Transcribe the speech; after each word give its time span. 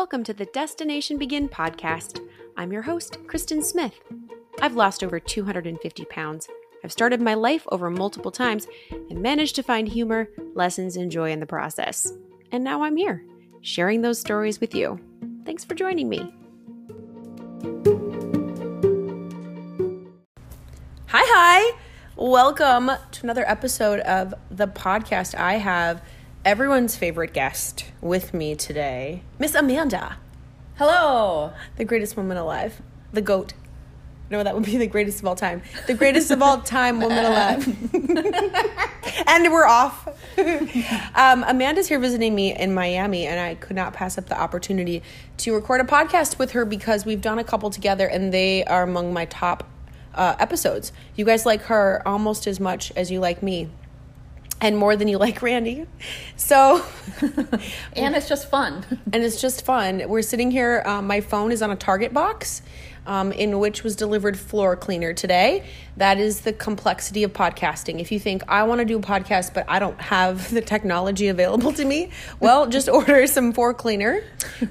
Welcome 0.00 0.24
to 0.24 0.32
the 0.32 0.46
Destination 0.46 1.18
Begin 1.18 1.46
podcast. 1.46 2.26
I'm 2.56 2.72
your 2.72 2.80
host, 2.80 3.18
Kristen 3.26 3.62
Smith. 3.62 4.00
I've 4.62 4.74
lost 4.74 5.04
over 5.04 5.20
250 5.20 6.06
pounds. 6.06 6.48
I've 6.82 6.90
started 6.90 7.20
my 7.20 7.34
life 7.34 7.66
over 7.70 7.90
multiple 7.90 8.30
times 8.30 8.66
and 8.90 9.20
managed 9.20 9.56
to 9.56 9.62
find 9.62 9.86
humor, 9.86 10.30
lessons, 10.54 10.96
and 10.96 11.12
joy 11.12 11.32
in 11.32 11.38
the 11.38 11.44
process. 11.44 12.14
And 12.50 12.64
now 12.64 12.82
I'm 12.82 12.96
here, 12.96 13.22
sharing 13.60 14.00
those 14.00 14.18
stories 14.18 14.58
with 14.58 14.74
you. 14.74 14.98
Thanks 15.44 15.66
for 15.66 15.74
joining 15.74 16.08
me. 16.08 16.32
Hi, 21.08 21.22
hi. 21.26 21.78
Welcome 22.16 22.90
to 23.10 23.22
another 23.22 23.44
episode 23.46 24.00
of 24.00 24.32
the 24.50 24.66
podcast. 24.66 25.34
I 25.34 25.56
have 25.56 26.02
everyone's 26.44 26.96
favorite 26.96 27.32
guest 27.32 27.86
with 28.00 28.32
me 28.34 28.54
today, 28.54 29.22
Miss 29.38 29.54
Amanda, 29.54 30.16
Hello. 30.76 31.52
the 31.76 31.84
greatest 31.84 32.16
woman 32.16 32.36
alive, 32.36 32.80
the 33.12 33.22
GOAT. 33.22 33.54
No, 34.30 34.44
that 34.44 34.54
would 34.54 34.64
be 34.64 34.76
the 34.76 34.86
greatest 34.86 35.18
of 35.18 35.26
all 35.26 35.34
time. 35.34 35.60
The 35.88 35.94
greatest 35.94 36.30
of 36.30 36.40
all 36.40 36.60
time 36.60 37.00
woman 37.00 37.18
alive. 37.18 37.66
and 39.26 39.52
we're 39.52 39.66
off. 39.66 40.06
um, 41.16 41.44
Amanda's 41.48 41.88
here 41.88 41.98
visiting 41.98 42.32
me 42.32 42.56
in 42.56 42.72
Miami, 42.72 43.26
and 43.26 43.40
I 43.40 43.56
could 43.56 43.74
not 43.74 43.92
pass 43.92 44.16
up 44.18 44.26
the 44.26 44.40
opportunity 44.40 45.02
to 45.38 45.52
record 45.52 45.80
a 45.80 45.84
podcast 45.84 46.38
with 46.38 46.52
her 46.52 46.64
because 46.64 47.04
we've 47.04 47.20
done 47.20 47.40
a 47.40 47.44
couple 47.44 47.70
together, 47.70 48.06
and 48.06 48.32
they 48.32 48.64
are 48.66 48.84
among 48.84 49.12
my 49.12 49.24
top 49.24 49.68
uh, 50.14 50.36
episodes. 50.38 50.92
You 51.16 51.24
guys 51.24 51.44
like 51.44 51.62
her 51.62 52.00
almost 52.06 52.46
as 52.46 52.60
much 52.60 52.92
as 52.94 53.10
you 53.10 53.18
like 53.18 53.42
me, 53.42 53.68
and 54.60 54.76
more 54.76 54.96
than 54.96 55.08
you 55.08 55.18
like 55.18 55.42
Randy. 55.42 55.86
So. 56.36 56.84
And 57.94 58.14
it's 58.16 58.28
just 58.28 58.48
fun. 58.50 58.84
and 59.12 59.22
it's 59.22 59.40
just 59.40 59.64
fun. 59.64 60.08
We're 60.08 60.22
sitting 60.22 60.50
here. 60.50 60.82
Um, 60.86 61.06
my 61.06 61.20
phone 61.20 61.52
is 61.52 61.60
on 61.60 61.70
a 61.70 61.76
Target 61.76 62.14
box, 62.14 62.62
um, 63.06 63.32
in 63.32 63.58
which 63.58 63.82
was 63.82 63.96
delivered 63.96 64.38
floor 64.38 64.76
cleaner 64.76 65.12
today. 65.12 65.66
That 65.96 66.18
is 66.18 66.40
the 66.40 66.52
complexity 66.52 67.22
of 67.24 67.32
podcasting. 67.32 68.00
If 68.00 68.10
you 68.10 68.18
think 68.18 68.42
I 68.48 68.62
want 68.62 68.78
to 68.78 68.84
do 68.84 68.98
a 68.98 69.02
podcast, 69.02 69.52
but 69.52 69.66
I 69.68 69.78
don't 69.78 70.00
have 70.00 70.50
the 70.54 70.60
technology 70.60 71.28
available 71.28 71.72
to 71.72 71.84
me, 71.84 72.10
well, 72.38 72.66
just 72.66 72.88
order 72.88 73.26
some 73.26 73.52
floor 73.52 73.74
cleaner, 73.74 74.22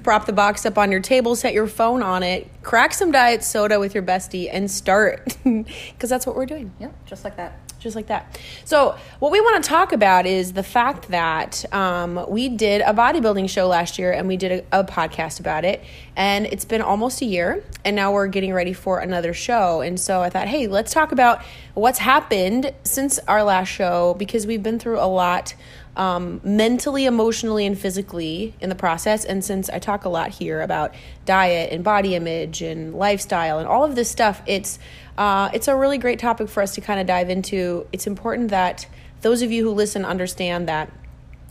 prop 0.01 0.25
the 0.25 0.33
box 0.33 0.65
up 0.65 0.77
on 0.77 0.91
your 0.91 1.01
table, 1.01 1.35
set 1.35 1.53
your 1.53 1.67
phone 1.67 2.01
on 2.01 2.23
it, 2.23 2.49
crack 2.63 2.93
some 2.93 3.11
diet 3.11 3.43
soda 3.43 3.79
with 3.79 3.93
your 3.93 4.03
bestie, 4.03 4.49
and 4.51 4.71
start. 4.71 5.37
Because 5.43 6.09
that's 6.09 6.25
what 6.25 6.35
we're 6.35 6.45
doing 6.45 6.71
Yep, 6.79 7.05
just 7.05 7.23
like 7.23 7.37
that. 7.37 7.68
Just 7.79 7.95
like 7.95 8.07
that. 8.07 8.39
So, 8.65 8.97
what 9.19 9.31
we 9.31 9.39
want 9.41 9.63
to 9.63 9.67
talk 9.67 9.91
about 9.93 10.25
is 10.25 10.53
the 10.53 10.63
fact 10.63 11.09
that 11.09 11.65
um, 11.73 12.25
we 12.27 12.49
did 12.49 12.81
a 12.81 12.93
bodybuilding 12.93 13.49
show 13.49 13.67
last 13.67 13.97
year 13.97 14.11
and 14.11 14.27
we 14.27 14.37
did 14.37 14.65
a, 14.71 14.79
a 14.81 14.83
podcast 14.83 15.39
about 15.39 15.65
it. 15.65 15.83
And 16.15 16.45
it's 16.47 16.65
been 16.65 16.81
almost 16.81 17.21
a 17.21 17.25
year, 17.25 17.63
and 17.85 17.95
now 17.95 18.11
we're 18.11 18.27
getting 18.27 18.53
ready 18.53 18.73
for 18.73 18.99
another 18.99 19.33
show. 19.33 19.81
And 19.81 19.99
so, 19.99 20.21
I 20.21 20.29
thought, 20.29 20.47
hey, 20.47 20.67
let's 20.67 20.93
talk 20.93 21.11
about 21.11 21.41
what's 21.73 21.99
happened 21.99 22.73
since 22.83 23.17
our 23.27 23.43
last 23.43 23.69
show 23.69 24.13
because 24.15 24.45
we've 24.45 24.63
been 24.63 24.79
through 24.79 24.99
a 24.99 25.07
lot. 25.07 25.55
Um, 25.95 26.39
mentally, 26.45 27.05
emotionally, 27.05 27.65
and 27.65 27.77
physically 27.77 28.53
in 28.61 28.69
the 28.69 28.75
process. 28.75 29.25
And 29.25 29.43
since 29.43 29.69
I 29.69 29.79
talk 29.79 30.05
a 30.05 30.09
lot 30.09 30.29
here 30.29 30.61
about 30.61 30.93
diet 31.25 31.73
and 31.73 31.83
body 31.83 32.15
image 32.15 32.61
and 32.61 32.93
lifestyle 32.95 33.59
and 33.59 33.67
all 33.67 33.83
of 33.83 33.95
this 33.95 34.09
stuff, 34.09 34.41
it's 34.45 34.79
uh, 35.19 35.49
it's 35.53 35.67
a 35.67 35.75
really 35.75 35.97
great 35.97 36.17
topic 36.17 36.47
for 36.47 36.63
us 36.63 36.73
to 36.75 36.81
kind 36.81 36.97
of 36.97 37.05
dive 37.05 37.29
into. 37.29 37.85
It's 37.91 38.07
important 38.07 38.51
that 38.51 38.87
those 39.19 39.41
of 39.41 39.51
you 39.51 39.65
who 39.65 39.71
listen 39.71 40.05
understand 40.05 40.69
that 40.69 40.89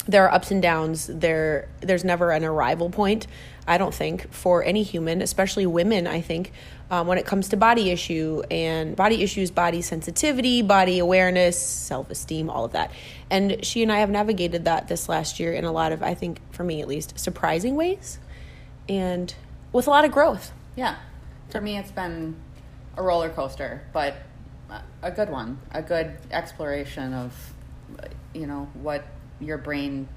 there 0.07 0.25
are 0.25 0.33
ups 0.33 0.51
and 0.51 0.63
downs. 0.63 1.07
There, 1.07 1.69
there's 1.83 2.03
never 2.03 2.31
an 2.31 2.43
arrival 2.43 2.89
point. 2.89 3.27
I 3.67 3.77
don't 3.77 3.95
think 3.95 4.33
for 4.33 4.65
any 4.65 4.83
human, 4.83 5.21
especially 5.21 5.67
women. 5.67 6.07
I 6.07 6.23
think 6.23 6.53
um, 6.91 7.07
when 7.07 7.19
it 7.19 7.27
comes 7.27 7.51
to 7.51 7.59
body 7.59 7.91
issue 7.91 8.43
and 8.51 8.97
body 8.97 9.23
issues, 9.23 9.51
body 9.51 9.83
sensitivity, 9.83 10.63
body 10.63 10.99
awareness, 10.99 11.59
self 11.59 12.11
esteem, 12.11 12.49
all 12.49 12.65
of 12.65 12.73
that. 12.73 12.91
And 13.29 13.63
she 13.63 13.83
and 13.83 13.93
I 13.93 13.99
have 13.99 14.09
navigated 14.09 14.65
that 14.65 14.89
this 14.89 15.11
last 15.11 15.39
year 15.39 15.53
in 15.53 15.67
a 15.67 15.73
lot 15.73 15.93
of, 15.93 16.03
I 16.03 16.15
think, 16.15 16.41
for 16.53 16.65
me 16.65 16.81
at 16.81 16.89
least, 16.89 17.19
surprising 17.21 17.77
ways, 17.77 18.19
and 18.89 19.35
with 19.75 19.87
a 19.87 19.91
lot 19.91 20.07
of 20.07 20.11
growth. 20.11 20.53
Yeah. 20.75 20.97
For 21.51 21.61
me, 21.61 21.77
it's 21.77 21.91
been 21.91 22.37
a 22.99 23.03
roller 23.03 23.31
coaster, 23.31 23.81
but 23.93 24.15
a- 25.03 25.11
good 25.11 25.31
one. 25.31 25.59
A 25.71 25.81
good 25.81 26.19
exploration 26.31 27.15
of, 27.15 27.55
you 28.35 28.47
know, 28.47 28.69
what 28.75 29.05
your 29.41 29.57
brain 29.57 30.09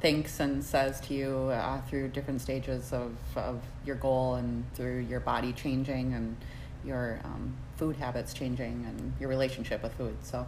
thinks 0.00 0.38
and 0.38 0.62
says 0.62 1.00
to 1.00 1.14
you 1.14 1.36
uh, 1.52 1.80
through 1.82 2.08
different 2.08 2.40
stages 2.40 2.92
of, 2.92 3.16
of 3.34 3.62
your 3.86 3.96
goal 3.96 4.34
and 4.34 4.64
through 4.74 4.98
your 4.98 5.20
body 5.20 5.52
changing 5.52 6.12
and 6.12 6.36
your 6.84 7.18
um, 7.24 7.54
food 7.76 7.96
habits 7.96 8.34
changing 8.34 8.84
and 8.86 9.12
your 9.18 9.28
relationship 9.28 9.82
with 9.82 9.94
food. 9.94 10.16
So, 10.22 10.46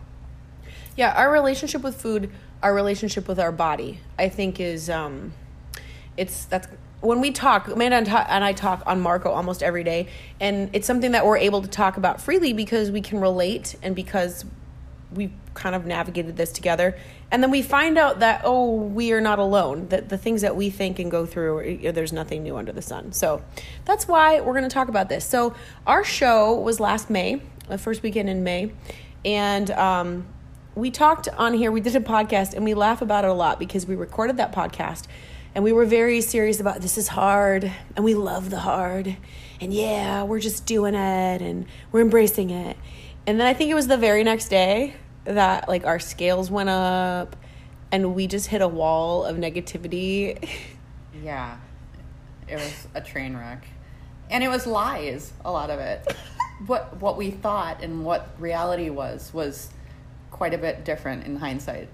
Yeah, 0.97 1.14
our 1.16 1.30
relationship 1.30 1.82
with 1.82 1.97
food, 1.97 2.30
our 2.62 2.74
relationship 2.74 3.26
with 3.26 3.38
our 3.38 3.53
body, 3.53 4.00
I 4.19 4.28
think 4.28 4.60
is 4.60 4.91
um 4.91 5.32
it's 6.16 6.44
that's 6.44 6.69
when 7.04 7.20
we 7.20 7.31
talk, 7.31 7.69
Amanda 7.69 7.97
and, 7.97 8.44
I 8.44 8.53
talk 8.54 8.82
on 8.87 9.00
Marco 9.00 9.31
almost 9.31 9.62
every 9.62 9.84
day, 9.84 10.09
and 10.41 10.70
it's 10.72 10.87
something 10.87 11.12
that 11.12 11.26
we're 11.26 11.37
able 11.37 11.60
to 11.60 11.69
talk 11.69 11.97
about 11.97 12.20
freely 12.20 12.53
because 12.53 12.91
we 12.91 13.03
can 13.03 13.20
relate 13.20 13.75
and 13.82 13.94
because 13.94 14.44
we've 15.12 15.32
kind 15.53 15.75
of 15.75 15.84
navigated 15.87 16.37
this 16.37 16.50
together. 16.50 16.97
And 17.31 17.42
then 17.42 17.50
we 17.50 17.62
find 17.62 17.98
out 17.98 18.20
that, 18.20 18.41
oh, 18.44 18.75
we 18.75 19.12
are 19.12 19.20
not 19.20 19.38
alone, 19.38 19.88
that 19.88 20.09
the 20.09 20.16
things 20.16 20.41
that 20.41 20.56
we 20.56 20.70
think 20.70 20.98
and 20.98 21.10
go 21.10 21.26
through, 21.26 21.92
there's 21.92 22.12
nothing 22.12 22.42
new 22.42 22.56
under 22.56 22.72
the 22.72 22.82
sun. 22.82 23.12
So 23.12 23.44
that's 23.84 24.09
why 24.09 24.41
we're 24.41 24.54
going 24.54 24.65
to 24.65 24.75
talk 24.75 24.88
about 24.88 25.09
this. 25.09 25.26
So 25.26 25.54
our 25.86 26.04
show 26.04 26.59
was 26.59 26.81
last 26.81 27.10
May, 27.10 27.42
the 27.69 27.78
first 27.78 28.03
weekend 28.03 28.31
in 28.31 28.42
May, 28.42 28.72
and 29.25 29.71
um, 29.72 30.26
we 30.75 30.91
talked 30.91 31.28
on 31.28 31.53
here, 31.53 31.71
we 31.71 31.81
did 31.81 31.94
a 31.97 32.00
podcast, 32.00 32.54
and 32.54 32.65
we 32.65 32.75
laugh 32.75 33.03
about 33.03 33.25
it 33.25 33.31
a 33.31 33.34
lot 33.34 33.59
because 33.59 33.86
we 33.86 33.94
recorded 33.94 34.38
that 34.38 34.53
podcast 34.53 35.06
and 35.54 35.62
we 35.62 35.72
were 35.72 35.84
very 35.84 36.20
serious 36.20 36.60
about 36.60 36.81
this 36.81 36.98
is 36.98 37.09
hard 37.09 37.70
and 37.97 38.04
we 38.04 38.15
love 38.15 38.50
the 38.50 38.60
hard 38.60 39.16
and 39.60 39.72
yeah 39.72 40.22
we're 40.22 40.41
just 40.41 40.66
doing 40.66 40.94
it 40.94 41.42
and 41.42 41.66
we're 41.92 42.00
embracing 42.00 42.50
it 42.50 42.76
and 43.26 43.38
then 43.38 43.47
i 43.47 43.54
think 43.54 43.70
it 43.70 43.75
was 43.75 43.87
the 43.87 43.97
very 43.97 44.25
next 44.25 44.48
day 44.48 44.94
that 45.25 45.69
like 45.69 45.87
our 45.87 45.98
scales 45.98 46.50
went 46.50 46.69
up 46.69 47.37
and 47.92 48.15
we 48.15 48.26
just 48.26 48.48
hit 48.48 48.60
a 48.60 48.69
wall 48.69 49.25
of 49.25 49.37
negativity 49.37 50.48
yeah, 51.22 51.56
it 52.48 52.56
was 52.56 52.86
a 52.94 53.00
train 53.00 53.36
wreck. 53.36 53.66
And 54.31 54.42
it 54.42 54.48
was 54.48 54.66
lies, 54.66 55.32
a 55.44 55.50
lot 55.50 55.71
of 55.71 55.81
it. 55.81 56.15
what 56.66 57.00
what 57.00 57.16
we 57.16 57.31
thought 57.31 57.82
and 57.82 58.04
what 58.04 58.28
reality 58.38 58.88
was 58.88 59.32
was 59.34 59.71
quite 60.31 60.54
a 60.54 60.59
bit 60.59 60.84
different 60.84 61.26
in 61.26 61.36
hindsight. 61.36 61.88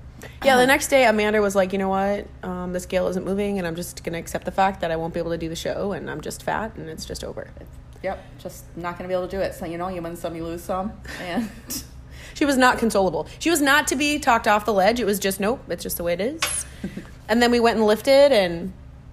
Yeah 0.44 0.56
the 0.56 0.66
next 0.66 0.88
day 0.88 1.04
amanda 1.04 1.40
was 1.40 1.54
like 1.54 1.72
you 1.72 1.78
know 1.78 1.88
what 1.88 2.26
um, 2.42 2.72
the 2.72 2.80
scale 2.80 3.06
isn't 3.08 3.24
moving 3.24 3.58
and 3.58 3.66
i'm 3.66 3.76
just 3.76 4.02
gonna 4.04 4.18
accept 4.18 4.44
the 4.44 4.50
fact 4.50 4.80
that 4.80 4.90
i 4.90 4.96
won't 4.96 5.14
be 5.14 5.20
able 5.20 5.30
to 5.30 5.38
do 5.38 5.48
the 5.48 5.56
show 5.56 5.92
and 5.92 6.10
i'm 6.10 6.20
just 6.20 6.42
fat 6.42 6.74
and 6.76 6.88
it's 6.88 7.04
just 7.04 7.24
over 7.24 7.50
Yep, 8.02 8.24
just 8.38 8.64
not 8.78 8.96
going 8.96 9.04
to 9.04 9.08
be 9.08 9.14
able 9.14 9.28
to 9.28 9.36
do 9.36 9.42
it. 9.42 9.54
So 9.54 9.66
you 9.66 9.76
know, 9.76 9.88
you 9.88 10.00
win 10.00 10.16
some, 10.16 10.34
you 10.34 10.42
lose 10.42 10.62
some, 10.62 10.92
and 11.20 11.50
She 12.34 12.44
was 12.44 12.56
not 12.56 12.78
consolable. 12.78 13.28
She 13.38 13.50
was 13.50 13.60
not 13.60 13.88
to 13.88 13.96
be 13.96 14.18
talked 14.18 14.48
off 14.48 14.64
the 14.64 14.72
ledge. 14.72 15.00
It 15.00 15.04
was 15.04 15.18
just 15.18 15.40
nope, 15.40 15.62
it's 15.68 15.82
just 15.82 15.96
the 15.96 16.04
way 16.04 16.14
it 16.14 16.20
is. 16.20 16.66
and 17.28 17.42
then 17.42 17.50
we 17.50 17.60
went 17.60 17.76
and 17.76 17.86
lifted 17.86 18.32
and 18.32 18.72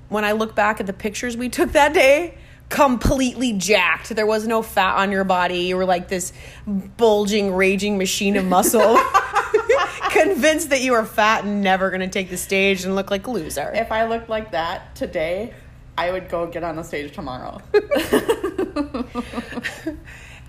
when 0.09 0.23
I 0.23 0.31
look 0.31 0.55
back 0.55 0.79
at 0.79 0.85
the 0.85 0.93
pictures 0.93 1.35
we 1.35 1.49
took 1.49 1.73
that 1.73 1.93
day, 1.93 2.37
completely 2.69 3.53
jacked. 3.53 4.15
There 4.15 4.25
was 4.25 4.47
no 4.47 4.61
fat 4.61 4.95
on 4.95 5.11
your 5.11 5.23
body. 5.23 5.61
You 5.61 5.75
were 5.75 5.85
like 5.85 6.07
this 6.07 6.31
bulging, 6.65 7.53
raging 7.53 7.97
machine 7.97 8.37
of 8.37 8.45
muscle. 8.45 8.97
Convinced 10.37 10.69
that 10.69 10.83
you 10.83 10.91
were 10.91 11.03
fat 11.03 11.45
and 11.45 11.63
never 11.63 11.89
going 11.89 12.01
to 12.01 12.07
take 12.07 12.29
the 12.29 12.37
stage 12.37 12.85
and 12.85 12.93
look 12.93 13.09
like 13.09 13.25
a 13.25 13.31
loser. 13.31 13.71
if 13.73 13.91
I 13.91 14.05
looked 14.05 14.29
like 14.29 14.51
that 14.51 14.95
today, 14.95 15.51
I 15.97 16.11
would 16.11 16.29
go 16.29 16.45
get 16.45 16.63
on 16.63 16.75
the 16.75 16.83
stage 16.83 17.11
tomorrow. 17.11 17.59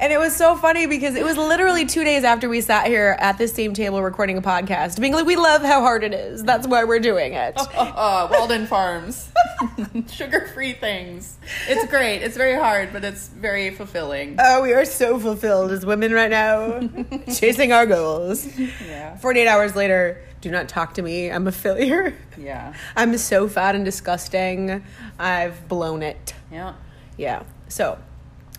And 0.00 0.12
it 0.12 0.18
was 0.18 0.34
so 0.36 0.54
funny 0.54 0.86
because 0.86 1.16
it 1.16 1.24
was 1.24 1.36
literally 1.36 1.84
two 1.84 2.04
days 2.04 2.22
after 2.22 2.48
we 2.48 2.60
sat 2.60 2.86
here 2.86 3.16
at 3.18 3.36
this 3.36 3.52
same 3.52 3.74
table 3.74 4.00
recording 4.00 4.38
a 4.38 4.42
podcast, 4.42 5.00
being 5.00 5.12
like, 5.12 5.26
we 5.26 5.34
love 5.34 5.62
how 5.62 5.80
hard 5.80 6.04
it 6.04 6.14
is. 6.14 6.44
That's 6.44 6.68
why 6.68 6.84
we're 6.84 7.00
doing 7.00 7.34
it. 7.34 7.54
uh, 7.76 8.28
Walden 8.30 8.66
Farms, 8.68 9.28
sugar-free 10.08 10.74
things. 10.74 11.36
It's 11.68 11.90
great. 11.90 12.22
It's 12.22 12.36
very 12.36 12.54
hard, 12.54 12.92
but 12.92 13.04
it's 13.04 13.26
very 13.28 13.70
fulfilling. 13.70 14.36
Oh, 14.38 14.62
we 14.62 14.72
are 14.72 14.84
so 14.84 15.18
fulfilled 15.18 15.72
as 15.72 15.84
women 15.84 16.12
right 16.12 16.30
now, 16.30 16.80
chasing 17.34 17.72
our 17.72 17.84
goals. 17.86 18.46
Yeah, 18.86 19.16
48 19.18 19.48
hours 19.48 19.74
later, 19.74 20.22
do 20.40 20.52
not 20.52 20.68
talk 20.68 20.94
to 20.94 21.02
me. 21.02 21.28
I'm 21.28 21.48
a 21.48 21.52
failure. 21.52 22.14
yeah, 22.36 22.72
I'm 22.94 23.18
so 23.18 23.48
fat 23.48 23.74
and 23.74 23.84
disgusting. 23.84 24.84
I've 25.18 25.66
blown 25.68 26.02
it. 26.04 26.34
yeah. 26.52 26.74
Yeah. 27.16 27.42
So 27.68 27.98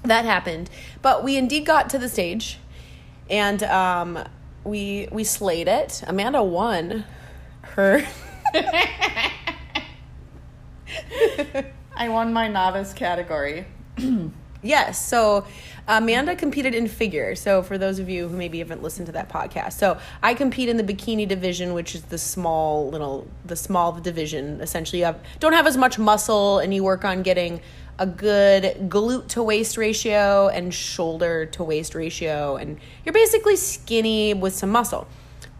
that 0.03 0.25
happened. 0.25 0.69
But 1.01 1.23
we 1.23 1.37
indeed 1.37 1.65
got 1.65 1.89
to 1.91 1.97
the 1.97 2.09
stage 2.09 2.57
and 3.29 3.63
um, 3.63 4.23
we 4.63 5.07
we 5.11 5.23
slayed 5.23 5.67
it. 5.67 6.03
Amanda 6.07 6.43
won 6.43 7.05
her 7.61 8.05
I 11.95 12.09
won 12.09 12.33
my 12.33 12.47
novice 12.47 12.93
category. 12.93 13.65
Yes. 14.61 15.07
So 15.07 15.45
Amanda 15.87 16.35
competed 16.35 16.75
in 16.75 16.87
figure. 16.87 17.33
So 17.35 17.63
for 17.63 17.77
those 17.77 17.97
of 17.99 18.09
you 18.09 18.27
who 18.27 18.35
maybe 18.35 18.59
haven't 18.59 18.83
listened 18.83 19.05
to 19.05 19.13
that 19.13 19.29
podcast, 19.29 19.73
so 19.73 19.97
I 20.21 20.33
compete 20.33 20.67
in 20.67 20.75
the 20.75 20.83
bikini 20.83 21.27
division, 21.27 21.73
which 21.73 21.95
is 21.95 22.01
the 22.03 22.17
small 22.17 22.89
little 22.89 23.25
the 23.45 23.55
small 23.55 23.93
division. 23.93 24.59
Essentially, 24.59 24.99
you 24.99 25.05
have, 25.05 25.19
don't 25.39 25.53
have 25.53 25.65
as 25.65 25.77
much 25.77 25.97
muscle, 25.97 26.59
and 26.59 26.73
you 26.73 26.83
work 26.83 27.05
on 27.05 27.23
getting 27.23 27.61
a 27.99 28.07
good 28.07 28.63
glute 28.89 29.27
to 29.29 29.43
waist 29.43 29.77
ratio 29.77 30.47
and 30.47 30.73
shoulder 30.73 31.45
to 31.47 31.63
waist 31.63 31.93
ratio, 31.93 32.55
and 32.55 32.77
you're 33.05 33.13
basically 33.13 33.55
skinny 33.55 34.33
with 34.33 34.55
some 34.55 34.69
muscle. 34.71 35.07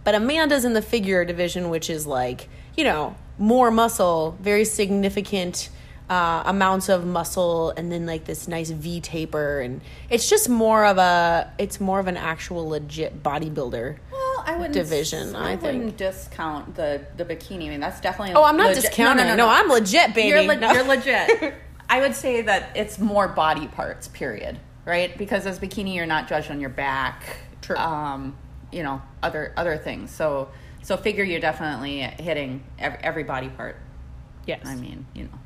But 0.04 0.16
Amanda's 0.16 0.66
in 0.66 0.74
the 0.74 0.82
figure 0.82 1.24
division, 1.26 1.70
which 1.70 1.90
is 1.90 2.08
like 2.08 2.50
you 2.76 2.84
know 2.84 3.16
more 3.38 3.70
muscle, 3.72 4.38
very 4.42 4.66
significant 4.66 5.70
uh, 6.10 6.42
amounts 6.46 6.90
of 6.90 7.06
muscle 7.06 7.70
and 7.78 7.92
then 7.92 8.06
like 8.08 8.26
this 8.26 8.48
nice 8.48 8.72
V 8.72 9.00
taper 9.00 9.60
and 9.62 9.80
it's 10.10 10.28
just 10.28 10.50
more 10.50 10.84
of 10.86 10.98
a 10.98 11.54
it's 11.60 11.80
more 11.80 12.00
of 12.00 12.08
an 12.08 12.18
actual 12.18 12.68
legit 12.68 13.22
bodybuilder. 13.22 13.98
Well, 14.12 14.44
I 14.46 14.56
wouldn't 14.56 14.74
division, 14.74 15.36
I 15.36 15.52
think. 15.56 15.62
wouldn't 15.62 15.98
discount 15.98 16.76
the 16.76 17.06
the 17.18 17.26
bikini. 17.26 17.68
I 17.68 17.70
mean, 17.70 17.80
that's 17.80 18.02
definitely. 18.02 18.34
Oh, 18.34 18.44
I'm 18.44 18.58
not 18.58 18.70
legit- 18.70 18.86
discounting. 18.86 19.36
No, 19.38 19.48
I'm 19.48 19.70
legit, 19.70 20.16
baby. 20.16 20.30
You're, 20.30 20.42
le- 20.44 20.56
No. 20.60 20.72
you're 20.72 20.84
legit. 20.84 21.54
I 21.90 22.02
would 22.02 22.16
say 22.16 22.42
that 22.44 22.70
it's 22.76 23.00
more 23.00 23.28
body 23.28 23.68
parts. 23.68 24.08
Period. 24.08 24.60
Right? 24.86 25.16
Because 25.18 25.46
as 25.46 25.60
bikini, 25.60 25.96
you're 25.96 26.06
not 26.06 26.28
judged 26.28 26.50
on 26.52 26.60
your 26.60 26.70
back. 26.70 27.38
True. 27.62 27.76
Um, 27.76 28.38
you 28.72 28.84
know, 28.84 29.02
other 29.22 29.54
other 29.58 29.78
things. 29.78 30.12
So 30.12 30.50
so 30.82 30.98
figure 30.98 31.24
you're 31.24 31.42
definitely 31.42 32.00
hitting 32.00 32.64
every, 32.78 33.00
every 33.00 33.24
body 33.24 33.50
part. 33.50 33.78
Yes. 34.46 34.62
I 34.66 34.76
mean, 34.76 35.06
you 35.14 35.24
know. 35.24 35.40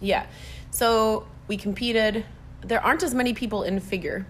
Yeah. 0.00 0.26
So 0.70 1.26
we 1.46 1.56
competed. 1.56 2.24
There 2.62 2.84
aren't 2.84 3.02
as 3.02 3.14
many 3.14 3.34
people 3.34 3.62
in 3.62 3.78
figure. 3.80 4.26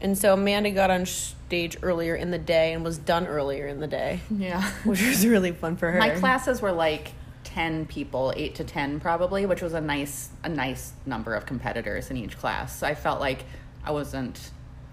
And 0.00 0.18
so 0.18 0.34
Amanda 0.34 0.70
got 0.72 0.90
on 0.90 1.06
stage 1.06 1.76
earlier 1.80 2.16
in 2.16 2.32
the 2.32 2.38
day 2.38 2.72
and 2.72 2.82
was 2.82 2.98
done 2.98 3.26
earlier 3.26 3.68
in 3.68 3.78
the 3.78 3.86
day, 3.86 4.20
Yeah. 4.36 4.62
which 4.84 5.00
was 5.00 5.24
really 5.26 5.52
fun 5.52 5.76
for 5.76 5.90
her. 5.90 5.98
My 5.98 6.10
classes 6.10 6.60
were 6.60 6.72
like 6.72 7.12
10 7.52 7.86
people, 7.86 8.32
8 8.34 8.54
to 8.56 8.64
10 8.64 9.00
probably, 9.00 9.44
which 9.44 9.60
was 9.60 9.74
a 9.74 9.80
nice 9.80 10.30
a 10.42 10.48
nice 10.48 10.92
number 11.04 11.34
of 11.34 11.44
competitors 11.44 12.10
in 12.10 12.16
each 12.16 12.38
class. 12.38 12.78
So 12.78 12.86
I 12.86 12.94
felt 12.94 13.20
like 13.20 13.44
I 13.84 13.90
wasn't 13.90 14.50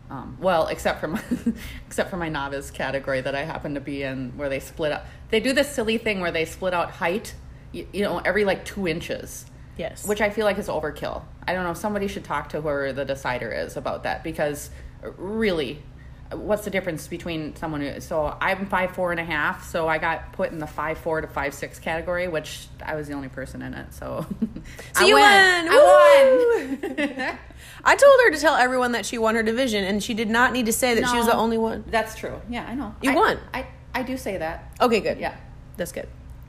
um, 0.10 0.38
well, 0.42 0.68
except 0.68 1.00
for 1.00 1.08
my 1.08 1.22
except 1.88 2.10
for 2.10 2.18
my 2.18 2.30
novice 2.30 2.72
category 2.72 3.22
that 3.22 3.36
I 3.36 3.44
happened 3.44 3.76
to 3.76 3.82
be 3.82 4.04
in, 4.04 4.34
where 4.36 4.50
they 4.50 4.60
split 4.60 4.92
up. 4.92 5.06
They 5.30 5.40
do 5.40 5.54
this 5.54 5.72
silly 5.74 5.98
thing 5.98 6.20
where 6.20 6.32
they 6.32 6.46
split 6.46 6.74
out 6.74 6.92
height, 6.92 7.34
you, 7.72 7.88
you 7.94 8.02
know, 8.02 8.18
every 8.20 8.44
like 8.44 8.66
two 8.66 8.88
inches, 8.88 9.46
Yes. 9.78 10.06
which 10.08 10.20
I 10.20 10.30
feel 10.32 10.46
like 10.46 10.58
is 10.58 10.68
overkill. 10.68 11.22
I 11.48 11.54
don't 11.54 11.64
know. 11.64 11.74
Somebody 11.76 12.08
should 12.08 12.24
talk 12.24 12.50
to 12.50 12.62
whoever 12.62 12.92
the 12.92 13.06
decider 13.06 13.52
is 13.52 13.78
about 13.78 14.04
that 14.04 14.24
because 14.24 14.72
really, 15.02 15.82
what's 16.32 16.64
the 16.64 16.70
difference 16.70 17.08
between 17.08 17.56
someone 17.56 17.82
who? 17.82 18.00
So 18.02 18.36
I'm 18.40 18.68
five 18.68 18.92
four 18.92 19.12
and 19.12 19.20
a 19.20 19.24
half, 19.24 19.68
so 19.70 19.88
I 19.88 19.98
got 19.98 20.34
put 20.34 20.52
in 20.52 20.60
the 20.60 20.68
five 20.68 20.98
four 20.98 21.22
to 21.22 21.28
five 21.28 21.54
six 21.54 21.80
category, 21.80 22.28
which 22.28 22.68
I 22.86 22.96
was 22.96 23.08
the 23.08 23.14
only 23.14 23.30
person 23.30 23.62
in 23.62 23.74
it. 23.74 23.94
So, 23.94 24.26
So 24.94 25.04
I 25.04 25.06
you 25.08 25.16
win. 25.16 25.24
won. 25.24 25.70
I 25.72 27.28
won. 27.28 27.38
I 27.84 27.96
told 27.96 28.20
her 28.26 28.32
to 28.32 28.38
tell 28.40 28.56
everyone 28.56 28.92
that 28.92 29.06
she 29.06 29.18
won 29.18 29.36
her 29.36 29.44
division, 29.44 29.84
and 29.84 30.04
she 30.04 30.14
did 30.14 30.30
not 30.30 30.54
need 30.54 30.66
to 30.68 30.74
say 30.74 30.96
that 30.96 31.10
she 31.10 31.18
was 31.18 31.26
the 31.26 31.36
only 31.36 31.58
one. 31.58 31.84
That's 31.88 32.16
true. 32.16 32.42
Yeah, 32.50 32.66
I 32.68 32.76
know. 32.76 32.94
You 33.02 33.12
I- 33.12 33.16
won. 33.16 33.40
I 33.54 33.68
I 33.94 34.04
do 34.04 34.18
say 34.18 34.38
that. 34.38 34.72
Okay, 34.82 35.00
good. 35.00 35.18
Yeah, 35.20 35.36
That's 35.78 35.92
good. 35.92 36.08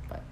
but 0.09 0.23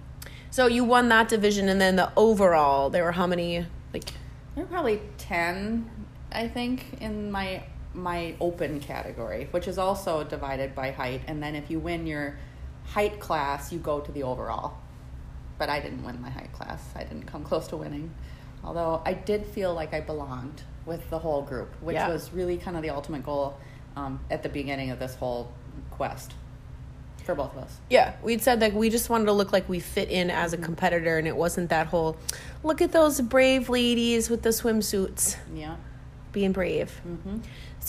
So 0.51 0.67
you 0.67 0.85
won 0.85 1.09
that 1.09 1.29
division, 1.29 1.69
and 1.69 1.81
then 1.81 1.97
the 1.97 2.13
overall, 2.17 2.91
there 2.91 3.05
were 3.05 3.13
how 3.13 3.27
many? 3.27 3.65
Like, 3.95 4.13
there 4.55 4.65
were 4.65 4.71
probably 4.71 5.01
ten, 5.17 5.89
I 6.31 6.49
think, 6.49 6.99
in 7.01 7.31
my 7.33 7.63
my 7.95 8.35
open 8.41 8.81
category, 8.81 9.49
which 9.51 9.67
is 9.67 9.79
also 9.79 10.25
divided 10.25 10.75
by 10.75 10.91
height. 10.91 11.23
And 11.27 11.43
then 11.43 11.55
if 11.55 11.71
you 11.71 11.79
win 11.79 12.07
your 12.07 12.39
height 12.85 13.19
class, 13.21 13.73
you 13.73 13.79
go 13.79 14.01
to 14.01 14.13
the 14.13 14.23
overall. 14.23 14.75
But 15.59 15.69
I 15.69 15.81
didn't 15.81 16.05
win 16.05 16.21
my 16.23 16.31
height 16.31 16.53
class. 16.53 16.83
I 16.95 17.03
didn't 17.05 17.25
come 17.27 17.43
close 17.45 17.67
to 17.69 17.77
winning. 17.77 18.13
Although 18.63 19.03
I 19.05 19.15
did 19.15 19.47
feel 19.47 19.75
like 19.75 19.95
I 19.95 20.01
belonged 20.01 20.63
with 20.87 21.09
the 21.11 21.19
whole 21.19 21.43
group, 21.43 21.75
which 21.81 21.95
Yeah. 21.95 22.09
was 22.09 22.33
really 22.33 22.57
kind 22.57 22.77
of 22.77 22.83
the 22.83 22.91
ultimate 22.91 23.25
goal 23.25 23.57
um, 23.97 24.21
at 24.31 24.43
the 24.43 24.49
beginning 24.49 24.91
of 24.91 24.99
this 24.99 25.15
whole 25.17 25.51
quest 25.91 26.35
for 27.25 27.35
both 27.35 27.53
of 27.57 27.65
us. 27.65 27.77
yeah, 27.91 28.15
we'd 28.23 28.41
said 28.41 28.61
that 28.61 28.73
we 28.73 28.89
just 28.89 29.11
wanted 29.11 29.27
to 29.27 29.33
look 29.33 29.53
like 29.53 29.69
we 29.69 29.81
fit 29.81 30.09
in 30.09 30.31
as 30.31 30.55
a 30.55 30.57
competitor, 30.57 31.19
and 31.19 31.29
it 31.29 31.37
wasn't 31.37 31.69
that 31.69 31.87
whole, 31.89 32.17
look 32.63 32.81
at 32.81 32.91
those 32.93 33.21
brave 33.21 33.69
ladies 33.69 34.31
with 34.31 34.41
the 34.43 34.49
swimsuits 34.49 35.37
Yeah. 35.55 35.77
being 36.33 36.53
brave. 36.53 37.01
Mm-hmm. 37.07 37.39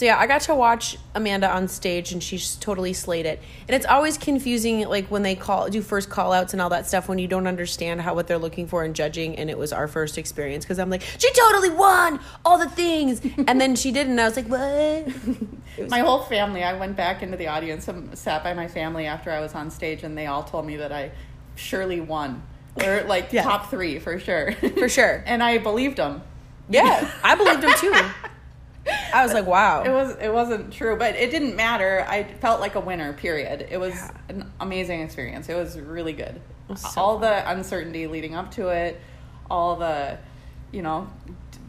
So 0.00 0.06
yeah, 0.06 0.18
I 0.18 0.26
got 0.26 0.40
to 0.42 0.54
watch 0.54 0.96
Amanda 1.14 1.54
on 1.54 1.68
stage, 1.68 2.12
and 2.12 2.22
she's 2.22 2.56
totally 2.56 2.94
slayed 2.94 3.26
it. 3.26 3.38
And 3.68 3.74
it's 3.74 3.84
always 3.84 4.16
confusing, 4.16 4.88
like 4.88 5.10
when 5.10 5.22
they 5.22 5.34
call 5.34 5.68
do 5.68 5.82
first 5.82 6.08
call 6.08 6.32
outs 6.32 6.54
and 6.54 6.62
all 6.62 6.70
that 6.70 6.86
stuff, 6.86 7.06
when 7.06 7.18
you 7.18 7.28
don't 7.28 7.46
understand 7.46 8.00
how 8.00 8.14
what 8.14 8.26
they're 8.26 8.38
looking 8.38 8.66
for 8.66 8.82
and 8.82 8.96
judging. 8.96 9.36
And 9.36 9.50
it 9.50 9.58
was 9.58 9.74
our 9.74 9.86
first 9.86 10.16
experience 10.16 10.64
because 10.64 10.78
I'm 10.78 10.88
like, 10.88 11.02
she 11.02 11.30
totally 11.34 11.68
won 11.68 12.18
all 12.46 12.56
the 12.56 12.70
things, 12.70 13.20
and 13.46 13.60
then 13.60 13.76
she 13.76 13.92
didn't. 13.92 14.12
And 14.12 14.22
I 14.22 14.24
was 14.24 14.36
like, 14.36 14.48
what? 14.48 15.90
My 15.90 15.98
whole 15.98 16.22
family, 16.22 16.64
I 16.64 16.78
went 16.78 16.96
back 16.96 17.22
into 17.22 17.36
the 17.36 17.48
audience 17.48 17.86
and 17.86 18.16
sat 18.16 18.42
by 18.42 18.54
my 18.54 18.68
family 18.68 19.04
after 19.04 19.30
I 19.30 19.40
was 19.40 19.54
on 19.54 19.70
stage, 19.70 20.02
and 20.02 20.16
they 20.16 20.24
all 20.24 20.44
told 20.44 20.64
me 20.64 20.76
that 20.78 20.92
I 20.92 21.10
surely 21.56 22.00
won. 22.00 22.42
Or 22.82 23.02
like 23.02 23.34
Yeah. 23.34 23.42
top 23.42 23.68
three 23.68 23.98
for 23.98 24.18
sure. 24.18 24.52
For 24.78 24.88
sure. 24.88 25.22
and 25.26 25.42
I 25.42 25.58
believed 25.58 25.98
them. 25.98 26.22
Yeah, 26.70 27.10
I 27.22 27.34
believed 27.34 27.60
them 27.60 27.74
too. 27.76 27.92
I 29.14 29.22
was 29.24 29.32
like, 29.34 29.46
wow. 29.46 29.82
It 29.82 29.90
was 29.90 30.16
it 30.20 30.32
wasn't 30.32 30.72
true, 30.72 30.96
but 30.96 31.14
it 31.16 31.30
didn't 31.30 31.56
matter. 31.56 32.04
I 32.08 32.24
felt 32.24 32.60
like 32.60 32.74
a 32.74 32.80
winner. 32.80 33.12
Period. 33.12 33.66
It 33.70 33.78
was 33.78 33.94
Yeah. 33.94 34.10
an 34.28 34.52
amazing 34.60 35.00
experience. 35.02 35.48
It 35.48 35.54
was 35.54 35.78
really 35.78 36.12
good. 36.12 36.40
was 36.68 36.80
so 36.80 37.00
all 37.00 37.18
the 37.18 37.50
uncertainty 37.50 38.06
leading 38.06 38.34
up 38.34 38.50
to 38.52 38.68
it, 38.68 39.00
all 39.50 39.76
the, 39.76 40.16
you 40.72 40.82
know, 40.82 41.08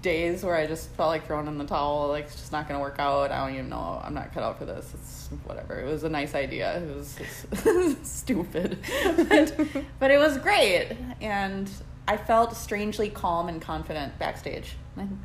days 0.01 0.43
where 0.43 0.55
I 0.55 0.65
just 0.67 0.89
felt 0.91 1.09
like 1.09 1.27
throwing 1.27 1.47
in 1.47 1.57
the 1.57 1.65
towel. 1.65 2.07
Like 2.07 2.25
it's 2.25 2.35
just 2.35 2.51
not 2.51 2.67
going 2.67 2.79
to 2.79 2.81
work 2.81 2.97
out. 2.99 3.31
I 3.31 3.45
don't 3.45 3.55
even 3.55 3.69
know. 3.69 4.01
I'm 4.03 4.13
not 4.13 4.33
cut 4.33 4.43
out 4.43 4.57
for 4.57 4.65
this. 4.65 4.91
It's 4.93 5.29
whatever. 5.45 5.79
It 5.79 5.85
was 5.85 6.03
a 6.03 6.09
nice 6.09 6.33
idea. 6.33 6.77
It 6.81 6.95
was 6.95 7.97
stupid, 8.03 8.77
but, 9.17 9.67
but 9.99 10.11
it 10.11 10.17
was 10.19 10.37
great, 10.37 10.89
and 11.21 11.69
I 12.07 12.17
felt 12.17 12.55
strangely 12.55 13.09
calm 13.09 13.47
and 13.49 13.61
confident 13.61 14.17
backstage. 14.19 14.75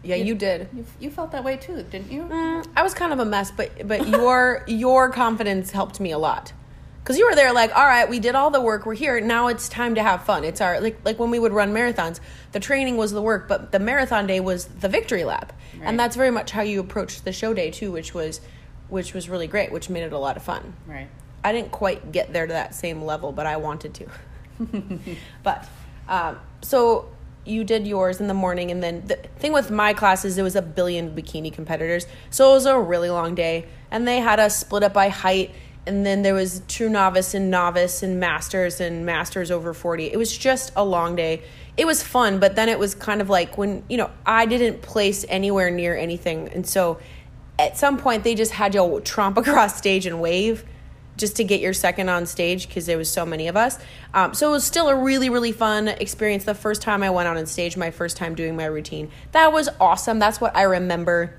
Yeah, 0.03 0.17
you 0.17 0.35
did. 0.35 0.69
You, 0.75 0.87
you 1.01 1.11
felt 1.11 1.33
that 1.33 1.43
way 1.45 1.57
too, 1.57 1.83
didn't 1.83 2.11
you? 2.11 2.23
Mm, 2.23 2.67
I 2.77 2.83
was 2.83 2.95
kind 2.95 3.13
of 3.13 3.19
a 3.19 3.25
mess, 3.25 3.51
but 3.51 3.87
but 3.87 4.07
your 4.09 4.63
your 4.67 5.11
confidence 5.11 5.71
helped 5.73 6.01
me 6.01 6.13
a 6.13 6.19
lot. 6.19 6.53
Cause 7.05 7.19
you 7.19 7.27
were 7.29 7.37
there, 7.37 7.53
like, 7.53 7.73
all 7.77 7.87
right, 7.87 8.11
we 8.11 8.19
did 8.19 8.35
all 8.35 8.51
the 8.51 8.61
work. 8.61 8.85
We're 8.85 8.95
here 8.95 9.21
now. 9.21 9.47
It's 9.47 9.69
time 9.69 9.95
to 9.95 10.03
have 10.03 10.25
fun. 10.25 10.43
It's 10.43 10.61
our 10.61 10.81
like 10.81 10.99
like 11.05 11.19
when 11.21 11.31
we 11.31 11.39
would 11.39 11.53
run 11.53 11.73
marathons. 11.73 12.19
The 12.53 12.59
training 12.61 12.97
was 12.97 13.13
the 13.13 13.23
work, 13.23 13.47
but 13.47 13.71
the 13.71 13.79
marathon 13.79 14.27
day 14.27 14.41
was 14.41 14.65
the 14.65 14.89
victory 14.89 15.23
lap, 15.25 15.53
Right. 15.79 15.87
and 15.87 16.01
that's 16.01 16.17
very 16.17 16.31
much 16.33 16.51
how 16.51 16.63
you 16.63 16.81
approached 16.81 17.25
the 17.25 17.33
show 17.33 17.55
day 17.55 17.71
too, 17.71 17.93
which 17.93 18.13
was 18.15 18.41
which 18.89 19.15
was 19.15 19.29
really 19.29 19.47
great, 19.47 19.71
which 19.71 19.89
made 19.89 20.03
it 20.03 20.13
a 20.13 20.19
lot 20.19 20.37
of 20.37 20.43
fun. 20.43 20.73
Right. 20.87 21.09
I 21.45 21.53
didn't 21.53 21.71
quite 21.71 22.11
get 22.11 22.33
there 22.33 22.47
to 22.47 22.53
that 22.53 22.75
same 22.75 23.03
level, 23.03 23.31
but 23.31 23.47
I 23.47 23.57
wanted 23.57 23.95
to. 23.95 24.07
but 25.45 25.69
um, 26.09 26.39
so 26.63 27.09
you 27.47 27.65
did 27.65 27.87
yours 27.87 28.21
in 28.21 28.26
the 28.26 28.35
morning, 28.35 28.71
and 28.71 28.83
then 28.83 29.03
the 29.07 29.17
thing 29.38 29.53
with 29.53 29.71
my 29.71 29.93
class 29.93 30.25
is 30.25 30.37
there 30.37 30.45
was 30.45 30.57
a 30.57 30.62
billion 30.62 31.15
bikini 31.15 31.53
competitors, 31.53 32.07
so 32.31 32.50
it 32.50 32.55
was 32.55 32.67
a 32.67 32.79
really 32.79 33.11
long 33.11 33.35
day, 33.35 33.67
and 33.91 34.07
they 34.07 34.19
had 34.19 34.41
us 34.41 34.59
split 34.59 34.83
up 34.83 34.93
by 34.93 35.09
height. 35.09 35.53
And 35.88 36.05
then 36.05 36.23
there 36.23 36.35
was 36.35 36.62
true 36.67 36.88
novice 36.88 37.33
and 37.33 37.49
novice 37.49 38.03
and 38.03 38.19
masters 38.19 38.81
and 38.81 39.07
masters 39.07 39.53
over 39.53 39.73
40. 39.73 40.07
It 40.07 40.17
was 40.17 40.37
just 40.37 40.73
a 40.75 40.85
long 40.85 41.15
day. 41.15 41.45
It 41.76 41.87
was 41.87 42.03
fun, 42.03 42.41
but 42.41 42.57
then 42.57 42.69
it 42.69 42.76
was 42.76 42.97
kind 42.97 43.21
of 43.21 43.31
like 43.31 43.57
when, 43.57 43.85
you 43.88 43.97
know, 43.97 44.11
I 44.26 44.47
didn't 44.47 44.83
place 44.83 45.25
anywhere 45.29 45.71
near 45.71 45.97
anything. 45.97 46.49
And 46.49 46.67
so 46.67 46.99
at 47.57 47.76
some 47.76 47.99
point 47.99 48.25
they 48.25 48.35
just 48.35 48.50
had 48.50 48.73
to 48.73 49.00
tromp 49.05 49.37
across 49.47 49.76
stage 49.76 50.07
and 50.07 50.21
wave 50.21 50.65
just 51.17 51.37
to 51.37 51.45
get 51.45 51.61
your 51.61 51.73
second 51.73 52.09
on 52.09 52.27
stage 52.27 52.69
because 52.69 52.87
there 52.87 52.99
was 52.99 53.11
so 53.11 53.25
many 53.25 53.49
of 53.49 53.57
us. 53.57 53.79
Um, 54.15 54.35
so 54.35 54.49
it 54.49 54.53
was 54.53 54.65
still 54.65 54.89
a 54.89 54.95
really 54.95 55.31
really 55.31 55.53
fun 55.53 55.89
experience. 55.89 56.45
The 56.45 56.55
first 56.55 56.83
time 56.83 57.03
I 57.03 57.11
went 57.11 57.29
out 57.29 57.37
on 57.37 57.47
stage, 57.47 57.77
my 57.77 57.91
first 57.91 58.17
time 58.17 58.35
doing 58.35 58.57
my 58.57 58.67
routine, 58.67 59.11
that 59.33 59.53
was 59.53 59.69
awesome. 59.81 60.19
That's 60.19 60.41
what 60.41 60.57
I 60.57 60.63
remember. 60.63 61.35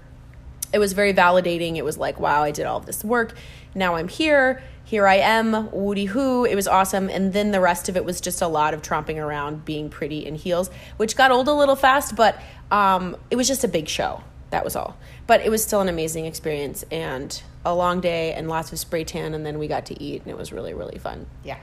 It 0.73 0.79
was 0.79 0.93
very 0.93 1.13
validating. 1.13 1.77
It 1.77 1.85
was 1.85 1.97
like, 1.97 2.19
wow, 2.19 2.43
I 2.43 2.51
did 2.51 2.65
all 2.65 2.79
this 2.79 3.03
work. 3.03 3.33
Now 3.73 3.95
I'm 3.95 4.07
here. 4.09 4.61
Here 4.83 5.05
I 5.05 5.15
am. 5.15 5.69
Woody 5.71 6.05
hoo. 6.05 6.45
It 6.45 6.55
was 6.55 6.67
awesome. 6.67 7.09
And 7.09 7.33
then 7.33 7.51
the 7.51 7.59
rest 7.59 7.89
of 7.89 7.97
it 7.97 8.05
was 8.05 8.21
just 8.21 8.41
a 8.41 8.47
lot 8.47 8.73
of 8.73 8.81
tromping 8.81 9.17
around, 9.17 9.65
being 9.65 9.89
pretty 9.89 10.25
in 10.25 10.35
heels, 10.35 10.69
which 10.95 11.17
got 11.17 11.29
old 11.29 11.47
a 11.49 11.53
little 11.53 11.75
fast, 11.75 12.15
but 12.15 12.41
um, 12.71 13.17
it 13.29 13.35
was 13.35 13.47
just 13.47 13.63
a 13.63 13.67
big 13.67 13.87
show. 13.89 14.23
That 14.49 14.63
was 14.63 14.77
all. 14.77 14.97
But 15.25 15.41
it 15.41 15.49
was 15.49 15.61
still 15.61 15.81
an 15.81 15.89
amazing 15.89 16.25
experience 16.25 16.85
and 16.89 17.41
a 17.71 17.75
long 17.75 18.01
day 18.01 18.33
and 18.33 18.47
lots 18.47 18.71
of 18.71 18.79
spray 18.79 19.03
tan. 19.03 19.33
And 19.33 19.45
then 19.45 19.59
we 19.59 19.67
got 19.67 19.85
to 19.87 20.01
eat, 20.03 20.21
and 20.21 20.31
it 20.31 20.37
was 20.37 20.51
really, 20.51 20.73
really 20.73 20.97
fun. 20.97 21.27
Yeah. 21.43 21.57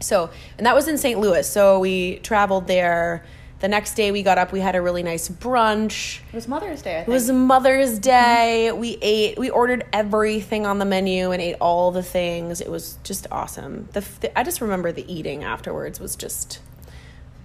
So, 0.00 0.30
and 0.58 0.66
that 0.66 0.74
was 0.74 0.88
in 0.88 0.98
St. 0.98 1.18
Louis. 1.20 1.48
So 1.48 1.78
we 1.78 2.16
traveled 2.18 2.66
there 2.66 3.24
The 3.60 3.68
next 3.68 3.94
day 3.94 4.10
we 4.10 4.24
got 4.24 4.38
up, 4.38 4.50
we 4.50 4.58
had 4.58 4.74
a 4.74 4.82
really 4.82 5.04
nice 5.04 5.28
brunch. 5.28 6.18
It 6.32 6.34
was 6.34 6.48
Mother's 6.48 6.82
Day. 6.82 6.94
I 6.94 6.98
think. 7.04 7.08
It 7.08 7.12
was 7.12 7.30
Mother's 7.30 8.00
Day. 8.00 8.72
We 8.72 8.98
ate, 9.00 9.38
we 9.38 9.50
ordered 9.50 9.86
everything 9.92 10.66
on 10.66 10.80
the 10.80 10.84
menu 10.84 11.30
and 11.30 11.40
ate 11.40 11.54
all 11.60 11.92
the 11.92 12.02
things. 12.02 12.60
It 12.60 12.68
was 12.68 12.98
just 13.04 13.28
awesome. 13.30 13.88
The, 13.92 14.00
the 14.20 14.36
I 14.36 14.42
just 14.42 14.60
remember 14.60 14.90
the 14.90 15.06
eating 15.12 15.44
afterwards 15.44 16.00
was 16.00 16.16
just 16.16 16.58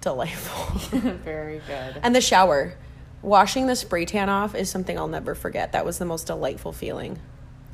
delightful. 0.00 0.98
very 1.24 1.60
good. 1.68 2.00
and 2.02 2.16
the 2.16 2.20
shower, 2.20 2.74
washing 3.22 3.68
the 3.68 3.76
spray 3.76 4.04
tan 4.04 4.28
off 4.28 4.56
is 4.56 4.68
something 4.68 4.98
I'll 4.98 5.06
never 5.06 5.36
forget. 5.36 5.70
That 5.70 5.84
was 5.86 5.98
the 5.98 6.04
most 6.04 6.26
delightful 6.26 6.72
feeling. 6.72 7.20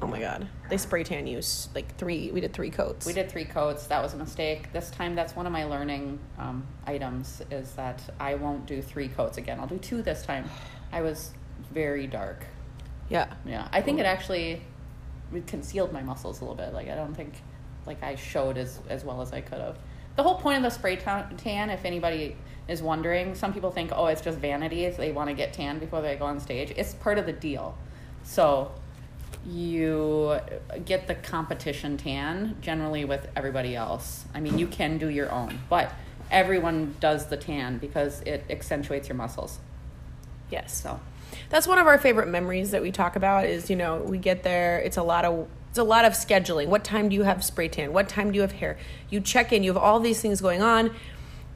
Oh 0.04 0.06
my 0.06 0.20
god, 0.20 0.46
they 0.68 0.76
spray 0.76 1.02
tan 1.02 1.26
you 1.26 1.40
like 1.74 1.96
three. 1.96 2.30
We 2.30 2.42
did 2.42 2.52
three 2.52 2.70
coats. 2.70 3.06
We 3.06 3.14
did 3.14 3.30
three 3.30 3.46
coats. 3.46 3.86
That 3.86 4.02
was 4.02 4.12
a 4.12 4.18
mistake. 4.18 4.70
This 4.72 4.90
time, 4.90 5.14
that's 5.14 5.34
one 5.34 5.46
of 5.46 5.52
my 5.52 5.64
learning 5.64 6.18
um, 6.38 6.66
items 6.86 7.40
is 7.50 7.72
that 7.72 8.02
I 8.20 8.34
won't 8.34 8.66
do 8.66 8.82
three 8.82 9.08
coats 9.08 9.38
again. 9.38 9.58
I'll 9.58 9.66
do 9.66 9.78
two 9.78 10.02
this 10.02 10.22
time. 10.22 10.44
I 10.92 11.00
was 11.00 11.32
very 11.72 12.06
dark. 12.06 12.44
Yeah. 13.08 13.32
Yeah, 13.46 13.66
I 13.72 13.80
think 13.80 13.98
it 13.98 14.04
actually 14.04 14.60
it 15.34 15.46
concealed 15.46 15.90
my 15.90 16.02
muscles 16.02 16.40
a 16.40 16.44
little 16.44 16.56
bit. 16.56 16.74
Like 16.74 16.90
I 16.90 16.94
don't 16.94 17.14
think 17.14 17.42
like 17.86 18.02
I 18.02 18.14
showed 18.14 18.58
as 18.58 18.80
as 18.90 19.04
well 19.04 19.22
as 19.22 19.32
I 19.32 19.40
could 19.40 19.60
have. 19.60 19.78
The 20.16 20.22
whole 20.22 20.36
point 20.36 20.58
of 20.58 20.62
the 20.62 20.70
spray 20.70 20.96
tan, 20.96 21.34
tan, 21.38 21.70
if 21.70 21.86
anybody 21.86 22.36
is 22.68 22.82
wondering, 22.82 23.34
some 23.34 23.52
people 23.54 23.70
think, 23.70 23.90
oh, 23.92 24.06
it's 24.06 24.20
just 24.20 24.38
vanity. 24.38 24.88
They 24.90 25.12
want 25.12 25.30
to 25.30 25.34
get 25.34 25.54
tan 25.54 25.78
before 25.78 26.02
they 26.02 26.14
go 26.16 26.26
on 26.26 26.40
stage. 26.40 26.72
It's 26.76 26.94
part 26.94 27.18
of 27.18 27.24
the 27.24 27.32
deal. 27.32 27.76
So 28.22 28.70
you 29.46 30.38
get 30.84 31.06
the 31.06 31.14
competition 31.14 31.96
tan 31.96 32.56
generally 32.60 33.04
with 33.04 33.28
everybody 33.36 33.76
else. 33.76 34.24
I 34.34 34.40
mean, 34.40 34.58
you 34.58 34.66
can 34.66 34.98
do 34.98 35.08
your 35.08 35.30
own, 35.30 35.58
but 35.68 35.92
everyone 36.30 36.96
does 37.00 37.26
the 37.26 37.36
tan 37.36 37.78
because 37.78 38.22
it 38.22 38.44
accentuates 38.48 39.08
your 39.08 39.16
muscles. 39.16 39.58
Yes. 40.50 40.74
So 40.80 41.00
That's 41.50 41.66
one 41.66 41.78
of 41.78 41.86
our 41.86 41.98
favorite 41.98 42.28
memories 42.28 42.70
that 42.70 42.82
we 42.82 42.90
talk 42.90 43.16
about 43.16 43.46
is, 43.46 43.68
you 43.68 43.76
know, 43.76 43.98
we 43.98 44.18
get 44.18 44.42
there, 44.42 44.78
it's 44.78 44.96
a 44.96 45.02
lot 45.02 45.24
of 45.24 45.48
it's 45.68 45.78
a 45.78 45.84
lot 45.84 46.04
of 46.04 46.12
scheduling. 46.12 46.68
What 46.68 46.84
time 46.84 47.08
do 47.08 47.16
you 47.16 47.24
have 47.24 47.44
spray 47.44 47.66
tan? 47.66 47.92
What 47.92 48.08
time 48.08 48.30
do 48.30 48.36
you 48.36 48.42
have 48.42 48.52
hair? 48.52 48.78
You 49.10 49.20
check 49.20 49.52
in, 49.52 49.64
you 49.64 49.72
have 49.72 49.82
all 49.82 49.98
these 49.98 50.20
things 50.20 50.40
going 50.40 50.62
on. 50.62 50.94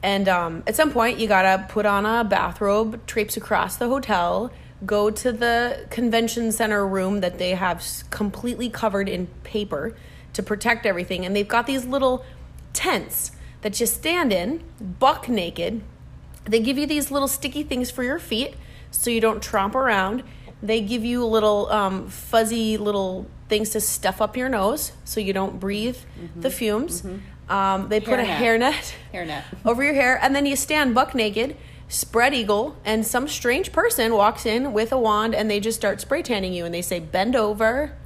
And 0.03 0.29
um, 0.29 0.65
at 0.67 0.75
some 0.75 0.91
point, 0.91 1.19
you 1.19 1.29
gotta 1.29 1.65
put 1.69 1.87
on 1.87 2.05
a 2.05 2.25
bathrobe, 2.25 3.07
traipse 3.07 3.37
across 3.37 3.77
the 3.77 3.89
hotel, 3.89 4.51
go 4.87 5.11
to 5.11 5.33
the 5.33 5.87
convention 5.91 6.53
center 6.53 6.87
room 6.87 7.21
that 7.21 7.39
they 7.39 7.51
have 7.51 7.85
completely 8.11 8.71
covered 8.71 9.09
in 9.09 9.27
paper 9.43 9.97
to 10.33 10.43
protect 10.43 10.87
everything. 10.87 11.25
And 11.25 11.35
they've 11.35 11.49
got 11.49 11.67
these 11.67 11.85
little 11.85 12.25
tents 12.73 13.33
that 13.63 13.81
you 13.81 13.87
stand 13.87 14.33
in, 14.33 14.63
buck 14.81 15.29
naked, 15.29 15.83
they 16.45 16.61
give 16.61 16.79
you 16.79 16.87
these 16.87 17.11
little 17.11 17.29
sticky 17.29 17.63
things 17.63 17.91
for 17.91 18.03
your 18.03 18.19
feet 18.19 18.55
so 18.91 19.11
you 19.11 19.21
don't 19.21 19.43
tromp 19.43 19.75
around. 19.75 20.23
They 20.63 20.81
give 20.81 21.05
you 21.05 21.25
little 21.25 21.71
um, 21.71 22.09
fuzzy 22.09 22.79
little 22.79 23.27
things 23.49 23.71
to 23.71 23.81
stuff 23.81 24.21
up 24.21 24.37
your 24.37 24.49
nose 24.49 24.93
so 25.05 25.21
you 25.21 25.33
don't 25.33 25.61
breathe 25.61 25.99
the 26.37 26.51
fumes. 26.51 27.05
Um, 27.49 27.89
they 27.89 28.01
put 28.01 28.19
a 28.19 28.23
Hairnet. 28.23 28.73
hairnet 28.73 28.93
hairnet. 29.15 29.43
over 29.65 29.83
your 29.83 29.95
hair, 29.95 30.19
and 30.21 30.35
then 30.37 30.45
you 30.45 30.55
stand 30.55 30.95
buck 30.95 31.15
naked, 31.15 31.57
spread 31.89 32.35
eagle, 32.35 32.77
and 32.85 33.07
some 33.07 33.27
strange 33.29 33.73
person 33.73 34.13
walks 34.15 34.45
in 34.47 34.73
with 34.73 34.93
a 34.93 34.99
wand 34.99 35.35
and 35.35 35.51
they 35.51 35.61
just 35.61 35.79
start 35.79 36.01
spray 36.01 36.23
tanning 36.23 36.53
you 36.53 36.65
and 36.65 36.75
they 36.75 36.83
say, 36.83 37.01
bend 37.01 37.35
over, 37.35 37.97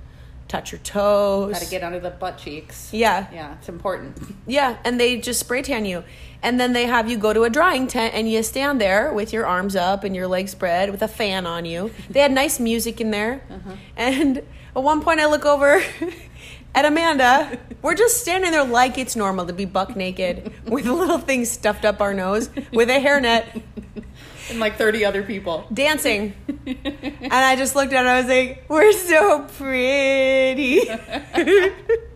touch 0.48 0.70
your 0.72 0.78
toes. 0.80 1.52
Got 1.52 1.62
to 1.62 1.70
get 1.70 1.82
under 1.82 1.98
the 2.00 2.10
butt 2.10 2.38
cheeks. 2.38 2.90
yeah. 2.92 3.26
Yeah, 3.32 3.54
it's 3.58 3.68
important. 3.68 4.16
Yeah, 4.46 4.76
and 4.84 4.98
they 5.00 5.18
just 5.18 5.38
spray 5.40 5.62
tan 5.62 5.84
you. 5.84 6.02
And 6.42 6.58
then 6.58 6.72
they 6.72 6.86
have 6.86 7.08
you 7.08 7.16
go 7.16 7.32
to 7.32 7.44
a 7.44 7.50
drying 7.50 7.86
tent 7.86 8.12
and 8.14 8.28
you 8.28 8.42
stand 8.42 8.80
there 8.80 9.12
with 9.12 9.32
your 9.32 9.46
arms 9.46 9.76
up 9.76 10.02
and 10.02 10.14
your 10.16 10.26
legs 10.26 10.50
spread 10.50 10.90
with 10.90 11.00
a 11.00 11.06
fan 11.08 11.46
on 11.46 11.64
you. 11.64 11.92
They 12.10 12.18
had 12.20 12.32
nice 12.32 12.58
music 12.58 13.00
in 13.00 13.12
there. 13.12 13.44
Uh-huh. 13.48 13.76
And 13.96 14.38
at 14.38 14.82
one 14.82 15.00
point 15.00 15.20
I 15.20 15.26
look 15.26 15.46
over 15.46 15.80
at 16.74 16.84
Amanda. 16.84 17.58
We're 17.82 17.94
just 17.94 18.20
standing 18.20 18.50
there 18.52 18.64
like 18.64 18.96
it's 18.98 19.16
normal 19.16 19.46
to 19.46 19.52
be 19.52 19.64
buck 19.64 19.96
naked 19.96 20.52
with 20.66 20.86
a 20.86 20.92
little 20.92 21.18
thing 21.18 21.44
stuffed 21.44 21.84
up 21.84 22.00
our 22.00 22.14
nose 22.14 22.48
with 22.72 22.88
a 22.90 23.00
hairnet 23.00 23.62
And 24.50 24.58
like 24.60 24.76
30 24.76 25.04
other 25.04 25.22
people. 25.22 25.66
dancing. 25.72 26.34
And 26.66 27.32
I 27.32 27.56
just 27.56 27.74
looked 27.74 27.92
at 27.92 28.04
her. 28.04 28.06
And 28.06 28.08
I 28.08 28.18
was 28.18 28.28
like, 28.28 28.64
"We're 28.68 28.92
so 28.92 29.46
pretty." 29.58 30.80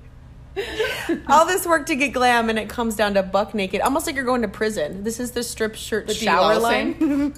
All 1.28 1.44
this 1.46 1.66
work 1.66 1.86
to 1.86 1.96
get 1.96 2.12
glam, 2.12 2.48
and 2.48 2.58
it 2.58 2.68
comes 2.68 2.96
down 2.96 3.14
to 3.14 3.22
buck 3.22 3.54
naked, 3.54 3.80
almost 3.80 4.06
like 4.06 4.16
you're 4.16 4.24
going 4.24 4.42
to 4.42 4.48
prison. 4.48 5.04
This 5.04 5.20
is 5.20 5.32
the 5.32 5.42
strip 5.42 5.74
shirt 5.74 6.06
The 6.06 6.14
shower 6.14 6.58
line, 6.58 6.96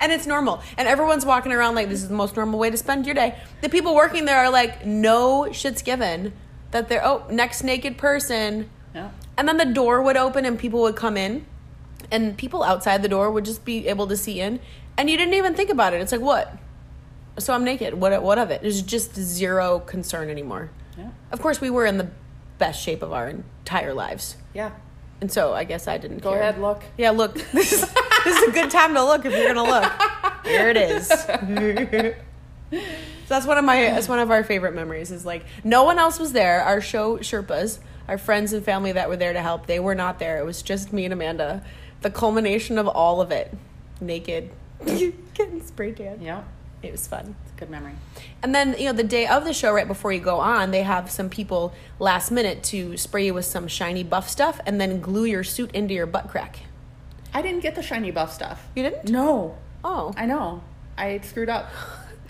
and 0.00 0.12
it's 0.12 0.26
normal. 0.26 0.62
And 0.78 0.86
everyone's 0.86 1.26
walking 1.26 1.52
around 1.52 1.74
like 1.74 1.88
this 1.88 2.02
is 2.02 2.08
the 2.08 2.14
most 2.14 2.36
normal 2.36 2.58
way 2.58 2.70
to 2.70 2.76
spend 2.76 3.06
your 3.06 3.14
day. 3.14 3.36
The 3.60 3.68
people 3.68 3.94
working 3.94 4.24
there 4.24 4.38
are 4.38 4.50
like, 4.50 4.86
no 4.86 5.50
shit's 5.52 5.82
given 5.82 6.32
that 6.70 6.88
they're 6.88 7.04
oh 7.04 7.24
next 7.30 7.62
naked 7.64 7.98
person, 7.98 8.70
Yeah. 8.94 9.10
and 9.36 9.48
then 9.48 9.56
the 9.58 9.64
door 9.66 10.00
would 10.02 10.16
open 10.16 10.44
and 10.44 10.58
people 10.58 10.80
would 10.82 10.96
come 10.96 11.16
in, 11.16 11.44
and 12.10 12.36
people 12.36 12.62
outside 12.62 13.02
the 13.02 13.08
door 13.08 13.30
would 13.30 13.44
just 13.44 13.64
be 13.64 13.88
able 13.88 14.06
to 14.06 14.16
see 14.16 14.40
in, 14.40 14.60
and 14.96 15.10
you 15.10 15.16
didn't 15.16 15.34
even 15.34 15.54
think 15.54 15.70
about 15.70 15.92
it. 15.92 16.00
It's 16.00 16.12
like 16.12 16.20
what? 16.20 16.56
So 17.38 17.52
I'm 17.54 17.64
naked. 17.64 17.94
What? 17.94 18.22
What 18.22 18.38
of 18.38 18.50
it? 18.50 18.60
There's 18.62 18.82
just 18.82 19.14
zero 19.16 19.80
concern 19.80 20.30
anymore. 20.30 20.70
Yeah. 20.98 21.10
Of 21.30 21.40
course, 21.40 21.60
we 21.60 21.70
were 21.70 21.86
in 21.86 21.98
the 21.98 22.08
best 22.58 22.80
shape 22.82 23.02
of 23.02 23.12
our 23.12 23.28
entire 23.28 23.94
lives, 23.94 24.36
Yeah. 24.54 24.72
and 25.20 25.30
so 25.32 25.52
I 25.54 25.64
guess 25.64 25.88
I 25.88 25.98
didn't. 25.98 26.18
Go 26.18 26.30
care. 26.32 26.40
ahead, 26.40 26.60
look. 26.60 26.82
Yeah, 26.98 27.10
look. 27.10 27.34
This 27.52 27.72
is, 27.72 27.80
this 28.24 28.36
is 28.42 28.48
a 28.48 28.52
good 28.52 28.70
time 28.70 28.94
to 28.94 29.02
look 29.04 29.24
if 29.24 29.32
you're 29.32 29.52
gonna 29.52 29.68
look. 29.68 29.92
Here 30.46 30.68
it 30.68 30.76
is. 30.76 31.08
so 32.70 32.84
that's 33.28 33.46
one 33.46 33.58
of 33.58 33.64
my 33.64 33.76
that's 33.76 34.08
one 34.08 34.18
of 34.18 34.30
our 34.30 34.44
favorite 34.44 34.74
memories. 34.74 35.10
Is 35.10 35.24
like 35.26 35.44
no 35.64 35.82
one 35.84 35.98
else 35.98 36.18
was 36.18 36.32
there. 36.32 36.62
Our 36.62 36.80
show 36.80 37.18
Sherpas, 37.18 37.78
our 38.08 38.18
friends 38.18 38.52
and 38.52 38.64
family 38.64 38.92
that 38.92 39.08
were 39.08 39.16
there 39.16 39.32
to 39.32 39.40
help, 39.40 39.66
they 39.66 39.80
were 39.80 39.94
not 39.94 40.18
there. 40.18 40.38
It 40.38 40.44
was 40.44 40.62
just 40.62 40.92
me 40.92 41.04
and 41.04 41.12
Amanda. 41.12 41.64
The 42.02 42.10
culmination 42.10 42.78
of 42.78 42.86
all 42.88 43.20
of 43.20 43.30
it, 43.30 43.52
naked, 44.00 44.50
getting 44.84 45.62
spray 45.64 45.92
tan. 45.92 46.20
Yeah. 46.20 46.42
It 46.82 46.90
was 46.92 47.06
fun. 47.06 47.36
Good 47.62 47.70
memory. 47.70 47.92
And 48.42 48.52
then, 48.52 48.74
you 48.76 48.86
know, 48.86 48.92
the 48.92 49.04
day 49.04 49.28
of 49.28 49.44
the 49.44 49.54
show, 49.54 49.72
right 49.72 49.86
before 49.86 50.12
you 50.12 50.18
go 50.18 50.40
on, 50.40 50.72
they 50.72 50.82
have 50.82 51.08
some 51.12 51.30
people 51.30 51.72
last 52.00 52.32
minute 52.32 52.64
to 52.64 52.96
spray 52.96 53.26
you 53.26 53.34
with 53.34 53.44
some 53.44 53.68
shiny 53.68 54.02
buff 54.02 54.28
stuff 54.28 54.58
and 54.66 54.80
then 54.80 55.00
glue 55.00 55.26
your 55.26 55.44
suit 55.44 55.70
into 55.70 55.94
your 55.94 56.06
butt 56.06 56.28
crack. 56.28 56.58
I 57.32 57.40
didn't 57.40 57.60
get 57.60 57.76
the 57.76 57.82
shiny 57.84 58.10
buff 58.10 58.32
stuff. 58.32 58.66
You 58.74 58.82
didn't? 58.82 59.10
No. 59.10 59.56
Oh. 59.84 60.12
I 60.16 60.26
know. 60.26 60.64
I 60.98 61.20
screwed 61.20 61.48
up. 61.48 61.70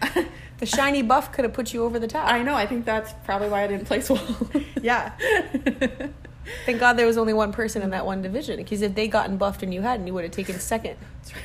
The 0.59 0.67
shiny 0.67 1.03
buff 1.03 1.33
could 1.33 1.45
have 1.45 1.55
put 1.55 1.75
you 1.75 1.83
over 1.83 1.99
the 1.99 2.07
top. 2.07 2.29
I 2.29 2.41
know. 2.45 2.55
I 2.55 2.67
think 2.67 2.85
that's 2.85 3.13
probably 3.25 3.49
why 3.49 3.65
I 3.65 3.67
didn't 3.67 3.85
place 3.85 4.09
well. 4.09 4.25
yeah. 4.81 5.11
Thank 6.67 6.79
God 6.79 6.93
there 6.93 7.07
was 7.07 7.19
only 7.19 7.33
one 7.33 7.51
person 7.51 7.83
in 7.83 7.91
that 7.91 8.07
one 8.07 8.23
division 8.23 8.59
because 8.59 8.81
if 8.81 8.95
they 8.95 9.09
gotten 9.09 9.39
buffed 9.39 9.65
and 9.65 9.75
you 9.75 9.83
hadn't, 9.83 10.07
you 10.07 10.15
would 10.15 10.23
have 10.23 10.31
taken 10.31 10.61
second. 10.61 10.99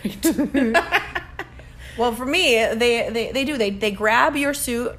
That's 0.03 0.38
right. 0.38 1.17
Well, 1.98 2.13
for 2.13 2.25
me, 2.25 2.56
they, 2.74 3.10
they, 3.10 3.32
they 3.32 3.46
do. 3.46 3.58
They, 3.58 3.72
they 3.72 3.92
grab 3.92 4.36
your 4.36 4.54
suit 4.54 4.98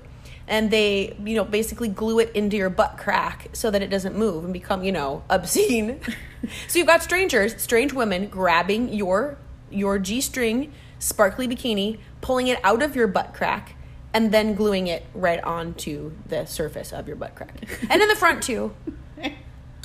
and 0.49 0.71
they, 0.71 1.17
you 1.25 1.37
know, 1.37 1.45
basically 1.45 1.89
glue 1.89 2.19
it 2.19 2.31
into 2.35 2.57
your 2.57 2.71
butt 2.71 2.97
crack 2.97 3.49
so 3.53 3.71
that 3.71 3.83
it 3.83 3.89
doesn't 3.89 4.17
move 4.17 4.45
and 4.45 4.53
become, 4.53 4.83
you 4.83 4.93
know, 4.93 5.23
obscene. 5.31 6.01
so 6.67 6.79
you've 6.79 6.89
got 6.89 7.03
strangers, 7.03 7.61
strange 7.61 7.93
women 7.93 8.29
grabbing 8.29 8.93
your 8.93 9.39
your 9.71 9.99
G-string 9.99 10.73
sparkly 10.99 11.47
bikini, 11.47 11.99
pulling 12.23 12.49
it 12.49 12.59
out 12.65 12.83
of 12.83 12.97
your 12.97 13.07
butt 13.07 13.35
crack 13.35 13.77
and 14.15 14.33
then 14.33 14.55
gluing 14.55 14.87
it 14.87 15.05
right 15.15 15.43
onto 15.45 16.13
the 16.27 16.47
surface 16.47 16.93
of 16.93 17.07
your 17.07 17.17
butt 17.17 17.35
crack. 17.35 17.55
And 17.91 18.01
in 18.01 18.09
the 18.09 18.17
front 18.17 18.43
too. 18.43 18.75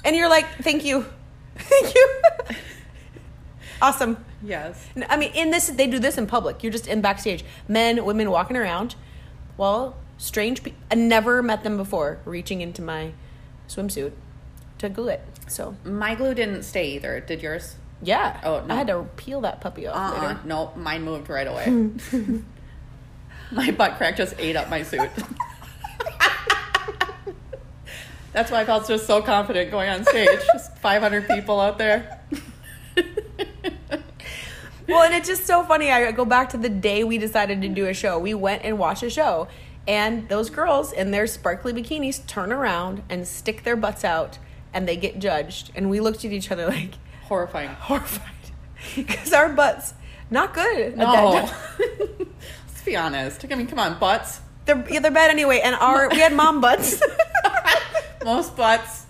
And 0.05 0.15
you're 0.15 0.29
like, 0.29 0.47
"Thank 0.61 0.85
you. 0.85 1.05
Thank 1.55 1.95
you." 1.95 2.21
awesome. 3.81 4.23
Yes. 4.43 4.85
I 5.09 5.17
mean, 5.17 5.31
in 5.33 5.51
this, 5.51 5.67
they 5.67 5.87
do 5.87 5.99
this 5.99 6.17
in 6.17 6.27
public. 6.27 6.63
You're 6.63 6.71
just 6.71 6.87
in 6.87 7.01
backstage. 7.01 7.43
Men, 7.67 8.03
women 8.05 8.29
walking 8.31 8.57
around. 8.57 8.95
Well, 9.57 9.95
strange. 10.17 10.63
Pe- 10.63 10.73
I 10.91 10.95
never 10.95 11.41
met 11.43 11.63
them 11.63 11.77
before. 11.77 12.19
Reaching 12.25 12.61
into 12.61 12.81
my 12.81 13.13
swimsuit 13.67 14.11
to 14.79 14.89
glue 14.89 15.09
it. 15.09 15.21
So 15.47 15.75
My 15.83 16.15
glue 16.15 16.33
didn't 16.33 16.63
stay 16.63 16.91
either. 16.95 17.19
Did 17.19 17.41
yours? 17.41 17.75
yeah. 18.01 18.39
Oh, 18.43 18.63
no. 18.65 18.73
I 18.73 18.77
had 18.77 18.87
to 18.87 19.03
peel 19.15 19.41
that 19.41 19.61
puppy 19.61 19.87
off 19.87 19.95
Uh-uh. 19.95 20.21
later. 20.27 20.39
No, 20.45 20.71
mine 20.75 21.03
moved 21.03 21.29
right 21.29 21.47
away. 21.47 21.91
my 23.51 23.71
butt 23.71 23.95
crack 23.97 24.17
just 24.17 24.33
ate 24.39 24.55
up 24.55 24.69
my 24.69 24.83
suit. 24.83 25.09
That's 28.33 28.49
why 28.51 28.61
I 28.61 28.65
felt 28.65 28.87
just 28.87 29.05
so 29.05 29.21
confident 29.21 29.69
going 29.69 29.89
on 29.89 30.03
stage. 30.05 30.39
Just 30.53 30.75
500 30.79 31.27
people 31.27 31.59
out 31.61 31.77
there. 31.77 32.19
Well, 34.87 35.03
and 35.03 35.13
it's 35.13 35.27
just 35.27 35.45
so 35.45 35.63
funny. 35.63 35.91
I 35.91 36.11
go 36.11 36.25
back 36.25 36.49
to 36.49 36.57
the 36.57 36.69
day 36.69 37.03
we 37.03 37.17
decided 37.17 37.61
to 37.61 37.69
do 37.69 37.87
a 37.87 37.93
show. 37.93 38.19
We 38.19 38.33
went 38.33 38.63
and 38.63 38.77
watched 38.77 39.03
a 39.03 39.09
show, 39.09 39.47
and 39.87 40.27
those 40.29 40.49
girls 40.49 40.91
in 40.91 41.11
their 41.11 41.25
sparkly 41.27 41.73
bikinis 41.73 42.25
turn 42.27 42.51
around 42.51 43.03
and 43.09 43.27
stick 43.27 43.63
their 43.63 43.75
butts 43.75 44.03
out, 44.03 44.39
and 44.73 44.87
they 44.87 44.95
get 44.97 45.19
judged. 45.19 45.71
And 45.75 45.89
we 45.89 45.99
looked 45.99 46.25
at 46.25 46.31
each 46.31 46.51
other 46.51 46.67
like 46.67 46.95
Horrifying. 47.23 47.69
horrified. 47.69 48.29
because 48.95 49.31
our 49.33 49.49
butts 49.49 49.93
not 50.29 50.53
good. 50.53 50.97
No. 50.97 51.49
Let's 51.79 52.81
be 52.85 52.95
honest. 52.97 53.45
I 53.49 53.55
mean, 53.55 53.67
come 53.67 53.79
on, 53.79 53.97
butts. 53.99 54.41
they're 54.65 54.83
yeah, 54.89 54.99
they're 54.99 55.11
bad 55.11 55.29
anyway. 55.29 55.61
And 55.63 55.75
our 55.75 56.09
we 56.09 56.17
had 56.19 56.33
mom 56.33 56.59
butts. 56.59 57.01
Most 58.25 58.55
butts, 58.55 59.02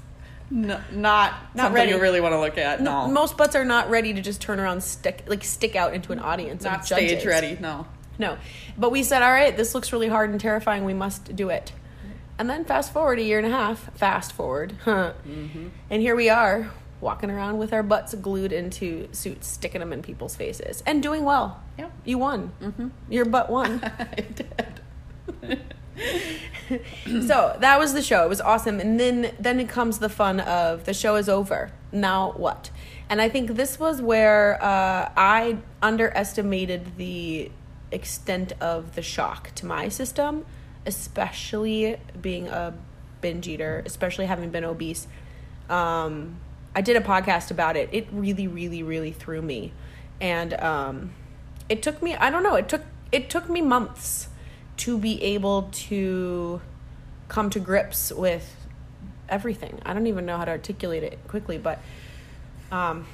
n- 0.52 0.68
not, 0.68 0.84
Not 0.94 1.34
something 1.56 1.74
ready. 1.74 1.92
you 1.92 2.00
really 2.00 2.22
want 2.22 2.34
to 2.34 2.40
look 2.40 2.58
at. 2.58 2.82
No. 2.82 3.08
Most 3.08 3.38
butts 3.38 3.56
are 3.56 3.66
not 3.66 3.90
ready 3.90 4.14
to 4.14 4.22
just 4.22 4.42
turn 4.42 4.60
around, 4.60 4.82
stick 4.84 5.24
like 5.28 5.44
stick 5.44 5.76
out 5.76 5.94
into 5.94 6.12
an 6.12 6.20
audience. 6.20 6.64
not 6.64 6.86
stage 6.86 7.10
judges. 7.10 7.26
ready. 7.26 7.58
No. 7.60 7.86
No, 8.20 8.38
but 8.78 8.92
we 8.92 9.02
said, 9.02 9.24
all 9.24 9.32
right, 9.32 9.58
this 9.58 9.74
looks 9.74 9.92
really 9.92 10.08
hard 10.08 10.30
and 10.30 10.40
terrifying. 10.40 10.86
We 10.86 10.94
must 10.94 11.36
do 11.36 11.50
it. 11.50 11.74
And 12.38 12.48
then 12.50 12.64
fast 12.64 12.94
forward 12.94 13.18
a 13.20 13.24
year 13.24 13.40
and 13.40 13.48
a 13.48 13.50
half. 13.50 13.92
Fast 13.98 14.34
forward, 14.34 14.76
huh? 14.84 15.14
Mm-hmm. 15.28 15.70
And 15.90 16.02
here 16.02 16.16
we 16.16 16.30
are, 16.30 16.70
walking 17.02 17.32
around 17.32 17.58
with 17.58 17.74
our 17.74 17.82
butts 17.84 18.14
glued 18.14 18.54
into 18.54 19.08
suits, 19.14 19.48
sticking 19.48 19.80
them 19.80 19.92
in 19.92 20.04
people's 20.04 20.36
faces, 20.36 20.84
and 20.86 21.02
doing 21.02 21.24
well. 21.26 21.62
Yeah. 21.78 21.90
You 22.06 22.20
won. 22.20 22.52
Mm-hmm. 22.62 22.88
Your 23.10 23.26
butt 23.26 23.50
won. 23.50 23.82
I 24.00 24.26
did. 24.36 24.80
so 27.06 27.56
that 27.60 27.80
was 27.80 27.94
the 27.94 28.02
show. 28.02 28.24
It 28.24 28.30
was 28.30 28.42
awesome. 28.42 28.80
And 28.80 29.00
then 29.00 29.34
then 29.40 29.60
it 29.60 29.70
comes 29.70 30.00
the 30.00 30.10
fun 30.10 30.40
of 30.40 30.86
the 30.86 30.94
show 30.94 31.16
is 31.16 31.30
over. 31.30 31.72
Now 31.92 32.32
what? 32.34 32.72
And 33.10 33.22
I 33.22 33.30
think 33.30 33.56
this 33.56 33.80
was 33.80 34.02
where 34.02 34.62
uh, 34.64 35.12
I 35.16 35.58
underestimated 35.82 36.98
the 36.98 37.52
extent 37.92 38.54
of 38.60 38.96
the 38.96 39.02
shock 39.02 39.54
to 39.56 39.66
my 39.66 39.88
system, 39.90 40.46
especially 40.86 41.98
being 42.20 42.48
a 42.48 42.74
binge 43.22 43.48
eater, 43.48 43.84
especially 43.86 44.26
having 44.26 44.50
been 44.50 44.64
obese. 44.64 45.08
Um, 45.70 46.40
I 46.76 46.82
did 46.82 46.96
a 46.96 47.02
podcast 47.02 47.52
about 47.52 47.78
it. 47.78 47.90
It 47.92 48.08
really, 48.12 48.48
really, 48.48 48.82
really 48.82 49.12
threw 49.12 49.42
me, 49.42 49.74
and 50.20 50.56
um, 50.56 51.12
it 51.70 51.84
took 51.84 52.02
me. 52.02 52.16
I 52.16 52.32
don't 52.32 52.42
know. 52.42 52.56
It 52.56 52.68
took 52.68 52.82
it 53.12 53.30
took 53.30 53.48
me 53.48 53.62
months 53.62 54.30
to 54.78 54.98
be 54.98 55.22
able 55.24 55.70
to 55.72 56.62
come 57.28 57.50
to 57.52 57.60
grips 57.60 58.12
with 58.12 58.56
everything. 59.30 59.80
I 59.86 59.94
don't 59.94 60.08
even 60.08 60.26
know 60.26 60.38
how 60.38 60.46
to 60.46 60.52
articulate 60.52 61.04
it 61.04 61.20
quickly, 61.28 61.58
but 61.58 61.80
um, 62.72 63.06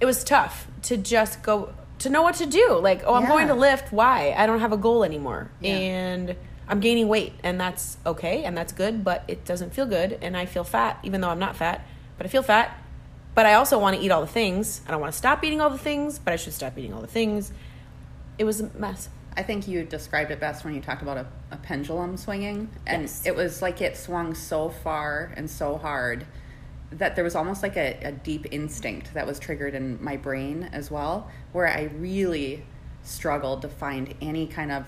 it 0.00 0.06
was 0.06 0.24
tough 0.24 0.66
to 0.82 0.96
just 0.96 1.42
go 1.42 1.72
to 2.00 2.10
know 2.10 2.22
what 2.22 2.34
to 2.36 2.46
do. 2.46 2.78
Like, 2.80 3.02
oh, 3.06 3.14
I'm 3.14 3.22
Yeah. 3.22 3.28
going 3.28 3.48
to 3.48 3.54
lift. 3.54 3.92
Why? 3.92 4.34
I 4.36 4.46
don't 4.46 4.60
have 4.60 4.72
a 4.72 4.76
goal 4.76 5.02
anymore, 5.04 5.50
Yeah. 5.60 5.72
and 5.74 6.36
I'm 6.68 6.80
gaining 6.80 7.08
weight, 7.08 7.32
and 7.42 7.60
that's 7.60 7.96
okay, 8.04 8.44
and 8.44 8.56
that's 8.56 8.72
good, 8.72 9.04
but 9.04 9.24
it 9.28 9.44
doesn't 9.44 9.72
feel 9.72 9.86
good, 9.86 10.18
and 10.20 10.36
I 10.36 10.46
feel 10.46 10.64
fat, 10.64 10.98
even 11.02 11.20
though 11.20 11.28
I'm 11.30 11.38
not 11.38 11.56
fat, 11.56 11.86
but 12.18 12.26
I 12.26 12.28
feel 12.28 12.42
fat. 12.42 12.76
But 13.34 13.46
I 13.46 13.54
also 13.54 13.78
want 13.78 13.96
to 13.96 14.02
eat 14.02 14.10
all 14.10 14.20
the 14.22 14.26
things. 14.26 14.80
I 14.86 14.90
don't 14.90 15.00
want 15.00 15.12
to 15.12 15.18
stop 15.18 15.44
eating 15.44 15.60
all 15.60 15.68
the 15.70 15.76
things, 15.78 16.18
but 16.18 16.32
I 16.32 16.36
should 16.36 16.54
stop 16.54 16.76
eating 16.78 16.92
all 16.94 17.02
the 17.02 17.06
things. 17.06 17.52
It 18.38 18.44
was 18.44 18.60
a 18.60 18.70
mess. 18.78 19.08
I 19.36 19.42
think 19.42 19.68
you 19.68 19.84
described 19.84 20.30
it 20.30 20.40
best 20.40 20.64
when 20.64 20.74
you 20.74 20.80
talked 20.80 21.02
about 21.02 21.18
a, 21.18 21.26
a 21.50 21.56
pendulum 21.58 22.16
swinging. 22.16 22.70
And 22.86 23.02
Yes. 23.02 23.26
it 23.26 23.36
was 23.36 23.60
like 23.60 23.80
it 23.80 23.96
swung 23.96 24.34
so 24.34 24.70
far 24.70 25.32
and 25.36 25.50
so 25.50 25.76
hard 25.76 26.26
that 26.92 27.16
there 27.16 27.24
was 27.24 27.34
almost 27.34 27.62
like 27.62 27.76
a, 27.76 27.98
a 28.02 28.12
deep 28.12 28.46
instinct 28.50 29.12
that 29.14 29.26
was 29.26 29.38
triggered 29.38 29.74
in 29.74 30.02
my 30.02 30.16
brain 30.16 30.70
as 30.72 30.90
well, 30.90 31.30
where 31.52 31.66
I 31.68 31.90
really 31.98 32.64
struggled 33.02 33.62
to 33.62 33.68
find 33.68 34.14
any 34.22 34.46
kind 34.46 34.72
of 34.72 34.86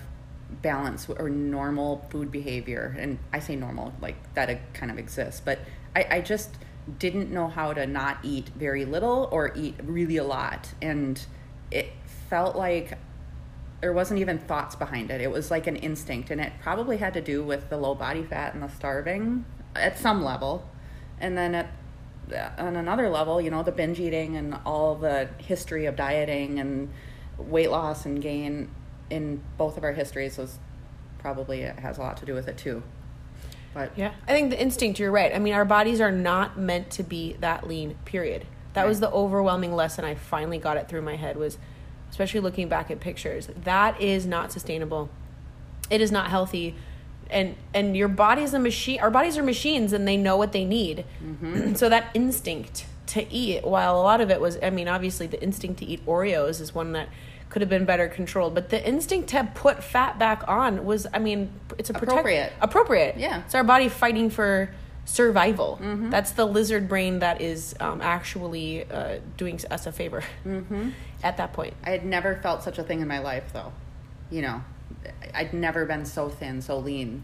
balance 0.61 1.07
or 1.09 1.29
normal 1.29 2.07
food 2.09 2.31
behavior. 2.31 2.95
And 2.97 3.19
I 3.31 3.39
say 3.39 3.55
normal, 3.55 3.93
like 4.01 4.15
that 4.33 4.49
it 4.49 4.59
kind 4.73 4.91
of 4.91 4.97
exists, 4.97 5.41
but 5.43 5.59
I, 5.95 6.05
I 6.09 6.21
just 6.21 6.49
didn't 6.97 7.31
know 7.31 7.47
how 7.47 7.73
to 7.73 7.85
not 7.85 8.17
eat 8.23 8.49
very 8.49 8.85
little 8.85 9.29
or 9.31 9.53
eat 9.55 9.75
really 9.83 10.17
a 10.17 10.23
lot. 10.23 10.73
And 10.81 11.23
it 11.69 11.91
felt 12.29 12.55
like 12.55 12.97
there 13.81 13.93
wasn't 13.93 14.19
even 14.19 14.39
thoughts 14.39 14.75
behind 14.75 15.11
it. 15.11 15.21
It 15.21 15.31
was 15.31 15.49
like 15.51 15.67
an 15.67 15.75
instinct, 15.77 16.31
and 16.31 16.41
it 16.41 16.53
probably 16.61 16.97
had 16.97 17.13
to 17.13 17.21
do 17.21 17.43
with 17.43 17.69
the 17.69 17.77
low 17.77 17.95
body 17.95 18.23
fat 18.23 18.53
and 18.53 18.61
the 18.63 18.67
starving 18.67 19.45
at 19.75 19.97
some 19.97 20.23
level, 20.23 20.69
and 21.19 21.37
then 21.37 21.55
at 21.55 21.71
on 22.57 22.75
another 22.75 23.09
level, 23.09 23.41
you 23.41 23.49
know, 23.49 23.63
the 23.63 23.71
binge 23.71 23.99
eating 23.99 24.35
and 24.37 24.55
all 24.65 24.95
the 24.95 25.29
history 25.39 25.85
of 25.85 25.95
dieting 25.95 26.59
and 26.59 26.89
weight 27.37 27.71
loss 27.71 28.05
and 28.05 28.21
gain 28.21 28.69
in 29.09 29.41
both 29.57 29.77
of 29.77 29.83
our 29.83 29.93
histories 29.93 30.37
was 30.37 30.59
probably 31.17 31.61
it 31.61 31.79
has 31.79 31.97
a 31.97 32.01
lot 32.01 32.17
to 32.17 32.25
do 32.25 32.33
with 32.33 32.47
it 32.47 32.57
too. 32.57 32.83
But 33.73 33.91
Yeah. 33.95 34.11
I 34.27 34.31
think 34.31 34.49
the 34.49 34.61
instinct, 34.61 34.99
you're 34.99 35.11
right. 35.11 35.33
I 35.33 35.39
mean, 35.39 35.53
our 35.53 35.65
bodies 35.65 36.01
are 36.01 36.11
not 36.11 36.57
meant 36.57 36.89
to 36.91 37.03
be 37.03 37.35
that 37.39 37.67
lean, 37.67 37.95
period. 38.05 38.45
That 38.73 38.87
was 38.87 38.99
the 38.99 39.11
overwhelming 39.11 39.75
lesson 39.75 40.05
I 40.05 40.15
finally 40.15 40.57
got 40.57 40.77
it 40.77 40.87
through 40.87 41.01
my 41.01 41.15
head 41.15 41.35
was 41.35 41.57
especially 42.09 42.39
looking 42.39 42.67
back 42.67 42.89
at 42.91 42.99
pictures. 42.99 43.49
That 43.63 43.99
is 44.01 44.25
not 44.25 44.51
sustainable. 44.51 45.09
It 45.89 46.01
is 46.01 46.11
not 46.11 46.29
healthy. 46.29 46.75
And 47.29 47.55
and 47.73 47.95
your 47.95 48.07
body 48.07 48.41
is 48.43 48.53
a 48.53 48.59
machine. 48.59 48.99
Our 48.99 49.11
bodies 49.11 49.37
are 49.37 49.43
machines 49.43 49.93
and 49.93 50.07
they 50.07 50.17
know 50.17 50.35
what 50.37 50.51
they 50.51 50.65
need. 50.65 51.05
Mm-hmm. 51.23 51.73
so 51.81 51.89
that 51.89 52.09
instinct 52.13 52.85
to 53.07 53.31
eat, 53.33 53.65
while 53.65 53.95
a 53.99 54.03
lot 54.03 54.21
of 54.21 54.29
it 54.31 54.39
was 54.41 54.57
I 54.61 54.69
mean, 54.69 54.87
obviously 54.87 55.27
the 55.27 55.41
instinct 55.41 55.79
to 55.79 55.85
eat 55.85 56.05
Oreos 56.05 56.59
is 56.61 56.73
one 56.75 56.91
that 56.93 57.09
could 57.49 57.61
have 57.63 57.69
been 57.69 57.85
better 57.85 58.07
controlled, 58.07 58.53
but 58.53 58.69
the 58.69 58.87
instinct 58.87 59.29
to 59.29 59.49
put 59.55 59.83
fat 59.83 60.19
back 60.19 60.43
on 60.47 60.85
was 60.85 61.07
I 61.13 61.19
mean, 61.19 61.51
it's 61.77 61.89
a 61.89 61.93
protect- 61.93 62.11
Appropriate. 62.11 62.53
appropriate. 62.61 63.17
Yeah. 63.17 63.41
It's 63.45 63.55
our 63.55 63.63
body 63.63 63.89
fighting 63.89 64.29
for 64.29 64.69
survival. 65.09 65.79
That's 66.09 66.31
the 66.31 66.45
lizard 66.45 66.87
brain 66.87 67.19
that 67.19 67.41
is 67.41 67.75
um, 67.79 68.01
actually 68.01 68.89
uh, 68.89 69.19
doing 69.37 69.59
us 69.71 69.87
a 69.87 69.91
favor 69.91 70.23
at 71.23 71.37
that 71.37 71.53
point. 71.53 71.73
I 71.83 71.89
had 71.89 72.05
never 72.05 72.35
felt 72.35 72.63
such 72.63 72.77
a 72.77 72.83
thing 72.83 73.01
in 73.01 73.07
my 73.07 73.19
life, 73.19 73.51
though. 73.51 73.73
You 74.29 74.43
know, 74.43 74.63
I'd 75.33 75.53
never 75.53 75.85
been 75.85 76.05
so 76.05 76.29
thin, 76.29 76.61
so 76.61 76.77
lean, 76.77 77.23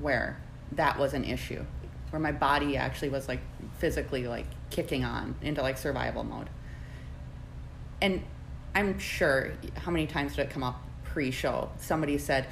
where 0.00 0.38
that 0.72 0.98
was 0.98 1.12
an 1.12 1.24
issue, 1.24 1.64
where 2.10 2.20
my 2.20 2.32
body 2.32 2.76
actually 2.76 3.10
was 3.10 3.28
like 3.28 3.40
physically 3.78 4.26
like 4.26 4.46
kicking 4.70 5.04
on 5.04 5.34
into 5.42 5.60
like 5.60 5.76
survival 5.76 6.24
mode. 6.24 6.48
And 8.00 8.22
I'm 8.74 8.98
sure 8.98 9.52
how 9.76 9.90
many 9.90 10.06
times 10.06 10.36
did 10.36 10.46
it 10.46 10.50
come 10.50 10.62
up 10.62 10.82
pre-show? 11.04 11.70
Somebody 11.78 12.18
said, 12.18 12.46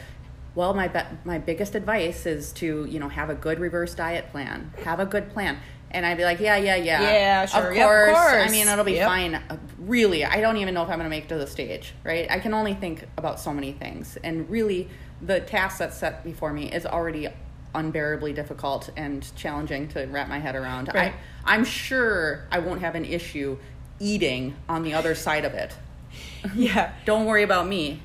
"Well, 0.55 0.75
my 0.75 0.89
be- 0.89 1.01
my 1.25 1.39
biggest 1.39 1.75
advice 1.75 2.27
is 2.27 2.53
to 2.55 2.87
you 2.89 2.99
know 3.01 3.09
have 3.09 3.31
a 3.31 3.35
good 3.35 3.59
reverse 3.61 3.95
diet 3.95 4.31
plan, 4.31 4.73
have 4.85 5.01
a 5.01 5.07
good 5.07 5.31
plan." 5.33 5.59
And 5.91 6.05
I'd 6.05 6.17
be 6.17 6.25
like, 6.25 6.41
"Yeah, 6.41 6.57
yeah, 6.57 6.75
yeah, 6.75 7.03
Yeah, 7.03 7.47
sure. 7.47 7.71
of 7.71 7.77
Yep, 7.77 7.89
of 7.89 8.15
course. 8.17 8.49
I 8.49 8.49
mean, 8.51 8.67
it'll 8.67 8.85
be 8.85 8.93
Yep. 8.95 9.07
fine." 9.07 9.35
Uh, 9.37 9.57
Really, 9.79 10.25
I 10.25 10.41
don't 10.41 10.57
even 10.57 10.75
know 10.75 10.83
if 10.83 10.89
I'm 10.89 10.97
going 10.99 11.05
to 11.05 11.11
make 11.11 11.25
it 11.25 11.29
to 11.29 11.37
the 11.37 11.47
stage. 11.47 11.95
Right? 12.03 12.29
I 12.31 12.39
can 12.41 12.53
only 12.55 12.75
think 12.75 13.07
about 13.17 13.39
so 13.39 13.53
many 13.53 13.73
things, 13.73 14.19
and 14.25 14.49
really, 14.51 14.89
the 15.23 15.39
task 15.41 15.79
that's 15.79 15.97
set 15.97 16.25
before 16.25 16.53
me 16.53 16.71
is 16.73 16.85
already 16.85 17.29
unbearably 17.77 18.33
difficult 18.33 18.89
and 18.97 19.35
challenging 19.37 19.89
to 19.89 20.05
wrap 20.07 20.29
my 20.29 20.39
head 20.39 20.55
around. 20.57 20.91
Right. 20.95 21.13
I, 21.45 21.55
I'm 21.55 21.65
sure 21.65 22.45
I 22.51 22.59
won't 22.61 22.81
have 22.81 22.95
an 22.95 23.05
issue 23.05 23.59
eating 24.01 24.55
on 24.69 24.83
the 24.85 24.95
other 24.95 25.15
side 25.15 25.45
of 25.45 25.55
it. 25.55 25.75
Yeah. 26.55 26.93
Don't 27.05 27.25
worry 27.25 27.43
about 27.43 27.67
me. 27.67 28.01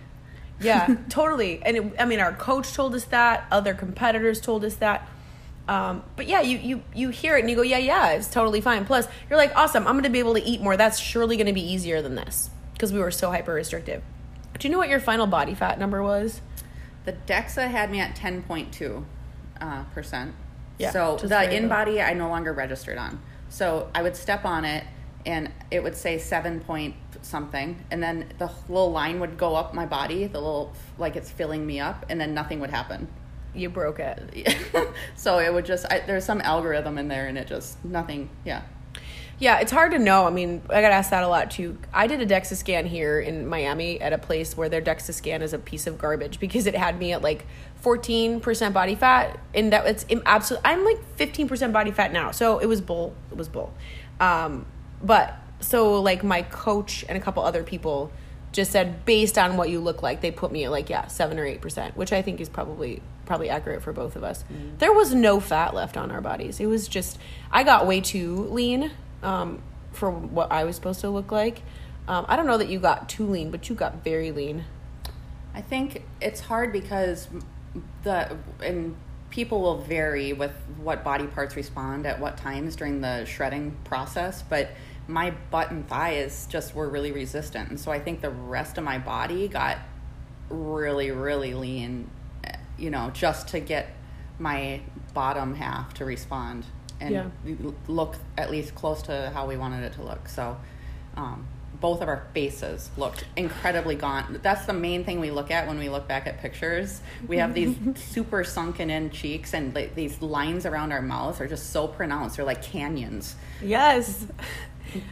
Yeah, 0.62 0.96
totally. 1.10 1.62
And 1.64 1.78
it, 1.78 1.94
I 2.00 2.06
mean, 2.06 2.20
our 2.20 2.34
coach 2.34 2.74
told 2.74 2.96
us 2.96 3.06
that. 3.06 3.46
Other 3.52 3.74
competitors 3.74 4.42
told 4.42 4.64
us 4.66 4.76
that. 4.76 5.08
Um, 5.68 6.04
but 6.16 6.28
yeah, 6.28 6.42
you, 6.42 6.58
you 6.58 6.84
you 6.96 7.10
hear 7.10 7.38
it 7.38 7.42
and 7.42 7.50
you 7.50 7.56
go, 7.56 7.62
yeah, 7.62 7.78
yeah, 7.78 8.12
it's 8.14 8.28
totally 8.28 8.60
fine. 8.60 8.86
Plus, 8.86 9.08
you're 9.30 9.38
like, 9.38 9.56
awesome, 9.56 9.86
I'm 9.86 9.94
going 9.94 10.04
to 10.04 10.10
be 10.10 10.20
able 10.20 10.34
to 10.34 10.44
eat 10.44 10.62
more. 10.62 10.76
That's 10.76 10.98
surely 10.98 11.38
going 11.38 11.48
to 11.48 11.54
be 11.54 11.62
easier 11.62 12.02
than 12.02 12.16
this 12.16 12.50
because 12.74 12.92
we 12.92 13.00
were 13.00 13.12
so 13.12 13.30
hyper 13.30 13.54
restrictive. 13.54 14.02
Do 14.58 14.68
you 14.68 14.72
know 14.72 14.80
what 14.80 14.90
your 14.90 15.00
final 15.00 15.28
body 15.28 15.54
fat 15.54 15.80
number 15.80 16.02
was? 16.02 16.42
The 17.06 17.14
DEXA 17.14 17.70
had 17.70 17.92
me 17.92 18.00
at 18.00 18.16
10.2 18.16 19.06
uh, 19.62 19.84
percent. 19.86 20.34
Yeah, 20.80 20.92
so 20.92 21.18
the 21.18 21.28
InBody 21.28 22.04
I 22.04 22.14
no 22.14 22.30
longer 22.30 22.52
registered 22.52 22.98
on. 22.98 23.22
So 23.50 23.90
I 23.94 24.02
would 24.02 24.16
step 24.16 24.46
on 24.46 24.66
it 24.66 24.84
and 25.26 25.52
it 25.70 25.84
would 25.84 25.96
say 25.96 26.18
seven 26.18 26.62
point 26.62 26.96
something, 27.22 27.84
and 27.92 28.02
then 28.02 28.32
the 28.38 28.52
little 28.68 28.92
line 28.92 29.20
would 29.20 29.38
go 29.38 29.56
up 29.56 29.74
my 29.74 29.86
body, 29.86 30.28
the 30.28 30.40
little 30.40 30.74
like 30.98 31.16
it's 31.16 31.30
filling 31.30 31.66
me 31.66 31.80
up, 31.80 32.06
and 32.10 32.20
then 32.20 32.34
nothing 32.34 32.60
would 32.60 32.70
happen. 32.70 33.08
You 33.54 33.70
broke 33.70 34.00
it. 34.00 34.58
so 35.16 35.40
it 35.40 35.54
would 35.54 35.66
just 35.66 35.86
I, 35.92 36.00
there's 36.02 36.26
some 36.26 36.42
algorithm 36.42 36.98
in 36.98 37.08
there, 37.08 37.28
and 37.28 37.38
it 37.38 37.48
just 37.48 37.84
nothing. 37.84 38.30
Yeah. 38.46 38.62
Yeah, 39.40 39.60
it's 39.60 39.72
hard 39.72 39.94
to 39.94 40.00
know. 40.00 40.28
I 40.28 40.32
mean, 40.32 40.62
I 40.70 40.82
got 40.82 40.92
asked 40.92 41.12
that 41.12 41.24
a 41.24 41.28
lot 41.28 41.50
too. 41.50 41.78
I 41.94 42.08
did 42.08 42.20
a 42.20 42.26
DEXA 42.26 42.58
scan 42.58 42.86
here 42.86 43.22
in 43.22 43.48
Miami 43.48 44.02
at 44.02 44.12
a 44.12 44.18
place 44.18 44.58
where 44.58 44.68
their 44.68 44.82
DEXA 44.82 45.14
scan 45.14 45.42
is 45.42 45.54
a 45.54 45.58
piece 45.58 45.88
of 45.88 45.98
garbage 45.98 46.42
because 46.42 46.68
it 46.68 46.76
had 46.76 47.00
me 47.00 47.14
at 47.14 47.22
like 47.22 47.46
14% 47.82 48.74
body 48.74 48.96
fat. 48.96 49.40
And 49.54 49.72
that 49.72 49.86
it's 49.86 50.06
absolute. 50.26 50.62
I'm 50.66 50.84
like 50.84 50.98
15% 51.18 51.72
body 51.72 51.92
fat 51.92 52.12
now. 52.12 52.32
So 52.32 52.60
it 52.60 52.66
was 52.66 52.82
bull. 52.82 53.16
It 53.32 53.38
was 53.38 53.48
bull. 53.48 53.74
Um, 54.20 54.66
but 55.02 55.38
so 55.60 56.02
like 56.02 56.24
my 56.24 56.42
coach 56.44 57.06
and 57.08 57.18
a 57.18 57.22
couple 57.22 57.44
other 57.44 57.64
people 57.64 58.12
just 58.52 58.72
said 58.72 59.06
based 59.06 59.38
on 59.38 59.58
what 59.58 59.70
you 59.70 59.80
look 59.80 60.02
like, 60.02 60.22
they 60.22 60.32
put 60.32 60.52
me 60.52 60.64
at 60.66 60.72
like, 60.72 60.90
yeah, 60.90 61.08
seven 61.08 61.38
or 61.38 61.46
8%, 61.46 61.96
which 61.96 62.12
I 62.12 62.22
think 62.22 62.42
is 62.42 62.50
probably 62.50 63.02
probably 63.26 63.50
accurate 63.52 63.84
for 63.84 63.94
both 63.94 64.16
of 64.16 64.24
us. 64.24 64.44
There 64.80 64.92
was 64.92 65.14
no 65.14 65.40
fat 65.40 65.76
left 65.76 65.98
on 65.98 66.10
our 66.10 66.20
bodies. 66.20 66.60
It 66.60 66.66
was 66.66 66.88
just, 66.88 67.20
I 67.52 67.64
got 67.64 67.86
way 67.86 68.02
too 68.02 68.46
lean 68.46 68.90
um, 69.22 69.62
for 69.92 70.10
what 70.10 70.52
I 70.52 70.64
was 70.64 70.76
supposed 70.76 71.02
to 71.02 71.12
look 71.12 71.32
like. 71.32 71.62
Um, 72.08 72.26
I 72.28 72.36
don't 72.36 72.48
know 72.48 72.58
that 72.58 72.70
you 72.70 72.80
got 72.80 73.08
too 73.08 73.28
lean, 73.28 73.52
but 73.52 73.70
you 73.70 73.76
got 73.76 74.04
very 74.04 74.32
lean. 74.32 74.66
I 75.54 75.62
think 75.62 76.04
it's 76.20 76.40
hard 76.40 76.74
because 76.74 77.28
the 78.02 78.36
and 78.64 78.96
people 79.30 79.62
will 79.62 79.78
vary 79.78 80.34
with 80.34 80.54
what 80.82 81.04
body 81.04 81.28
parts 81.28 81.56
respond 81.56 82.08
at 82.08 82.20
what 82.20 82.36
times 82.36 82.76
during 82.76 83.02
the 83.02 83.26
shredding 83.26 83.78
process, 83.84 84.42
but 84.42 84.72
my 85.10 85.32
butt 85.50 85.72
and 85.72 85.88
thighs 85.88 86.48
just 86.50 86.76
were 86.76 86.88
really 86.88 87.12
resistant. 87.12 87.70
And 87.70 87.80
so 87.80 87.92
I 87.92 88.00
think 88.00 88.22
the 88.22 88.30
rest 88.30 88.78
of 88.78 88.84
my 88.84 89.00
body 89.00 89.48
got 89.48 89.78
really 90.50 91.12
really 91.12 91.54
lean, 91.54 92.10
eh, 92.44 92.56
you 92.78 92.90
know, 92.90 93.10
just 93.14 93.48
to 93.50 93.60
get 93.60 93.88
my 94.38 94.82
bottom 95.14 95.56
half 95.56 95.94
to 95.96 96.06
respond 96.06 96.66
and 97.02 97.12
Yeah. 97.12 97.26
look 97.88 98.16
at 98.38 98.52
least 98.52 98.76
close 98.76 99.02
to 99.04 99.32
how 99.34 99.48
we 99.48 99.58
wanted 99.58 99.84
it 99.84 99.94
to 99.94 100.04
look. 100.04 100.30
So 100.30 100.58
um, 101.18 101.46
both 101.80 102.02
of 102.02 102.08
our 102.08 102.24
faces 102.34 102.90
looked 102.98 103.26
incredibly 103.36 103.96
gaunt. 103.96 104.44
That's 104.44 104.66
the 104.66 104.74
main 104.74 105.04
thing 105.06 105.20
we 105.20 105.32
look 105.32 105.50
at 105.50 105.68
when 105.68 105.78
we 105.80 105.90
look 105.90 106.08
back 106.08 106.28
at 106.28 106.40
pictures. 106.40 107.02
We 107.28 107.38
have 107.38 107.54
these 107.54 107.76
super 107.96 108.44
sunken 108.44 108.90
in 108.90 109.10
cheeks, 109.12 109.54
and 109.54 109.74
like, 109.74 109.96
these 109.96 110.22
lines 110.22 110.66
around 110.66 110.92
our 110.92 111.02
mouths 111.02 111.40
are 111.40 111.48
just 111.48 111.72
so 111.72 111.88
pronounced. 111.88 112.36
They're 112.38 112.46
like 112.46 112.62
canyons. 112.62 113.36
Yes. 113.62 114.26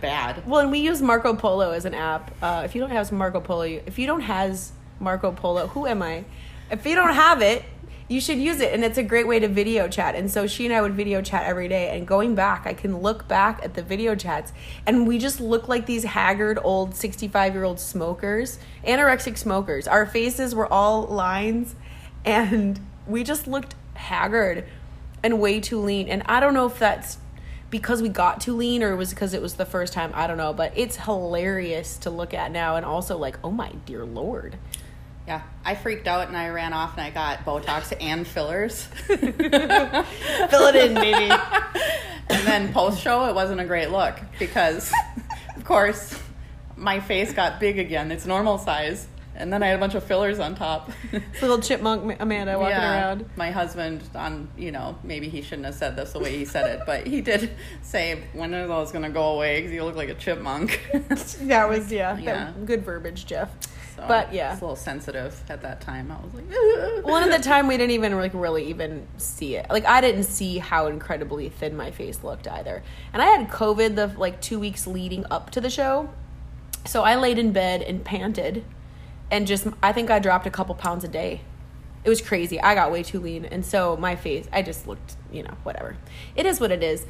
Bad. 0.02 0.48
Well, 0.48 0.62
and 0.62 0.72
we 0.72 0.80
use 0.80 1.02
Marco 1.02 1.34
Polo 1.36 1.72
as 1.72 1.86
an 1.86 1.94
app. 1.94 2.32
Uh, 2.42 2.64
if 2.66 2.76
you 2.76 2.82
don't 2.82 2.92
have 2.92 3.12
Marco 3.12 3.40
Polo, 3.40 3.64
if 3.64 4.00
you 4.00 4.08
don't 4.08 4.22
has 4.22 4.72
Marco 5.00 5.32
Polo, 5.32 5.68
who 5.68 5.86
am 5.86 6.02
I? 6.02 6.26
If 6.72 6.86
you 6.86 6.96
don't 6.96 7.14
have 7.14 7.42
it, 7.42 7.64
you 8.10 8.22
should 8.22 8.38
use 8.38 8.62
it, 8.62 8.74
and 8.74 8.86
it's 8.86 8.98
a 8.98 9.04
great 9.04 9.28
way 9.28 9.38
to 9.40 9.50
video 9.50 9.88
chat. 9.90 10.16
And 10.16 10.32
so 10.32 10.48
she 10.48 10.66
and 10.66 10.74
I 10.74 10.82
would 10.82 10.94
video 10.94 11.22
chat 11.22 11.44
every 11.44 11.68
day. 11.68 11.90
And 11.90 12.08
going 12.08 12.36
back, 12.36 12.66
I 12.66 12.74
can 12.74 13.00
look 13.02 13.28
back 13.28 13.60
at 13.64 13.74
the 13.74 13.84
video 13.84 14.16
chats, 14.16 14.54
and 14.86 15.06
we 15.06 15.18
just 15.18 15.42
look 15.42 15.68
like 15.68 15.86
these 15.86 16.06
haggard 16.06 16.58
old 16.64 16.96
sixty-five-year-old 16.96 17.80
smokers, 17.80 18.60
anorexic 18.86 19.38
smokers. 19.38 19.88
Our 19.88 20.06
faces 20.06 20.56
were 20.56 20.72
all 20.72 21.04
lines, 21.04 21.76
and 22.24 22.80
we 23.06 23.24
just 23.24 23.46
looked 23.46 23.76
haggard 23.96 24.66
and 25.22 25.42
way 25.42 25.60
too 25.60 25.80
lean. 25.80 26.08
And 26.08 26.24
I 26.28 26.40
don't 26.40 26.54
know 26.54 26.66
if 26.66 26.80
that's 26.80 27.18
because 27.70 28.02
we 28.02 28.10
got 28.10 28.40
too 28.42 28.56
lean 28.56 28.82
or 28.84 28.92
it 28.92 28.96
was 28.96 29.10
because 29.10 29.34
it 29.34 29.42
was 29.42 29.56
the 29.56 29.66
first 29.66 29.94
time 29.94 30.12
i 30.16 30.26
don't 30.28 30.38
know 30.38 30.54
but 30.54 30.72
it's 30.76 30.96
hilarious 30.98 31.98
to 31.98 32.10
look 32.10 32.34
at 32.34 32.52
now 32.52 32.76
and 32.76 32.86
also 32.86 33.18
like 33.18 33.38
oh 33.44 33.52
my 33.52 33.72
dear 33.86 34.06
lord 34.06 34.58
Yeah, 35.28 35.42
I 35.66 35.76
freaked 35.76 36.08
out 36.08 36.30
and 36.30 36.38
I 36.38 36.48
ran 36.50 36.72
off 36.72 36.94
and 36.98 37.02
I 37.02 37.10
got 37.10 37.44
Botox 37.44 37.92
and 38.00 38.26
fillers. 38.26 38.84
fill 39.08 40.68
it 40.68 40.76
in 40.76 40.94
baby 40.94 41.30
and 42.30 42.48
then 42.48 42.72
post 42.72 43.02
show, 43.02 43.26
it 43.26 43.36
wasn't 43.36 43.60
a 43.60 43.66
great 43.66 43.90
look 43.92 44.18
because, 44.40 44.90
of 45.58 45.66
course, 45.66 46.18
my 46.78 47.02
face 47.02 47.34
got 47.34 47.60
big 47.60 47.78
again. 47.78 48.10
It's 48.12 48.26
normal 48.26 48.58
size. 48.58 49.06
And 49.40 49.54
then 49.54 49.62
I 49.64 49.68
had 49.68 49.76
a 49.76 49.80
bunch 49.80 49.94
of 49.96 50.04
fillers 50.04 50.40
on 50.40 50.56
top. 50.56 50.90
little 51.42 51.60
chipmunk 51.60 52.18
amanda 52.20 52.58
walking 52.58 52.72
Yeah. 52.76 52.92
around 53.08 53.30
My 53.36 53.52
husband, 53.52 54.02
on 54.16 54.50
you 54.58 54.72
know, 54.72 54.98
maybe 55.04 55.30
he 55.30 55.42
shouldn't 55.42 55.66
have 55.66 55.76
said 55.76 55.96
this 55.96 56.14
the 56.14 56.20
way 56.20 56.36
he 56.38 56.44
said 56.46 56.70
it, 56.70 56.82
but 56.86 57.06
he 57.08 57.22
did 57.22 57.52
say, 57.82 58.24
"When 58.34 58.54
are 58.56 58.68
those 58.68 58.92
going 58.92 59.04
to 59.04 59.10
go 59.12 59.36
away? 59.36 59.58
Because 59.60 59.72
you 59.74 59.84
look 59.84 59.96
like 59.96 60.10
a 60.10 60.16
chipmunk." 60.16 60.82
that 61.42 61.70
was 61.70 61.92
yeah, 61.92 62.14
that- 62.16 62.24
Yeah. 62.24 62.52
good 62.66 62.84
verbiage 62.84 63.26
jeff 63.26 63.50
So, 63.96 64.06
But, 64.08 64.32
yeah. 64.32 64.52
it's 64.54 64.62
a 64.62 64.64
little 64.66 64.76
sensitive 64.76 65.42
at 65.50 65.62
that 65.64 65.82
time. 65.82 66.12
I 66.12 66.24
was 66.24 66.32
like, 66.34 66.46
well 67.06 67.16
and 67.16 67.32
at 67.32 67.38
the 67.42 67.44
time 67.44 67.68
we 67.68 67.78
didn't 67.78 67.92
even 67.92 68.16
like 68.16 68.32
really 68.36 68.66
even 68.70 69.08
see 69.18 69.56
it 69.56 69.66
like 69.72 69.86
i 69.86 70.02
didn't 70.02 70.24
see 70.26 70.60
how 70.60 70.86
incredibly 70.88 71.50
thin 71.50 71.76
my 71.76 71.90
face 71.90 72.24
looked 72.24 72.48
either 72.48 72.84
and 73.14 73.22
i 73.22 73.26
had 73.26 73.50
covid 73.50 73.96
the 73.96 74.08
like 74.18 74.40
two 74.40 74.60
weeks 74.60 74.86
leading 74.86 75.26
up 75.32 75.50
to 75.52 75.60
the 75.62 75.70
show 75.70 76.10
so 76.86 77.02
i 77.04 77.16
laid 77.16 77.40
in 77.40 77.52
bed 77.52 77.82
and 77.82 78.04
panted 78.06 78.64
and 79.32 79.46
just 79.48 79.68
i 79.84 79.92
think 79.92 80.10
i 80.10 80.20
dropped 80.20 80.46
a 80.48 80.52
couple 80.52 80.76
pounds 80.76 81.04
a 81.04 81.08
day. 81.08 81.42
It 82.04 82.10
was 82.10 82.22
crazy. 82.22 82.62
I 82.62 82.74
got 82.74 82.92
way 82.92 83.04
too 83.04 83.20
lean 83.20 83.44
and 83.46 83.66
so 83.66 83.98
my 83.98 84.16
face 84.16 84.48
i 84.54 84.62
just 84.62 84.88
looked 84.88 85.16
you 85.32 85.44
know 85.44 85.54
whatever. 85.64 85.98
It 86.36 86.46
is 86.46 86.60
what 86.60 86.72
it 86.72 86.82
is. 86.84 87.06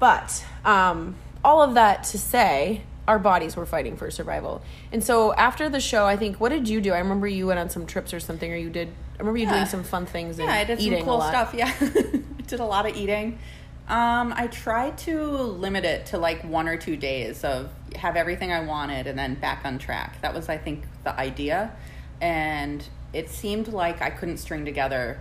But 0.00 0.44
um, 0.64 1.14
all 1.44 1.62
of 1.62 1.74
that 1.74 2.04
to 2.04 2.18
say 2.18 2.82
our 3.06 3.18
bodies 3.18 3.54
were 3.54 3.66
fighting 3.66 3.96
for 3.96 4.10
survival. 4.10 4.62
And 4.90 5.04
so 5.04 5.34
after 5.34 5.68
the 5.68 5.80
show 5.80 6.06
i 6.06 6.16
think 6.16 6.40
what 6.40 6.48
did 6.50 6.68
you 6.68 6.80
do? 6.80 6.92
I 6.92 6.98
remember 6.98 7.26
you 7.28 7.46
went 7.46 7.60
on 7.60 7.70
some 7.70 7.86
trips 7.86 8.12
or 8.12 8.20
something 8.20 8.52
or 8.52 8.56
you 8.56 8.70
did 8.70 8.88
i 8.88 9.18
remember 9.18 9.38
you 9.38 9.46
Yeah. 9.46 9.54
doing 9.54 9.66
some 9.66 9.84
fun 9.84 10.06
things 10.06 10.38
and 10.38 10.48
Yeah, 10.48 10.54
I 10.54 10.64
did 10.64 10.80
some 10.80 11.02
cool 11.04 11.20
stuff. 11.20 11.54
Yeah, 11.54 11.72
did 12.46 12.60
a 12.60 12.64
lot 12.64 12.86
of 12.86 12.96
eating. 12.96 13.38
Um, 13.86 14.32
I 14.34 14.46
tried 14.46 14.96
to 14.98 15.20
limit 15.20 15.84
it 15.84 16.06
to 16.06 16.18
like 16.18 16.42
one 16.42 16.68
or 16.68 16.76
two 16.76 16.96
days 16.96 17.44
of 17.44 17.70
have 17.96 18.16
everything 18.16 18.50
I 18.50 18.60
wanted 18.60 19.06
and 19.06 19.18
then 19.18 19.34
back 19.34 19.64
on 19.64 19.78
track. 19.78 20.20
That 20.22 20.34
was, 20.34 20.48
I 20.48 20.56
think, 20.56 20.84
the 21.04 21.18
idea. 21.18 21.76
And 22.20 22.86
it 23.12 23.28
seemed 23.28 23.68
like 23.68 24.00
I 24.00 24.10
couldn't 24.10 24.38
string 24.38 24.64
together. 24.64 25.20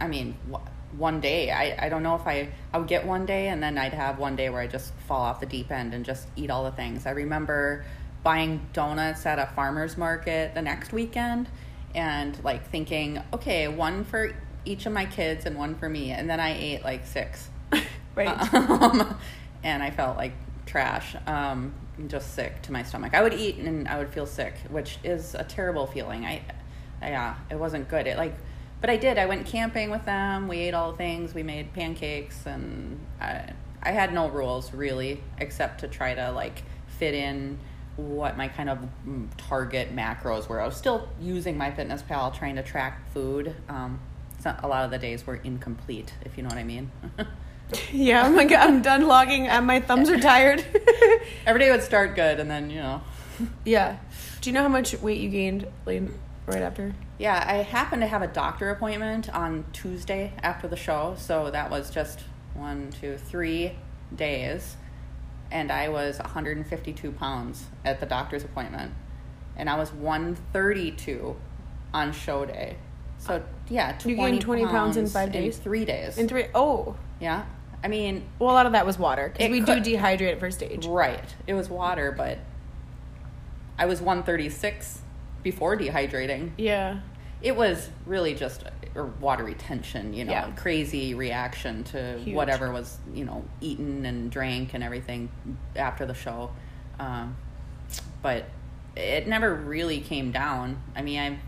I 0.00 0.08
mean, 0.08 0.34
one 0.96 1.20
day. 1.20 1.50
I, 1.50 1.86
I 1.86 1.88
don't 1.88 2.02
know 2.02 2.14
if 2.16 2.26
I 2.26 2.48
I 2.72 2.78
would 2.78 2.88
get 2.88 3.06
one 3.06 3.26
day 3.26 3.48
and 3.48 3.62
then 3.62 3.76
I'd 3.76 3.92
have 3.92 4.18
one 4.18 4.36
day 4.36 4.48
where 4.48 4.60
I 4.60 4.66
just 4.66 4.94
fall 5.06 5.20
off 5.20 5.40
the 5.40 5.46
deep 5.46 5.70
end 5.70 5.94
and 5.94 6.04
just 6.04 6.26
eat 6.36 6.50
all 6.50 6.64
the 6.64 6.72
things. 6.72 7.06
I 7.06 7.10
remember 7.10 7.84
buying 8.22 8.66
donuts 8.72 9.26
at 9.26 9.38
a 9.38 9.46
farmer's 9.54 9.96
market 9.96 10.54
the 10.54 10.62
next 10.62 10.92
weekend 10.92 11.48
and 11.94 12.42
like 12.42 12.68
thinking, 12.70 13.22
okay, 13.32 13.68
one 13.68 14.04
for 14.04 14.34
each 14.64 14.86
of 14.86 14.92
my 14.92 15.06
kids 15.06 15.46
and 15.46 15.56
one 15.56 15.74
for 15.74 15.88
me, 15.88 16.10
and 16.10 16.28
then 16.28 16.40
I 16.40 16.58
ate 16.58 16.82
like 16.84 17.06
six. 17.06 17.48
right 18.14 18.54
Um, 18.54 19.16
and 19.62 19.82
I 19.82 19.90
felt 19.90 20.16
like 20.16 20.32
trash, 20.66 21.16
um, 21.26 21.72
just 22.06 22.34
sick 22.34 22.62
to 22.62 22.72
my 22.72 22.82
stomach. 22.82 23.14
I 23.14 23.22
would 23.22 23.34
eat 23.34 23.56
and 23.56 23.88
I 23.88 23.98
would 23.98 24.10
feel 24.10 24.26
sick, 24.26 24.54
which 24.70 24.98
is 25.02 25.34
a 25.34 25.44
terrible 25.44 25.86
feeling. 25.86 26.24
I, 26.24 26.42
yeah, 27.02 27.36
it 27.50 27.56
wasn't 27.56 27.88
good. 27.88 28.06
It 28.06 28.16
like, 28.16 28.34
but 28.80 28.90
I 28.90 28.96
did. 28.96 29.18
I 29.18 29.26
went 29.26 29.46
camping 29.46 29.90
with 29.90 30.04
them. 30.04 30.46
We 30.46 30.58
ate 30.58 30.74
all 30.74 30.92
the 30.92 30.98
things. 30.98 31.34
We 31.34 31.42
made 31.42 31.72
pancakes, 31.72 32.46
and 32.46 33.00
I, 33.20 33.52
I 33.82 33.90
had 33.90 34.12
no 34.12 34.28
rules 34.28 34.72
really, 34.72 35.22
except 35.38 35.80
to 35.80 35.88
try 35.88 36.14
to 36.14 36.30
like 36.30 36.62
fit 36.86 37.14
in 37.14 37.58
what 37.96 38.36
my 38.36 38.46
kind 38.46 38.70
of 38.70 38.78
mm, 39.06 39.28
target 39.36 39.94
macros 39.94 40.48
were. 40.48 40.60
I 40.60 40.66
was 40.66 40.76
still 40.76 41.08
using 41.20 41.56
MyFitnessPal, 41.56 42.36
trying 42.38 42.54
to 42.56 42.62
track 42.62 43.10
food. 43.12 43.56
Um, 43.68 43.98
so 44.40 44.54
a 44.62 44.68
lot 44.68 44.84
of 44.84 44.92
the 44.92 44.98
days 44.98 45.26
were 45.26 45.36
incomplete, 45.36 46.14
if 46.24 46.36
you 46.36 46.44
know 46.44 46.48
what 46.48 46.58
I 46.58 46.64
mean. 46.64 46.92
yeah 47.92 48.28
my 48.28 48.44
god 48.44 48.68
i'm 48.68 48.82
done 48.82 49.06
logging 49.06 49.46
and 49.46 49.66
my 49.66 49.80
thumbs 49.80 50.08
are 50.08 50.18
tired 50.18 50.64
Every 51.46 51.60
day 51.60 51.70
would 51.70 51.82
start 51.82 52.14
good, 52.14 52.40
and 52.40 52.50
then 52.50 52.70
you 52.70 52.80
know, 52.80 53.02
yeah 53.64 53.98
do 54.40 54.50
you 54.50 54.54
know 54.54 54.62
how 54.62 54.68
much 54.68 54.94
weight 55.00 55.20
you 55.20 55.28
gained 55.30 55.66
like, 55.86 56.02
right 56.46 56.62
after 56.62 56.94
yeah. 57.18 57.44
I 57.46 57.56
happened 57.56 58.02
to 58.02 58.08
have 58.08 58.22
a 58.22 58.28
doctor 58.28 58.70
appointment 58.70 59.28
on 59.34 59.64
Tuesday 59.72 60.32
after 60.42 60.68
the 60.68 60.76
show, 60.76 61.16
so 61.18 61.50
that 61.50 61.68
was 61.70 61.90
just 61.90 62.20
one, 62.54 62.90
two, 63.00 63.16
three 63.16 63.72
days, 64.14 64.76
and 65.50 65.72
I 65.72 65.88
was 65.88 66.18
152 66.18 67.12
pounds 67.12 67.66
at 67.84 68.00
the 68.00 68.06
doctor's 68.06 68.44
appointment, 68.44 68.92
and 69.56 69.68
I 69.68 69.76
was 69.76 69.92
132 69.92 71.36
on 71.92 72.12
show 72.12 72.44
day. 72.44 72.76
So 73.18 73.42
yeah, 73.68 73.92
20 73.98 74.10
You 74.10 74.16
gained 74.16 74.40
20 74.40 74.66
pounds 74.66 74.96
in 74.96 75.08
five 75.08 75.32
days? 75.32 75.58
three 75.58 75.84
days. 75.84 76.18
in 76.18 76.28
three 76.28 76.46
oh 76.54 76.96
yeah, 77.20 77.46
I 77.82 77.88
mean, 77.88 78.24
well 78.38 78.50
a 78.50 78.54
lot 78.54 78.66
of 78.66 78.72
that 78.72 78.84
was 78.86 78.98
water 78.98 79.28
because 79.32 79.50
we 79.50 79.60
could- 79.60 79.82
do 79.82 79.96
dehydrate 79.96 80.32
at 80.32 80.40
first 80.40 80.58
stage 80.58 80.86
Right. 80.86 81.34
It 81.46 81.54
was 81.54 81.68
water, 81.70 82.12
but 82.16 82.38
I 83.78 83.86
was 83.86 84.00
136 84.00 85.00
before 85.42 85.76
dehydrating. 85.76 86.50
yeah 86.56 86.98
It 87.40 87.54
was 87.54 87.88
really 88.06 88.34
just 88.34 88.64
a 88.96 89.04
water 89.20 89.44
retention, 89.44 90.12
you 90.12 90.24
know, 90.24 90.32
Yeah. 90.32 90.50
crazy 90.56 91.14
reaction 91.14 91.84
to 91.84 92.18
Huge. 92.18 92.34
whatever 92.34 92.72
was, 92.72 92.98
you 93.14 93.24
know, 93.24 93.44
eaten 93.60 94.04
and 94.04 94.28
drank 94.30 94.74
and 94.74 94.82
everything 94.82 95.28
after 95.76 96.04
the 96.04 96.14
show. 96.14 96.50
Um, 96.98 97.36
but 98.22 98.46
it 98.96 99.28
never 99.28 99.54
really 99.54 100.00
came 100.00 100.32
down. 100.32 100.78
I 100.96 101.02
mean, 101.02 101.20
I 101.20 101.38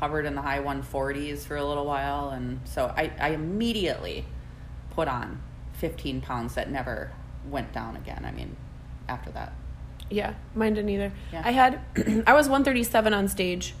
hovered 0.00 0.24
in 0.24 0.34
the 0.34 0.40
high 0.42 0.60
140s 0.60 1.44
for 1.44 1.56
a 1.56 1.64
little 1.64 1.84
while, 1.84 2.30
and 2.30 2.60
so 2.64 2.86
I, 2.96 3.10
I 3.20 3.30
immediately 3.30 4.24
put 4.90 5.08
on 5.08 5.40
15 5.78 6.20
pounds 6.20 6.54
that 6.54 6.70
never 6.70 7.12
went 7.48 7.72
down 7.72 7.96
again. 7.96 8.24
I 8.24 8.32
mean, 8.32 8.56
after 9.08 9.30
that. 9.32 9.52
Yeah, 10.10 10.34
mine 10.54 10.74
didn't 10.74 10.90
either. 10.90 11.12
Yeah. 11.32 11.42
I 11.44 11.50
had, 11.50 11.80
I 12.26 12.32
was 12.32 12.48
137 12.48 13.12
on 13.12 13.28
stage, 13.28 13.74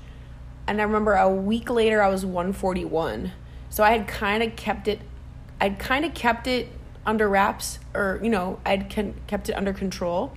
and 0.66 0.80
I 0.80 0.84
remember 0.84 1.14
a 1.14 1.28
week 1.28 1.70
later 1.70 2.02
I 2.02 2.08
was 2.08 2.24
141. 2.26 3.32
So 3.70 3.84
I 3.84 3.92
had 3.92 4.08
kind 4.08 4.42
of 4.42 4.56
kept 4.56 4.88
it, 4.88 5.00
I'd 5.60 5.78
kind 5.78 6.04
of 6.04 6.14
kept 6.14 6.46
it 6.46 6.68
under 7.04 7.28
wraps, 7.28 7.78
or 7.94 8.20
you 8.22 8.30
know, 8.30 8.58
I'd 8.66 8.90
kept 8.90 9.48
it 9.48 9.52
under 9.52 9.72
control, 9.72 10.36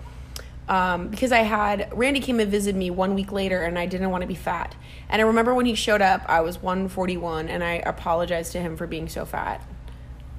um, 0.68 1.08
because 1.08 1.32
I 1.32 1.40
had 1.40 1.92
Randy 1.98 2.20
came 2.20 2.40
and 2.40 2.52
visited 2.52 2.78
me 2.78 2.92
one 2.92 3.16
week 3.16 3.32
later, 3.32 3.64
and 3.64 3.80
I 3.80 3.88
didn't 3.88 4.12
want 4.12 4.22
to 4.22 4.28
be 4.28 4.36
fat. 4.36 4.76
And 5.10 5.20
I 5.20 5.26
remember 5.26 5.56
when 5.56 5.66
he 5.66 5.74
showed 5.74 6.02
up, 6.02 6.24
I 6.28 6.42
was 6.42 6.62
141, 6.62 7.48
and 7.48 7.64
I 7.64 7.82
apologized 7.86 8.52
to 8.52 8.60
him 8.60 8.78
for 8.78 8.86
being 8.86 9.10
so 9.10 9.26
fat 9.26 9.64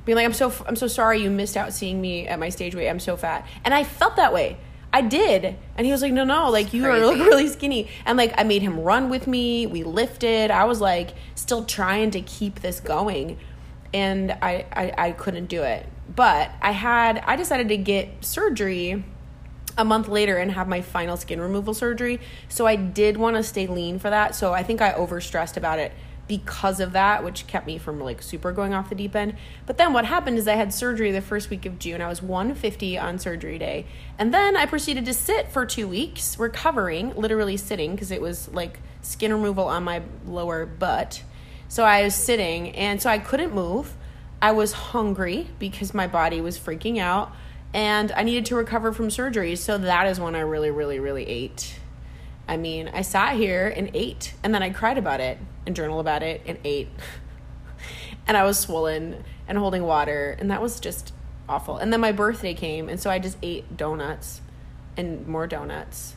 being 0.04 0.16
like 0.16 0.24
i'm 0.24 0.32
so 0.32 0.52
i'm 0.66 0.76
so 0.76 0.86
sorry 0.86 1.22
you 1.22 1.30
missed 1.30 1.56
out 1.56 1.72
seeing 1.72 2.00
me 2.00 2.26
at 2.26 2.38
my 2.38 2.48
stage 2.48 2.74
weight 2.74 2.88
i'm 2.88 3.00
so 3.00 3.16
fat 3.16 3.46
and 3.64 3.74
i 3.74 3.84
felt 3.84 4.16
that 4.16 4.32
way 4.32 4.56
i 4.92 5.00
did. 5.00 5.56
And 5.76 5.86
he 5.86 5.92
was 5.92 6.02
like, 6.02 6.12
no, 6.12 6.24
no, 6.24 6.50
like 6.50 6.72
you 6.72 6.84
are 6.84 6.90
crazy. 6.90 7.04
look 7.04 7.18
really 7.26 7.48
skinny. 7.48 7.88
And 8.04 8.18
like 8.18 8.34
I 8.36 8.42
made 8.42 8.62
him 8.62 8.80
run 8.80 9.08
with 9.08 9.26
me. 9.26 9.66
We 9.66 9.84
lifted. 9.84 10.50
I 10.50 10.64
was 10.64 10.80
like 10.80 11.10
still 11.34 11.64
trying 11.64 12.10
to 12.12 12.20
keep 12.20 12.60
this 12.60 12.80
going. 12.80 13.38
And 13.92 14.32
I, 14.42 14.66
I, 14.72 14.94
I 14.96 15.12
couldn't 15.12 15.46
do 15.46 15.62
it. 15.62 15.86
But 16.14 16.50
I 16.60 16.72
had, 16.72 17.18
I 17.18 17.36
decided 17.36 17.68
to 17.68 17.76
get 17.76 18.24
surgery 18.24 19.04
a 19.78 19.84
month 19.84 20.08
later 20.08 20.36
and 20.36 20.50
have 20.52 20.68
my 20.68 20.80
final 20.80 21.16
skin 21.16 21.40
removal 21.40 21.74
surgery. 21.74 22.20
So 22.48 22.66
I 22.66 22.76
did 22.76 23.16
want 23.16 23.36
to 23.36 23.42
stay 23.42 23.66
lean 23.66 23.98
for 23.98 24.10
that. 24.10 24.34
So 24.34 24.52
I 24.52 24.62
think 24.62 24.80
I 24.80 24.92
overstressed 24.92 25.56
about 25.56 25.78
it 25.78 25.92
because 26.30 26.78
of 26.78 26.92
that, 26.92 27.24
which 27.24 27.48
kept 27.48 27.66
me 27.66 27.76
from 27.76 27.98
like 27.98 28.22
super 28.22 28.52
going 28.52 28.72
off 28.72 28.88
the 28.88 28.94
deep 28.94 29.16
end. 29.16 29.34
But 29.66 29.78
then 29.78 29.92
what 29.92 30.04
happened 30.04 30.38
is 30.38 30.46
I 30.46 30.54
had 30.54 30.72
surgery 30.72 31.10
the 31.10 31.20
first 31.20 31.50
week 31.50 31.66
of 31.66 31.80
June. 31.80 32.00
I 32.00 32.06
was 32.06 32.22
150 32.22 32.96
on 32.96 33.18
surgery 33.18 33.58
day. 33.58 33.86
And 34.16 34.32
then 34.32 34.56
I 34.56 34.66
proceeded 34.66 35.04
to 35.06 35.12
sit 35.12 35.48
for 35.48 35.66
two 35.66 35.88
weeks, 35.88 36.38
recovering, 36.38 37.16
literally 37.16 37.56
sitting, 37.56 37.96
because 37.96 38.12
it 38.12 38.22
was 38.22 38.48
like 38.52 38.78
skin 39.02 39.32
removal 39.32 39.64
on 39.64 39.82
my 39.82 40.02
lower 40.24 40.66
butt. 40.66 41.24
So 41.66 41.82
I 41.82 42.04
was 42.04 42.14
sitting, 42.14 42.76
and 42.76 43.02
so 43.02 43.10
I 43.10 43.18
couldn't 43.18 43.52
move. 43.52 43.96
I 44.40 44.52
was 44.52 44.70
hungry 44.70 45.48
because 45.58 45.92
my 45.92 46.06
body 46.06 46.40
was 46.40 46.56
freaking 46.60 46.98
out, 46.98 47.32
and 47.74 48.12
I 48.12 48.22
needed 48.22 48.46
to 48.46 48.54
recover 48.54 48.92
from 48.92 49.10
surgery. 49.10 49.56
So 49.56 49.78
that 49.78 50.06
is 50.06 50.20
when 50.20 50.36
I 50.36 50.40
really, 50.40 50.70
really, 50.70 51.00
really 51.00 51.26
ate. 51.26 51.74
I 52.46 52.56
mean, 52.56 52.88
I 52.94 53.02
sat 53.02 53.34
here 53.34 53.66
and 53.66 53.90
ate, 53.94 54.34
and 54.44 54.54
then 54.54 54.62
I 54.62 54.70
cried 54.70 54.96
about 54.96 55.18
it 55.18 55.36
and 55.70 55.76
journal 55.76 56.00
about 56.00 56.24
it 56.24 56.42
and 56.46 56.58
ate. 56.64 56.88
and 58.26 58.36
I 58.36 58.42
was 58.42 58.58
swollen 58.58 59.22
and 59.46 59.56
holding 59.56 59.84
water, 59.84 60.36
and 60.40 60.50
that 60.50 60.60
was 60.60 60.80
just 60.80 61.12
awful. 61.48 61.78
And 61.78 61.92
then 61.92 62.00
my 62.00 62.10
birthday 62.10 62.54
came, 62.54 62.88
and 62.88 62.98
so 62.98 63.08
I 63.08 63.20
just 63.20 63.38
ate 63.40 63.76
donuts 63.76 64.40
and 64.96 65.26
more 65.28 65.46
donuts 65.46 66.16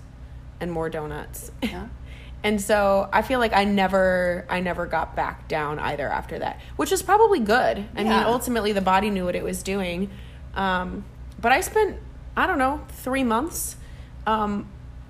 and 0.59 0.71
more 0.71 0.89
donuts. 0.89 1.51
Yeah. 1.61 1.87
And 2.45 2.61
so 2.61 3.07
I 3.13 3.21
feel 3.21 3.39
like 3.39 3.53
I 3.53 3.63
never 3.63 4.45
I 4.49 4.59
never 4.59 4.85
got 4.85 5.15
back 5.15 5.47
down 5.47 5.79
either 5.79 6.09
after 6.09 6.39
that, 6.39 6.59
which 6.75 6.91
is 6.91 7.01
probably 7.01 7.39
good. 7.39 7.85
I 7.95 8.03
mean, 8.03 8.11
ultimately 8.11 8.73
the 8.73 8.81
body 8.81 9.09
knew 9.09 9.23
what 9.23 9.37
it 9.37 9.45
was 9.45 9.63
doing. 9.63 10.09
Um, 10.53 11.05
but 11.39 11.53
I 11.53 11.61
spent 11.61 11.99
I 12.35 12.45
don't 12.45 12.57
know 12.57 12.81
three 12.89 13.23
months. 13.23 13.77
Um, 14.27 14.67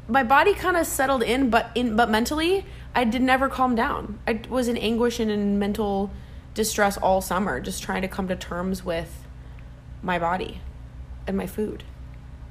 my 0.08 0.21
body 0.21 0.53
kind 0.53 0.77
of 0.77 0.86
settled 0.86 1.23
in, 1.23 1.49
but 1.49 1.71
in 1.73 1.95
but 1.95 2.08
mentally 2.08 2.67
I 2.95 3.03
did 3.06 3.21
never 3.21 3.49
calm 3.49 3.75
down. 3.75 4.19
I 4.27 4.41
was 4.49 4.67
in 4.67 4.77
anguish 4.77 5.19
and 5.19 5.32
in 5.32 5.58
mental 5.58 6.12
distress 6.53 6.97
all 6.97 7.21
summer, 7.21 7.60
just 7.60 7.82
trying 7.82 8.03
to 8.03 8.08
come 8.08 8.27
to 8.27 8.36
terms 8.36 8.86
with 8.86 9.25
my 10.01 10.19
body 10.19 10.62
and 11.25 11.36
my 11.36 11.47
food. 11.47 11.84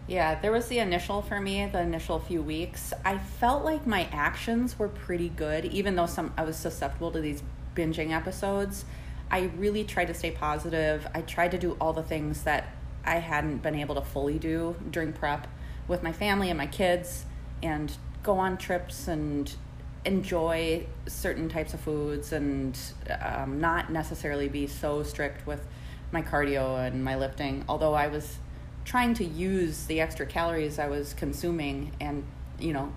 Yeah, 0.09 0.41
there 0.41 0.51
was 0.51 0.67
the 0.67 0.81
initial 0.81 1.23
for 1.23 1.41
me, 1.41 1.65
the 1.67 1.81
initial 1.81 2.19
few 2.19 2.43
weeks. 2.43 2.93
I 3.05 3.19
felt 3.19 3.65
like 3.65 3.87
my 3.87 4.09
actions 4.11 4.79
were 4.79 4.89
pretty 4.89 5.29
good, 5.29 5.65
even 5.67 5.95
though 5.95 6.07
some 6.07 6.35
I 6.37 6.43
was 6.43 6.57
susceptible 6.57 7.13
to 7.13 7.21
these 7.21 7.43
binging 7.77 8.11
episodes. 8.11 8.85
I 9.31 9.51
really 9.57 9.85
tried 9.85 10.07
to 10.07 10.15
stay 10.15 10.33
positive. 10.33 11.07
I 11.15 11.23
tried 11.23 11.53
to 11.53 11.59
do 11.59 11.77
all 11.81 11.93
the 11.93 12.03
things 12.03 12.43
that 12.43 12.69
I 13.05 13.17
hadn't 13.17 13.59
been 13.59 13.77
able 13.77 13.95
to 13.95 14.03
fully 14.03 14.39
do 14.39 14.77
during 14.91 15.13
prep 15.13 15.47
with 15.87 16.03
my 16.03 16.13
family 16.13 16.51
and 16.51 16.59
my 16.59 16.67
kids, 16.67 17.25
and 17.63 17.97
go 18.23 18.39
on 18.39 18.59
trips 18.59 19.07
and 19.07 19.55
enjoy 20.05 20.87
certain 21.07 21.49
types 21.49 21.75
of 21.75 21.81
foods 21.81 22.33
and 22.33 22.79
um, 23.21 23.61
not 23.61 23.91
necessarily 23.91 24.49
be 24.49 24.67
so 24.67 25.03
strict 25.03 25.47
with 25.47 25.65
my 26.11 26.23
cardio 26.23 26.87
and 26.87 27.05
my 27.05 27.17
lifting. 27.17 27.65
Although 27.69 27.95
I 27.95 28.09
was 28.09 28.39
trying 28.85 29.15
to 29.15 29.25
use 29.25 29.87
the 29.87 30.01
extra 30.01 30.27
calories 30.27 30.79
I 30.79 30.89
was 30.89 31.15
consuming 31.15 31.93
and 32.01 32.25
you 32.59 32.73
know 32.73 32.93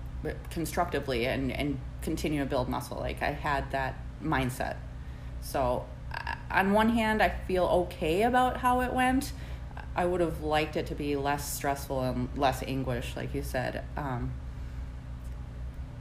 constructively 0.50 1.26
and 1.26 1.52
and 1.52 1.78
continue 2.02 2.40
to 2.40 2.46
build 2.46 2.68
muscle. 2.68 2.98
Like 2.98 3.22
I 3.22 3.30
had 3.30 3.70
that 3.72 3.96
mindset. 4.22 4.76
So 5.40 5.86
on 6.50 6.72
one 6.72 6.90
hand, 6.90 7.22
I 7.22 7.28
feel 7.28 7.64
okay 7.64 8.22
about 8.22 8.58
how 8.58 8.80
it 8.80 8.92
went. 8.92 9.32
I 9.94 10.04
would 10.04 10.20
have 10.20 10.42
liked 10.42 10.76
it 10.76 10.86
to 10.86 10.94
be 10.94 11.16
less 11.16 11.52
stressful 11.52 12.02
and 12.02 12.28
less 12.36 12.62
anguish, 12.62 13.16
like 13.16 13.34
you 13.34 13.42
said. 13.42 13.84
Um, 13.96 14.32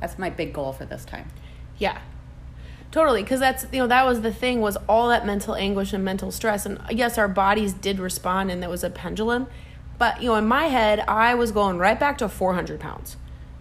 that's 0.05 0.19
my 0.19 0.29
big 0.29 0.53
goal 0.53 0.71
for 0.71 0.85
this 0.85 1.03
time. 1.03 1.27
Yeah. 1.79 1.97
Totally, 2.91 3.23
because 3.23 3.39
that's 3.39 3.65
you 3.73 3.79
know 3.79 3.87
that 3.87 4.05
was 4.05 4.21
the 4.21 4.31
thing 4.31 4.61
was 4.61 4.77
all 4.87 5.09
that 5.09 5.25
mental 5.25 5.55
anguish 5.55 5.91
and 5.93 6.05
mental 6.05 6.31
stress, 6.31 6.65
and 6.65 6.79
yes, 6.91 7.17
our 7.17 7.27
bodies 7.27 7.73
did 7.73 7.99
respond, 7.99 8.51
and 8.51 8.61
there 8.61 8.69
was 8.69 8.83
a 8.83 8.89
pendulum, 8.89 9.47
but 9.97 10.21
you 10.21 10.29
know 10.29 10.35
in 10.35 10.45
my 10.47 10.65
head 10.67 10.99
I 11.07 11.33
was 11.33 11.51
going 11.51 11.77
right 11.77 11.99
back 11.99 12.19
to 12.19 12.29
400 12.29 12.79
pounds. 12.79 13.17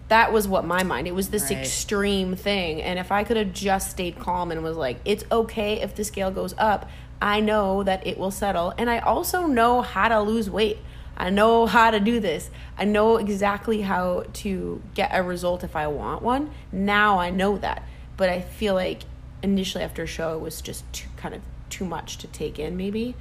That 0.07 0.31
was 0.31 0.47
what 0.47 0.63
my 0.65 0.83
mind. 0.83 1.07
It 1.07 1.15
was 1.15 1.29
this 1.29 1.49
Right. 1.49 1.59
extreme 1.59 2.35
thing, 2.35 2.81
and 2.81 2.99
if 2.99 3.11
I 3.11 3.23
could 3.23 3.35
have 3.37 3.51
just 3.51 3.89
stayed 3.89 4.19
calm 4.19 4.51
and 4.51 4.63
was 4.63 4.77
like, 4.77 4.99
it's 5.03 5.25
okay 5.31 5.81
if 5.81 5.95
the 5.95 6.03
scale 6.03 6.29
goes 6.31 6.53
up, 6.59 6.87
I 7.21 7.39
know 7.39 7.81
that 7.83 8.05
it 8.05 8.17
will 8.19 8.31
settle, 8.31 8.73
and 8.77 8.89
I 8.89 8.99
also 8.99 9.47
know 9.47 9.81
how 9.81 10.07
to 10.09 10.21
lose 10.21 10.49
weight. 10.49 10.77
I 11.17 11.29
know 11.29 11.65
how 11.65 11.91
to 11.91 11.99
do 11.99 12.19
this. 12.19 12.49
I 12.77 12.85
know 12.85 13.17
exactly 13.17 13.81
how 13.81 14.25
to 14.33 14.81
get 14.93 15.11
a 15.13 15.23
result 15.23 15.63
if 15.63 15.75
I 15.75 15.87
want 15.87 16.21
one. 16.21 16.51
Now 16.71 17.19
I 17.19 17.29
know 17.29 17.57
that. 17.57 17.83
But 18.17 18.29
I 18.29 18.41
feel 18.41 18.73
like 18.73 19.03
initially 19.41 19.83
after 19.83 20.03
a 20.03 20.07
show, 20.07 20.35
it 20.35 20.41
was 20.41 20.61
just 20.61 20.91
too, 20.93 21.07
kind 21.17 21.35
of 21.35 21.41
too 21.69 21.85
much 21.85 22.17
to 22.19 22.27
take 22.27 22.59
in, 22.59 22.75
maybe. 22.77 23.15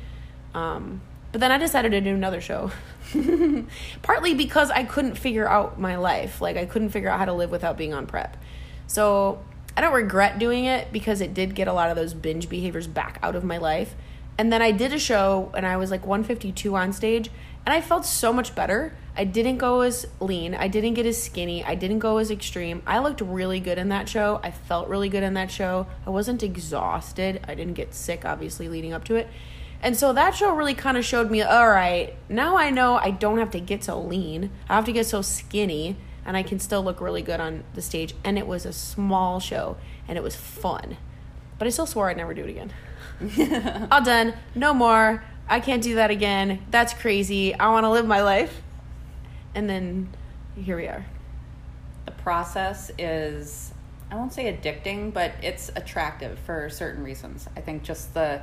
Um, 0.54 1.02
but 1.32 1.40
then 1.40 1.50
I 1.50 1.58
decided 1.58 1.90
to 1.92 2.00
do 2.00 2.14
another 2.14 2.40
show. 2.40 2.70
Partly 4.02 4.34
because 4.34 4.70
I 4.70 4.84
couldn't 4.84 5.16
figure 5.16 5.48
out 5.48 5.78
my 5.78 5.96
life. 5.96 6.40
Like, 6.40 6.56
I 6.56 6.64
couldn't 6.64 6.90
figure 6.90 7.10
out 7.10 7.18
how 7.18 7.24
to 7.24 7.32
live 7.32 7.50
without 7.50 7.76
being 7.76 7.92
on 7.92 8.06
prep. 8.06 8.36
So 8.86 9.42
I 9.76 9.80
don't 9.80 9.94
regret 9.94 10.38
doing 10.38 10.64
it 10.64 10.92
because 10.92 11.20
it 11.20 11.34
did 11.34 11.54
get 11.54 11.68
a 11.68 11.72
lot 11.72 11.90
of 11.90 11.96
those 11.96 12.14
binge 12.14 12.48
behaviors 12.48 12.86
back 12.86 13.18
out 13.22 13.34
of 13.34 13.44
my 13.44 13.58
life. 13.58 13.94
And 14.38 14.52
then 14.52 14.62
I 14.62 14.72
did 14.72 14.92
a 14.92 14.98
show 14.98 15.52
and 15.56 15.66
I 15.66 15.76
was 15.76 15.90
like 15.90 16.06
152 16.06 16.74
on 16.76 16.92
stage 16.92 17.30
and 17.66 17.72
I 17.72 17.80
felt 17.80 18.04
so 18.04 18.32
much 18.32 18.54
better. 18.54 18.94
I 19.16 19.24
didn't 19.24 19.58
go 19.58 19.82
as 19.82 20.06
lean. 20.20 20.54
I 20.54 20.68
didn't 20.68 20.94
get 20.94 21.06
as 21.06 21.22
skinny. 21.22 21.64
I 21.64 21.76
didn't 21.76 22.00
go 22.00 22.18
as 22.18 22.30
extreme. 22.30 22.82
I 22.86 22.98
looked 22.98 23.20
really 23.20 23.60
good 23.60 23.78
in 23.78 23.88
that 23.90 24.08
show. 24.08 24.40
I 24.42 24.50
felt 24.50 24.88
really 24.88 25.08
good 25.08 25.22
in 25.22 25.34
that 25.34 25.50
show. 25.50 25.86
I 26.04 26.10
wasn't 26.10 26.42
exhausted. 26.42 27.40
I 27.46 27.54
didn't 27.54 27.74
get 27.74 27.94
sick, 27.94 28.24
obviously, 28.24 28.68
leading 28.68 28.92
up 28.92 29.04
to 29.04 29.14
it. 29.14 29.28
And 29.80 29.96
so 29.96 30.12
that 30.14 30.34
show 30.34 30.54
really 30.54 30.74
kind 30.74 30.96
of 30.96 31.04
showed 31.04 31.30
me 31.30 31.42
all 31.42 31.68
right, 31.68 32.16
now 32.28 32.56
I 32.56 32.70
know 32.70 32.96
I 32.96 33.10
don't 33.10 33.38
have 33.38 33.50
to 33.50 33.60
get 33.60 33.84
so 33.84 34.00
lean. 34.00 34.50
I 34.68 34.76
have 34.76 34.86
to 34.86 34.92
get 34.92 35.06
so 35.06 35.22
skinny 35.22 35.96
and 36.24 36.36
I 36.36 36.42
can 36.42 36.58
still 36.58 36.82
look 36.82 37.00
really 37.00 37.22
good 37.22 37.38
on 37.38 37.64
the 37.74 37.82
stage. 37.82 38.14
And 38.24 38.38
it 38.38 38.46
was 38.46 38.64
a 38.64 38.72
small 38.72 39.40
show 39.40 39.76
and 40.08 40.16
it 40.16 40.24
was 40.24 40.34
fun. 40.34 40.96
But 41.58 41.66
I 41.66 41.70
still 41.70 41.86
swore 41.86 42.08
I'd 42.08 42.16
never 42.16 42.34
do 42.34 42.44
it 42.44 42.50
again. 42.50 43.86
All 43.92 44.02
done. 44.02 44.34
No 44.54 44.74
more. 44.74 45.22
I 45.48 45.60
can't 45.60 45.82
do 45.82 45.96
that 45.96 46.10
again. 46.10 46.64
That's 46.70 46.94
crazy. 46.94 47.54
I 47.54 47.68
want 47.70 47.84
to 47.84 47.90
live 47.90 48.06
my 48.06 48.22
life. 48.22 48.62
And 49.54 49.68
then 49.68 50.08
here 50.56 50.76
we 50.76 50.86
are. 50.88 51.04
the 52.06 52.12
process 52.12 52.90
is 52.98 53.72
i 54.10 54.14
won't 54.14 54.32
say 54.32 54.52
addicting 54.52 55.12
but 55.12 55.32
it's 55.42 55.70
attractive 55.76 56.38
for 56.40 56.68
certain 56.70 57.02
reasons 57.02 57.48
i 57.56 57.60
think 57.60 57.82
just 57.82 58.12
the 58.14 58.40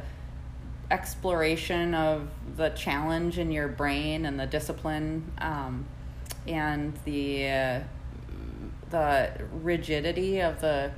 exploration 0.89 1.93
of 1.93 2.27
the 2.57 2.69
challenge 2.69 3.37
in 3.39 3.51
your 3.51 3.67
brain 3.67 4.25
and 4.25 4.39
the 4.39 4.45
discipline 4.47 5.31
um, 5.37 5.85
and 6.47 6.93
the 7.05 7.47
uh, 7.49 7.79
the 8.89 9.31
rigidity 9.63 10.41
of 10.41 10.59
the 10.59 10.91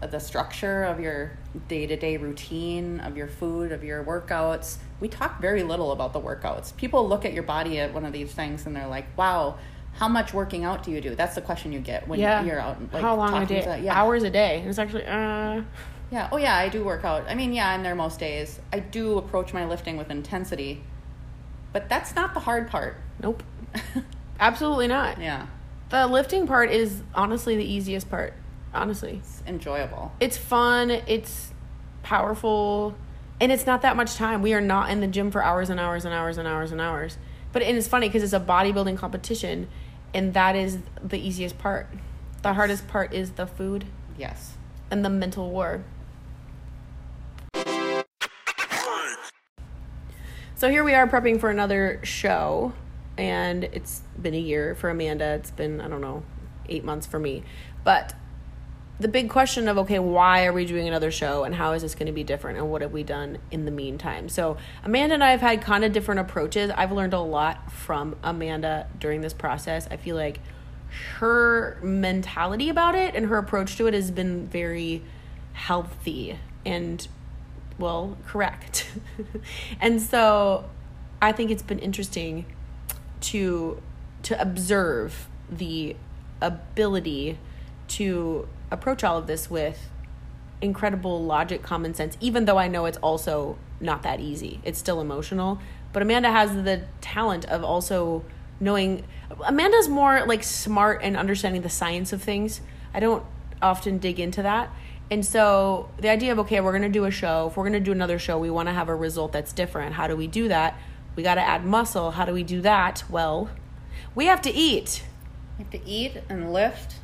of 0.00 0.10
the 0.10 0.20
structure 0.20 0.84
of 0.84 1.00
your 1.00 1.36
day-to-day 1.68 2.16
routine 2.16 3.00
of 3.00 3.16
your 3.16 3.28
food 3.28 3.72
of 3.72 3.82
your 3.84 4.02
workouts 4.04 4.76
we 5.00 5.08
talk 5.08 5.40
very 5.40 5.62
little 5.62 5.92
about 5.92 6.12
the 6.12 6.20
workouts 6.20 6.74
people 6.76 7.06
look 7.08 7.24
at 7.24 7.32
your 7.32 7.42
body 7.42 7.78
at 7.78 7.92
one 7.92 8.04
of 8.04 8.12
these 8.12 8.32
things 8.32 8.66
and 8.66 8.74
they're 8.74 8.86
like 8.86 9.06
wow 9.16 9.56
how 9.94 10.08
much 10.08 10.34
working 10.34 10.64
out 10.64 10.82
do 10.82 10.90
you 10.90 11.00
do 11.00 11.14
that's 11.14 11.34
the 11.34 11.40
question 11.40 11.72
you 11.72 11.80
get 11.80 12.06
when 12.08 12.18
Yeah. 12.20 12.42
you're 12.44 12.60
out 12.60 12.78
like, 12.92 13.02
How 13.02 13.16
long 13.16 13.42
a 13.42 13.46
day? 13.46 13.80
yeah. 13.82 13.94
Hours 13.98 14.22
a 14.24 14.30
day. 14.30 14.62
It's 14.66 14.78
actually, 14.78 15.06
uh, 15.06 15.62
yeah 16.12 16.28
oh 16.30 16.36
yeah 16.36 16.54
i 16.56 16.68
do 16.68 16.84
work 16.84 17.04
out 17.04 17.24
i 17.28 17.34
mean 17.34 17.52
yeah 17.52 17.68
i'm 17.70 17.82
there 17.82 17.96
most 17.96 18.20
days 18.20 18.60
i 18.72 18.78
do 18.78 19.18
approach 19.18 19.52
my 19.52 19.64
lifting 19.66 19.96
with 19.96 20.08
intensity 20.08 20.80
but 21.72 21.88
that's 21.88 22.14
not 22.14 22.32
the 22.32 22.38
hard 22.40 22.68
part 22.70 22.96
nope. 23.20 23.42
Absolutely 24.40 24.86
not. 24.86 25.20
yeah 25.20 25.46
The 25.88 26.06
lifting 26.06 26.46
part 26.46 26.70
is 26.70 27.02
honestly 27.14 27.56
the 27.56 27.64
easiest 27.64 28.08
part. 28.10 28.34
Honestly. 28.74 29.20
it's 29.22 29.42
enjoyable 29.46 30.12
It's 30.20 30.36
fun. 30.36 30.90
It's 30.90 31.52
powerful. 32.02 32.94
And 33.40 33.52
it's 33.52 33.66
not 33.66 33.82
that 33.82 33.96
much 33.96 34.14
time. 34.14 34.40
We 34.42 34.54
are 34.54 34.60
not 34.60 34.90
in 34.90 35.00
the 35.00 35.06
gym 35.06 35.30
for 35.30 35.44
hours 35.44 35.68
and 35.68 35.78
hours 35.78 36.04
and 36.04 36.14
hours 36.14 36.38
and 36.38 36.48
hours 36.48 36.72
and 36.72 36.80
hours. 36.80 37.18
But 37.52 37.62
and 37.62 37.76
it's 37.76 37.88
funny 37.88 38.08
because 38.08 38.22
it's 38.22 38.32
a 38.32 38.40
bodybuilding 38.40 38.96
competition, 38.96 39.68
and 40.14 40.34
that 40.34 40.56
is 40.56 40.78
the 41.02 41.18
easiest 41.18 41.58
part. 41.58 41.88
The 42.42 42.54
hardest 42.54 42.88
part 42.88 43.12
is 43.12 43.32
the 43.32 43.46
food 43.46 43.84
yes 44.18 44.54
and 44.90 45.04
the 45.04 45.10
mental 45.10 45.50
war. 45.50 45.84
So 50.54 50.70
here 50.70 50.82
we 50.84 50.94
are 50.94 51.06
prepping 51.06 51.38
for 51.38 51.50
another 51.50 52.00
show. 52.02 52.72
and 53.18 53.64
it's 53.64 54.02
been 54.20 54.34
a 54.34 54.38
year 54.38 54.74
for 54.74 54.90
Amanda. 54.90 55.24
It's 55.34 55.50
been, 55.50 55.80
I 55.80 55.88
don't 55.88 56.02
know, 56.02 56.22
eight 56.68 56.84
months 56.84 57.06
for 57.06 57.18
me. 57.18 57.42
But 57.82 58.14
the 58.98 59.08
big 59.08 59.28
question 59.28 59.68
of, 59.68 59.76
okay, 59.78 59.98
why 59.98 60.46
are 60.46 60.52
we 60.52 60.64
doing 60.64 60.88
another 60.88 61.10
show 61.10 61.44
and 61.44 61.54
how 61.54 61.72
is 61.72 61.82
this 61.82 61.94
going 61.94 62.06
to 62.06 62.12
be 62.12 62.24
different 62.24 62.58
and 62.58 62.70
what 62.70 62.80
have 62.80 62.92
we 62.92 63.02
done 63.02 63.38
in 63.50 63.66
the 63.66 63.70
meantime? 63.70 64.28
So, 64.28 64.56
Amanda 64.84 65.14
and 65.14 65.22
I 65.24 65.30
have 65.32 65.42
had 65.42 65.60
kind 65.60 65.84
of 65.84 65.92
different 65.92 66.20
approaches. 66.20 66.70
I've 66.74 66.92
learned 66.92 67.12
a 67.12 67.20
lot 67.20 67.70
from 67.70 68.16
Amanda 68.22 68.88
during 68.98 69.20
this 69.20 69.34
process. 69.34 69.86
I 69.90 69.96
feel 69.98 70.16
like 70.16 70.40
her 71.18 71.78
mentality 71.82 72.68
about 72.68 72.94
it 72.94 73.14
and 73.14 73.26
her 73.26 73.38
approach 73.38 73.76
to 73.76 73.86
it 73.86 73.94
has 73.94 74.10
been 74.10 74.46
very 74.46 75.02
healthy 75.52 76.38
and 76.64 77.08
well 77.78 78.16
correct 78.26 78.90
and 79.80 80.00
so 80.00 80.68
i 81.20 81.32
think 81.32 81.50
it's 81.50 81.62
been 81.62 81.78
interesting 81.78 82.44
to 83.20 83.80
to 84.22 84.40
observe 84.40 85.28
the 85.50 85.96
ability 86.40 87.38
to 87.88 88.48
approach 88.70 89.04
all 89.04 89.16
of 89.18 89.26
this 89.26 89.50
with 89.50 89.90
incredible 90.60 91.22
logic 91.22 91.62
common 91.62 91.92
sense 91.92 92.16
even 92.18 92.46
though 92.46 92.56
i 92.56 92.66
know 92.66 92.86
it's 92.86 92.96
also 92.98 93.58
not 93.80 94.02
that 94.02 94.20
easy. 94.20 94.60
It's 94.64 94.78
still 94.78 95.00
emotional. 95.00 95.60
But 95.92 96.02
amanda 96.02 96.30
has 96.30 96.54
the 96.54 96.82
talent 97.00 97.44
of 97.46 97.64
also 97.64 98.24
knowing 98.60 99.04
amanda's 99.44 99.88
more 99.88 100.24
like 100.26 100.42
smart 100.42 101.00
and 101.02 101.16
understanding 101.16 101.62
the 101.62 101.70
science 101.70 102.12
of 102.12 102.22
things. 102.22 102.60
I 102.94 103.00
don't 103.00 103.24
often 103.60 103.98
dig 103.98 104.20
into 104.20 104.42
that. 104.42 104.70
And 105.10 105.24
so 105.24 105.90
the 105.98 106.08
idea 106.08 106.32
of 106.32 106.38
okay 106.40 106.60
we're 106.60 106.72
going 106.72 106.82
to 106.82 106.88
do 106.88 107.04
a 107.04 107.10
show. 107.10 107.48
If 107.48 107.56
we're 107.56 107.64
going 107.64 107.72
to 107.74 107.80
do 107.80 107.92
another 107.92 108.18
show 108.18 108.38
we 108.38 108.50
want 108.50 108.68
to 108.68 108.74
have 108.74 108.88
a 108.88 108.94
result 108.94 109.32
that's 109.32 109.52
different. 109.52 109.94
How 109.94 110.06
do 110.06 110.16
we 110.16 110.26
do 110.26 110.48
that? 110.48 110.78
We 111.14 111.22
got 111.22 111.36
to 111.36 111.42
add 111.42 111.64
muscle. 111.64 112.12
How 112.12 112.24
do 112.24 112.32
we 112.32 112.42
do 112.42 112.60
that? 112.62 113.04
Well 113.08 113.50
we 114.14 114.26
have 114.26 114.42
to 114.42 114.52
eat. 114.52 115.04
You 115.58 115.64
have 115.64 115.72
to 115.72 115.88
eat 115.88 116.22
and 116.28 116.52
lift 116.52 116.96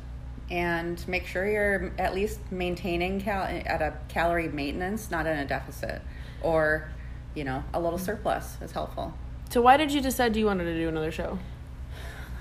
and 0.49 1.05
make 1.07 1.25
sure 1.25 1.47
you're 1.47 1.91
at 1.97 2.13
least 2.13 2.39
maintaining 2.51 3.21
cal- 3.21 3.43
at 3.43 3.81
a 3.81 3.93
calorie 4.07 4.49
maintenance, 4.49 5.09
not 5.09 5.25
in 5.25 5.37
a 5.37 5.45
deficit. 5.45 6.01
Or, 6.41 6.89
you 7.35 7.43
know, 7.43 7.63
a 7.73 7.79
little 7.79 7.99
surplus 7.99 8.57
is 8.61 8.71
helpful. 8.71 9.13
so 9.49 9.61
why 9.61 9.77
did 9.77 9.91
you 9.91 10.01
decide 10.01 10.35
you 10.35 10.45
wanted 10.45 10.65
to 10.65 10.75
do 10.75 10.89
another 10.89 11.11
show 11.11 11.39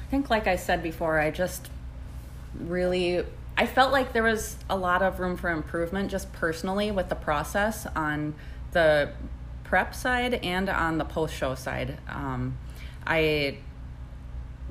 I 0.03 0.11
think, 0.11 0.29
like 0.29 0.47
I 0.47 0.57
said 0.57 0.83
before, 0.83 1.19
I 1.19 1.31
just 1.31 1.71
really 2.59 3.25
I 3.57 3.67
felt 3.67 3.93
like 3.93 4.13
there 4.13 4.23
was 4.23 4.57
a 4.69 4.77
lot 4.77 5.03
of 5.03 5.21
room 5.21 5.37
for 5.37 5.51
improvement 5.51 6.11
just 6.11 6.33
personally 6.33 6.91
with 6.91 7.09
the 7.09 7.15
process 7.15 7.87
on 7.95 8.35
the 8.73 9.13
prep 9.65 9.95
side 9.95 10.35
and 10.35 10.69
on 10.69 10.99
the 10.99 11.05
post 11.05 11.35
show 11.35 11.55
side. 11.55 11.99
Um, 12.09 12.59
I 13.07 13.59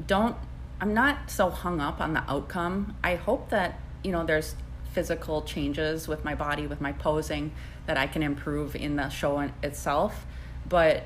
don't 0.05 0.35
I'm 0.81 0.95
not 0.95 1.29
so 1.29 1.51
hung 1.51 1.79
up 1.79 2.01
on 2.01 2.13
the 2.13 2.23
outcome. 2.27 2.97
I 3.03 3.13
hope 3.13 3.51
that, 3.51 3.79
you 4.03 4.11
know, 4.11 4.25
there's 4.25 4.55
physical 4.93 5.43
changes 5.43 6.07
with 6.07 6.25
my 6.25 6.33
body, 6.33 6.65
with 6.65 6.81
my 6.81 6.91
posing 6.91 7.51
that 7.85 7.97
I 7.97 8.07
can 8.07 8.23
improve 8.23 8.75
in 8.75 8.95
the 8.95 9.09
show 9.09 9.47
itself, 9.61 10.25
but 10.67 11.03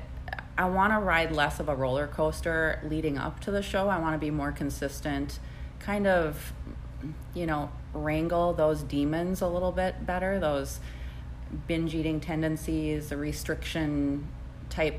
I 0.56 0.66
want 0.70 0.94
to 0.94 0.98
ride 0.98 1.30
less 1.30 1.60
of 1.60 1.68
a 1.68 1.74
roller 1.74 2.06
coaster 2.06 2.80
leading 2.84 3.18
up 3.18 3.40
to 3.40 3.50
the 3.50 3.62
show. 3.62 3.88
I 3.88 3.98
want 3.98 4.14
to 4.14 4.18
be 4.18 4.30
more 4.30 4.50
consistent, 4.50 5.38
kind 5.78 6.06
of, 6.06 6.54
you 7.34 7.44
know, 7.44 7.70
wrangle 7.92 8.54
those 8.54 8.82
demons 8.82 9.42
a 9.42 9.46
little 9.46 9.72
bit 9.72 10.06
better, 10.06 10.40
those 10.40 10.80
binge 11.66 11.94
eating 11.94 12.18
tendencies, 12.18 13.10
the 13.10 13.18
restriction 13.18 14.26
type, 14.70 14.98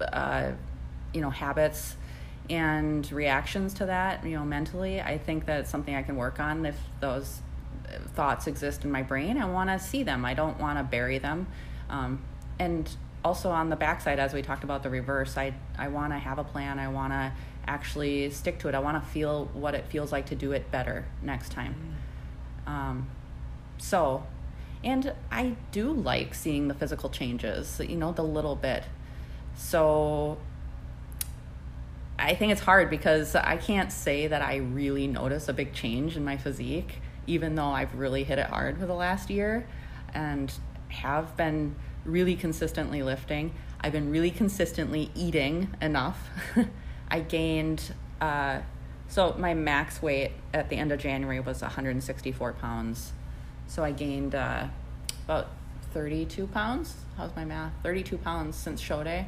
uh, 0.00 0.52
you 1.12 1.20
know, 1.20 1.30
habits 1.30 1.96
and 2.50 3.10
reactions 3.10 3.74
to 3.74 3.86
that, 3.86 4.24
you 4.24 4.36
know, 4.36 4.44
mentally. 4.44 5.00
I 5.00 5.18
think 5.18 5.46
that 5.46 5.60
it's 5.60 5.70
something 5.70 5.94
I 5.94 6.02
can 6.02 6.16
work 6.16 6.40
on 6.40 6.66
if 6.66 6.76
those 7.00 7.40
thoughts 8.14 8.46
exist 8.46 8.84
in 8.84 8.90
my 8.90 9.02
brain. 9.02 9.38
I 9.38 9.46
want 9.46 9.70
to 9.70 9.78
see 9.78 10.02
them. 10.02 10.24
I 10.24 10.34
don't 10.34 10.58
want 10.58 10.78
to 10.78 10.84
bury 10.84 11.18
them. 11.18 11.46
Um, 11.88 12.22
and 12.58 12.88
also 13.24 13.50
on 13.50 13.70
the 13.70 13.76
backside, 13.76 14.18
as 14.18 14.34
we 14.34 14.42
talked 14.42 14.64
about 14.64 14.82
the 14.82 14.90
reverse, 14.90 15.36
I 15.36 15.54
I 15.78 15.88
want 15.88 16.12
to 16.12 16.18
have 16.18 16.38
a 16.38 16.44
plan. 16.44 16.78
I 16.78 16.88
want 16.88 17.12
to 17.12 17.32
actually 17.66 18.30
stick 18.30 18.58
to 18.60 18.68
it. 18.68 18.74
I 18.74 18.78
want 18.78 19.02
to 19.02 19.10
feel 19.10 19.46
what 19.54 19.74
it 19.74 19.86
feels 19.86 20.12
like 20.12 20.26
to 20.26 20.34
do 20.34 20.52
it 20.52 20.70
better 20.70 21.06
next 21.22 21.52
time. 21.52 21.74
Um, 22.66 23.08
so, 23.78 24.24
and 24.82 25.14
I 25.30 25.56
do 25.72 25.90
like 25.92 26.34
seeing 26.34 26.68
the 26.68 26.74
physical 26.74 27.08
changes. 27.08 27.80
You 27.80 27.96
know, 27.96 28.12
the 28.12 28.22
little 28.22 28.56
bit. 28.56 28.84
So 29.56 30.38
I 32.18 32.34
think 32.34 32.52
it's 32.52 32.60
hard 32.60 32.90
because 32.90 33.34
I 33.34 33.56
can't 33.56 33.90
say 33.90 34.28
that 34.28 34.40
I 34.40 34.56
really 34.56 35.06
notice 35.06 35.48
a 35.48 35.52
big 35.52 35.72
change 35.72 36.16
in 36.16 36.24
my 36.24 36.36
physique, 36.36 37.00
even 37.26 37.54
though 37.54 37.68
I've 37.68 37.94
really 37.94 38.24
hit 38.24 38.38
it 38.38 38.46
hard 38.46 38.78
for 38.78 38.86
the 38.86 38.94
last 38.94 39.30
year 39.30 39.66
and 40.12 40.52
have 40.88 41.36
been 41.36 41.74
really 42.04 42.36
consistently 42.36 43.02
lifting. 43.02 43.52
I've 43.80 43.92
been 43.92 44.10
really 44.10 44.30
consistently 44.30 45.10
eating 45.14 45.74
enough. 45.82 46.28
I 47.08 47.20
gained, 47.20 47.92
uh, 48.20 48.60
so 49.08 49.34
my 49.36 49.54
max 49.54 50.00
weight 50.00 50.32
at 50.52 50.68
the 50.68 50.76
end 50.76 50.92
of 50.92 51.00
January 51.00 51.40
was 51.40 51.62
164 51.62 52.52
pounds. 52.54 53.12
So 53.66 53.82
I 53.82 53.90
gained 53.90 54.34
uh, 54.34 54.68
about 55.24 55.48
32 55.92 56.46
pounds. 56.46 56.94
How's 57.16 57.34
my 57.34 57.44
math? 57.44 57.72
32 57.82 58.18
pounds 58.18 58.56
since 58.56 58.80
show 58.80 59.02
day 59.02 59.26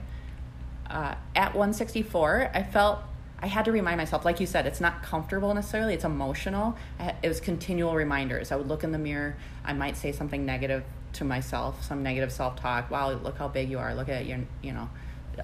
uh, 0.90 1.14
at 1.34 1.54
164, 1.54 2.50
I 2.54 2.62
felt 2.62 3.00
I 3.38 3.48
had 3.48 3.66
to 3.66 3.72
remind 3.72 3.98
myself, 3.98 4.24
like 4.24 4.40
you 4.40 4.46
said, 4.46 4.66
it's 4.66 4.80
not 4.80 5.02
comfortable 5.02 5.52
necessarily, 5.52 5.94
it's 5.94 6.04
emotional. 6.04 6.76
It 7.22 7.28
was 7.28 7.40
continual 7.40 7.94
reminders. 7.94 8.50
I 8.50 8.56
would 8.56 8.68
look 8.68 8.82
in 8.82 8.92
the 8.92 8.98
mirror, 8.98 9.36
I 9.64 9.74
might 9.74 9.96
say 9.96 10.12
something 10.12 10.46
negative 10.46 10.84
to 11.14 11.24
myself, 11.24 11.84
some 11.84 12.02
negative 12.02 12.32
self 12.32 12.56
talk. 12.56 12.90
Wow, 12.90 13.12
look 13.12 13.36
how 13.36 13.48
big 13.48 13.70
you 13.70 13.78
are, 13.78 13.94
look 13.94 14.08
at 14.08 14.26
your, 14.26 14.40
you 14.62 14.72
know, 14.72 14.88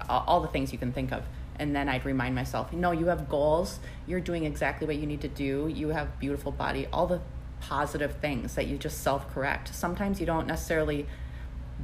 all, 0.09 0.41
the 0.41 0.47
things 0.47 0.71
you 0.71 0.79
can 0.79 0.91
think 0.91 1.11
of. 1.11 1.23
And 1.59 1.75
then 1.75 1.87
I'd 1.87 2.03
remind 2.03 2.33
myself, 2.33 2.73
no, 2.73 2.91
you 2.91 3.07
have 3.07 3.29
goals, 3.29 3.79
you're 4.07 4.19
doing 4.19 4.45
exactly 4.45 4.87
what 4.87 4.95
you 4.95 5.05
need 5.05 5.21
to 5.21 5.27
do, 5.27 5.67
you 5.67 5.89
have 5.89 6.19
beautiful 6.19 6.51
body, 6.51 6.87
all 6.91 7.05
the 7.05 7.21
positive 7.59 8.15
things 8.17 8.55
that 8.55 8.65
you 8.65 8.77
just 8.77 9.01
self 9.01 9.31
correct. 9.31 9.73
Sometimes 9.73 10.19
you 10.19 10.25
don't 10.25 10.47
necessarily 10.47 11.05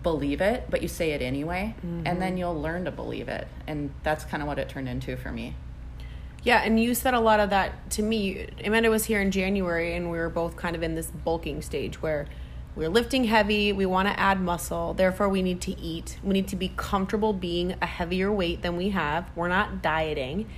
believe 0.03 0.41
it, 0.41 0.65
but 0.69 0.81
you 0.81 0.87
say 0.87 1.11
it 1.11 1.21
anyway, 1.21 1.75
and 1.81 2.05
then 2.05 2.19
mm-hmm. 2.19 2.37
you'll 2.37 2.61
learn 2.61 2.85
to 2.85 2.91
believe 2.91 3.27
it. 3.27 3.47
And 3.67 3.91
that's 4.03 4.23
kind 4.23 4.41
of 4.41 4.47
what 4.47 4.59
it 4.59 4.69
turned 4.69 4.87
into 4.87 5.17
for 5.17 5.31
me. 5.31 5.55
Yeah, 6.43 6.61
and 6.63 6.79
you 6.79 6.95
said 6.95 7.13
a 7.13 7.19
lot 7.19 7.39
of 7.39 7.49
that 7.49 7.89
to 7.91 8.01
me. 8.01 8.47
Amanda 8.63 8.89
was 8.89 9.05
here 9.05 9.21
in 9.21 9.31
January, 9.31 9.95
and 9.95 10.09
we 10.09 10.17
were 10.17 10.29
both 10.29 10.55
kind 10.55 10.75
of 10.75 10.83
in 10.83 10.95
this 10.95 11.07
bulking 11.07 11.61
stage 11.61 12.01
where 12.01 12.27
we're 12.75 12.89
lifting 12.89 13.25
heavy, 13.25 13.73
we 13.73 13.85
want 13.85 14.07
to 14.07 14.17
add 14.17 14.39
muscle, 14.39 14.93
therefore, 14.93 15.27
we 15.27 15.41
need 15.41 15.59
to 15.61 15.77
eat. 15.79 16.17
We 16.23 16.33
need 16.33 16.47
to 16.49 16.55
be 16.55 16.71
comfortable 16.77 17.33
being 17.33 17.75
a 17.81 17.85
heavier 17.85 18.31
weight 18.31 18.61
than 18.61 18.77
we 18.77 18.89
have. 18.89 19.29
We're 19.35 19.49
not 19.49 19.81
dieting, 19.81 20.49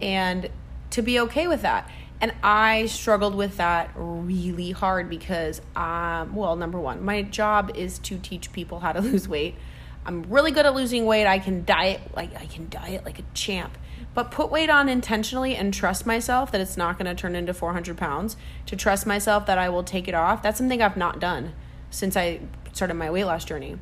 and 0.00 0.50
to 0.90 1.00
be 1.00 1.18
okay 1.20 1.46
with 1.46 1.62
that. 1.62 1.88
And 2.22 2.32
I 2.40 2.86
struggled 2.86 3.34
with 3.34 3.56
that 3.56 3.90
really 3.96 4.70
hard 4.70 5.10
because, 5.10 5.60
um, 5.74 6.36
well, 6.36 6.54
number 6.54 6.78
one, 6.78 7.04
my 7.04 7.22
job 7.22 7.72
is 7.74 7.98
to 8.00 8.16
teach 8.16 8.52
people 8.52 8.78
how 8.78 8.92
to 8.92 9.00
lose 9.02 9.28
weight. 9.28 9.56
I'm 10.06 10.22
really 10.22 10.52
good 10.52 10.64
at 10.64 10.74
losing 10.74 11.04
weight. 11.04 11.26
I 11.26 11.40
can 11.40 11.64
diet 11.64 12.00
like 12.14 12.34
I 12.36 12.46
can 12.46 12.68
diet 12.68 13.04
like 13.04 13.18
a 13.18 13.24
champ. 13.34 13.76
But 14.14 14.30
put 14.30 14.52
weight 14.52 14.70
on 14.70 14.88
intentionally 14.88 15.56
and 15.56 15.74
trust 15.74 16.06
myself 16.06 16.52
that 16.52 16.60
it's 16.60 16.76
not 16.76 16.96
going 16.96 17.06
to 17.06 17.20
turn 17.20 17.34
into 17.34 17.52
400 17.52 17.96
pounds. 17.96 18.36
To 18.66 18.76
trust 18.76 19.04
myself 19.04 19.46
that 19.46 19.58
I 19.58 19.68
will 19.68 19.82
take 19.82 20.06
it 20.06 20.14
off. 20.14 20.42
That's 20.42 20.58
something 20.58 20.80
I've 20.80 20.96
not 20.96 21.18
done 21.18 21.52
since 21.90 22.16
I 22.16 22.40
started 22.72 22.94
my 22.94 23.10
weight 23.10 23.24
loss 23.24 23.44
journey. 23.44 23.78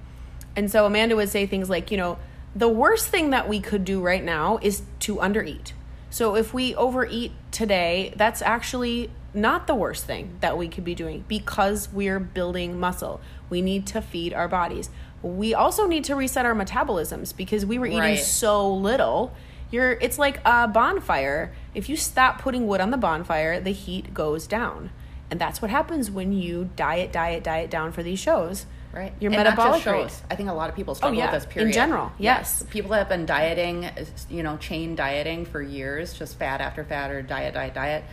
And 0.57 0.71
so 0.71 0.87
Amanda 0.87 1.15
would 1.15 1.29
say 1.29 1.47
things 1.47 1.69
like, 1.69 1.91
you 1.91 1.99
know, 1.99 2.19
the 2.57 2.69
worst 2.69 3.09
thing 3.09 3.31
that 3.31 3.49
we 3.49 3.61
could 3.61 3.85
do 3.85 4.01
right 4.01 4.25
now 4.25 4.59
is 4.63 4.83
to 5.01 5.17
undereat. 5.17 5.73
So 6.11 6.35
if 6.35 6.53
we 6.53 6.75
overeat 6.75 7.33
today, 7.53 8.13
that's 8.17 8.43
actually 8.43 9.11
not 9.33 9.67
the 9.69 9.75
worst 9.75 10.05
thing 10.07 10.37
that 10.41 10.59
we 10.59 10.67
could 10.69 10.85
be 10.85 10.95
doing 10.95 11.25
because 11.29 11.93
we're 11.93 12.19
building 12.19 12.79
muscle. 12.81 13.21
We 13.49 13.63
need 13.63 13.87
to 13.89 14.03
feed 14.03 14.35
our 14.35 14.49
bodies. 14.49 14.91
We 15.23 15.55
also 15.55 15.87
need 15.87 16.05
to 16.05 16.17
reset 16.17 16.45
our 16.45 16.55
metabolisms 16.55 17.37
because 17.37 17.65
we 17.65 17.79
were 17.79 17.87
eating 17.87 18.01
Right. 18.01 18.19
so 18.19 18.73
little. 18.73 19.33
You're 19.71 19.93
it's 19.93 20.19
like 20.19 20.41
a 20.45 20.67
bonfire. 20.67 21.53
If 21.75 21.89
you 21.89 21.97
stop 21.97 22.41
putting 22.41 22.67
wood 22.67 22.81
on 22.81 22.91
the 22.91 22.97
bonfire, 22.97 23.61
the 23.61 23.71
heat 23.73 24.13
goes 24.13 24.49
down. 24.49 24.91
And 25.31 25.41
that's 25.41 25.63
what 25.63 25.71
happens 25.71 26.11
when 26.11 26.33
you 26.33 26.71
diet, 26.75 27.13
diet, 27.13 27.45
diet 27.45 27.71
down 27.71 27.93
for 27.93 28.03
these 28.03 28.19
shows. 28.19 28.67
Right. 28.93 29.13
Your 29.21 29.33
And 29.33 29.45
metabolic 29.45 29.87
rate. 29.87 30.11
I 30.31 30.35
think 30.35 30.49
a 30.49 30.53
lot 30.53 30.69
of 30.69 30.75
people 30.75 30.93
oh, 30.93 30.95
struggle 30.95 31.19
yeah. 31.19 31.31
with 31.31 31.45
this 31.45 31.53
period. 31.53 31.69
In 31.69 31.73
general, 31.73 32.11
yes. 32.19 32.65
People 32.71 32.91
that 32.91 32.99
have 32.99 33.09
been 33.09 33.25
dieting, 33.25 33.89
you 34.29 34.43
know, 34.43 34.57
chain 34.57 34.97
dieting 34.97 35.45
for 35.45 35.63
years, 35.63 36.13
just 36.13 36.39
fat 36.39 36.61
after 36.61 36.85
fat 36.85 37.11
or 37.11 37.23
diet, 37.23 37.55
diet, 37.55 37.75
diet, 37.75 38.05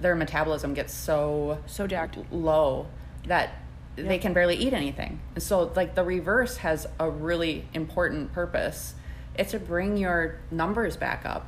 their 0.00 0.14
metabolism 0.14 0.74
gets 0.74 0.94
so 0.94 1.58
So 1.66 1.86
jacked. 1.86 2.18
low 2.30 2.86
that 3.26 3.54
they 3.96 4.18
can 4.18 4.32
barely 4.32 4.56
eat 4.56 4.72
anything. 4.72 5.20
So 5.38 5.72
like 5.74 5.94
the 5.94 6.04
reverse 6.04 6.58
has 6.58 6.86
a 6.98 7.10
really 7.10 7.66
important 7.74 8.32
purpose. 8.32 8.94
It's 9.36 9.50
to 9.50 9.58
bring 9.58 9.96
your 9.96 10.38
numbers 10.50 10.96
back 10.96 11.24
up. 11.24 11.46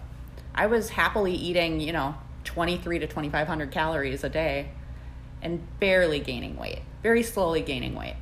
I 0.54 0.66
was 0.66 0.90
happily 0.90 1.34
eating, 1.34 1.80
you 1.80 1.92
know, 1.92 2.14
23 2.44 3.00
to 3.00 3.06
2500 3.06 3.70
calories 3.70 4.24
a 4.24 4.28
day 4.28 4.70
and 5.42 5.60
barely 5.78 6.18
gaining 6.18 6.56
weight, 6.56 6.80
very 7.02 7.22
slowly 7.22 7.60
gaining 7.60 7.94
weight. 7.94 8.16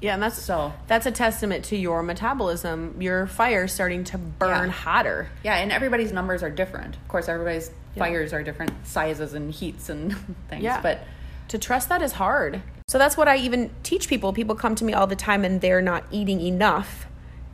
Yeah, 0.00 0.14
and 0.14 0.22
that's 0.22 0.40
So- 0.42 0.72
that's 0.86 1.06
a 1.06 1.10
testament 1.10 1.64
to 1.66 1.76
your 1.76 2.02
metabolism. 2.02 2.96
Your 3.00 3.26
fire 3.26 3.68
starting 3.68 4.04
to 4.04 4.18
burn 4.18 4.66
Yeah. 4.68 4.72
hotter. 4.72 5.28
Yeah, 5.42 5.56
and 5.56 5.70
everybody's 5.70 6.12
numbers 6.12 6.42
are 6.42 6.50
different. 6.50 6.96
Of 6.96 7.08
course, 7.08 7.28
everybody's 7.28 7.70
fires 7.98 8.32
are 8.32 8.42
different 8.42 8.72
sizes 8.86 9.34
and 9.34 9.52
heats 9.52 9.88
and 9.90 10.16
things. 10.48 10.62
Yeah. 10.62 10.80
But 10.80 11.00
to 11.48 11.58
trust 11.58 11.88
that 11.88 12.00
is 12.02 12.12
hard. 12.12 12.62
So 12.88 12.98
that's 12.98 13.16
what 13.16 13.28
I 13.28 13.36
even 13.36 13.70
teach 13.82 14.08
people. 14.08 14.32
People 14.32 14.54
come 14.54 14.74
to 14.76 14.84
me 14.84 14.92
all 14.94 15.06
the 15.06 15.16
time 15.16 15.44
and 15.44 15.60
they're 15.60 15.82
not 15.82 16.04
eating 16.10 16.40
enough 16.40 17.06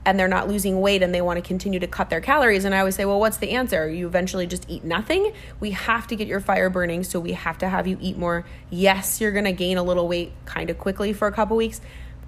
and 0.05 0.18
they're 0.20 0.28
not 0.28 0.47
losing 0.47 0.80
weight 0.80 1.03
and 1.03 1.12
they 1.14 1.20
want 1.20 1.36
to 1.36 1.42
continue 1.42 1.80
to 1.80 1.86
cut 1.88 2.11
their 2.11 2.20
calories. 2.20 2.64
And 2.64 2.74
I 2.74 2.78
always 2.78 2.94
say, 2.94 3.05
well, 3.05 3.18
what's 3.18 3.38
the 3.38 3.51
answer? 3.51 3.88
You 3.90 4.07
eventually 4.07 4.47
just 4.47 4.64
eat 4.68 4.84
nothing. 4.84 5.32
We 5.59 5.72
have 5.72 6.07
to 6.09 6.16
get 6.16 6.28
your 6.28 6.38
fire 6.40 6.70
burning, 6.70 7.03
so 7.03 7.18
we 7.18 7.32
have 7.32 7.59
to 7.59 7.68
have 7.68 7.86
you 7.88 7.99
eat 8.01 8.16
more. 8.16 8.44
Yes, 8.70 9.20
you're 9.20 9.32
going 9.32 9.47
to 9.47 9.53
gain 9.53 9.78
a 9.78 9.82
little 9.82 10.07
weight 10.07 10.32
kind 10.44 10.70
of 10.70 10.78
quickly 10.78 11.12
for 11.12 11.26
a 11.26 11.32
couple 11.32 11.57
weeks, 11.57 11.80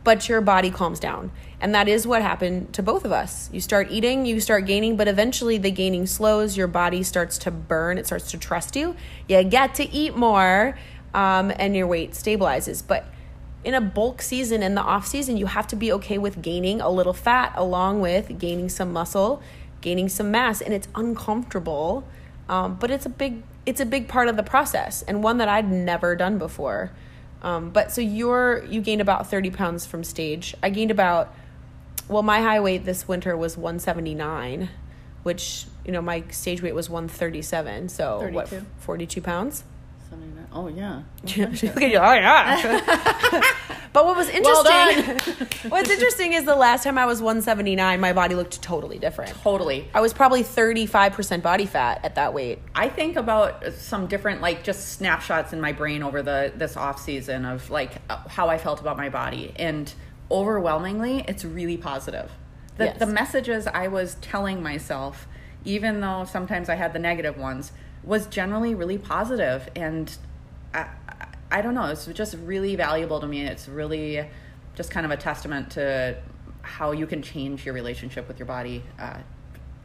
but 0.05 0.29
your 0.29 0.41
body 0.41 0.71
calms 0.71 1.01
down. 1.01 1.31
And 1.61 1.75
that 1.75 1.89
is 1.89 2.07
what 2.07 2.23
happened 2.23 2.73
to 2.75 2.83
both 2.83 3.05
of 3.05 3.13
us. 3.13 3.51
You 3.53 3.61
start 3.61 3.91
eating, 3.91 4.27
you 4.27 4.41
start 4.41 4.65
gaining, 4.65 4.97
but 4.97 5.09
eventually 5.09 5.59
the 5.59 5.71
gaining 5.71 6.07
slows. 6.07 6.57
Your 6.57 6.69
body 6.69 7.03
starts 7.03 7.37
to 7.39 7.51
burn, 7.51 7.99
it 7.99 8.07
starts 8.07 8.31
to 8.31 8.39
trust 8.39 8.77
you. 8.77 8.95
You 9.29 9.43
get 9.45 9.75
to 9.77 9.91
eat 9.91 10.17
more, 10.17 10.79
um, 11.15 11.53
and 11.57 11.75
your 11.75 11.87
weight 11.87 12.13
stabilizes. 12.13 12.83
But 12.87 13.07
in 13.65 13.75
a 13.75 13.81
bulk 13.81 14.23
season, 14.23 14.63
in 14.63 14.75
the 14.75 14.83
off 14.83 15.07
season, 15.07 15.37
you 15.37 15.47
have 15.47 15.67
to 15.69 15.77
be 15.77 15.93
okay 15.93 16.19
with 16.19 16.41
gaining 16.41 16.81
a 16.81 16.89
little 16.89 17.13
fat 17.13 17.53
along 17.57 18.01
with 18.01 18.39
gaining 18.39 18.69
some 18.69 18.93
muscle, 18.93 19.43
gaining 19.81 20.09
some 20.09 20.31
mass, 20.31 20.61
and 20.61 20.73
it's 20.73 20.89
uncomfortable. 20.95 22.05
Um, 22.49 22.77
but 22.77 22.91
it's 22.91 23.05
a 23.05 23.11
big 23.11 23.43
it's 23.67 23.81
a 23.81 23.87
big 23.87 24.09
part 24.09 24.29
of 24.29 24.37
the 24.37 24.43
process 24.43 25.03
and 25.03 25.23
one 25.23 25.37
that 25.39 25.49
I'd 25.49 25.71
never 25.71 26.17
done 26.17 26.39
before. 26.39 26.91
Um, 27.43 27.71
but 27.71 27.93
so 27.93 28.01
you're 28.01 28.65
you 28.65 28.81
gained 28.81 29.01
about 29.01 29.29
thirty 29.31 29.51
pounds 29.51 29.87
from 29.87 30.05
stage. 30.05 30.55
I 30.63 30.71
gained 30.71 30.91
about 30.91 31.35
well, 32.09 32.23
my 32.23 32.41
high 32.41 32.61
weight 32.61 32.85
this 32.85 33.07
winter 33.07 33.37
was 33.37 33.57
one 33.57 33.79
seventy 33.79 34.15
nine, 34.15 34.71
which 35.23 35.67
you 35.85 35.93
know 35.93 36.03
my 36.03 36.25
stage 36.31 36.63
weight 36.63 36.75
was 36.75 36.91
one 36.91 37.09
thirty 37.09 37.43
seven. 37.43 37.89
So 37.89 38.29
what 38.31 38.53
forty 38.79 39.07
two 39.07 39.21
pounds? 39.21 39.65
oh 40.53 40.69
yeah, 40.69 41.03
Look 41.37 41.83
at 41.83 41.91
you. 41.91 41.99
Oh 41.99 42.13
yeah. 42.13 43.43
but 43.93 44.05
what 44.05 44.17
was 44.17 44.29
Well 44.29 44.67
interesting? 44.67 45.47
what's 45.71 45.91
interesting 45.91 46.33
is 46.33 46.45
the 46.45 46.55
last 46.57 46.85
time 46.85 46.99
I 46.99 47.07
was 47.07 47.21
179, 47.21 48.01
my 48.01 48.13
body 48.13 48.35
looked 48.35 48.61
totally 48.63 48.99
different. 48.99 49.35
totally. 49.43 49.89
I 49.95 50.01
was 50.01 50.13
probably 50.13 50.43
35% 50.43 51.43
body 51.43 51.67
fat 51.67 52.01
at 52.05 52.15
that 52.17 52.35
weight. 52.35 52.61
I 52.75 52.89
think 52.89 53.17
about 53.17 53.73
some 53.75 54.07
different 54.07 54.41
like 54.41 54.63
just 54.65 54.91
snapshots 54.93 55.53
in 55.53 55.61
my 55.61 55.73
brain 55.73 56.03
over 56.03 56.23
the 56.23 56.53
this 56.55 56.77
off 56.77 57.01
season 57.01 57.45
of 57.45 57.71
like 57.71 57.97
uh, 58.09 58.17
how 58.29 58.49
I 58.49 58.59
felt 58.59 58.81
about 58.81 58.97
my 58.97 59.09
body 59.09 59.53
and 59.57 59.93
overwhelmingly 60.31 61.25
it's 61.27 61.45
really 61.45 61.77
positive. 61.77 62.31
The 62.77 62.87
Yes. 62.87 62.99
the 62.99 63.07
messages 63.07 63.67
I 63.67 63.89
was 63.89 64.17
telling 64.21 64.63
myself 64.63 65.27
even 65.65 66.01
though 66.01 66.25
sometimes 66.25 66.69
I 66.69 66.77
had 66.77 66.93
the 66.93 66.99
negative 66.99 67.37
ones 67.37 67.73
was 68.05 68.27
generally 68.27 68.75
really 68.75 68.99
positive 68.99 69.69
and 69.75 70.17
I, 70.73 70.87
I, 71.51 71.63
don't 71.63 71.75
know 71.75 71.87
it's 71.87 72.07
just 72.07 72.37
really 72.45 72.77
valuable 72.77 73.21
to 73.21 73.27
me 73.27 73.43
it's 73.43 73.69
really 73.69 74.27
just 74.75 74.91
kind 74.91 75.05
of 75.07 75.13
a 75.13 75.17
testament 75.17 75.71
to 75.73 76.17
how 76.63 76.93
you 76.93 77.07
can 77.07 77.23
change 77.23 77.65
your 77.65 77.75
relationship 77.75 78.29
with 78.29 78.39
your 78.39 78.47
body 78.47 78.83
uh, 78.99 79.19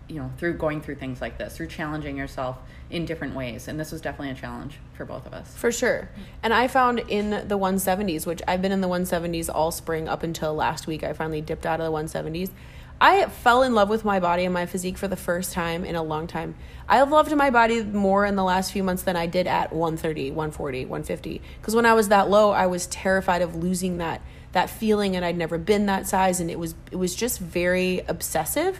you 0.07 0.15
know 0.15 0.31
through 0.37 0.53
going 0.53 0.81
through 0.81 0.95
things 0.95 1.21
like 1.21 1.37
this 1.37 1.57
through 1.57 1.67
challenging 1.67 2.17
yourself 2.17 2.57
in 2.89 3.05
different 3.05 3.33
ways 3.35 3.67
and 3.67 3.79
this 3.79 3.91
was 3.91 4.01
definitely 4.01 4.29
a 4.29 4.35
challenge 4.35 4.79
for 4.93 5.05
both 5.05 5.25
of 5.25 5.33
us 5.33 5.55
For 5.55 5.71
sure. 5.71 6.09
And 6.41 6.53
I 6.53 6.67
found 6.67 6.99
in 6.99 7.31
the 7.47 7.57
170s, 7.57 8.25
which 8.25 8.41
I've 8.47 8.61
been 8.61 8.71
in 8.71 8.81
the 8.81 8.87
170s 8.87 9.49
all 9.53 9.71
spring 9.71 10.07
up 10.07 10.23
until 10.23 10.53
last 10.53 10.87
week, 10.87 11.03
I 11.03 11.13
finally 11.13 11.41
dipped 11.41 11.65
out 11.65 11.79
of 11.79 11.91
the 11.91 11.97
170s. 11.97 12.51
I 12.99 13.25
fell 13.25 13.63
in 13.63 13.73
love 13.73 13.89
with 13.89 14.05
my 14.05 14.19
body 14.19 14.45
and 14.45 14.53
my 14.53 14.65
physique 14.65 14.97
for 14.97 15.07
the 15.07 15.17
first 15.17 15.51
time 15.51 15.83
in 15.83 15.95
a 15.95 16.03
long 16.03 16.25
time. 16.25 16.55
I 16.87 16.97
have 16.97 17.11
loved 17.11 17.35
my 17.35 17.49
body 17.49 17.83
more 17.83 18.25
in 18.25 18.35
the 18.35 18.43
last 18.43 18.71
few 18.71 18.83
months 18.83 19.03
than 19.03 19.15
I 19.15 19.25
did 19.25 19.45
at 19.45 19.73
130, 19.73 20.31
140, 20.31 20.85
150. 20.85 21.41
Because 21.59 21.75
when 21.75 21.85
I 21.85 21.93
was 21.93 22.07
that 22.09 22.29
low, 22.29 22.51
I 22.51 22.67
was 22.67 22.87
terrified 22.87 23.41
of 23.41 23.55
losing 23.55 23.97
that 23.97 24.21
that 24.53 24.69
feeling, 24.69 25.15
and 25.15 25.25
I'd 25.25 25.35
never 25.35 25.57
been 25.57 25.87
that 25.87 26.07
size, 26.07 26.39
and 26.39 26.49
it 26.49 26.59
was 26.59 26.75
it 26.91 26.95
was 26.95 27.15
just 27.15 27.39
very 27.39 28.01
obsessive. 28.07 28.79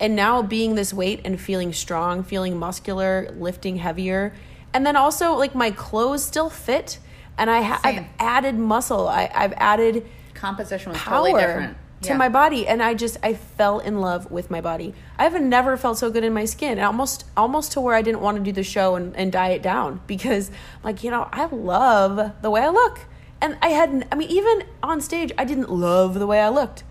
And 0.00 0.14
now 0.14 0.42
being 0.42 0.76
this 0.76 0.94
weight 0.94 1.22
and 1.24 1.40
feeling 1.40 1.72
strong, 1.72 2.22
feeling 2.22 2.56
muscular, 2.56 3.34
lifting 3.36 3.78
heavier, 3.78 4.32
and 4.72 4.86
then 4.86 4.94
also 4.94 5.32
like 5.34 5.56
my 5.56 5.72
clothes 5.72 6.24
still 6.24 6.48
fit, 6.48 7.00
and 7.36 7.50
I 7.50 7.62
ha- 7.62 7.80
I've 7.82 8.06
added 8.20 8.54
muscle. 8.54 9.08
I, 9.08 9.30
I've 9.34 9.54
added 9.56 10.06
composition 10.34 10.92
was 10.92 11.00
power 11.00 11.26
totally 11.26 11.40
different 11.42 11.76
to 12.02 12.10
Yeah. 12.10 12.16
my 12.16 12.28
body 12.28 12.66
and 12.66 12.82
i 12.82 12.94
just 12.94 13.16
i 13.22 13.34
fell 13.34 13.78
in 13.80 14.00
love 14.00 14.30
with 14.30 14.50
my 14.50 14.60
body. 14.60 14.94
I 15.18 15.24
have 15.24 15.40
never 15.40 15.76
felt 15.76 15.98
so 15.98 16.10
good 16.10 16.24
in 16.24 16.32
my 16.32 16.44
skin 16.44 16.78
almost 16.78 17.24
almost 17.36 17.72
to 17.72 17.80
where 17.80 17.94
i 17.94 18.02
didn't 18.02 18.20
want 18.20 18.36
to 18.36 18.42
do 18.42 18.52
the 18.52 18.62
show 18.62 18.94
and, 18.94 19.16
and 19.16 19.32
diet 19.32 19.62
down 19.62 20.00
because 20.06 20.50
like 20.84 21.02
you 21.02 21.10
know 21.10 21.28
i 21.32 21.46
love 21.46 22.32
the 22.42 22.50
way 22.50 22.62
i 22.62 22.68
look. 22.68 23.00
And 23.40 23.56
i 23.62 23.68
had 23.68 24.06
i 24.12 24.14
mean 24.14 24.30
even 24.30 24.64
on 24.82 25.00
stage 25.00 25.32
i 25.38 25.44
didn't 25.44 25.70
love 25.70 26.14
the 26.18 26.26
way 26.26 26.40
i 26.40 26.48
looked. 26.48 26.84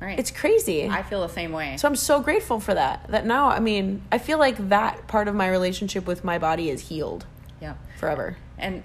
Right. 0.00 0.18
It's 0.18 0.30
crazy. 0.30 0.86
I 0.88 1.02
feel 1.02 1.22
the 1.22 1.28
same 1.32 1.52
way. 1.52 1.76
So 1.76 1.88
i'm 1.88 1.96
so 1.96 2.20
grateful 2.20 2.60
for 2.60 2.74
that 2.74 3.06
that 3.08 3.26
now 3.26 3.48
i 3.48 3.58
mean 3.60 4.02
i 4.12 4.18
feel 4.18 4.38
like 4.38 4.68
that 4.68 5.06
part 5.08 5.28
of 5.28 5.34
my 5.34 5.48
relationship 5.48 6.06
with 6.06 6.22
my 6.24 6.38
body 6.38 6.70
is 6.70 6.88
healed 6.88 7.26
yeah. 7.60 7.74
forever. 7.98 8.36
And 8.58 8.82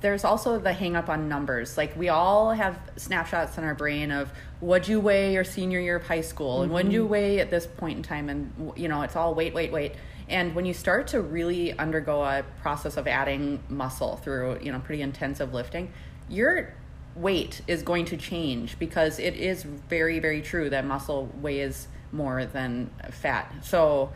there's 0.00 0.24
also 0.24 0.58
the 0.58 0.72
hang 0.72 0.96
up 0.96 1.08
on 1.08 1.28
numbers. 1.28 1.76
Like 1.76 1.96
we 1.96 2.08
all 2.08 2.52
have 2.52 2.78
snapshots 2.96 3.56
in 3.58 3.64
our 3.64 3.74
brain 3.74 4.10
of 4.10 4.30
what'd 4.60 4.88
you 4.88 5.00
weigh 5.00 5.32
your 5.32 5.44
senior 5.44 5.80
year 5.80 5.96
of 5.96 6.06
high 6.06 6.20
school 6.20 6.62
and 6.62 6.70
what'd 6.70 6.92
you 6.92 7.02
mm-hmm. 7.02 7.12
weigh 7.12 7.40
at 7.40 7.50
this 7.50 7.66
point 7.66 7.96
in 7.96 8.02
time 8.02 8.28
and 8.28 8.72
you 8.76 8.88
know, 8.88 9.02
it's 9.02 9.16
all 9.16 9.34
weight, 9.34 9.54
weight, 9.54 9.72
weight. 9.72 9.94
And 10.28 10.54
when 10.54 10.66
you 10.66 10.74
start 10.74 11.08
to 11.08 11.22
really 11.22 11.76
undergo 11.78 12.22
a 12.22 12.44
process 12.60 12.96
of 12.98 13.06
adding 13.06 13.62
muscle 13.68 14.16
through, 14.16 14.58
you 14.60 14.72
know, 14.72 14.78
pretty 14.78 15.00
intensive 15.00 15.54
lifting, 15.54 15.90
your 16.28 16.74
weight 17.16 17.62
is 17.66 17.82
going 17.82 18.04
to 18.06 18.16
change 18.16 18.78
because 18.78 19.18
it 19.18 19.34
is 19.34 19.62
very, 19.62 20.18
very 20.18 20.42
true 20.42 20.68
that 20.70 20.84
muscle 20.84 21.32
weighs 21.40 21.88
more 22.12 22.44
than 22.44 22.90
fat. 23.10 23.52
So, 23.62 24.12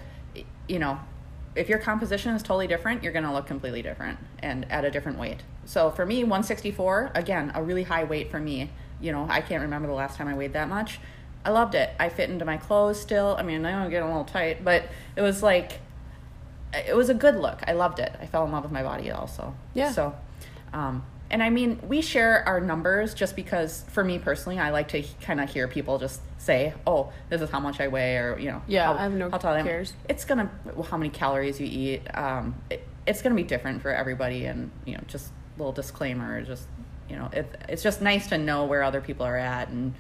you 0.69 0.79
know, 0.79 0.99
if 1.55 1.69
your 1.69 1.79
composition 1.79 2.35
is 2.35 2.43
totally 2.43 2.67
different, 2.67 3.03
you're 3.03 3.13
going 3.13 3.25
to 3.25 3.33
look 3.33 3.47
completely 3.47 3.83
different 3.83 4.19
and 4.39 4.71
at 4.71 4.85
a 4.85 4.91
different 4.91 5.19
weight. 5.19 5.41
So 5.65 5.91
for 5.91 6.07
me, 6.07 6.25
164, 6.25 7.13
again, 7.15 7.53
a 7.55 7.63
really 7.63 7.83
high 7.83 8.05
weight 8.05 8.31
for 8.31 8.41
me. 8.41 8.71
You 9.01 9.13
know, 9.13 9.27
I 9.29 9.41
can't 9.41 9.63
remember 9.63 9.89
the 9.89 9.95
last 9.95 10.17
time 10.17 10.29
I 10.29 10.35
weighed 10.35 10.53
that 10.55 10.69
much. 10.69 10.99
I 11.45 11.51
loved 11.51 11.75
it. 11.75 11.91
I 11.99 12.09
fit 12.09 12.31
into 12.31 12.45
my 12.45 12.57
clothes 12.57 13.01
still. 13.01 13.37
I 13.39 13.43
mean, 13.43 13.65
I 13.67 13.73
know 13.73 13.79
I'm 13.79 13.91
getting 13.91 14.09
a 14.09 14.11
little 14.11 14.25
tight, 14.25 14.65
but 14.65 14.85
it 15.17 15.23
was 15.23 15.43
like, 15.43 15.81
it 16.73 16.97
was 16.97 17.09
a 17.09 17.15
good 17.15 17.37
look. 17.37 17.61
I 17.67 17.73
loved 17.73 17.99
it. 17.99 18.15
I 18.21 18.27
fell 18.27 18.45
in 18.45 18.53
love 18.53 18.63
with 18.63 18.73
my 18.73 18.83
body 18.83 19.11
also. 19.11 19.55
Yeah. 19.75 19.93
So, 19.93 20.15
um, 20.73 21.05
and 21.33 21.43
I 21.43 21.49
mean, 21.49 21.81
we 21.89 22.03
share 22.03 22.47
our 22.47 22.61
numbers 22.61 23.15
just 23.15 23.35
because, 23.35 23.85
for 23.89 24.05
me 24.05 24.19
personally, 24.19 24.59
I 24.59 24.71
like 24.71 24.89
to 24.89 25.03
kind 25.23 25.41
of 25.41 25.49
hear 25.49 25.67
people 25.67 25.99
just 25.99 26.21
say, 26.37 26.75
"Oh, 26.87 27.11
this 27.31 27.41
is 27.41 27.49
how 27.49 27.59
much 27.59 27.81
I 27.81 27.89
weigh," 27.89 28.17
or 28.19 28.39
you 28.39 28.51
know, 28.51 28.63
Yeah, 28.67 28.85
how, 28.85 28.93
I 28.93 29.03
have 29.05 29.15
no 29.15 29.31
how 29.31 29.39
tall 29.39 29.55
I 29.55 29.61
am. 29.61 29.87
It's 30.11 30.27
gonna 30.27 30.51
how 30.91 30.99
many 30.99 31.09
calories 31.09 31.59
you 31.59 31.67
eat. 31.67 32.03
Um, 32.15 32.55
it, 32.69 32.87
it's 33.07 33.23
gonna 33.23 33.35
be 33.35 33.45
different 33.45 33.81
for 33.81 33.91
everybody, 33.91 34.45
and 34.45 34.71
you 34.85 34.95
know, 34.95 35.01
just 35.07 35.29
a 35.29 35.59
little 35.59 35.73
disclaimer, 35.73 36.43
just 36.43 36.69
you 37.09 37.17
know, 37.17 37.31
it, 37.33 37.47
it's 37.67 37.83
just 37.83 38.03
nice 38.03 38.27
to 38.29 38.37
know 38.37 38.67
where 38.67 38.83
other 38.83 39.01
people 39.01 39.25
are 39.25 39.39
at, 39.39 39.69
and 39.69 39.95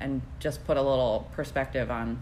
and 0.00 0.20
just 0.40 0.64
put 0.66 0.76
a 0.76 0.82
little 0.82 1.30
perspective 1.32 1.92
on, 1.92 2.20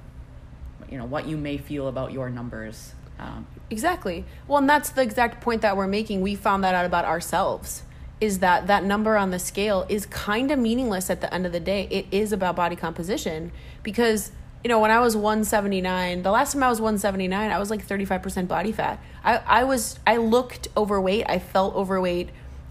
you 0.90 0.98
know, 0.98 1.06
what 1.06 1.26
you 1.26 1.38
may 1.38 1.56
feel 1.56 1.88
about 1.88 2.12
your 2.12 2.28
numbers. 2.28 2.92
Um, 3.18 3.46
Exactly. 3.70 4.26
Well, 4.46 4.58
and 4.58 4.68
that's 4.68 4.90
the 4.90 5.00
exact 5.00 5.40
point 5.40 5.62
that 5.62 5.78
we're 5.78 5.86
making. 5.86 6.20
We 6.20 6.34
found 6.34 6.62
that 6.64 6.74
out 6.74 6.84
about 6.84 7.06
ourselves 7.06 7.84
is 8.20 8.40
that 8.40 8.66
that 8.66 8.84
number 8.84 9.16
on 9.16 9.30
the 9.30 9.38
scale 9.38 9.86
is 9.88 10.06
kind 10.06 10.50
of 10.50 10.58
meaningless 10.58 11.10
at 11.10 11.20
the 11.20 11.32
end 11.32 11.46
of 11.46 11.52
the 11.52 11.60
day. 11.60 11.88
It 11.90 12.06
is 12.10 12.32
about 12.32 12.56
body 12.56 12.76
composition 12.76 13.52
because 13.82 14.32
you 14.62 14.68
know, 14.68 14.78
when 14.78 14.90
I 14.90 15.00
was 15.00 15.16
179, 15.16 16.22
the 16.22 16.30
last 16.30 16.52
time 16.52 16.62
I 16.62 16.68
was 16.68 16.80
179, 16.80 17.50
I 17.50 17.58
was 17.58 17.70
like 17.70 17.86
35% 17.86 18.46
body 18.46 18.72
fat. 18.72 19.02
I, 19.24 19.36
I 19.38 19.64
was, 19.64 19.98
I 20.06 20.18
looked 20.18 20.68
overweight. 20.76 21.24
I 21.28 21.38
felt 21.38 21.74
overweight. 21.74 22.28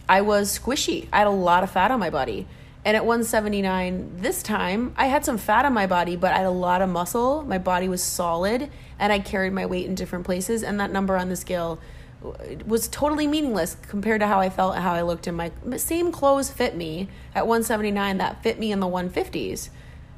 I 0.07 0.21
was 0.21 0.57
squishy. 0.57 1.07
I 1.11 1.19
had 1.19 1.27
a 1.27 1.31
lot 1.31 1.63
of 1.63 1.71
fat 1.71 1.89
on 1.89 1.99
my 1.99 2.11
body. 2.11 2.47
And 2.85 2.95
at 2.95 3.05
179 3.05 4.17
this 4.17 4.43
time, 4.43 4.93
I 4.97 5.07
had 5.07 5.25
some 5.25 5.37
fat 5.37 5.65
on 5.65 5.73
my 5.73 5.87
body, 5.87 6.15
but 6.15 6.31
I 6.31 6.37
had 6.37 6.45
a 6.45 6.51
lot 6.51 6.83
of 6.83 6.89
muscle. 6.89 7.43
My 7.43 7.57
body 7.57 7.89
was 7.89 8.03
solid, 8.03 8.69
and 8.99 9.11
I 9.11 9.19
carried 9.19 9.53
my 9.53 9.65
weight 9.65 9.85
in 9.85 9.95
different 9.95 10.25
places. 10.25 10.63
And 10.63 10.79
that 10.79 10.91
number 10.91 11.17
on 11.17 11.29
the 11.29 11.35
scale 11.35 11.79
was 12.21 12.87
totally 12.89 13.27
meaningless 13.27 13.75
compared 13.87 14.19
to 14.19 14.27
how 14.27 14.39
I 14.39 14.49
felt 14.49 14.75
and 14.75 14.83
how 14.83 14.93
I 14.93 15.01
looked 15.03 15.27
in 15.27 15.35
my 15.35 15.51
same 15.77 16.11
clothes 16.11 16.51
fit 16.51 16.75
me 16.75 17.07
at 17.33 17.47
179 17.47 18.17
that 18.17 18.43
fit 18.43 18.59
me 18.59 18.71
in 18.71 18.79
the 18.79 18.87
150s. 18.87 19.69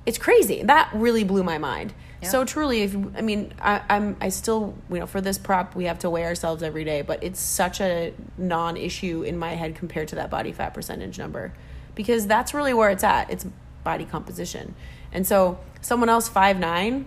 It's 0.06 0.18
crazy. 0.18 0.64
That 0.64 0.90
really 0.94 1.24
blew 1.24 1.44
my 1.44 1.60
mind. 1.60 1.94
Yeah. 2.22 2.30
So 2.30 2.44
truly, 2.44 2.82
if 2.82 2.96
I 3.16 3.22
mean, 3.22 3.54
I, 3.62 3.82
I'm 3.88 4.18
I 4.20 4.30
still 4.30 4.76
you 4.90 5.00
know 5.00 5.06
for 5.06 5.22
this 5.22 5.38
prop 5.38 5.76
we 5.76 5.86
have 5.86 6.00
to 6.00 6.10
weigh 6.10 6.26
ourselves 6.26 6.64
every 6.64 6.84
day, 6.84 7.02
but 7.04 7.24
it's 7.24 7.40
such 7.40 7.82
a 7.82 8.14
non-issue 8.38 9.24
in 9.24 9.38
my 9.38 9.52
head 9.52 9.76
compared 9.76 10.08
to 10.10 10.16
that 10.16 10.30
body 10.30 10.52
fat 10.52 10.74
percentage 10.74 11.18
number, 11.20 11.54
because 11.94 12.28
that's 12.28 12.54
really 12.54 12.74
where 12.74 12.90
it's 12.90 13.04
at. 13.04 13.30
It's 13.30 13.46
body 13.84 14.06
composition, 14.06 14.76
and 15.12 15.26
so 15.26 15.60
someone 15.82 16.10
else 16.10 16.28
five 16.28 16.60
nine, 16.60 17.06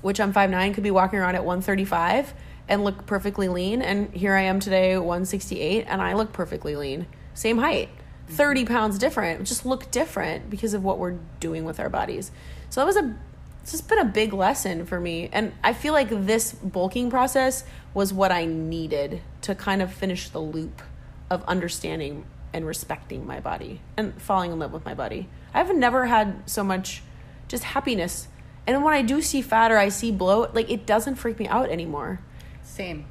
which 0.00 0.20
I'm 0.20 0.32
five 0.32 0.50
nine, 0.50 0.74
could 0.74 0.84
be 0.84 0.92
walking 0.92 1.18
around 1.18 1.34
at 1.34 1.44
one 1.44 1.60
thirty 1.60 1.84
five 1.84 2.32
and 2.68 2.84
look 2.84 3.06
perfectly 3.06 3.48
lean, 3.48 3.82
and 3.82 4.12
here 4.12 4.34
I 4.34 4.42
am 4.42 4.60
today 4.60 4.98
one 4.98 5.24
sixty 5.24 5.60
eight, 5.60 5.86
and 5.88 6.00
I 6.02 6.14
look 6.14 6.32
perfectly 6.32 6.76
lean, 6.76 7.06
same 7.34 7.58
height. 7.58 7.88
30 8.28 8.64
pounds 8.64 8.98
different. 8.98 9.46
Just 9.46 9.64
look 9.64 9.88
different 9.92 10.50
because 10.50 10.74
of 10.74 10.82
what 10.82 10.98
we're 10.98 11.16
doing 11.38 11.64
with 11.64 11.78
our 11.78 11.88
bodies. 11.88 12.32
So 12.70 12.80
that 12.80 12.86
was 12.86 12.96
a 12.96 13.16
it's 13.62 13.72
just 13.72 13.88
been 13.88 13.98
a 13.98 14.04
big 14.04 14.32
lesson 14.32 14.86
for 14.86 15.00
me 15.00 15.28
and 15.32 15.52
i 15.64 15.72
feel 15.72 15.92
like 15.92 16.08
this 16.08 16.52
bulking 16.52 17.10
process 17.10 17.64
was 17.94 18.12
what 18.12 18.30
i 18.30 18.44
needed 18.44 19.20
to 19.40 19.56
kind 19.56 19.82
of 19.82 19.92
finish 19.92 20.28
the 20.28 20.38
loop 20.38 20.82
of 21.30 21.42
understanding 21.48 22.24
and 22.52 22.64
respecting 22.64 23.26
my 23.26 23.40
body 23.40 23.80
and 23.96 24.22
falling 24.22 24.52
in 24.52 24.58
love 24.60 24.72
with 24.72 24.84
my 24.84 24.94
body. 24.94 25.28
I've 25.52 25.74
never 25.74 26.06
had 26.06 26.48
so 26.48 26.62
much 26.62 27.02
just 27.48 27.64
happiness 27.64 28.28
and 28.66 28.84
when 28.84 28.94
i 28.94 29.02
do 29.02 29.20
see 29.20 29.42
fat 29.42 29.72
or 29.72 29.78
i 29.78 29.88
see 29.88 30.12
bloat 30.12 30.54
like 30.54 30.70
it 30.70 30.86
doesn't 30.86 31.16
freak 31.16 31.38
me 31.38 31.48
out 31.48 31.68
anymore 31.68 32.20
Same. 32.76 33.06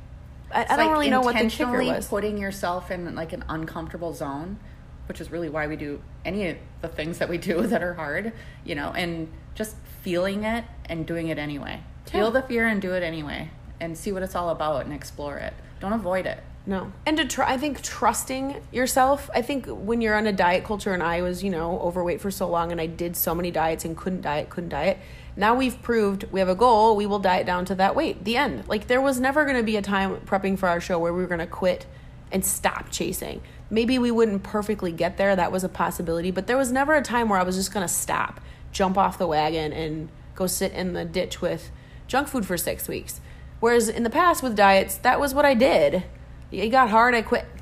i, 0.52 0.64
I 0.64 0.66
don't 0.68 0.78
like 0.78 0.92
really 0.92 1.10
know 1.10 1.22
what 1.22 1.34
the 1.34 1.50
kicker 1.50 1.64
intentionally 1.64 1.92
was 1.92 2.08
putting 2.08 2.38
yourself 2.38 2.92
in 2.92 3.16
like 3.16 3.34
an 3.34 3.44
uncomfortable 3.50 4.14
zone, 4.14 4.60
which 5.08 5.20
is 5.20 5.32
really 5.32 5.50
why 5.50 5.66
we 5.66 5.76
do 5.76 6.02
any 6.24 6.50
of 6.50 6.58
the 6.82 6.88
things 6.88 7.18
that 7.18 7.30
we 7.30 7.38
do 7.40 7.62
that 7.68 7.82
are 7.82 7.96
hard, 7.96 8.32
you 8.64 8.76
know, 8.76 8.92
and 8.92 9.28
just 9.56 9.76
feeling 10.02 10.44
it 10.44 10.64
and 10.86 11.08
doing 11.08 11.30
it 11.30 11.40
anyway. 11.40 11.82
Feel 12.06 12.30
the 12.30 12.44
fear 12.44 12.68
and 12.68 12.80
do 12.80 12.94
it 12.94 13.02
anyway, 13.02 13.50
and 13.80 13.98
see 13.98 14.12
what 14.12 14.22
it's 14.22 14.36
all 14.36 14.50
about 14.52 14.86
and 14.86 14.94
explore 14.94 15.38
it. 15.38 15.54
Don't 15.80 15.94
avoid 15.94 16.28
it. 16.28 16.44
No. 16.68 16.92
And 17.06 17.18
to 17.18 17.26
try, 17.26 17.54
I 17.54 17.58
think 17.58 17.82
trusting 17.82 18.62
yourself. 18.72 19.30
I 19.34 19.42
think 19.42 19.66
when 19.68 20.02
you're 20.02 20.16
on 20.16 20.28
a 20.28 20.34
diet 20.34 20.64
culture, 20.64 20.94
and 20.94 21.04
I 21.04 21.22
was, 21.22 21.44
you 21.44 21.50
know, 21.50 21.80
overweight 21.80 22.22
for 22.22 22.32
so 22.32 22.48
long, 22.48 22.72
and 22.72 22.80
I 22.80 22.86
did 22.86 23.16
so 23.16 23.36
many 23.36 23.52
diets 23.52 23.86
and 23.86 23.96
couldn't 23.96 24.22
diet, 24.22 24.50
couldn't 24.50 24.70
diet. 24.70 24.98
Now 25.38 25.56
we've 25.56 25.82
proved 25.82 26.26
we 26.32 26.40
have 26.40 26.50
a 26.50 26.56
goal. 26.56 26.96
We 26.96 27.06
will 27.06 27.20
diet 27.20 27.46
down 27.46 27.66
to 27.66 27.76
that 27.76 27.96
weight. 27.96 28.24
The 28.24 28.38
end. 28.38 28.68
Like 28.68 28.88
there 28.88 29.02
was 29.02 29.20
never 29.20 29.44
going 29.44 29.58
to 29.58 29.64
be 29.64 29.76
a 29.78 29.82
time 29.82 30.18
prepping 30.26 30.58
for 30.58 30.70
our 30.70 30.80
show 30.80 30.98
where 30.98 31.14
we 31.14 31.22
were 31.22 31.28
going 31.28 31.40
to 31.40 31.48
quit 31.48 31.86
and 32.32 32.46
stop 32.46 32.90
chasing. 32.90 33.42
Maybe 33.70 33.98
we 34.00 34.12
wouldn't 34.12 34.44
perfectly 34.44 34.92
get 34.92 35.18
there. 35.18 35.36
That 35.36 35.52
was 35.52 35.64
a 35.64 35.70
possibility, 35.70 36.32
but 36.32 36.48
there 36.48 36.58
was 36.58 36.72
never 36.72 36.96
a 36.96 37.02
time 37.02 37.30
where 37.30 37.40
I 37.40 37.44
was 37.44 37.56
just 37.56 37.74
going 37.74 37.86
to 37.86 37.94
stop, 37.94 38.40
jump 38.72 38.98
off 38.98 39.18
the 39.18 39.28
wagon, 39.28 39.74
and 39.74 40.10
go 40.36 40.48
sit 40.48 40.72
in 40.74 40.94
the 40.94 41.06
ditch 41.06 41.42
with 41.42 41.72
junk 42.08 42.28
food 42.28 42.46
for 42.46 42.58
six 42.58 42.88
weeks. 42.88 43.22
Whereas 43.60 43.90
in 43.90 44.04
the 44.04 44.10
past 44.10 44.44
with 44.44 44.56
diets, 44.56 44.98
that 44.98 45.20
was 45.20 45.34
what 45.34 45.46
I 45.46 45.54
did. 45.54 46.04
It 46.52 46.70
got 46.70 46.90
hard, 46.90 47.16
I 47.16 47.22
quit. 47.22 47.46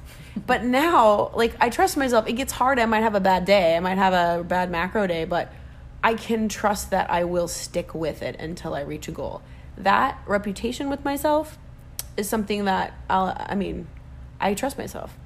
But 0.47 0.63
now, 0.63 1.29
like, 1.35 1.55
I 1.61 1.69
trust 1.69 1.95
myself. 1.95 2.27
It 2.27 2.33
gets 2.33 2.51
hard. 2.51 2.79
I 2.79 2.87
might 2.87 3.03
have 3.03 3.13
a 3.13 3.19
bad 3.19 3.45
day. 3.45 3.77
I 3.77 3.79
might 3.79 3.99
have 3.99 4.13
a 4.13 4.43
bad 4.43 4.71
macro 4.71 5.05
day, 5.05 5.25
but 5.25 5.53
I 6.03 6.15
can 6.15 6.49
trust 6.49 6.91
that 6.91 7.09
I 7.09 7.23
will 7.23 7.47
stick 7.47 7.95
with 7.95 8.21
it 8.21 8.35
until 8.39 8.73
I 8.73 8.81
reach 8.81 9.07
a 9.07 9.11
goal. 9.11 9.41
That 9.77 10.19
reputation 10.27 10.89
with 10.89 11.03
myself 11.05 11.57
is 12.17 12.27
something 12.27 12.65
that 12.65 12.93
I'll, 13.09 13.33
I 13.37 13.55
mean, 13.55 13.87
I 14.39 14.53
trust 14.53 14.77
myself, 14.77 15.17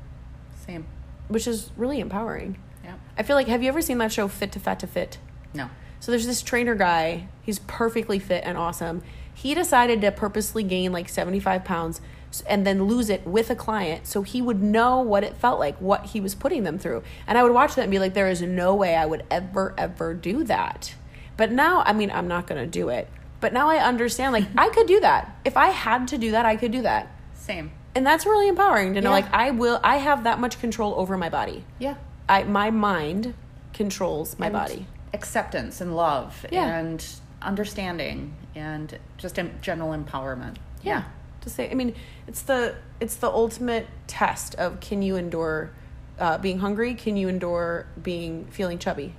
Same. 0.66 0.86
which 1.28 1.48
is 1.48 1.72
really 1.76 2.00
empowering. 2.00 2.60
Yeah. 2.84 2.96
I 3.18 3.24
feel 3.24 3.36
like, 3.36 3.48
have 3.48 3.64
you 3.64 3.70
ever 3.70 3.82
seen 3.82 3.98
that 3.98 4.12
show, 4.12 4.28
Fit 4.28 4.52
to 4.54 4.60
Fat 4.60 4.80
to 4.82 4.88
Fit? 4.88 5.18
No. 5.54 5.70
So 6.00 6.12
there's 6.12 6.28
this 6.28 6.44
trainer 6.44 6.76
guy. 6.76 7.28
He's 7.42 7.60
perfectly 7.60 8.20
fit 8.20 8.44
and 8.46 8.58
awesome. 8.58 9.02
He 9.34 9.56
decided 9.56 10.02
to 10.02 10.12
purposely 10.12 10.64
gain 10.64 10.92
like 10.92 11.10
75 11.10 11.66
pounds 11.66 12.02
and 12.48 12.66
then 12.68 12.84
lose 12.86 13.10
it 13.10 13.26
with 13.26 13.50
a 13.50 13.56
client 13.56 14.06
so 14.06 14.22
he 14.22 14.42
would 14.42 14.62
know 14.62 15.00
what 15.00 15.24
it 15.24 15.36
felt 15.38 15.60
like, 15.60 15.78
what 15.80 16.08
he 16.08 16.20
was 16.22 16.36
putting 16.36 16.64
them 16.64 16.78
through. 16.78 17.04
And 17.26 17.38
I 17.38 17.44
would 17.44 17.54
watch 17.54 17.76
that 17.76 17.84
and 17.84 17.92
be 17.92 18.00
like, 18.00 18.14
there 18.14 18.30
is 18.30 18.42
no 18.42 18.76
way 18.76 18.96
I 18.96 19.06
would 19.06 19.24
ever, 19.32 19.74
ever 19.78 20.14
do 20.14 20.44
that. 20.44 20.94
But 21.38 21.52
now, 21.52 21.84
I 21.86 21.94
mean, 21.94 22.12
I'm 22.12 22.28
not 22.28 22.48
going 22.48 22.62
to 22.64 22.70
do 22.70 22.90
it. 22.90 23.08
But 23.40 23.54
now 23.54 23.70
I 23.70 23.78
understand, 23.78 24.34
like, 24.34 24.46
I 24.58 24.70
could 24.70 24.88
do 24.88 25.00
that. 25.00 25.38
If 25.46 25.56
I 25.58 25.68
had 25.68 26.08
to 26.10 26.18
do 26.18 26.32
that, 26.32 26.46
I 26.46 26.56
could 26.56 26.72
do 26.72 26.82
that. 26.82 27.12
Same. 27.34 27.72
And 27.96 28.06
that's 28.06 28.26
really 28.26 28.48
empowering 28.48 28.94
to 28.96 29.02
know, 29.02 29.10
Yeah. 29.10 29.16
like, 29.16 29.34
I 29.34 29.52
will, 29.52 29.80
I 29.84 29.98
have 29.98 30.24
that 30.26 30.40
much 30.40 30.60
control 30.60 30.96
over 30.98 31.18
my 31.18 31.30
body. 31.30 31.64
Yeah. 31.80 31.96
I, 32.28 32.44
my 32.44 32.72
mind 32.72 33.34
controls 33.74 34.38
my 34.40 34.48
And 34.48 34.54
body. 34.54 34.88
Acceptance 35.14 35.80
and 35.82 35.96
love 35.96 36.46
Yeah. 36.52 36.66
and 36.80 37.06
understanding 37.42 38.34
and 38.56 38.98
just 39.18 39.40
general 39.62 39.96
empowerment. 39.98 40.56
yeah 40.84 41.04
to 41.48 41.54
say 41.54 41.70
i 41.72 41.74
mean 41.74 41.96
it's 42.28 42.42
the 42.44 42.76
it's 43.00 43.16
the 43.16 43.28
ultimate 43.30 43.88
test 44.08 44.56
of 44.56 44.80
can 44.80 45.02
you 45.02 45.16
endure 45.16 45.72
uh, 46.20 46.36
being 46.40 46.58
hungry? 46.58 46.96
Can 46.96 47.16
you 47.16 47.28
endure 47.30 47.86
being 48.02 48.48
feeling 48.48 48.80
chubby? 48.80 49.14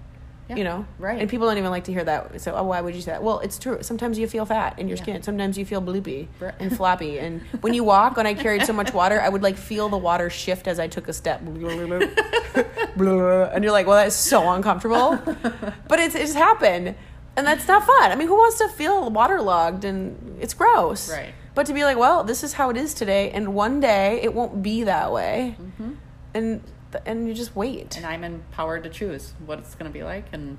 Yeah, 0.49 0.57
you 0.57 0.65
know? 0.65 0.85
Right. 0.99 1.21
and 1.21 1.31
people 1.31 1.47
don't 1.47 1.57
even 1.59 1.71
like 1.71 1.85
to 1.85 1.93
hear 1.93 2.03
that. 2.03 2.41
So 2.41 2.57
oh, 2.57 2.65
why 2.65 2.81
would 2.81 2.97
you 2.97 3.01
say 3.03 3.13
that? 3.13 3.23
Well 3.23 3.39
it's 3.39 3.57
true. 3.57 3.79
Sometimes 3.83 4.19
you 4.19 4.27
feel 4.27 4.45
fat 4.45 4.81
in 4.81 4.89
your 4.89 4.97
Yeah. 4.97 5.03
skin. 5.05 5.23
Sometimes 5.23 5.57
you 5.57 5.65
feel 5.65 5.81
bloopy 5.81 6.27
Right. 6.41 6.55
and 6.59 6.77
floppy. 6.77 7.21
And 7.21 7.43
when 7.61 7.73
you 7.73 7.85
walk 7.85 8.17
when 8.17 8.27
i 8.27 8.35
carried 8.35 8.65
so 8.65 8.73
much 8.73 8.93
water 8.93 9.21
i 9.21 9.29
would 9.29 9.43
like 9.43 9.57
feel 9.57 9.89
the 9.89 9.97
water 9.97 10.29
shift 10.29 10.67
as 10.67 10.81
i 10.81 10.89
took 10.89 11.07
a 11.09 11.13
step. 11.13 11.41
And 11.43 11.57
you're 13.65 13.73
like 13.73 13.87
well 13.87 13.97
that's 14.03 14.17
so 14.17 14.51
uncomfortable. 14.51 15.19
But 15.87 16.01
it's 16.01 16.17
it's 16.17 16.35
happened. 16.35 16.97
And 17.37 17.47
that's 17.47 17.69
not 17.69 17.85
fun. 17.87 18.11
I 18.11 18.17
mean 18.17 18.27
who 18.27 18.35
wants 18.35 18.59
to 18.59 18.67
feel 18.69 19.09
waterlogged 19.11 19.85
and 19.85 20.37
it's 20.41 20.55
gross? 20.55 21.09
Right. 21.13 21.33
But 21.59 21.67
to 21.67 21.73
be 21.73 21.83
like 21.83 21.97
well 21.99 22.23
this 22.23 22.45
is 22.45 22.53
how 22.53 22.71
it 22.71 22.77
is 22.77 22.95
today 22.95 23.33
and 23.33 23.53
one 23.53 23.81
day 23.81 24.21
it 24.23 24.33
won't 24.33 24.63
be 24.63 24.85
that 24.85 25.11
way. 25.11 25.57
Mm-hmm. 25.61 25.95
And 26.33 26.63
and 27.05 27.27
you 27.27 27.35
just 27.35 27.57
wait. 27.57 27.97
And 27.97 28.07
I'm 28.07 28.23
empowered 28.23 28.85
to 28.85 28.89
choose 28.89 29.35
what 29.45 29.59
it's 29.59 29.75
going 29.75 29.91
to 29.91 29.93
be 29.93 30.05
like, 30.05 30.27
and 30.33 30.59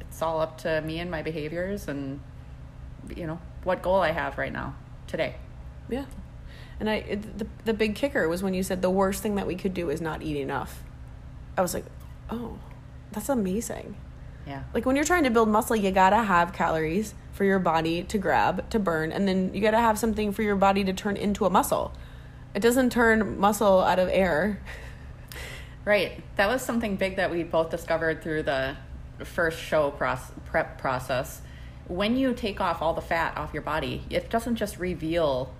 it's 0.00 0.20
all 0.20 0.40
up 0.40 0.58
to 0.62 0.80
me 0.80 0.98
and 0.98 1.12
my 1.12 1.22
behaviors, 1.22 1.86
and 1.86 2.18
you 3.14 3.24
know 3.24 3.40
what 3.62 3.82
goal 3.82 4.00
I 4.00 4.10
have 4.10 4.36
right 4.36 4.52
now 4.52 4.74
today. 5.06 5.36
yeah. 5.88 6.06
And 6.80 6.90
i 6.90 6.94
it, 6.96 7.38
the, 7.38 7.46
the 7.64 7.72
big 7.72 7.94
kicker 7.94 8.28
was 8.28 8.42
when 8.42 8.52
you 8.52 8.64
said 8.64 8.82
the 8.82 8.90
worst 8.90 9.22
thing 9.22 9.36
that 9.36 9.46
we 9.46 9.54
could 9.54 9.72
do 9.72 9.90
is 9.90 10.00
not 10.00 10.22
eat 10.22 10.36
enough. 10.36 10.82
I 11.56 11.62
was 11.62 11.72
like 11.72 11.84
oh 12.30 12.58
that's 13.12 13.28
amazing 13.28 13.94
Yeah, 14.46 14.62
like 14.74 14.84
when 14.86 14.96
you're 14.96 15.04
trying 15.04 15.24
to 15.24 15.30
build 15.30 15.48
muscle 15.48 15.76
you 15.76 15.90
gotta 15.92 16.22
have 16.22 16.52
calories 16.52 17.14
for 17.32 17.44
your 17.44 17.58
body 17.58 18.02
to 18.04 18.18
grab 18.18 18.68
to 18.70 18.78
burn 18.78 19.12
and 19.12 19.26
then 19.28 19.54
you 19.54 19.60
gotta 19.60 19.78
have 19.78 19.98
something 19.98 20.32
for 20.32 20.42
your 20.42 20.56
body 20.56 20.82
to 20.84 20.92
turn 20.92 21.16
into 21.16 21.46
a 21.46 21.50
muscle 21.50 21.92
it 22.54 22.60
doesn't 22.60 22.90
turn 22.90 23.38
muscle 23.38 23.80
out 23.80 23.98
of 23.98 24.08
air 24.10 24.60
right. 25.84 26.22
That 26.36 26.48
was 26.48 26.62
something 26.62 26.96
big 26.96 27.16
that 27.16 27.30
we 27.30 27.42
both 27.42 27.70
discovered 27.70 28.22
through 28.22 28.44
the 28.44 28.76
first 29.24 29.60
show 29.60 29.90
proce- 29.90 30.32
prep 30.46 30.78
process. 30.78 31.42
When 31.88 32.16
you 32.16 32.34
take 32.34 32.60
off 32.60 32.80
all 32.80 32.94
the 32.94 33.00
fat 33.00 33.36
off 33.36 33.52
your 33.52 33.62
body, 33.62 34.02
it 34.08 34.30
doesn't 34.30 34.56
just 34.56 34.78
reveal 34.78 35.52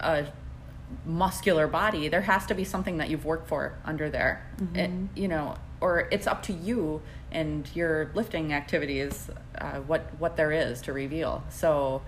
uh, 0.00 0.24
a 0.24 1.08
muscular 1.08 1.66
body. 1.66 2.08
There 2.08 2.22
has 2.22 2.46
to 2.46 2.54
be 2.54 2.64
something 2.64 2.98
that 2.98 3.10
you've 3.10 3.24
worked 3.24 3.48
for 3.48 3.74
under 3.84 4.08
there. 4.08 4.46
Mm-hmm. 4.58 4.76
It, 4.76 5.20
you 5.20 5.28
know, 5.28 5.56
or 5.80 6.08
it's 6.10 6.26
up 6.26 6.42
to 6.44 6.52
you 6.52 7.02
and 7.36 7.68
your 7.74 8.10
lifting 8.14 8.54
activities 8.54 9.28
uh, 9.58 9.76
what 9.80 10.10
what 10.18 10.36
there 10.36 10.50
is 10.50 10.80
to 10.80 10.92
reveal. 10.92 11.44
So, 11.50 12.00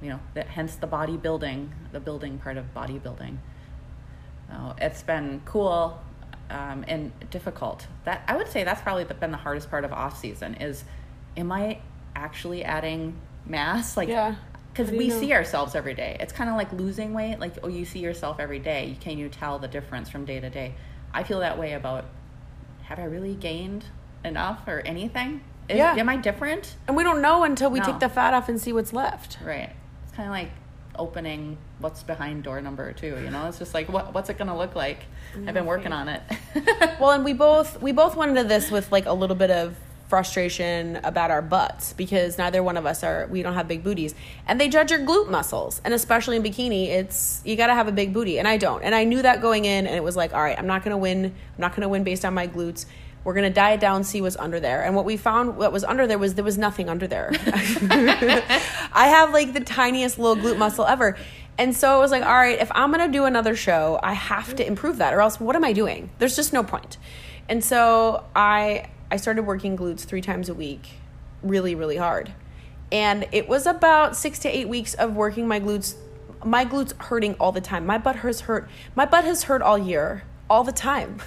you 0.00 0.08
know, 0.08 0.20
that 0.34 0.46
hence 0.46 0.76
the 0.76 0.86
bodybuilding, 0.86 1.68
the 1.90 1.98
building 1.98 2.38
part 2.38 2.56
of 2.56 2.72
bodybuilding. 2.72 3.36
Oh, 4.52 4.74
it's 4.80 5.02
been 5.02 5.42
cool 5.44 6.00
um, 6.50 6.84
and 6.86 7.12
difficult. 7.30 7.88
That 8.04 8.22
I 8.28 8.36
would 8.36 8.48
say 8.48 8.62
that's 8.62 8.80
probably 8.80 9.04
the, 9.04 9.14
been 9.14 9.32
the 9.32 9.36
hardest 9.36 9.68
part 9.70 9.84
of 9.84 9.92
off 9.92 10.18
season 10.18 10.54
is, 10.54 10.84
am 11.36 11.50
I 11.50 11.80
actually 12.14 12.64
adding 12.64 13.16
mass? 13.46 13.96
Like, 13.96 14.08
Yeah. 14.08 14.36
because 14.72 14.86
How 14.86 14.90
do 14.92 14.96
you 14.96 15.02
we 15.02 15.08
know? 15.08 15.20
see 15.20 15.32
ourselves 15.32 15.74
every 15.74 15.94
day. 15.94 16.16
It's 16.20 16.32
kind 16.32 16.48
of 16.48 16.54
like 16.56 16.72
losing 16.72 17.12
weight. 17.12 17.40
Like, 17.40 17.54
oh, 17.64 17.68
you 17.68 17.84
see 17.84 17.98
yourself 18.00 18.38
every 18.38 18.60
day. 18.60 18.96
Can 19.00 19.18
you 19.18 19.28
tell 19.28 19.58
the 19.58 19.68
difference 19.68 20.08
from 20.08 20.24
day 20.24 20.38
to 20.38 20.48
day? 20.48 20.74
I 21.12 21.24
feel 21.24 21.40
that 21.40 21.58
way 21.58 21.72
about. 21.72 22.04
Have 22.84 22.98
I 22.98 23.04
really 23.04 23.34
gained 23.36 23.84
enough 24.24 24.66
or 24.66 24.80
anything? 24.84 25.40
Is, 25.68 25.76
Yeah. 25.78 25.94
Am 25.94 26.08
I 26.08 26.16
different? 26.16 26.74
and 26.88 26.96
we 26.96 27.02
don't 27.04 27.22
know 27.22 27.44
until 27.44 27.70
we 27.70 27.78
No. 27.78 27.84
take 27.86 28.00
the 28.00 28.08
fat 28.08 28.34
off 28.34 28.48
and 28.48 28.60
see 28.60 28.72
what's 28.72 28.92
left 28.92 29.38
Right. 29.44 29.70
It's 30.06 30.16
kind 30.16 30.28
of 30.28 30.32
like 30.32 30.50
opening 30.96 31.56
what's 31.78 32.02
behind 32.02 32.42
door 32.42 32.60
number 32.60 32.92
two. 32.92 33.18
You 33.24 33.30
know, 33.30 33.46
it's 33.48 33.58
just 33.58 33.72
like 33.72 33.88
what 33.88 34.12
what's 34.12 34.28
it 34.28 34.36
gonna 34.38 34.56
look 34.56 34.74
like? 34.74 34.98
I've 35.46 35.54
been 35.54 35.66
working 35.66 35.92
on 35.92 36.08
it. 36.08 36.22
well 37.00 37.10
and 37.12 37.24
we 37.24 37.32
both 37.32 37.80
we 37.80 37.92
both 37.92 38.16
went 38.16 38.30
into 38.36 38.44
this 38.44 38.70
with 38.70 38.90
like 38.92 39.06
a 39.06 39.12
little 39.12 39.36
bit 39.36 39.50
of 39.50 39.76
frustration 40.08 40.96
about 41.04 41.30
our 41.30 41.40
butts 41.40 41.92
because 41.92 42.36
neither 42.36 42.64
one 42.64 42.76
of 42.76 42.84
us 42.84 43.04
are 43.04 43.28
we 43.30 43.42
don't 43.42 43.54
have 43.54 43.68
big 43.68 43.82
booties 43.84 44.12
and 44.48 44.60
they 44.60 44.68
judge 44.68 44.90
your 44.90 44.98
glute 45.00 45.30
muscles 45.30 45.80
and 45.84 45.94
especially 45.94 46.36
in 46.36 46.42
bikini 46.42 46.88
it's 46.88 47.40
you 47.44 47.54
got 47.54 47.68
to 47.68 47.74
have 47.74 47.86
a 47.86 47.92
big 47.92 48.12
booty 48.12 48.36
and 48.40 48.46
I 48.48 48.56
don't 48.56 48.82
and 48.82 48.92
I 48.92 49.04
knew 49.04 49.22
that 49.22 49.40
going 49.40 49.64
in 49.64 49.86
and 49.86 49.94
it 49.94 50.02
was 50.02 50.16
like 50.16 50.34
all 50.34 50.42
right 50.42 50.58
I'm 50.58 50.66
not 50.66 50.82
going 50.82 50.90
to 50.90 50.98
win 50.98 51.26
I'm 51.26 51.32
not 51.60 51.70
going 51.70 51.82
to 51.82 51.88
win 51.88 52.02
based 52.02 52.24
on 52.24 52.34
my 52.34 52.48
glutes 52.48 52.86
We're 53.24 53.34
gonna 53.34 53.50
diet 53.50 53.80
down, 53.80 54.04
see 54.04 54.22
what's 54.22 54.36
under 54.36 54.60
there. 54.60 54.82
And 54.82 54.96
what 54.96 55.04
we 55.04 55.16
found, 55.16 55.56
what 55.56 55.72
was 55.72 55.84
under 55.84 56.06
there 56.06 56.18
was 56.18 56.34
there 56.34 56.44
was 56.44 56.58
nothing 56.58 56.88
under 56.88 57.06
there. 57.06 57.30
I 58.92 59.08
have 59.08 59.32
like 59.32 59.52
the 59.52 59.60
tiniest 59.60 60.18
little 60.18 60.42
glute 60.42 60.58
muscle 60.58 60.86
ever. 60.86 61.16
And 61.58 61.76
so 61.76 61.96
it 61.96 62.00
was 62.00 62.10
like, 62.10 62.22
all 62.22 62.32
right, 62.32 62.58
if 62.58 62.70
I'm 62.74 62.90
gonna 62.90 63.08
do 63.08 63.24
another 63.24 63.54
show, 63.54 64.00
I 64.02 64.14
have 64.14 64.56
to 64.56 64.66
improve 64.66 64.98
that, 64.98 65.12
or 65.12 65.20
else 65.20 65.38
what 65.38 65.56
am 65.56 65.64
I 65.64 65.72
doing? 65.72 66.10
There's 66.18 66.36
just 66.36 66.52
no 66.52 66.62
point. 66.62 66.96
And 67.48 67.62
so 67.62 68.24
I 68.34 68.86
I 69.10 69.16
started 69.16 69.42
working 69.42 69.76
glutes 69.76 70.00
three 70.00 70.20
times 70.20 70.48
a 70.48 70.54
week, 70.54 70.88
really, 71.42 71.74
really 71.74 71.96
hard. 71.96 72.32
And 72.92 73.26
it 73.32 73.48
was 73.48 73.66
about 73.66 74.16
six 74.16 74.38
to 74.40 74.48
eight 74.48 74.68
weeks 74.68 74.94
of 74.94 75.14
working 75.14 75.46
my 75.46 75.60
glutes, 75.60 75.94
my 76.44 76.64
glutes 76.64 76.96
hurting 77.00 77.34
all 77.34 77.52
the 77.52 77.60
time. 77.60 77.86
My 77.86 77.98
butt 77.98 78.16
has 78.16 78.42
hurt. 78.42 78.68
My 78.94 79.04
butt 79.04 79.24
has 79.24 79.44
hurt 79.44 79.62
all 79.62 79.78
year, 79.78 80.24
all 80.50 80.64
the 80.64 80.72
time, 80.72 81.20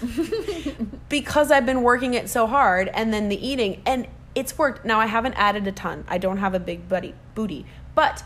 because 1.10 1.50
I've 1.50 1.66
been 1.66 1.82
working 1.82 2.14
it 2.14 2.30
so 2.30 2.46
hard, 2.46 2.90
and 2.90 3.14
then 3.14 3.30
the 3.30 3.48
eating, 3.48 3.82
and 3.86 4.08
it's 4.36 4.58
worked. 4.58 4.86
Now 4.86 5.00
I 5.00 5.06
haven't 5.06 5.34
added 5.34 5.66
a 5.66 5.72
ton. 5.72 6.04
I 6.08 6.18
don't 6.20 6.38
have 6.38 6.54
a 6.54 6.60
big 6.60 6.88
booty, 6.90 7.16
booty, 7.34 7.66
but 7.96 8.24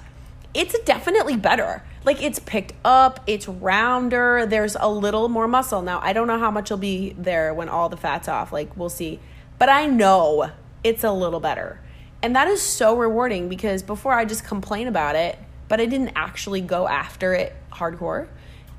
it's 0.53 0.77
definitely 0.79 1.37
better. 1.37 1.83
Like 2.03 2.21
it's 2.21 2.39
picked 2.39 2.73
up, 2.83 3.19
it's 3.27 3.47
rounder, 3.47 4.45
there's 4.45 4.75
a 4.79 4.89
little 4.89 5.29
more 5.29 5.47
muscle. 5.47 5.81
Now, 5.81 5.99
I 6.01 6.13
don't 6.13 6.27
know 6.27 6.39
how 6.39 6.49
much 6.49 6.69
will 6.71 6.77
be 6.77 7.13
there 7.17 7.53
when 7.53 7.69
all 7.69 7.89
the 7.89 7.97
fat's 7.97 8.27
off. 8.27 8.51
Like 8.51 8.75
we'll 8.75 8.89
see. 8.89 9.19
But 9.59 9.69
I 9.69 9.85
know 9.85 10.51
it's 10.83 11.03
a 11.03 11.11
little 11.11 11.39
better. 11.39 11.79
And 12.23 12.35
that 12.35 12.47
is 12.47 12.61
so 12.61 12.97
rewarding 12.97 13.49
because 13.49 13.83
before 13.83 14.13
I 14.13 14.25
just 14.25 14.43
complain 14.45 14.87
about 14.87 15.15
it, 15.15 15.37
but 15.67 15.79
I 15.79 15.85
didn't 15.85 16.13
actually 16.15 16.61
go 16.61 16.87
after 16.87 17.33
it 17.33 17.55
hardcore. 17.71 18.27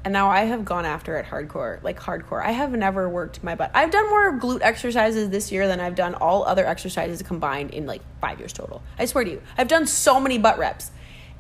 And 0.05 0.13
now 0.13 0.31
I 0.31 0.45
have 0.45 0.65
gone 0.65 0.85
after 0.85 1.17
it 1.17 1.27
hardcore, 1.27 1.83
like 1.83 2.01
hardcore. 2.01 2.43
I 2.43 2.53
have 2.53 2.71
never 2.73 3.09
worked 3.09 3.43
my 3.43 3.55
butt. 3.55 3.71
I've 3.75 3.91
done 3.91 4.09
more 4.09 4.39
glute 4.39 4.63
exercises 4.63 5.29
this 5.31 5.51
year 5.53 5.67
than 5.67 5.81
I've 5.81 5.97
done 5.97 6.15
all 6.15 6.45
other 6.45 6.67
exercises 6.67 7.21
combined 7.23 7.73
in 7.73 7.85
like 7.85 8.01
five 8.21 8.39
years 8.39 8.53
total. 8.53 8.83
I 8.99 9.07
swear 9.07 9.25
to 9.25 9.31
you. 9.31 9.43
I've 9.59 9.69
done 9.69 9.87
so 9.87 10.21
many 10.21 10.39
butt 10.39 10.59
reps 10.59 10.93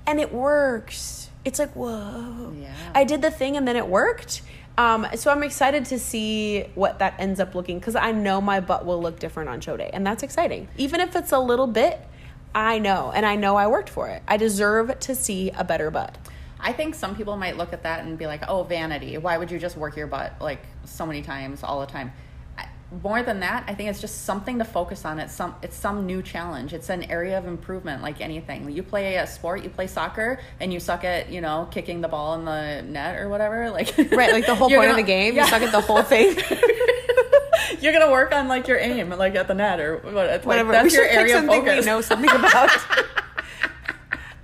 and 0.06 0.20
it 0.20 0.32
works. 0.32 1.30
It's 1.44 1.58
like, 1.58 1.74
whoa. 1.74 2.52
Yeah. 2.58 2.74
I 2.94 3.04
did 3.04 3.22
the 3.22 3.30
thing 3.30 3.56
and 3.56 3.66
then 3.66 3.76
it 3.76 3.86
worked. 3.86 4.42
Um, 4.78 5.08
so 5.16 5.32
I'm 5.32 5.42
excited 5.42 5.86
to 5.86 5.98
see 5.98 6.62
what 6.76 7.00
that 7.00 7.14
ends 7.18 7.40
up 7.40 7.56
looking 7.56 7.80
because 7.80 7.96
I 7.96 8.12
know 8.12 8.40
my 8.40 8.60
butt 8.60 8.86
will 8.86 9.02
look 9.02 9.18
different 9.18 9.48
on 9.48 9.60
show 9.60 9.76
day, 9.76 9.90
and 9.92 10.06
that's 10.06 10.22
exciting. 10.22 10.68
Even 10.76 11.00
if 11.00 11.16
it's 11.16 11.32
a 11.32 11.38
little 11.40 11.66
bit, 11.66 12.00
I 12.54 12.78
know, 12.78 13.10
and 13.12 13.26
I 13.26 13.34
know 13.34 13.56
I 13.56 13.66
worked 13.66 13.90
for 13.90 14.06
it. 14.08 14.22
I 14.28 14.36
deserve 14.36 14.96
to 15.00 15.16
see 15.16 15.50
a 15.50 15.64
better 15.64 15.90
butt. 15.90 16.16
I 16.60 16.72
think 16.72 16.94
some 16.94 17.14
people 17.16 17.36
might 17.36 17.56
look 17.56 17.72
at 17.72 17.82
that 17.84 18.04
and 18.04 18.18
be 18.18 18.26
like, 18.26 18.42
"Oh, 18.48 18.62
vanity. 18.64 19.16
Why 19.18 19.38
would 19.38 19.50
you 19.50 19.58
just 19.58 19.76
work 19.76 19.96
your 19.96 20.06
butt 20.06 20.34
like 20.40 20.60
so 20.84 21.06
many 21.06 21.22
times 21.22 21.62
all 21.62 21.80
the 21.80 21.86
time?" 21.86 22.12
More 23.02 23.22
than 23.22 23.40
that, 23.40 23.64
I 23.68 23.74
think 23.74 23.90
it's 23.90 24.00
just 24.00 24.24
something 24.24 24.60
to 24.60 24.64
focus 24.64 25.04
on. 25.04 25.18
It's 25.20 25.34
some 25.34 25.54
it's 25.62 25.76
some 25.76 26.06
new 26.06 26.22
challenge. 26.22 26.72
It's 26.72 26.88
an 26.88 27.02
area 27.10 27.36
of 27.36 27.46
improvement, 27.46 28.02
like 28.02 28.22
anything. 28.22 28.70
You 28.70 28.82
play 28.82 29.16
a 29.16 29.26
sport, 29.26 29.62
you 29.62 29.68
play 29.68 29.86
soccer, 29.86 30.40
and 30.58 30.72
you 30.72 30.80
suck 30.80 31.04
at 31.04 31.28
you 31.30 31.42
know 31.42 31.68
kicking 31.70 32.00
the 32.00 32.08
ball 32.08 32.34
in 32.36 32.46
the 32.46 32.80
net 32.82 33.18
or 33.20 33.28
whatever. 33.28 33.70
Like 33.78 33.94
Right, 34.10 34.32
like 34.32 34.46
the 34.46 34.54
whole 34.54 34.68
point 34.74 34.84
of 34.84 34.92
gonna- 34.92 34.96
the 34.96 35.02
game, 35.02 35.34
yeah. 35.36 35.44
you 35.44 35.50
suck 35.50 35.60
at 35.62 35.70
the 35.70 35.82
whole 35.82 36.02
thing. 36.02 36.34
You're 37.80 37.92
gonna 37.92 38.10
work 38.10 38.32
on 38.34 38.48
like 38.48 38.66
your 38.66 38.78
aim, 38.78 39.10
like 39.10 39.34
at 39.34 39.46
the 39.48 39.54
net 39.54 39.78
or 39.80 39.98
what. 39.98 40.14
Like, 40.14 40.46
Whatever. 40.46 40.72
That's 40.72 40.90
we 40.90 40.96
your 40.96 41.04
area 41.06 41.36
of 41.36 41.40
something 41.42 41.60
focus. 41.66 41.84
we 41.84 41.86
know 41.90 42.00
something 42.00 42.30
about. 42.30 42.70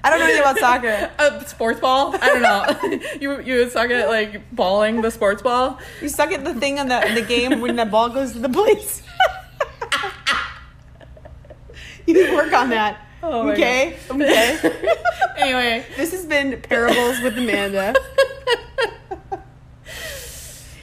I 0.05 0.11
don't 0.11 0.19
know 0.19 0.27
anything 0.27 0.43
about 0.43 0.59
soccer. 0.59 1.11
A 1.19 1.19
uh, 1.23 1.43
sports 1.45 1.81
ball? 1.81 2.15
I 2.21 2.29
don't 2.29 2.43
know. 2.43 3.01
you 3.21 3.41
you 3.41 3.57
would 3.61 3.73
suck 3.73 3.91
at 3.91 4.09
like 4.09 4.55
balling 4.55 5.01
the 5.01 5.11
sports 5.11 5.41
ball. 5.41 5.79
You 6.03 6.11
suck 6.11 6.31
at 6.31 6.45
the 6.45 6.53
thing 6.53 6.79
on 6.79 6.89
the, 6.89 7.01
the 7.15 7.23
game 7.23 7.63
when 7.63 7.77
the 7.77 7.87
ball 7.87 8.11
goes 8.11 8.33
to 8.33 8.39
the 8.39 8.51
place. 8.51 9.03
you 12.07 12.37
work 12.37 12.53
on 12.53 12.69
that. 12.69 13.01
Oh 13.23 13.49
okay? 13.53 13.97
Okay. 14.11 14.59
Anyway, 15.39 15.87
This 15.97 16.13
has 16.13 16.27
been 16.27 16.61
Parables 16.61 17.23
with 17.23 17.39
Amanda. 17.39 17.95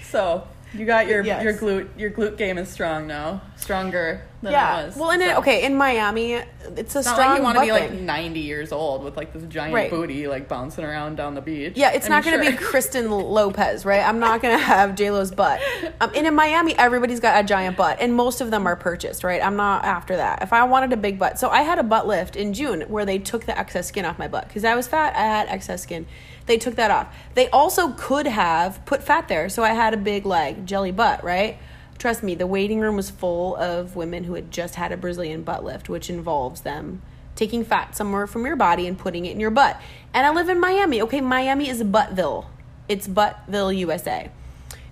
so 0.01 0.47
you 0.73 0.85
got 0.85 1.07
your 1.07 1.23
Yes. 1.23 1.43
your 1.43 1.53
glute 1.53 1.87
your 1.97 2.11
glute 2.11 2.37
game 2.37 2.57
is 2.57 2.69
strong 2.69 3.07
now, 3.07 3.41
stronger 3.57 4.21
than 4.41 4.51
yeah. 4.53 4.81
it 4.81 4.85
was. 4.87 4.95
Well, 4.95 5.11
and 5.11 5.21
it, 5.21 5.37
okay, 5.37 5.65
in 5.65 5.75
Miami, 5.75 6.33
it's 6.33 6.45
a 6.65 6.79
It's 6.79 6.95
not 6.95 7.05
strong 7.05 7.29
like 7.29 7.37
you 7.37 7.43
want 7.43 7.57
to 7.57 7.63
be 7.63 7.71
like 7.71 7.91
90 7.91 8.39
years 8.39 8.71
old 8.71 9.03
with 9.03 9.15
like 9.15 9.33
this 9.33 9.43
giant 9.43 9.73
Right. 9.73 9.89
booty 9.89 10.27
like 10.27 10.47
bouncing 10.47 10.83
around 10.83 11.15
down 11.17 11.35
the 11.35 11.41
beach. 11.41 11.73
Yeah, 11.75 11.91
it's 11.91 12.07
I 12.07 12.09
not 12.09 12.23
going 12.23 12.43
to 12.43 12.51
be. 12.51 12.57
Kristen 12.63 13.11
Lopez, 13.11 13.85
right? 13.85 14.01
I'm 14.01 14.19
not 14.19 14.41
going 14.41 14.57
to 14.57 14.63
have 14.63 14.95
J 14.95 15.11
Lo's 15.11 15.31
butt. 15.31 15.59
Um, 15.99 16.11
and 16.15 16.25
in 16.25 16.33
Miami, 16.33 16.75
everybody's 16.77 17.19
got 17.19 17.43
a 17.43 17.47
giant 17.47 17.77
butt, 17.77 17.97
and 17.99 18.15
most 18.15 18.41
of 18.41 18.49
them 18.49 18.65
are 18.67 18.75
purchased, 18.75 19.23
right? 19.23 19.43
I'm 19.45 19.55
not 19.55 19.83
after 19.85 20.15
that. 20.15 20.41
If 20.41 20.53
I 20.53 20.63
wanted 20.63 20.93
a 20.93 20.97
big 20.97 21.19
butt, 21.19 21.37
so 21.37 21.49
I 21.49 21.61
had 21.61 21.77
a 21.77 21.83
butt 21.83 22.07
lift 22.07 22.35
in 22.35 22.53
June 22.53 22.81
where 22.83 23.05
they 23.05 23.19
took 23.19 23.45
the 23.45 23.57
excess 23.57 23.87
skin 23.87 24.05
off 24.05 24.17
my 24.17 24.27
butt 24.27 24.47
because 24.47 24.63
I 24.65 24.73
was 24.75 24.87
fat. 24.87 25.15
I 25.15 25.19
had 25.21 25.47
excess 25.49 25.83
skin. 25.83 26.07
They 26.51 26.57
took 26.57 26.75
that 26.75 26.91
off. 26.91 27.15
They 27.33 27.49
also 27.51 27.93
could 27.93 28.27
have 28.27 28.85
put 28.85 29.01
fat 29.01 29.29
there, 29.29 29.47
so 29.47 29.63
I 29.63 29.69
had 29.69 29.93
a 29.93 29.97
big 29.97 30.25
like 30.25 30.65
jelly 30.65 30.91
butt, 30.91 31.23
right? 31.23 31.57
Trust 31.97 32.23
me, 32.23 32.35
the 32.35 32.45
waiting 32.45 32.81
room 32.81 32.97
was 32.97 33.09
full 33.09 33.55
of 33.55 33.95
women 33.95 34.25
who 34.25 34.33
had 34.33 34.51
just 34.51 34.75
had 34.75 34.91
a 34.91 34.97
Brazilian 34.97 35.43
butt 35.43 35.63
lift, 35.63 35.87
which 35.87 36.09
involves 36.09 36.59
them 36.59 37.03
taking 37.35 37.63
fat 37.63 37.95
somewhere 37.95 38.27
from 38.27 38.45
your 38.45 38.57
body 38.57 38.85
and 38.85 38.99
putting 38.99 39.25
it 39.25 39.31
in 39.31 39.39
your 39.39 39.49
butt. 39.49 39.79
And 40.13 40.27
I 40.27 40.33
live 40.33 40.49
in 40.49 40.59
Miami. 40.59 41.01
Okay, 41.03 41.21
Miami 41.21 41.69
is 41.69 41.81
Buttville. 41.83 42.47
It's 42.89 43.07
Buttville, 43.07 43.71
USA. 43.77 44.29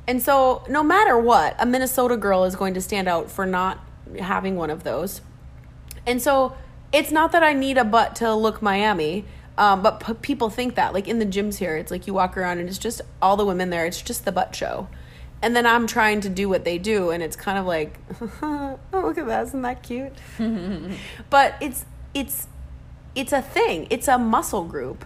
And 0.07 0.21
so, 0.21 0.63
no 0.69 0.81
matter 0.81 1.19
what, 1.19 1.57
a 1.59 1.65
Minnesota 1.65 2.15
girl 2.15 2.45
is 2.45 2.55
going 2.55 2.73
to 2.75 2.81
stand 2.81 3.09
out 3.09 3.29
for 3.29 3.45
not 3.45 3.79
having 4.17 4.55
one 4.55 4.69
of 4.69 4.85
those. 4.85 5.19
And 6.07 6.21
so, 6.21 6.55
it's 6.93 7.11
not 7.11 7.33
that 7.33 7.43
I 7.43 7.51
need 7.51 7.77
a 7.77 7.83
butt 7.83 8.15
to 8.15 8.33
look 8.33 8.61
Miami, 8.61 9.25
um, 9.59 9.83
but 9.83 9.99
p- 9.99 10.13
people 10.13 10.49
think 10.49 10.75
that. 10.75 10.93
Like 10.93 11.07
in 11.07 11.19
the 11.19 11.25
gyms 11.25 11.57
here, 11.57 11.75
it's 11.75 11.91
like 11.91 12.07
you 12.07 12.13
walk 12.13 12.37
around 12.37 12.59
and 12.59 12.69
it's 12.69 12.77
just 12.77 13.01
all 13.21 13.35
the 13.35 13.45
women 13.45 13.69
there. 13.69 13.85
It's 13.85 14.01
just 14.01 14.23
the 14.23 14.31
butt 14.31 14.55
show. 14.55 14.87
And 15.41 15.53
then 15.53 15.65
I'm 15.65 15.85
trying 15.85 16.21
to 16.21 16.29
do 16.29 16.47
what 16.49 16.63
they 16.63 16.77
do, 16.77 17.11
and 17.11 17.21
it's 17.21 17.35
kind 17.35 17.57
of 17.57 17.65
like, 17.65 17.97
oh, 18.41 18.79
look 18.91 19.17
at 19.17 19.27
that, 19.27 19.43
isn't 19.43 19.61
that 19.61 19.83
cute? 19.83 20.13
but 21.29 21.55
it's 21.61 21.85
it's 22.13 22.47
it's 23.15 23.33
a 23.33 23.41
thing. 23.41 23.87
It's 23.89 24.07
a 24.07 24.17
muscle 24.17 24.63
group, 24.63 25.05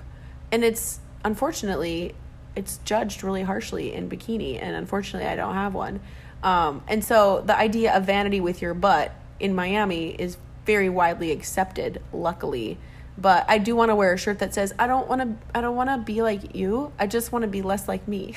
and 0.52 0.64
it's 0.64 1.00
unfortunately 1.26 2.16
it's 2.56 2.78
judged 2.86 3.24
really 3.24 3.44
harshly 3.44 3.94
in 3.94 4.08
bikini, 4.10 4.62
and 4.62 4.76
unfortunately 4.76 5.28
I 5.28 5.36
don't 5.36 5.56
have 5.56 5.74
one. 5.74 6.00
Um, 6.44 6.84
and 6.88 7.04
so 7.04 7.42
the 7.46 7.58
idea 7.58 7.96
of 7.96 8.06
vanity 8.06 8.40
with 8.40 8.62
your 8.62 8.74
butt 8.74 9.12
in 9.40 9.56
Miami 9.56 10.10
is 10.10 10.38
very 10.66 10.90
widely 10.90 11.32
accepted, 11.32 12.02
luckily. 12.12 12.78
But 13.18 13.46
I 13.48 13.58
do 13.58 13.76
want 13.76 13.90
to 13.90 13.96
wear 13.96 14.14
a 14.14 14.18
shirt 14.18 14.40
that 14.40 14.54
says 14.54 14.74
I 14.80 14.88
don't 14.88 15.08
want 15.08 15.22
to 15.22 15.58
I 15.58 15.62
don't 15.62 15.76
want 15.76 15.90
to 15.90 15.98
be 15.98 16.22
like 16.22 16.56
you. 16.56 16.92
I 16.98 17.08
just 17.08 17.32
want 17.32 17.44
to 17.44 17.48
be 17.48 17.62
less 17.62 17.88
like 17.88 18.08
me. 18.08 18.36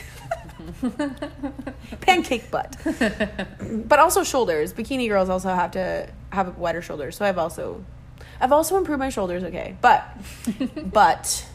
Pancake 2.01 2.51
butt. 2.51 2.77
but 3.89 3.99
also 3.99 4.23
shoulders. 4.23 4.73
Bikini 4.73 5.09
girls 5.09 5.29
also 5.29 5.49
have 5.49 5.71
to 5.73 6.09
have 6.31 6.59
wider 6.59 6.83
shoulders. 6.83 7.17
So 7.17 7.25
I've 7.25 7.39
also 7.39 7.85
I've 8.41 8.53
also 8.53 8.77
improved 8.77 9.01
my 9.01 9.09
shoulders, 9.09 9.45
okay. 9.45 9.77
But 9.81 10.07
but 10.93 11.47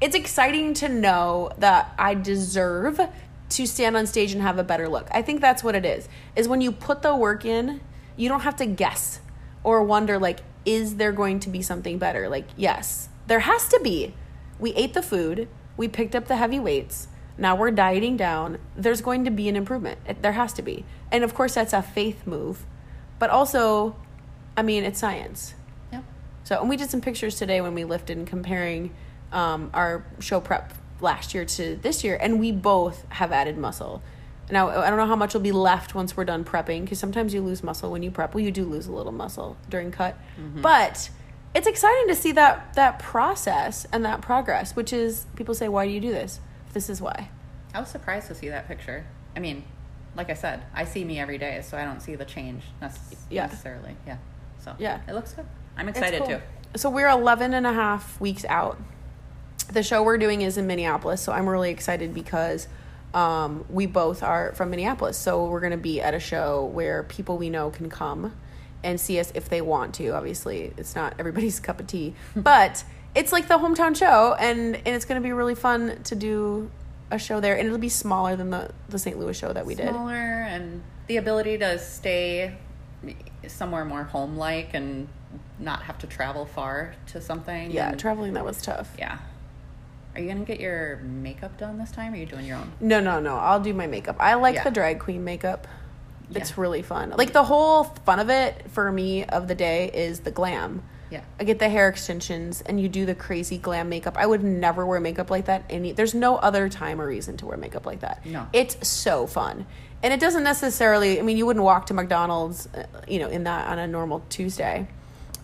it's 0.00 0.14
exciting 0.14 0.74
to 0.74 0.88
know 0.88 1.52
that 1.58 1.94
I 1.98 2.14
deserve 2.14 3.00
to 3.48 3.66
stand 3.66 3.96
on 3.96 4.06
stage 4.06 4.32
and 4.32 4.42
have 4.42 4.58
a 4.58 4.64
better 4.64 4.88
look. 4.88 5.08
I 5.12 5.22
think 5.22 5.40
that's 5.40 5.62
what 5.62 5.74
it 5.74 5.84
is. 5.84 6.08
Is 6.34 6.48
when 6.48 6.60
you 6.60 6.72
put 6.72 7.02
the 7.02 7.14
work 7.14 7.44
in, 7.44 7.80
you 8.16 8.28
don't 8.28 8.40
have 8.40 8.56
to 8.56 8.66
guess 8.66 9.20
or 9.62 9.82
wonder 9.82 10.18
like 10.18 10.40
is 10.66 10.96
there 10.96 11.12
going 11.12 11.40
to 11.40 11.48
be 11.48 11.62
something 11.62 11.96
better? 11.96 12.28
Like 12.28 12.48
yes, 12.56 13.08
there 13.26 13.40
has 13.40 13.68
to 13.68 13.80
be. 13.82 14.14
We 14.58 14.74
ate 14.74 14.92
the 14.92 15.02
food, 15.02 15.48
we 15.78 15.88
picked 15.88 16.14
up 16.14 16.26
the 16.28 16.36
heavy 16.36 16.60
weights. 16.60 17.08
Now 17.38 17.54
we're 17.56 17.70
dieting 17.70 18.16
down. 18.16 18.58
There's 18.76 19.00
going 19.00 19.24
to 19.24 19.30
be 19.30 19.48
an 19.48 19.56
improvement. 19.56 19.98
It- 20.06 20.22
There 20.22 20.32
has 20.32 20.52
to 20.54 20.62
be. 20.62 20.84
And 21.12 21.24
of 21.24 21.34
course 21.34 21.54
that's 21.54 21.72
a 21.72 21.80
faith 21.82 22.26
move. 22.26 22.64
But 23.18 23.30
also 23.30 23.96
I 24.56 24.62
mean, 24.62 24.84
it's 24.84 24.98
science. 24.98 25.54
Yep. 25.92 26.04
So, 26.44 26.60
and 26.60 26.68
we 26.70 26.76
did 26.78 26.88
some 26.90 27.02
pictures 27.02 27.36
today 27.36 27.60
when 27.60 27.74
we 27.74 27.84
lifted 27.84 28.16
and 28.16 28.26
comparing 28.26 28.94
um, 29.32 29.70
our 29.74 30.04
show 30.18 30.40
prep 30.40 30.72
last 31.00 31.34
year 31.34 31.44
to 31.44 31.76
this 31.76 32.02
year, 32.02 32.16
and 32.18 32.40
we 32.40 32.52
both 32.52 33.04
have 33.10 33.32
added 33.32 33.58
muscle. 33.58 34.02
Now, 34.50 34.68
I 34.68 34.88
don't 34.88 34.98
know 34.98 35.06
how 35.06 35.16
much 35.16 35.34
will 35.34 35.40
be 35.40 35.52
left 35.52 35.94
once 35.94 36.16
we're 36.16 36.24
done 36.24 36.44
prepping, 36.44 36.82
because 36.82 36.98
sometimes 36.98 37.34
you 37.34 37.40
lose 37.40 37.62
muscle 37.64 37.90
when 37.90 38.02
you 38.02 38.10
prep. 38.10 38.34
Well, 38.34 38.44
you 38.44 38.52
do 38.52 38.64
lose 38.64 38.86
a 38.86 38.92
little 38.92 39.12
muscle 39.12 39.56
during 39.68 39.90
cut, 39.90 40.16
mm-hmm. 40.40 40.62
but 40.62 41.10
it's 41.54 41.66
exciting 41.66 42.08
to 42.08 42.14
see 42.14 42.32
that 42.32 42.74
that 42.74 42.98
process 42.98 43.86
and 43.92 44.04
that 44.04 44.20
progress. 44.20 44.76
Which 44.76 44.92
is, 44.92 45.26
people 45.34 45.54
say, 45.54 45.68
"Why 45.68 45.86
do 45.86 45.92
you 45.92 46.00
do 46.00 46.12
this?" 46.12 46.40
This 46.72 46.88
is 46.88 47.00
why. 47.00 47.30
I 47.74 47.80
was 47.80 47.88
surprised 47.88 48.28
to 48.28 48.34
see 48.34 48.48
that 48.48 48.68
picture. 48.68 49.04
I 49.34 49.40
mean, 49.40 49.64
like 50.14 50.30
I 50.30 50.34
said, 50.34 50.62
I 50.74 50.84
see 50.84 51.04
me 51.04 51.18
every 51.18 51.38
day, 51.38 51.60
so 51.62 51.76
I 51.76 51.84
don't 51.84 52.00
see 52.00 52.14
the 52.14 52.24
change 52.24 52.62
necess- 52.80 53.16
Yeah. 53.28 53.46
necessarily. 53.46 53.96
Yeah. 54.06 54.16
So 54.60 54.74
Yeah. 54.78 55.00
it 55.08 55.12
looks 55.12 55.32
good. 55.32 55.46
I'm 55.76 55.88
excited 55.88 56.20
cool. 56.20 56.28
too. 56.28 56.40
So 56.76 56.88
we're 56.90 57.08
11 57.08 57.52
and 57.54 57.66
a 57.66 57.72
half 57.72 58.20
weeks 58.20 58.44
out. 58.48 58.78
The 59.70 59.82
show 59.82 60.02
we're 60.02 60.18
doing 60.18 60.42
is 60.42 60.56
in 60.56 60.66
Minneapolis, 60.66 61.20
so 61.20 61.32
I'm 61.32 61.48
really 61.48 61.70
excited 61.70 62.14
because 62.14 62.68
um, 63.16 63.64
we 63.70 63.86
both 63.86 64.22
are 64.22 64.52
from 64.54 64.68
Minneapolis, 64.70 65.16
so 65.16 65.46
we're 65.46 65.60
gonna 65.60 65.76
be 65.78 66.02
at 66.02 66.12
a 66.12 66.20
show 66.20 66.66
where 66.66 67.02
people 67.02 67.38
we 67.38 67.48
know 67.48 67.70
can 67.70 67.88
come 67.88 68.34
and 68.84 69.00
see 69.00 69.18
us 69.18 69.32
if 69.34 69.48
they 69.48 69.62
want 69.62 69.94
to. 69.94 70.10
Obviously, 70.10 70.72
it's 70.76 70.94
not 70.94 71.14
everybody's 71.18 71.58
cup 71.68 71.80
of 71.80 71.86
tea, 71.86 72.14
but 72.36 72.84
it's 73.14 73.32
like 73.32 73.48
the 73.48 73.56
hometown 73.58 73.96
show, 73.96 74.34
and 74.38 74.76
and 74.76 74.88
it's 74.88 75.06
gonna 75.06 75.22
be 75.22 75.32
really 75.32 75.54
fun 75.54 76.02
to 76.04 76.14
do 76.14 76.70
a 77.10 77.18
show 77.18 77.40
there, 77.40 77.56
and 77.56 77.66
it'll 77.66 77.78
be 77.78 77.88
smaller 77.88 78.36
than 78.36 78.50
the 78.50 78.70
the 78.90 78.98
St. 78.98 79.18
Louis 79.18 79.36
show 79.36 79.50
that 79.52 79.64
we 79.64 79.74
did. 79.74 79.88
Smaller 79.88 80.12
and 80.12 80.82
the 81.06 81.16
ability 81.16 81.56
to 81.58 81.78
stay 81.78 82.54
somewhere 83.46 83.84
more 83.84 84.04
home 84.04 84.36
like 84.36 84.74
and 84.74 85.08
not 85.58 85.82
have 85.84 85.96
to 85.98 86.06
travel 86.06 86.44
far 86.44 86.94
to 87.06 87.20
something. 87.22 87.70
Yeah, 87.70 87.90
and- 87.90 87.98
traveling 87.98 88.34
that 88.34 88.44
was 88.44 88.60
tough. 88.60 88.94
yeah. 88.98 89.18
Are 90.16 90.20
you 90.20 90.28
gonna 90.28 90.44
get 90.46 90.60
your 90.60 90.96
makeup 91.02 91.58
done 91.58 91.76
this 91.76 91.90
time? 91.90 92.12
Or 92.14 92.16
are 92.16 92.18
you 92.18 92.24
doing 92.24 92.46
your 92.46 92.56
own? 92.56 92.72
No, 92.80 93.00
no, 93.00 93.20
no. 93.20 93.36
I'll 93.36 93.60
do 93.60 93.74
my 93.74 93.86
makeup. 93.86 94.16
I 94.18 94.32
like 94.34 94.54
Yeah. 94.54 94.64
the 94.64 94.70
drag 94.70 94.98
queen 94.98 95.24
makeup. 95.24 95.66
It's 96.34 96.56
really 96.56 96.80
fun. 96.80 97.12
Like 97.16 97.34
the 97.34 97.44
whole 97.44 97.84
fun 97.84 98.18
of 98.18 98.30
it 98.30 98.70
for 98.70 98.90
me 98.90 99.24
of 99.24 99.46
the 99.46 99.54
day 99.54 99.90
is 99.92 100.20
the 100.20 100.30
glam. 100.30 100.82
Yeah. 101.10 101.20
I 101.38 101.44
get 101.44 101.58
the 101.58 101.68
hair 101.68 101.88
extensions 101.88 102.62
and 102.62 102.80
you 102.80 102.88
do 102.88 103.04
the 103.04 103.14
crazy 103.14 103.58
glam 103.58 103.90
makeup. 103.90 104.16
I 104.16 104.24
would 104.26 104.42
never 104.42 104.86
wear 104.86 104.98
makeup 105.00 105.30
like 105.30 105.44
that 105.44 105.64
any 105.68 105.92
there's 105.92 106.14
no 106.14 106.36
other 106.36 106.68
time 106.70 106.98
or 107.00 107.06
reason 107.06 107.36
to 107.36 107.46
wear 107.46 107.58
makeup 107.58 107.84
like 107.84 108.00
that. 108.00 108.24
No. 108.24 108.46
It's 108.54 108.88
so 108.88 109.26
fun. 109.26 109.66
And 110.02 110.14
it 110.14 110.18
doesn't 110.18 110.42
necessarily 110.44 111.18
I 111.20 111.22
mean 111.22 111.36
you 111.36 111.44
wouldn't 111.44 111.64
walk 111.64 111.86
to 111.86 111.94
McDonald's 111.94 112.68
uh, 112.74 112.86
you 113.06 113.18
know 113.18 113.28
in 113.28 113.44
that 113.44 113.68
on 113.68 113.78
a 113.78 113.86
normal 113.86 114.22
Tuesday. 114.30 114.88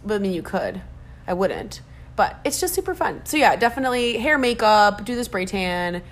But 0.05 0.15
I 0.15 0.19
mean 0.19 0.33
you 0.33 0.43
could. 0.43 0.81
I 1.29 1.35
wouldn't. 1.35 1.83
But 2.15 2.39
it's 2.45 2.61
just 2.61 2.75
super 2.75 2.95
fun. 2.95 3.25
So 3.25 3.37
yeah, 3.37 3.57
definitely 3.57 4.19
hair 4.19 4.39
makeup, 4.39 5.05
do 5.05 5.17
the 5.17 5.25
spray 5.25 5.47
tan, 5.47 6.03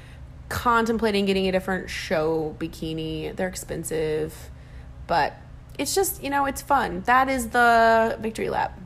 contemplating 0.48 1.26
getting 1.26 1.46
a 1.46 1.52
different 1.52 1.90
show 1.90 2.56
bikini. 2.58 3.34
They're 3.34 3.48
expensive, 3.48 4.50
but 5.06 5.36
it's 5.78 5.94
just, 5.94 6.22
you 6.22 6.30
know, 6.30 6.46
it's 6.46 6.62
fun. 6.62 7.02
That 7.02 7.28
is 7.28 7.48
the 7.48 8.16
victory 8.20 8.50
lap. 8.50 8.78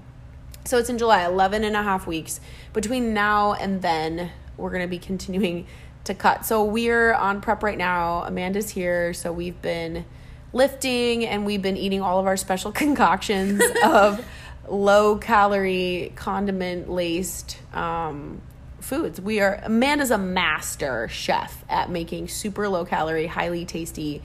So 0.64 0.78
it's 0.78 0.88
in 0.88 0.98
July, 0.98 1.24
11 1.26 1.64
and 1.64 1.76
a 1.76 1.82
half 1.82 2.06
weeks. 2.06 2.40
Between 2.72 3.12
now 3.12 3.52
and 3.54 3.82
then, 3.82 4.30
we're 4.56 4.70
going 4.70 4.82
to 4.82 4.88
be 4.88 4.98
continuing 4.98 5.66
to 6.04 6.14
cut. 6.14 6.46
So 6.46 6.64
we're 6.64 7.12
on 7.12 7.40
prep 7.40 7.62
right 7.62 7.76
now. 7.76 8.22
Amanda's 8.24 8.70
here. 8.70 9.12
So 9.12 9.32
we've 9.32 9.60
been 9.60 10.04
lifting 10.52 11.26
and 11.26 11.44
we've 11.44 11.62
been 11.62 11.76
eating 11.76 12.00
all 12.00 12.18
of 12.18 12.26
our 12.26 12.36
special 12.36 12.72
concoctions 12.84 13.62
of 13.84 14.24
low 14.68 15.16
calorie, 15.16 16.12
condiment 16.16 16.90
laced 16.90 17.58
um, 17.72 18.40
foods. 18.80 19.20
We 19.20 19.40
are, 19.40 19.60
Amanda's 19.62 20.10
a 20.10 20.18
master 20.18 21.08
chef 21.08 21.64
at 21.68 21.90
making 21.90 22.28
super 22.28 22.68
low 22.68 22.84
calorie, 22.84 23.26
highly 23.26 23.64
tasty 23.64 24.22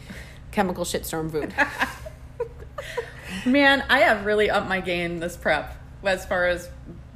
chemical 0.52 0.86
shitstorm 0.86 1.32
food. 1.32 1.54
Man, 3.46 3.84
I 3.90 4.00
have 4.00 4.26
really 4.26 4.50
upped 4.50 4.68
my 4.68 4.82
game 4.82 5.20
this 5.20 5.38
prep 5.38 5.76
as 6.04 6.26
far 6.26 6.48
as 6.48 6.70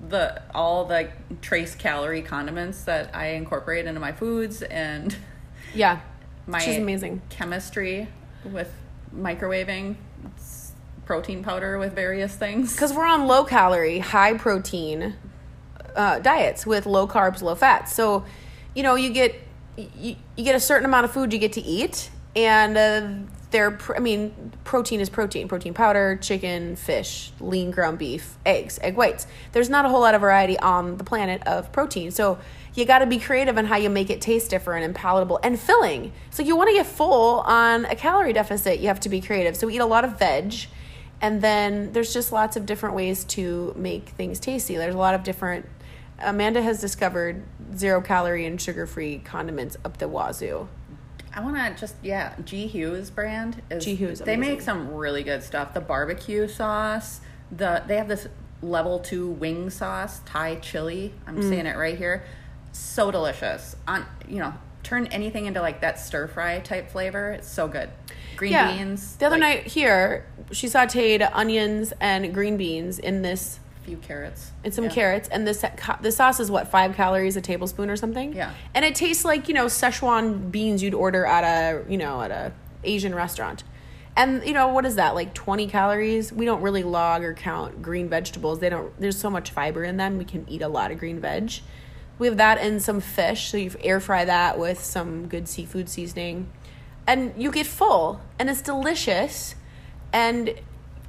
the 0.07 0.41
all 0.53 0.85
the 0.85 1.09
trace 1.41 1.75
calorie 1.75 2.21
condiments 2.21 2.83
that 2.83 3.15
I 3.15 3.27
incorporate 3.27 3.85
into 3.85 3.99
my 3.99 4.11
foods 4.11 4.61
and 4.61 5.15
yeah. 5.73 6.01
my 6.47 6.59
She's 6.59 6.77
amazing. 6.77 7.21
chemistry 7.29 8.07
with 8.43 8.71
microwaving 9.15 9.95
protein 11.05 11.43
powder 11.43 11.77
with 11.77 11.93
various 11.93 12.35
things. 12.35 12.73
because 12.73 12.93
we're 12.93 13.05
on 13.05 13.27
low 13.27 13.43
calorie, 13.43 13.99
high 13.99 14.37
protein 14.37 15.15
uh, 15.95 16.19
diets 16.19 16.65
with 16.65 16.85
low 16.85 17.07
carbs, 17.07 17.41
low 17.41 17.55
fats. 17.55 17.93
So, 17.93 18.25
you 18.75 18.83
know, 18.83 18.95
you 18.95 19.09
get 19.09 19.35
you, 19.77 20.15
you 20.35 20.43
get 20.43 20.55
a 20.55 20.59
certain 20.59 20.85
amount 20.85 21.05
of 21.05 21.11
food 21.11 21.33
you 21.33 21.39
get 21.39 21.53
to 21.53 21.61
eat, 21.61 22.09
and 22.35 22.77
uh, 22.77 23.09
they're 23.51 23.77
I 23.95 23.99
mean, 23.99 24.51
protein 24.63 24.99
is 24.99 25.09
protein. 25.09 25.47
Protein 25.47 25.73
powder, 25.73 26.17
chicken, 26.21 26.75
fish, 26.75 27.31
lean 27.39 27.71
ground 27.71 27.99
beef, 27.99 28.37
eggs, 28.45 28.79
egg 28.81 28.95
whites. 28.95 29.27
There's 29.51 29.69
not 29.69 29.85
a 29.85 29.89
whole 29.89 30.01
lot 30.01 30.15
of 30.15 30.21
variety 30.21 30.57
on 30.59 30.97
the 30.97 31.03
planet 31.03 31.41
of 31.47 31.71
protein. 31.71 32.11
So 32.11 32.39
you 32.75 32.85
got 32.85 32.99
to 32.99 33.05
be 33.05 33.19
creative 33.19 33.57
in 33.57 33.65
how 33.65 33.77
you 33.77 33.89
make 33.89 34.09
it 34.09 34.19
taste 34.19 34.49
different 34.49 34.85
and 34.85 34.95
palatable 34.95 35.39
and 35.43 35.59
filling. 35.59 36.11
So 36.31 36.41
you 36.41 36.55
want 36.55 36.69
to 36.69 36.73
get 36.73 36.87
full 36.87 37.41
on 37.41 37.85
a 37.85 37.95
calorie 37.95 38.33
deficit, 38.33 38.79
you 38.79 38.87
have 38.87 38.99
to 39.01 39.09
be 39.09 39.21
creative. 39.21 39.55
So 39.55 39.67
we 39.67 39.75
eat 39.75 39.79
a 39.79 39.85
lot 39.85 40.03
of 40.03 40.17
veg. 40.17 40.53
And 41.23 41.41
then 41.41 41.93
there's 41.93 42.13
just 42.13 42.33
lots 42.33 42.57
of 42.57 42.65
different 42.65 42.95
ways 42.95 43.23
to 43.25 43.73
make 43.77 44.09
things 44.09 44.39
tasty. 44.41 44.75
There's 44.75 44.93
a 44.93 44.97
lot 44.97 45.15
of 45.15 45.23
different. 45.23 45.65
Amanda 46.19 46.61
has 46.61 46.81
discovered 46.81 47.43
zero 47.75 48.01
calorie 48.01 48.45
and 48.45 48.61
sugar 48.61 48.85
free 48.85 49.19
condiments 49.19 49.77
up 49.85 49.97
the 49.99 50.07
wazoo. 50.09 50.67
I 51.33 51.39
want 51.39 51.55
to 51.55 51.79
just 51.79 51.95
yeah, 52.03 52.33
G 52.43 52.67
Hughes 52.67 53.09
brand 53.09 53.61
is 53.71 53.85
G. 53.85 53.95
Hughes, 53.95 54.19
They 54.19 54.33
amazing. 54.35 54.53
make 54.55 54.61
some 54.61 54.93
really 54.93 55.23
good 55.23 55.41
stuff. 55.43 55.73
The 55.73 55.81
barbecue 55.81 56.47
sauce, 56.47 57.21
the 57.51 57.83
they 57.87 57.95
have 57.97 58.09
this 58.09 58.27
level 58.61 58.99
2 58.99 59.29
wing 59.29 59.69
sauce, 59.69 60.19
Thai 60.25 60.55
chili. 60.57 61.13
I'm 61.25 61.37
Mm. 61.37 61.49
saying 61.49 61.65
it 61.67 61.77
right 61.77 61.97
here. 61.97 62.23
So 62.73 63.11
delicious. 63.11 63.75
On, 63.87 64.05
you 64.27 64.39
know, 64.39 64.53
turn 64.83 65.07
anything 65.07 65.45
into 65.45 65.61
like 65.61 65.79
that 65.81 65.99
stir 65.99 66.27
fry 66.27 66.59
type 66.59 66.91
flavor. 66.91 67.31
It's 67.31 67.47
so 67.49 67.67
good. 67.67 67.89
Green 68.35 68.53
beans. 68.53 69.15
The 69.17 69.27
other 69.27 69.37
like, 69.37 69.63
night 69.63 69.67
here, 69.67 70.25
she 70.53 70.67
sauteed 70.67 71.27
onions 71.33 71.93
and 71.99 72.33
green 72.33 72.57
beans 72.57 72.99
in 72.99 73.21
this 73.21 73.59
few 73.83 73.97
carrots 73.97 74.51
and 74.63 74.73
some 74.73 74.85
Yeah. 74.85 74.91
carrots. 74.91 75.27
And 75.29 75.45
this 75.45 75.65
the 76.01 76.11
sauce 76.11 76.39
is 76.39 76.49
what 76.49 76.69
five 76.69 76.95
calories 76.95 77.35
a 77.35 77.41
tablespoon 77.41 77.89
or 77.89 77.97
something. 77.97 78.33
Yeah. 78.33 78.51
and 78.73 78.85
it 78.85 78.95
tastes 78.95 79.25
like 79.25 79.47
you 79.49 79.53
know 79.53 79.65
Szechuan 79.65 80.51
beans 80.51 80.81
you'd 80.81 80.93
order 80.93 81.25
at 81.25 81.43
a 81.43 81.83
you 81.91 81.97
know 81.97 82.21
at 82.21 82.31
a 82.31 82.53
Asian 82.85 83.13
restaurant. 83.13 83.63
And 84.15 84.45
you 84.45 84.53
know 84.53 84.67
what 84.67 84.85
is 84.85 84.95
that 84.95 85.15
like 85.15 85.33
twenty 85.33 85.67
calories? 85.67 86.31
We 86.31 86.45
don't 86.45 86.61
really 86.61 86.83
log 86.83 87.23
or 87.23 87.33
count 87.33 87.81
green 87.81 88.07
vegetables. 88.09 88.59
They 88.59 88.69
don't. 88.69 88.97
There's 89.01 89.17
so 89.19 89.29
much 89.29 89.49
fiber 89.51 89.83
in 89.83 89.97
them. 89.97 90.17
We 90.17 90.25
can 90.25 90.45
eat 90.47 90.61
a 90.61 90.67
lot 90.67 90.91
of 90.91 90.99
green 90.99 91.19
veg. 91.19 91.51
We 92.19 92.27
have 92.27 92.37
that 92.37 92.59
and 92.59 92.79
some 92.81 93.01
fish. 93.01 93.49
So 93.49 93.57
you 93.57 93.71
air 93.81 93.99
fry 93.99 94.23
that 94.23 94.59
with 94.59 94.83
some 94.83 95.27
good 95.27 95.47
seafood 95.49 95.89
seasoning, 95.89 96.47
and 97.07 97.33
you 97.35 97.51
get 97.51 97.65
full, 97.65 98.21
and 98.37 98.51
it's 98.51 98.61
delicious, 98.61 99.55
and 100.13 100.53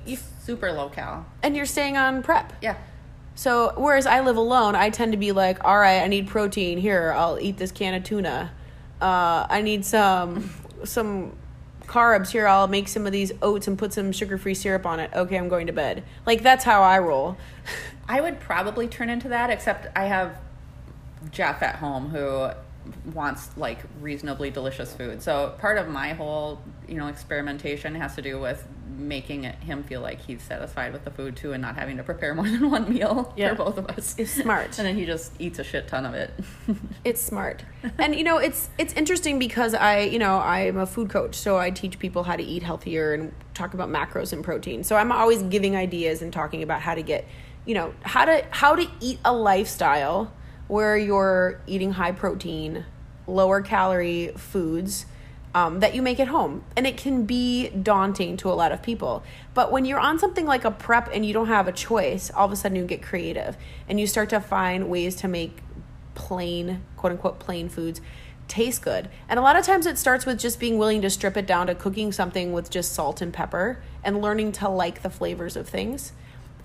you 0.04 0.16
Super 0.42 0.72
low 0.72 0.88
cal. 0.88 1.26
and 1.42 1.56
you're 1.56 1.64
staying 1.66 1.96
on 1.96 2.22
prep. 2.22 2.52
Yeah. 2.60 2.76
So 3.34 3.72
whereas 3.76 4.06
I 4.06 4.20
live 4.20 4.36
alone, 4.36 4.74
I 4.74 4.90
tend 4.90 5.12
to 5.12 5.18
be 5.18 5.32
like, 5.32 5.64
all 5.64 5.78
right, 5.78 6.02
I 6.02 6.06
need 6.08 6.28
protein. 6.28 6.78
Here, 6.78 7.12
I'll 7.16 7.38
eat 7.40 7.56
this 7.56 7.72
can 7.72 7.94
of 7.94 8.04
tuna. 8.04 8.52
Uh, 9.00 9.46
I 9.48 9.62
need 9.62 9.84
some 9.84 10.50
some 10.84 11.36
carbs. 11.86 12.30
Here, 12.30 12.46
I'll 12.46 12.68
make 12.68 12.88
some 12.88 13.06
of 13.06 13.12
these 13.12 13.32
oats 13.42 13.66
and 13.68 13.78
put 13.78 13.92
some 13.92 14.12
sugar 14.12 14.38
free 14.38 14.54
syrup 14.54 14.86
on 14.86 15.00
it. 15.00 15.10
Okay, 15.14 15.36
I'm 15.36 15.48
going 15.48 15.66
to 15.66 15.72
bed. 15.72 16.04
Like 16.26 16.42
that's 16.42 16.64
how 16.64 16.82
I 16.82 16.98
roll. 16.98 17.36
I 18.08 18.20
would 18.20 18.38
probably 18.38 18.86
turn 18.86 19.08
into 19.08 19.28
that, 19.30 19.48
except 19.50 19.86
I 19.96 20.04
have 20.04 20.38
Jeff 21.30 21.62
at 21.62 21.76
home 21.76 22.10
who 22.10 22.50
wants 23.12 23.56
like 23.56 23.78
reasonably 24.00 24.50
delicious 24.50 24.92
food. 24.94 25.22
So 25.22 25.54
part 25.58 25.78
of 25.78 25.88
my 25.88 26.12
whole, 26.12 26.60
you 26.88 26.94
know, 26.96 27.06
experimentation 27.08 27.94
has 27.94 28.14
to 28.16 28.22
do 28.22 28.38
with 28.40 28.66
making 28.96 29.42
it, 29.42 29.56
him 29.56 29.82
feel 29.82 30.00
like 30.00 30.20
he's 30.20 30.40
satisfied 30.40 30.92
with 30.92 31.04
the 31.04 31.10
food 31.10 31.34
too 31.34 31.52
and 31.52 31.60
not 31.60 31.74
having 31.74 31.96
to 31.96 32.02
prepare 32.04 32.32
more 32.34 32.44
than 32.48 32.70
one 32.70 32.88
meal 32.92 33.32
Yeah. 33.36 33.50
for 33.50 33.64
both 33.64 33.78
of 33.78 33.86
us. 33.88 34.14
It's 34.18 34.30
smart. 34.30 34.78
and 34.78 34.86
then 34.86 34.94
he 34.96 35.04
just 35.04 35.32
eats 35.40 35.58
a 35.58 35.64
shit 35.64 35.88
ton 35.88 36.06
of 36.06 36.14
it. 36.14 36.30
It's 37.04 37.20
smart. 37.20 37.64
and 37.98 38.14
you 38.14 38.22
know, 38.24 38.38
it's 38.38 38.70
it's 38.78 38.94
interesting 38.94 39.38
because 39.38 39.74
I, 39.74 40.00
you 40.00 40.18
know, 40.18 40.38
I'm 40.38 40.76
a 40.78 40.86
food 40.86 41.10
coach, 41.10 41.34
so 41.34 41.58
I 41.58 41.70
teach 41.70 41.98
people 41.98 42.22
how 42.22 42.36
to 42.36 42.42
eat 42.42 42.62
healthier 42.62 43.12
and 43.14 43.32
talk 43.52 43.74
about 43.74 43.88
macros 43.90 44.32
and 44.32 44.42
protein. 44.44 44.84
So 44.84 44.96
I'm 44.96 45.10
always 45.12 45.42
giving 45.42 45.76
ideas 45.76 46.22
and 46.22 46.32
talking 46.32 46.62
about 46.62 46.80
how 46.80 46.94
to 46.94 47.02
get, 47.02 47.26
you 47.66 47.74
know, 47.74 47.92
how 48.02 48.24
to 48.24 48.44
how 48.50 48.74
to 48.76 48.86
eat 49.00 49.18
a 49.24 49.32
lifestyle 49.34 50.32
where 50.68 50.96
you're 50.96 51.60
eating 51.66 51.92
high 51.92 52.12
protein, 52.12 52.84
lower 53.26 53.60
calorie 53.60 54.32
foods. 54.36 55.06
Um, 55.56 55.78
that 55.78 55.94
you 55.94 56.02
make 56.02 56.18
at 56.18 56.26
home. 56.26 56.64
And 56.76 56.84
it 56.84 56.96
can 56.96 57.26
be 57.26 57.68
daunting 57.68 58.36
to 58.38 58.50
a 58.50 58.54
lot 58.54 58.72
of 58.72 58.82
people. 58.82 59.22
But 59.54 59.70
when 59.70 59.84
you're 59.84 60.00
on 60.00 60.18
something 60.18 60.46
like 60.46 60.64
a 60.64 60.72
prep 60.72 61.08
and 61.12 61.24
you 61.24 61.32
don't 61.32 61.46
have 61.46 61.68
a 61.68 61.72
choice, 61.72 62.28
all 62.34 62.46
of 62.46 62.50
a 62.50 62.56
sudden 62.56 62.74
you 62.76 62.84
get 62.84 63.02
creative 63.02 63.56
and 63.88 64.00
you 64.00 64.08
start 64.08 64.30
to 64.30 64.40
find 64.40 64.90
ways 64.90 65.14
to 65.14 65.28
make 65.28 65.58
plain, 66.16 66.82
quote 66.96 67.12
unquote, 67.12 67.38
plain 67.38 67.68
foods 67.68 68.00
taste 68.48 68.82
good. 68.82 69.08
And 69.28 69.38
a 69.38 69.42
lot 69.42 69.56
of 69.56 69.64
times 69.64 69.86
it 69.86 69.98
starts 69.98 70.26
with 70.26 70.38
just 70.38 70.60
being 70.60 70.78
willing 70.78 71.02
to 71.02 71.10
strip 71.10 71.36
it 71.36 71.46
down 71.46 71.66
to 71.68 71.74
cooking 71.74 72.12
something 72.12 72.52
with 72.52 72.70
just 72.70 72.92
salt 72.92 73.20
and 73.20 73.32
pepper 73.32 73.78
and 74.02 74.20
learning 74.20 74.52
to 74.52 74.68
like 74.68 75.02
the 75.02 75.10
flavors 75.10 75.56
of 75.56 75.68
things 75.68 76.12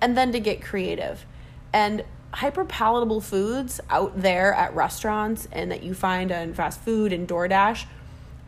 and 0.02 0.18
then 0.18 0.32
to 0.32 0.40
get 0.40 0.62
creative. 0.62 1.26
And 1.74 2.04
hyper 2.32 2.64
palatable 2.66 3.22
foods 3.22 3.82
out 3.90 4.22
there 4.22 4.54
at 4.54 4.76
restaurants 4.76 5.48
and 5.52 5.72
that 5.72 5.84
you 5.84 5.94
find 5.94 6.32
in 6.32 6.54
fast 6.54 6.80
food 6.82 7.12
and 7.12 7.28
DoorDash, 7.28 7.86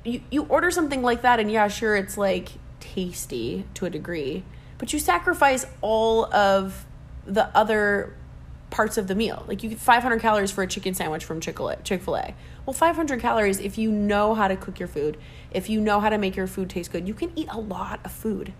you, 0.04 0.22
you 0.30 0.44
order 0.44 0.72
something 0.72 1.02
like 1.02 1.22
that 1.24 1.40
and 1.40 1.52
yeah, 1.52 1.68
sure 1.68 1.96
it's 1.96 2.18
like 2.18 2.50
tasty 2.80 3.66
to 3.76 3.86
a 3.86 3.90
degree, 3.90 4.44
but 4.78 4.94
you 4.94 5.00
sacrifice 5.00 5.66
all 5.82 6.32
of 6.34 6.86
the 7.26 7.46
other 7.56 8.16
parts 8.70 8.98
of 8.98 9.08
the 9.08 9.16
meal. 9.16 9.44
Like 9.48 9.64
you 9.64 9.70
get 9.70 9.80
500 9.80 10.22
calories 10.22 10.52
for 10.52 10.64
a 10.64 10.68
chicken 10.68 10.94
sandwich 10.94 11.26
from 11.26 11.40
Chick-fil-A. 11.42 11.78
Chick-fil-A. 11.84 12.34
Well, 12.66 12.74
500 12.74 13.20
calories 13.20 13.60
if 13.60 13.78
you 13.78 13.92
know 13.92 14.34
how 14.34 14.48
to 14.48 14.56
cook 14.56 14.80
your 14.80 14.88
food, 14.88 15.18
if 15.52 15.70
you 15.70 15.82
know 15.82 16.00
how 16.00 16.10
to 16.10 16.18
make 16.18 16.36
your 16.36 16.48
food 16.48 16.70
taste 16.70 16.92
good, 16.92 17.08
you 17.08 17.14
can 17.14 17.32
eat 17.36 17.48
a 17.52 17.60
lot 17.60 18.00
of 18.04 18.12
food 18.12 18.54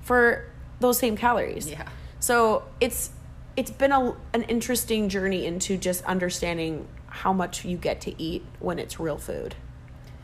for 0.00 0.50
those 0.80 0.98
same 0.98 1.16
calories. 1.16 1.68
Yeah. 1.68 1.88
So 2.20 2.64
it's 2.80 3.10
it's 3.58 3.72
been 3.72 3.90
a, 3.90 4.14
an 4.34 4.44
interesting 4.44 5.08
journey 5.08 5.44
into 5.44 5.76
just 5.76 6.04
understanding 6.04 6.86
how 7.08 7.32
much 7.32 7.64
you 7.64 7.76
get 7.76 8.00
to 8.02 8.22
eat 8.22 8.44
when 8.60 8.78
it's 8.78 9.00
real 9.00 9.18
food. 9.18 9.56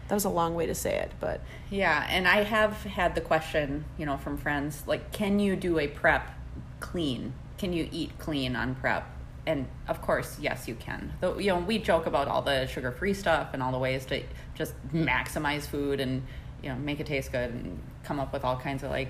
That 0.07 0.14
was 0.14 0.24
a 0.24 0.30
long 0.30 0.55
way 0.55 0.66
to 0.66 0.74
say 0.74 0.99
it, 0.99 1.11
but 1.18 1.41
Yeah, 1.68 2.07
and 2.09 2.28
I 2.28 2.45
have 2.45 2.85
had 2.85 3.16
the 3.16 3.20
question, 3.20 3.87
you 3.99 4.07
know, 4.07 4.18
from 4.18 4.39
friends 4.39 4.85
like, 4.87 5.11
can 5.11 5.41
you 5.41 5.57
do 5.57 5.80
a 5.80 5.89
prep 5.89 6.30
clean? 6.78 7.35
Can 7.59 7.72
you 7.72 7.89
eat 7.91 8.16
clean 8.20 8.55
on 8.55 8.76
prep? 8.76 9.11
And 9.47 9.66
of 9.89 10.01
course, 10.01 10.39
yes, 10.39 10.68
you 10.68 10.76
can. 10.76 11.12
Though, 11.20 11.39
you 11.39 11.49
know, 11.49 11.59
we 11.59 11.80
joke 11.80 12.07
about 12.07 12.28
all 12.28 12.41
the 12.41 12.66
sugar-free 12.66 13.14
stuff 13.14 13.49
and 13.53 13.61
all 13.64 13.72
the 13.72 13.78
ways 13.78 14.07
to 14.07 14.22
just 14.55 14.74
maximize 14.93 15.62
food 15.62 15.99
and 15.99 16.22
you 16.62 16.68
know 16.68 16.76
make 16.76 17.01
it 17.01 17.07
taste 17.07 17.32
good 17.32 17.51
and 17.51 17.80
come 18.05 18.20
up 18.20 18.32
with 18.32 18.45
all 18.45 18.57
kinds 18.57 18.85
of 18.85 18.91
like 18.91 19.09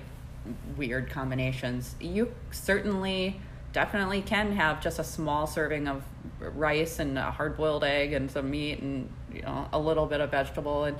weird 0.77 1.11
combinations. 1.11 1.95
You 1.99 2.33
certainly, 2.51 3.39
definitely 3.79 4.21
can 4.21 4.53
have 4.53 4.79
just 4.81 4.99
a 4.99 5.03
small 5.03 5.45
serving 5.45 5.85
of 5.89 6.01
rice 6.39 6.99
and 6.99 7.17
a 7.19 7.29
hard-boiled 7.29 7.83
egg 7.83 8.13
and 8.13 8.31
some 8.31 8.49
meat 8.49 8.79
and 8.79 9.09
you 9.33 9.41
know 9.41 9.67
a 9.73 9.77
little 9.77 10.05
bit 10.05 10.21
of 10.21 10.31
vegetable 10.31 10.85
and 10.85 10.97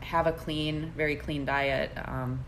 have 0.00 0.26
a 0.26 0.32
clean, 0.32 0.92
very 0.96 1.14
clean 1.14 1.44
diet. 1.44 1.92
Um, 2.04 2.44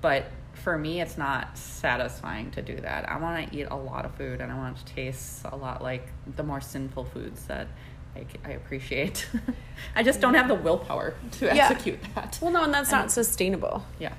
but 0.00 0.24
for 0.54 0.78
me, 0.78 1.02
it's 1.02 1.18
not 1.18 1.58
satisfying 1.58 2.50
to 2.52 2.62
do 2.62 2.76
that. 2.80 3.06
I 3.06 3.18
want 3.18 3.52
to 3.52 3.56
eat 3.58 3.68
a 3.70 3.76
lot 3.76 4.06
of 4.06 4.14
food 4.14 4.40
and 4.40 4.50
I 4.50 4.56
want 4.56 4.78
it 4.78 4.86
to 4.86 4.94
taste 4.94 5.42
a 5.44 5.54
lot 5.56 5.82
like 5.82 6.08
the 6.36 6.42
more 6.42 6.62
sinful 6.62 7.04
foods 7.04 7.44
that 7.48 7.68
I, 8.16 8.24
I 8.46 8.52
appreciate. 8.52 9.28
I 9.94 10.02
just 10.02 10.22
don't 10.22 10.34
have 10.34 10.48
the 10.48 10.54
willpower 10.54 11.14
to 11.32 11.44
Yeah. 11.54 11.68
execute 11.70 11.98
that. 12.14 12.38
well, 12.40 12.50
no, 12.50 12.64
and 12.64 12.72
that's 12.72 12.90
not 12.90 13.12
sustainable. 13.12 13.84
Yeah. 13.98 14.14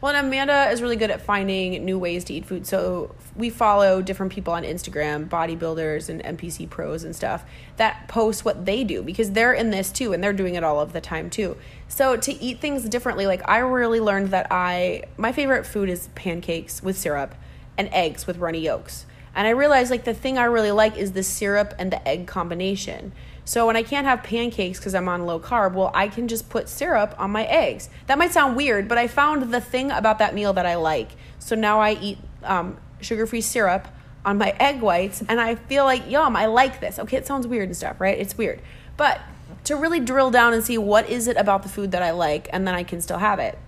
Well, 0.00 0.14
and 0.14 0.26
Amanda 0.26 0.70
is 0.70 0.82
really 0.82 0.96
good 0.96 1.10
at 1.10 1.22
finding 1.22 1.84
new 1.84 1.98
ways 1.98 2.24
to 2.24 2.34
eat 2.34 2.44
food. 2.44 2.66
So 2.66 3.14
we 3.36 3.50
follow 3.50 4.02
different 4.02 4.32
people 4.32 4.52
on 4.52 4.62
Instagram, 4.62 5.28
bodybuilders 5.28 6.08
and 6.08 6.22
NPC 6.22 6.68
pros 6.68 7.04
and 7.04 7.16
stuff 7.16 7.44
that 7.76 8.06
post 8.08 8.44
what 8.44 8.66
they 8.66 8.84
do 8.84 9.02
because 9.02 9.32
they're 9.32 9.54
in 9.54 9.70
this 9.70 9.90
too 9.90 10.12
and 10.12 10.22
they're 10.22 10.32
doing 10.32 10.54
it 10.54 10.64
all 10.64 10.80
of 10.80 10.92
the 10.92 11.00
time 11.00 11.30
too. 11.30 11.56
So 11.88 12.16
to 12.16 12.32
eat 12.32 12.60
things 12.60 12.88
differently, 12.88 13.26
like 13.26 13.48
I 13.48 13.58
really 13.58 14.00
learned 14.00 14.28
that 14.28 14.48
I 14.50 15.04
my 15.16 15.32
favorite 15.32 15.64
food 15.64 15.88
is 15.88 16.08
pancakes 16.14 16.82
with 16.82 16.98
syrup 16.98 17.34
and 17.78 17.88
eggs 17.92 18.26
with 18.26 18.38
runny 18.38 18.60
yolks. 18.60 19.06
And 19.34 19.48
I 19.48 19.50
realized 19.50 19.90
like 19.90 20.04
the 20.04 20.14
thing 20.14 20.38
I 20.38 20.44
really 20.44 20.70
like 20.70 20.96
is 20.96 21.12
the 21.12 21.22
syrup 21.22 21.74
and 21.78 21.90
the 21.90 22.06
egg 22.06 22.26
combination. 22.26 23.12
So 23.44 23.66
when 23.66 23.76
I 23.76 23.82
can't 23.82 24.06
have 24.06 24.22
pancakes 24.22 24.78
because 24.78 24.94
I'm 24.94 25.08
on 25.08 25.26
low 25.26 25.38
carb, 25.38 25.74
well, 25.74 25.90
I 25.94 26.08
can 26.08 26.28
just 26.28 26.48
put 26.48 26.68
syrup 26.68 27.14
on 27.18 27.30
my 27.30 27.44
eggs. 27.44 27.90
That 28.06 28.16
might 28.16 28.32
sound 28.32 28.56
weird, 28.56 28.88
but 28.88 28.96
I 28.96 29.06
found 29.06 29.52
the 29.52 29.60
thing 29.60 29.90
about 29.90 30.18
that 30.18 30.34
meal 30.34 30.52
that 30.54 30.64
I 30.64 30.76
like. 30.76 31.10
So 31.38 31.54
now 31.54 31.80
I 31.80 31.92
eat 31.92 32.18
um, 32.42 32.78
sugar-free 33.00 33.42
syrup 33.42 33.88
on 34.24 34.38
my 34.38 34.54
egg 34.58 34.80
whites, 34.80 35.22
and 35.28 35.40
I 35.40 35.56
feel 35.56 35.84
like 35.84 36.10
yum. 36.10 36.36
I 36.36 36.46
like 36.46 36.80
this. 36.80 36.98
Okay, 36.98 37.18
it 37.18 37.26
sounds 37.26 37.46
weird 37.46 37.68
and 37.68 37.76
stuff, 37.76 38.00
right? 38.00 38.18
It's 38.18 38.38
weird, 38.38 38.62
but 38.96 39.20
to 39.64 39.76
really 39.76 40.00
drill 40.00 40.30
down 40.30 40.54
and 40.54 40.64
see 40.64 40.78
what 40.78 41.08
is 41.08 41.28
it 41.28 41.36
about 41.36 41.62
the 41.62 41.68
food 41.68 41.90
that 41.92 42.02
I 42.02 42.12
like, 42.12 42.48
and 42.52 42.66
then 42.66 42.74
I 42.74 42.82
can 42.82 43.00
still 43.02 43.18
have 43.18 43.38
it. 43.38 43.58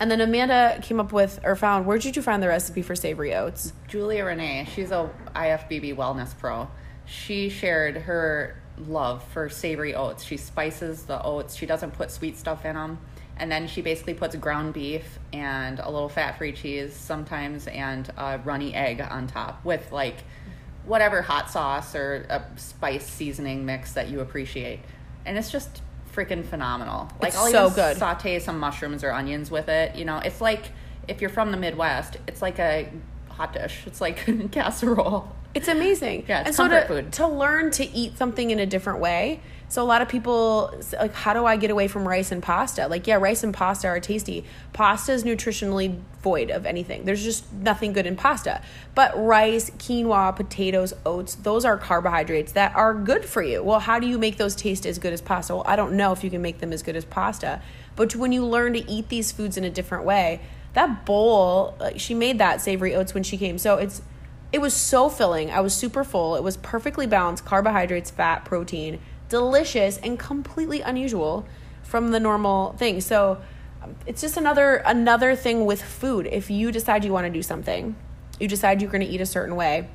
And 0.00 0.10
then 0.10 0.20
Amanda 0.20 0.80
came 0.82 0.98
up 0.98 1.12
with 1.12 1.38
or 1.44 1.54
found. 1.54 1.86
Where 1.86 1.98
did 1.98 2.16
you 2.16 2.22
find 2.22 2.42
the 2.42 2.48
recipe 2.48 2.82
for 2.82 2.96
savory 2.96 3.34
oats? 3.34 3.72
Julia 3.86 4.24
Renee, 4.24 4.66
she's 4.74 4.90
a 4.90 5.10
IFBB 5.36 5.94
wellness 5.94 6.36
pro. 6.36 6.68
She 7.06 7.48
shared 7.48 7.98
her 7.98 8.60
love 8.78 9.22
for 9.32 9.48
savory 9.48 9.94
oats. 9.94 10.24
She 10.24 10.36
spices 10.36 11.04
the 11.04 11.22
oats. 11.22 11.54
She 11.54 11.66
doesn't 11.66 11.92
put 11.92 12.10
sweet 12.10 12.36
stuff 12.36 12.64
in 12.64 12.74
them. 12.74 12.98
And 13.36 13.50
then 13.50 13.66
she 13.66 13.82
basically 13.82 14.14
puts 14.14 14.36
ground 14.36 14.74
beef 14.74 15.18
and 15.32 15.80
a 15.80 15.90
little 15.90 16.08
fat-free 16.08 16.52
cheese 16.52 16.94
sometimes 16.94 17.66
and 17.66 18.08
a 18.16 18.38
runny 18.44 18.74
egg 18.74 19.00
on 19.00 19.26
top 19.26 19.64
with 19.64 19.90
like 19.90 20.18
whatever 20.84 21.22
hot 21.22 21.50
sauce 21.50 21.94
or 21.96 22.26
a 22.30 22.44
spice 22.56 23.06
seasoning 23.06 23.64
mix 23.64 23.92
that 23.94 24.08
you 24.08 24.20
appreciate. 24.20 24.80
And 25.26 25.36
it's 25.36 25.50
just 25.50 25.82
freaking 26.14 26.44
phenomenal. 26.44 27.10
Like 27.20 27.28
It's 27.30 27.36
I'll 27.36 27.50
so 27.50 27.64
even 27.66 27.74
good. 27.74 27.96
saute 27.96 28.38
some 28.38 28.58
mushrooms 28.60 29.02
or 29.02 29.10
onions 29.10 29.50
with 29.50 29.68
it. 29.68 29.96
You 29.96 30.04
know, 30.04 30.18
it's 30.18 30.40
like 30.40 30.66
if 31.08 31.20
you're 31.20 31.30
from 31.30 31.50
the 31.50 31.56
Midwest, 31.56 32.18
it's 32.28 32.40
like 32.40 32.58
a 32.60 32.88
hot 33.30 33.52
dish. 33.52 33.82
It's 33.86 34.00
like 34.00 34.28
a 34.28 34.48
casserole. 34.52 35.34
It's 35.54 35.68
amazing. 35.68 36.24
Yeah, 36.28 36.40
it's 36.40 36.48
and 36.48 36.56
so 36.56 36.68
comfort 36.68 36.80
to, 36.80 37.02
food. 37.02 37.12
to 37.12 37.28
learn 37.28 37.70
to 37.72 37.84
eat 37.84 38.18
something 38.18 38.50
in 38.50 38.58
a 38.58 38.66
different 38.66 38.98
way. 38.98 39.40
So 39.68 39.82
a 39.82 39.84
lot 39.84 40.02
of 40.02 40.08
people 40.08 40.72
like, 40.92 41.14
how 41.14 41.32
do 41.32 41.46
I 41.46 41.56
get 41.56 41.70
away 41.70 41.88
from 41.88 42.06
rice 42.06 42.30
and 42.30 42.42
pasta? 42.42 42.86
Like, 42.86 43.06
yeah, 43.06 43.16
rice 43.16 43.42
and 43.42 43.52
pasta 43.52 43.88
are 43.88 43.98
tasty. 43.98 44.44
Pasta 44.72 45.12
is 45.12 45.24
nutritionally 45.24 46.00
void 46.22 46.50
of 46.50 46.66
anything. 46.66 47.04
There's 47.04 47.24
just 47.24 47.50
nothing 47.52 47.92
good 47.92 48.06
in 48.06 48.14
pasta. 48.14 48.62
But 48.94 49.12
rice, 49.16 49.70
quinoa, 49.70 50.36
potatoes, 50.36 50.92
oats, 51.06 51.34
those 51.34 51.64
are 51.64 51.78
carbohydrates 51.78 52.52
that 52.52 52.74
are 52.76 52.94
good 52.94 53.24
for 53.24 53.42
you. 53.42 53.62
Well, 53.62 53.80
how 53.80 53.98
do 53.98 54.06
you 54.06 54.18
make 54.18 54.36
those 54.36 54.54
taste 54.54 54.86
as 54.86 54.98
good 54.98 55.12
as 55.12 55.20
pasta? 55.20 55.54
Well, 55.54 55.64
I 55.66 55.76
don't 55.76 55.94
know 55.94 56.12
if 56.12 56.22
you 56.22 56.30
can 56.30 56.42
make 56.42 56.58
them 56.58 56.72
as 56.72 56.82
good 56.82 56.96
as 56.96 57.04
pasta. 57.04 57.62
But 57.96 58.14
when 58.14 58.32
you 58.32 58.44
learn 58.44 58.74
to 58.74 58.90
eat 58.90 59.08
these 59.08 59.32
foods 59.32 59.56
in 59.56 59.64
a 59.64 59.70
different 59.70 60.04
way, 60.04 60.40
that 60.74 61.06
bowl, 61.06 61.76
like, 61.80 61.98
she 61.98 62.14
made 62.14 62.38
that 62.38 62.60
savory 62.60 62.94
oats 62.94 63.14
when 63.14 63.22
she 63.22 63.36
came. 63.36 63.58
So 63.58 63.76
it's 63.76 64.02
it 64.54 64.60
was 64.60 64.72
so 64.72 65.08
filling. 65.08 65.50
I 65.50 65.58
was 65.58 65.74
super 65.74 66.04
full. 66.04 66.36
It 66.36 66.44
was 66.44 66.56
perfectly 66.58 67.08
balanced 67.08 67.44
carbohydrates, 67.44 68.12
fat, 68.12 68.44
protein, 68.44 69.00
delicious, 69.28 69.96
and 69.98 70.16
completely 70.16 70.80
unusual 70.80 71.44
from 71.82 72.12
the 72.12 72.20
normal 72.20 72.74
thing. 72.74 73.00
So 73.00 73.42
um, 73.82 73.96
it's 74.06 74.20
just 74.20 74.36
another 74.36 74.76
another 74.76 75.34
thing 75.34 75.66
with 75.66 75.82
food. 75.82 76.28
If 76.30 76.52
you 76.52 76.70
decide 76.70 77.04
you 77.04 77.12
want 77.12 77.26
to 77.26 77.32
do 77.32 77.42
something, 77.42 77.96
you 78.38 78.46
decide 78.46 78.80
you're 78.80 78.92
going 78.92 79.04
to 79.04 79.08
eat 79.08 79.20
a 79.20 79.26
certain 79.26 79.56
way. 79.56 79.88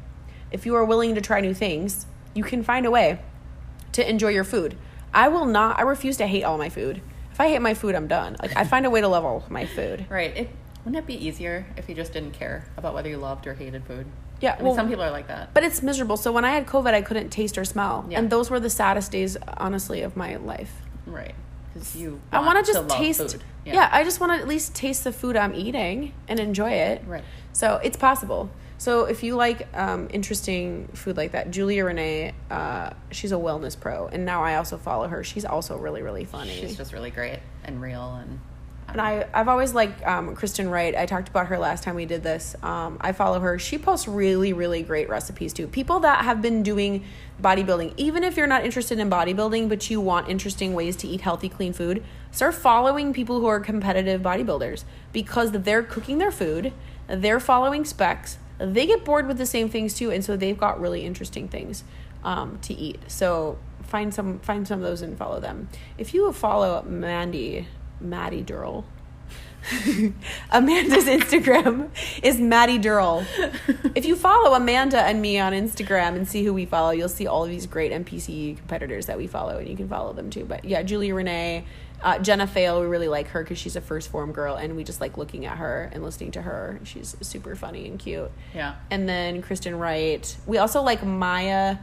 If 0.52 0.66
you 0.66 0.76
are 0.76 0.84
willing 0.84 1.16
to 1.16 1.22
try 1.22 1.40
new 1.40 1.54
things, 1.54 2.06
you 2.34 2.44
can 2.44 2.62
find 2.62 2.86
a 2.86 2.92
way 2.92 3.22
to 3.94 4.10
enjoy 4.10 4.32
your 4.32 4.44
food. 4.44 4.78
I 5.14 5.30
will 5.30 5.46
not. 5.46 5.80
I 5.80 5.84
refuse 5.84 6.18
to 6.18 6.28
hate 6.28 6.44
all 6.44 6.58
my 6.58 6.68
food. 6.68 7.02
If 7.32 7.40
I 7.40 7.48
hate 7.48 7.62
my 7.62 7.76
food, 7.76 7.96
I'm 7.96 8.10
done. 8.10 8.36
Like 8.42 8.58
I 8.58 8.66
find 8.66 8.86
a 8.86 8.90
way 8.90 9.00
to 9.00 9.08
love 9.08 9.24
all 9.24 9.46
my 9.48 9.66
food. 9.66 10.06
Right. 10.10 10.36
It, 10.36 10.50
wouldn't 10.84 11.02
it 11.02 11.08
be 11.08 11.26
easier 11.26 11.66
if 11.78 11.88
you 11.88 11.96
just 11.96 12.12
didn't 12.12 12.34
care 12.34 12.66
about 12.76 12.94
whether 12.94 13.08
you 13.08 13.16
loved 13.16 13.48
or 13.48 13.54
hated 13.54 13.86
food? 13.86 14.06
Yeah, 14.42 14.56
I 14.60 14.64
mean, 14.64 14.76
some 14.76 14.88
people 14.88 15.04
are 15.04 15.12
like 15.12 15.28
that. 15.28 15.54
But 15.54 15.64
it's 15.64 15.82
miserable. 15.84 16.16
So 16.18 16.32
when 16.32 16.46
I 16.46 16.52
had 16.52 16.66
COVID, 16.66 16.94
I 16.94 17.02
couldn't 17.02 17.30
taste 17.30 17.58
or 17.58 17.66
smell, 17.66 18.06
Yeah. 18.10 18.20
and 18.20 18.30
those 18.30 18.50
were 18.50 18.60
the 18.60 18.70
saddest 18.70 19.12
days, 19.12 19.38
honestly, 19.58 20.02
of 20.02 20.16
my 20.16 20.38
life. 20.38 20.74
Right. 21.06 21.36
Because 21.74 21.96
you 21.96 22.20
I 22.32 22.40
want 22.40 22.64
to 22.66 22.72
just 22.74 22.90
taste. 22.90 23.20
food. 23.20 23.44
Yeah. 23.66 23.90
I 23.92 24.04
just 24.04 24.20
want 24.20 24.32
to 24.34 24.40
at 24.40 24.48
least 24.48 24.74
taste 24.76 25.04
the 25.04 25.12
food 25.12 25.36
I'm 25.38 25.54
eating 25.54 26.14
and 26.28 26.40
enjoy 26.40 26.72
it. 26.72 27.04
Right. 27.06 27.24
So 27.54 27.80
it's 27.84 27.98
possible. 27.98 28.50
So 28.78 29.06
if 29.06 29.24
you 29.24 29.36
like 29.36 29.68
um, 29.78 30.08
interesting 30.12 30.88
food 30.94 31.18
like 31.18 31.34
that, 31.34 31.52
Julia 31.52 31.84
Renee, 31.84 32.34
uh, 32.50 32.92
she's 33.12 33.34
a 33.34 33.36
wellness 33.36 33.78
pro, 33.78 34.08
and 34.08 34.26
now 34.26 34.42
I 34.44 34.56
also 34.56 34.78
follow 34.78 35.08
her. 35.10 35.22
She's 35.24 35.44
also 35.44 35.78
really 35.78 36.02
really 36.02 36.24
funny. 36.24 36.62
She's 36.62 36.78
just 36.78 36.94
really 36.94 37.12
great 37.12 37.40
and 37.66 37.82
real 37.82 38.16
and. 38.16 38.40
And 38.92 39.02
I, 39.02 39.28
I've 39.34 39.48
always 39.48 39.74
liked 39.74 40.04
um, 40.06 40.36
Kristen 40.36 40.70
Wright. 40.70 40.96
I 40.96 41.06
talked 41.06 41.30
about 41.30 41.48
her 41.48 41.58
last 41.58 41.84
time 41.84 41.96
we 41.96 42.06
did 42.06 42.24
this. 42.24 42.56
Um, 42.64 42.98
I 43.02 43.12
follow 43.12 43.40
her. 43.40 43.60
She 43.60 43.78
posts 43.78 44.08
really, 44.08 44.54
really 44.54 44.84
great 44.84 45.10
recipes 45.10 45.54
too. 45.54 45.68
People 45.68 46.00
that 46.02 46.24
have 46.26 46.42
been 46.42 46.64
doing 46.64 47.06
bodybuilding, 47.42 47.94
even 47.98 48.24
if 48.24 48.36
you're 48.36 48.48
not 48.48 48.66
interested 48.66 49.00
in 49.00 49.10
bodybuilding, 49.10 49.70
but 49.70 49.90
you 49.90 50.02
want 50.02 50.30
interesting 50.30 50.74
ways 50.74 50.96
to 50.98 51.08
eat 51.08 51.22
healthy, 51.22 51.50
clean 51.50 51.74
food, 51.74 52.04
start 52.32 52.56
following 52.56 53.14
people 53.14 53.40
who 53.40 53.48
are 53.48 53.60
competitive 53.60 54.22
bodybuilders 54.22 54.84
because 55.14 55.52
they're 55.52 55.84
cooking 55.84 56.18
their 56.18 56.32
food, 56.32 56.74
they're 57.08 57.40
following 57.40 57.86
specs, 57.86 58.38
they 58.58 58.86
get 58.86 59.06
bored 59.06 59.28
with 59.28 59.38
the 59.38 59.46
same 59.46 59.70
things 59.70 59.94
too, 59.94 60.12
and 60.12 60.24
so 60.24 60.36
they've 60.36 60.58
got 60.58 60.80
really 60.80 61.06
interesting 61.06 61.48
things 61.48 61.84
um, 62.24 62.60
to 62.62 62.74
eat. 62.74 63.00
So 63.08 63.58
find 63.84 64.14
some 64.14 64.40
find 64.40 64.68
some 64.68 64.80
of 64.80 64.86
those 64.86 65.02
and 65.02 65.18
follow 65.18 65.40
them. 65.40 65.70
If 65.98 66.14
you 66.14 66.32
follow 66.34 66.84
Mandy, 66.84 67.68
Maddie 68.02 68.42
Durrell. 68.42 68.86
Amanda's 70.52 71.06
Instagram 71.06 71.90
is 72.24 72.40
Maddie 72.40 72.78
Durrell. 72.78 73.26
If 73.94 74.06
you 74.06 74.16
follow 74.16 74.56
Amanda 74.56 75.02
and 75.02 75.22
me 75.22 75.40
on 75.40 75.54
Instagram 75.54 76.16
and 76.16 76.28
see 76.28 76.44
who 76.44 76.54
we 76.54 76.66
follow, 76.66 76.92
you'll 76.92 77.10
see 77.10 77.28
all 77.28 77.44
of 77.44 77.50
these 77.50 77.68
great 77.68 77.92
NPC 77.92 78.58
competitors 78.58 79.08
that 79.08 79.18
we 79.18 79.28
follow, 79.28 79.58
and 79.58 79.68
you 79.68 79.76
can 79.76 79.88
follow 79.88 80.14
them 80.14 80.30
too. 80.30 80.46
But 80.46 80.66
yeah, 80.66 80.82
Julia 80.82 81.14
Renee, 81.14 81.66
uh, 82.02 82.20
Jenna 82.20 82.48
Fail, 82.48 82.80
we 82.82 82.88
really 82.88 83.10
like 83.10 83.28
her 83.28 83.44
because 83.44 83.58
she's 83.58 83.76
a 83.76 83.82
1st 83.82 84.08
Phorm 84.08 84.32
girl, 84.32 84.56
and 84.56 84.76
we 84.76 84.84
just 84.84 85.02
like 85.02 85.18
looking 85.18 85.46
at 85.46 85.58
her 85.58 85.90
and 85.92 86.04
listening 86.04 86.32
to 86.32 86.42
her. 86.42 86.80
She's 86.84 87.16
super 87.22 87.56
funny 87.56 87.88
and 87.88 88.00
cute. 88.00 88.32
Yeah. 88.56 88.76
And 88.90 89.08
then 89.08 89.42
Kristen 89.42 89.78
Wright. 89.78 90.36
We 90.46 90.58
also 90.58 90.82
like 90.82 91.04
Maya. 91.06 91.78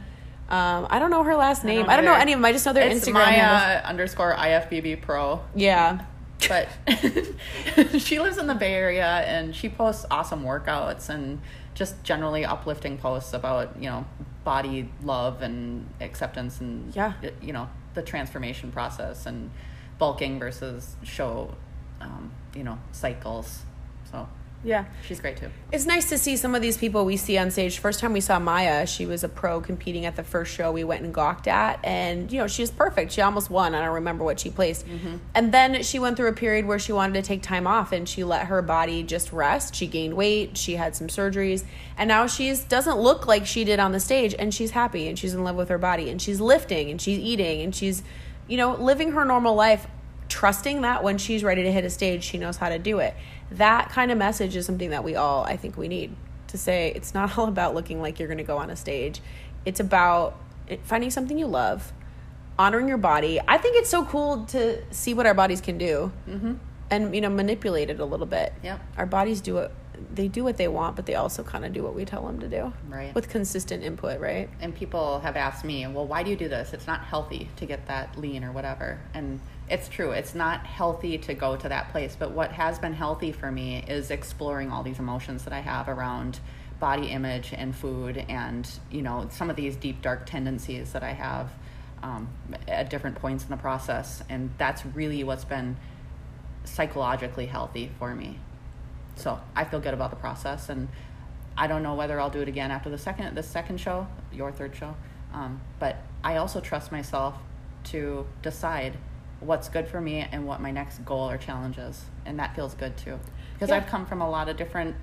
Um, 0.49 0.87
I 0.89 0.99
don't 0.99 1.09
know 1.11 1.23
her 1.23 1.35
last 1.35 1.63
name. 1.65 1.81
don't 1.81 1.89
I 1.89 1.95
don't 1.97 2.05
know 2.05 2.13
any 2.13 2.33
of 2.33 2.39
them. 2.39 2.45
I 2.45 2.51
just 2.53 2.65
know 2.65 2.73
their 2.73 2.87
It's 2.87 3.05
Instagram 3.05 3.13
Maya 3.13 3.31
handles. 3.33 3.89
underscore 3.89 4.33
IFBB 4.35 5.01
pro. 5.01 5.41
Yeah. 5.55 6.05
But 6.47 6.69
she 7.99 8.19
lives 8.19 8.37
in 8.37 8.47
the 8.47 8.55
Bay 8.55 8.73
Area 8.73 9.05
and 9.25 9.55
she 9.55 9.69
posts 9.69 10.05
awesome 10.11 10.43
workouts 10.43 11.09
and 11.09 11.41
just 11.73 12.03
generally 12.03 12.45
uplifting 12.45 12.97
posts 12.97 13.33
about, 13.33 13.75
you 13.81 13.89
know, 13.89 14.05
body 14.43 14.89
love 15.03 15.41
and 15.41 15.89
acceptance 15.99 16.61
and 16.61 16.95
Yeah. 16.95 17.13
you 17.41 17.51
know 17.51 17.67
the 17.95 18.01
transformation 18.01 18.71
process 18.71 19.25
and 19.25 19.51
bulking 19.97 20.39
versus 20.39 20.95
show 21.03 21.53
um, 21.99 22.31
you 22.55 22.63
know 22.63 22.77
cycles 22.93 23.63
so 24.09 24.29
Yeah. 24.63 24.85
she's 25.05 25.19
great 25.19 25.37
too 25.37 25.49
It's 25.71 25.85
nice 25.85 26.09
to 26.09 26.17
see 26.17 26.35
some 26.35 26.55
of 26.55 26.61
these 26.61 26.77
people 26.77 27.05
we 27.05 27.15
see 27.15 27.37
on 27.37 27.51
stage. 27.51 27.77
First 27.77 27.99
time 27.99 28.11
we 28.11 28.21
saw 28.21 28.39
Maya, 28.39 28.87
she 28.87 29.05
was 29.05 29.23
a 29.23 29.29
pro 29.29 29.61
competing 29.61 30.05
at 30.05 30.15
the 30.15 30.23
first 30.23 30.53
show 30.53 30.71
we 30.71 30.83
went 30.83 31.03
and 31.03 31.13
gawked 31.13 31.47
at. 31.47 31.79
And, 31.83 32.31
you 32.31 32.39
know, 32.39 32.47
she 32.47 32.63
was 32.63 32.71
perfect. 32.71 33.11
She 33.11 33.21
almost 33.21 33.49
won. 33.49 33.75
I 33.75 33.81
don't 33.85 33.95
remember 33.95 34.23
what 34.23 34.39
she 34.39 34.49
placed. 34.49 34.87
Mm-hmm. 34.87 35.17
And 35.35 35.53
then 35.53 35.83
she 35.83 35.99
went 35.99 36.17
through 36.17 36.29
a 36.29 36.33
period 36.33 36.65
where 36.65 36.79
she 36.79 36.91
wanted 36.91 37.13
to 37.13 37.21
take 37.21 37.43
time 37.43 37.67
off 37.67 37.91
and 37.91 38.09
she 38.09 38.23
let 38.23 38.47
her 38.47 38.61
body 38.61 39.03
just 39.03 39.31
rest. 39.31 39.75
She 39.75 39.87
gained 39.87 40.15
weight. 40.15 40.57
She 40.57 40.75
had 40.75 40.95
some 40.95 41.07
surgeries. 41.07 41.63
And 41.97 42.07
now 42.07 42.27
she's 42.27 42.63
doesn't 42.63 42.97
look 42.97 43.27
like 43.27 43.45
she 43.45 43.63
did 43.63 43.79
on 43.79 43.91
the 43.91 43.99
stage. 43.99 44.33
And 44.37 44.53
she's 44.53 44.71
happy 44.71 45.07
and 45.07 45.17
she's 45.17 45.33
in 45.33 45.43
love 45.43 45.55
with 45.55 45.69
her 45.69 45.77
body. 45.77 46.09
And 46.09 46.21
she's 46.21 46.41
lifting 46.41 46.89
and 46.89 47.01
she's 47.01 47.19
eating 47.19 47.61
and 47.61 47.75
she's, 47.75 48.03
you 48.47 48.57
know, 48.57 48.75
living 48.75 49.11
her 49.11 49.23
normal 49.23 49.55
life 49.55 49.87
trusting 50.29 50.81
that 50.81 51.03
when 51.03 51.17
she's 51.17 51.43
ready 51.43 51.63
to 51.63 51.71
hit 51.71 51.85
a 51.85 51.89
stage, 51.89 52.23
she 52.23 52.37
knows 52.37 52.57
how 52.57 52.69
to 52.69 52.79
do 52.79 52.99
it. 52.99 53.15
That 53.51 53.89
kind 53.89 54.11
of 54.11 54.17
message 54.17 54.55
is 54.55 54.65
something 54.65 54.89
that 54.89 55.03
we 55.03 55.15
all, 55.15 55.43
I 55.43 55.57
think, 55.57 55.77
we 55.77 55.87
need 55.87 56.15
to 56.47 56.57
say 56.57 56.91
it's 56.95 57.13
not 57.13 57.37
all 57.37 57.47
about 57.47 57.75
looking 57.75 58.01
like 58.01 58.19
you're 58.19 58.27
going 58.27 58.37
to 58.37 58.43
go 58.43 58.57
on 58.57 58.69
a 58.69 58.75
stage. 58.75 59.21
It's 59.65 59.79
about 59.79 60.37
finding 60.83 61.09
something 61.09 61.37
you 61.37 61.47
love, 61.47 61.91
honoring 62.57 62.87
your 62.87 62.97
body. 62.97 63.39
I 63.47 63.57
think 63.57 63.77
it's 63.77 63.89
so 63.89 64.05
cool 64.05 64.45
to 64.47 64.81
see 64.93 65.13
what 65.13 65.25
our 65.25 65.33
bodies 65.33 65.61
can 65.61 65.77
do 65.77 66.11
mm-hmm. 66.27 66.55
and, 66.89 67.15
you 67.15 67.21
know, 67.21 67.29
manipulate 67.29 67.89
it 67.89 67.99
a 67.99 68.05
little 68.05 68.25
bit. 68.25 68.53
Yep. 68.63 68.79
Our 68.97 69.05
bodies 69.05 69.41
do 69.41 69.57
it. 69.57 69.71
They 70.13 70.27
do 70.27 70.43
what 70.43 70.57
they 70.57 70.67
want, 70.67 70.95
but 70.95 71.07
they 71.07 71.15
also 71.15 71.41
kind 71.43 71.65
of 71.65 71.73
do 71.73 71.81
what 71.81 71.95
we 71.95 72.05
tell 72.05 72.25
them 72.27 72.39
to 72.41 72.47
do. 72.47 72.71
Right. 72.87 73.15
With 73.15 73.29
consistent 73.29 73.83
input, 73.83 74.19
right? 74.19 74.47
and 74.59 74.75
people 74.75 75.19
have 75.21 75.35
asked 75.35 75.65
me, 75.65 75.87
well, 75.87 76.05
why 76.05 76.21
do 76.21 76.29
you 76.29 76.35
do 76.35 76.47
this? 76.47 76.71
It's 76.71 76.85
not 76.85 77.01
healthy 77.01 77.49
to 77.55 77.65
get 77.65 77.87
that 77.87 78.15
lean 78.17 78.43
or 78.43 78.51
whatever. 78.51 78.99
And 79.15 79.39
it's 79.69 79.89
true, 79.89 80.11
it's 80.11 80.33
not 80.33 80.65
healthy 80.65 81.17
to 81.17 81.33
go 81.33 81.55
to 81.57 81.69
that 81.69 81.91
place. 81.91 82.15
But 82.17 82.31
what 82.31 82.51
has 82.51 82.79
been 82.79 82.93
healthy 82.93 83.31
for 83.31 83.51
me 83.51 83.83
is 83.87 84.11
exploring 84.11 84.71
all 84.71 84.83
these 84.83 84.99
emotions 84.99 85.43
that 85.43 85.53
I 85.53 85.59
have 85.59 85.89
around 85.89 86.39
body 86.79 87.07
image 87.07 87.53
and 87.53 87.75
food 87.75 88.23
and, 88.29 88.69
you 88.91 89.01
know, 89.01 89.27
some 89.31 89.49
of 89.49 89.55
these 89.55 89.75
deep, 89.75 90.01
dark 90.01 90.25
tendencies 90.25 90.93
that 90.93 91.03
I 91.03 91.13
have 91.13 91.51
um, 92.03 92.29
at 92.67 92.89
different 92.89 93.15
points 93.17 93.43
in 93.43 93.49
the 93.49 93.57
process. 93.57 94.23
And 94.29 94.51
that's 94.57 94.85
really 94.85 95.23
what's 95.23 95.45
been 95.45 95.77
psychologically 96.63 97.47
healthy 97.47 97.91
for 97.97 98.13
me. 98.13 98.39
So 99.15 99.39
I 99.55 99.65
feel 99.65 99.79
good 99.79 99.95
about 99.95 100.11
the 100.11 100.15
process, 100.15 100.69
and 100.69 100.87
I 101.57 101.65
don't 101.65 101.81
know 101.81 101.95
whether 101.95 102.19
I'll 102.19 102.29
do 102.29 102.41
it 102.41 102.47
again 102.47 102.69
after 102.69 102.89
the 102.89 102.99
second 102.99 103.35
the 103.35 103.41
second 103.41 103.79
show, 103.79 104.07
your 104.31 104.51
third 104.51 104.75
show. 104.75 104.95
Um, 105.33 105.59
but 105.79 105.97
I 106.23 106.37
also 106.37 106.59
trust 106.59 106.91
myself 106.91 107.35
to 107.85 108.27
decide 108.43 108.97
what's 109.39 109.69
good 109.69 109.87
for 109.87 110.01
me 110.01 110.25
and 110.31 110.45
what 110.47 110.59
my 110.61 110.71
next 110.71 111.03
goal 111.05 111.29
or 111.29 111.37
challenge 111.37 111.77
is, 111.77 112.03
and 112.25 112.39
that 112.39 112.55
feels 112.55 112.73
good 112.73 112.97
too. 112.97 113.19
Because 113.53 113.69
Yeah. 113.69 113.77
I've 113.77 113.87
come 113.87 114.05
from 114.05 114.21
a 114.21 114.29
lot 114.29 114.49
of 114.49 114.57
different 114.57 114.95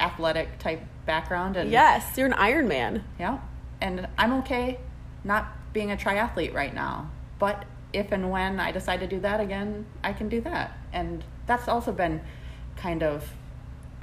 athletic 0.00 0.58
type 0.58 0.80
background, 1.06 1.56
and 1.56 1.70
Yes, 1.70 2.16
you're 2.16 2.26
an 2.26 2.32
Iron 2.34 2.68
Man. 2.68 3.04
yeah. 3.18 3.38
And 3.80 4.06
I'm 4.16 4.32
okay 4.40 4.78
not 5.24 5.48
being 5.72 5.90
a 5.90 5.96
triathlete 5.96 6.54
right 6.54 6.74
now. 6.74 7.10
But 7.38 7.64
if 7.92 8.12
and 8.12 8.30
when 8.30 8.60
I 8.60 8.70
decide 8.72 9.00
to 9.00 9.06
do 9.06 9.18
that 9.20 9.40
again, 9.40 9.86
I 10.02 10.12
can 10.12 10.28
do 10.28 10.40
that. 10.42 10.76
And 10.92 11.24
that's 11.46 11.66
also 11.68 11.92
been 11.92 12.20
kind 12.76 13.02
of 13.02 13.32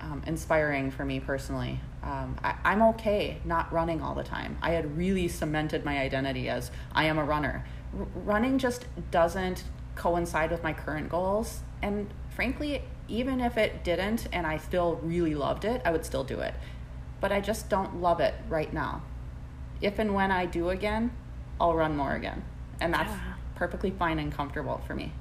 um, 0.02 0.22
inspiring 0.28 0.92
for 0.92 1.06
me 1.06 1.20
personally. 1.20 1.80
Um, 2.02 2.38
I, 2.44 2.56
I'm 2.64 2.82
okay 2.84 3.40
not 3.44 3.72
running 3.74 4.02
all 4.02 4.16
the 4.16 4.24
time. 4.24 4.58
I 4.62 4.72
had 4.72 4.98
really 4.98 5.28
cemented 5.28 5.84
my 5.84 6.00
identity 6.00 6.50
as 6.50 6.72
I 6.94 7.06
am 7.06 7.18
a 7.18 7.24
runner. 7.24 7.66
R- 7.98 8.08
running 8.16 8.58
just 8.58 8.86
doesn't 9.12 9.64
coincide 9.96 10.52
with 10.52 10.64
my 10.64 10.74
current 10.74 11.10
goals. 11.10 11.60
And 11.82 12.08
frankly, 12.30 12.82
even 13.08 13.42
if 13.42 13.58
it 13.58 13.84
didn't 13.84 14.28
and 14.32 14.48
I 14.48 14.58
still 14.58 14.96
really 15.04 15.36
loved 15.36 15.66
it, 15.66 15.82
I 15.84 15.92
would 15.92 16.06
still 16.06 16.24
do 16.24 16.40
it. 16.40 16.54
But 17.20 17.32
I 17.32 17.42
just 17.42 17.70
don't 17.70 18.02
love 18.02 18.20
it 18.22 18.34
right 18.48 18.72
now 18.74 19.02
if 19.82 20.00
and 20.00 20.14
when 20.14 20.32
I 20.32 20.46
do 20.46 20.70
again, 20.70 21.12
I'll 21.60 21.74
run 21.74 21.96
more 21.96 22.16
again. 22.16 22.44
And 22.80 22.94
that's 22.94 23.12
Yeah. 23.12 23.34
perfectly 23.56 23.92
fine 23.92 24.20
and 24.20 24.32
comfortable 24.32 24.82
for 24.86 24.96
me. 24.96 25.14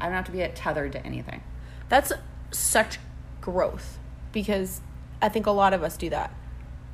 I 0.00 0.06
don't 0.06 0.14
have 0.14 0.24
to 0.26 0.32
be 0.32 0.46
tethered 0.54 0.92
to 0.92 1.06
anything. 1.06 1.42
That's 1.88 2.12
such 2.50 2.98
growth 3.40 3.98
because 4.32 4.80
I 5.22 5.28
think 5.28 5.46
a 5.46 5.50
lot 5.50 5.72
of 5.72 5.82
us 5.82 5.96
do 5.96 6.10
that. 6.10 6.34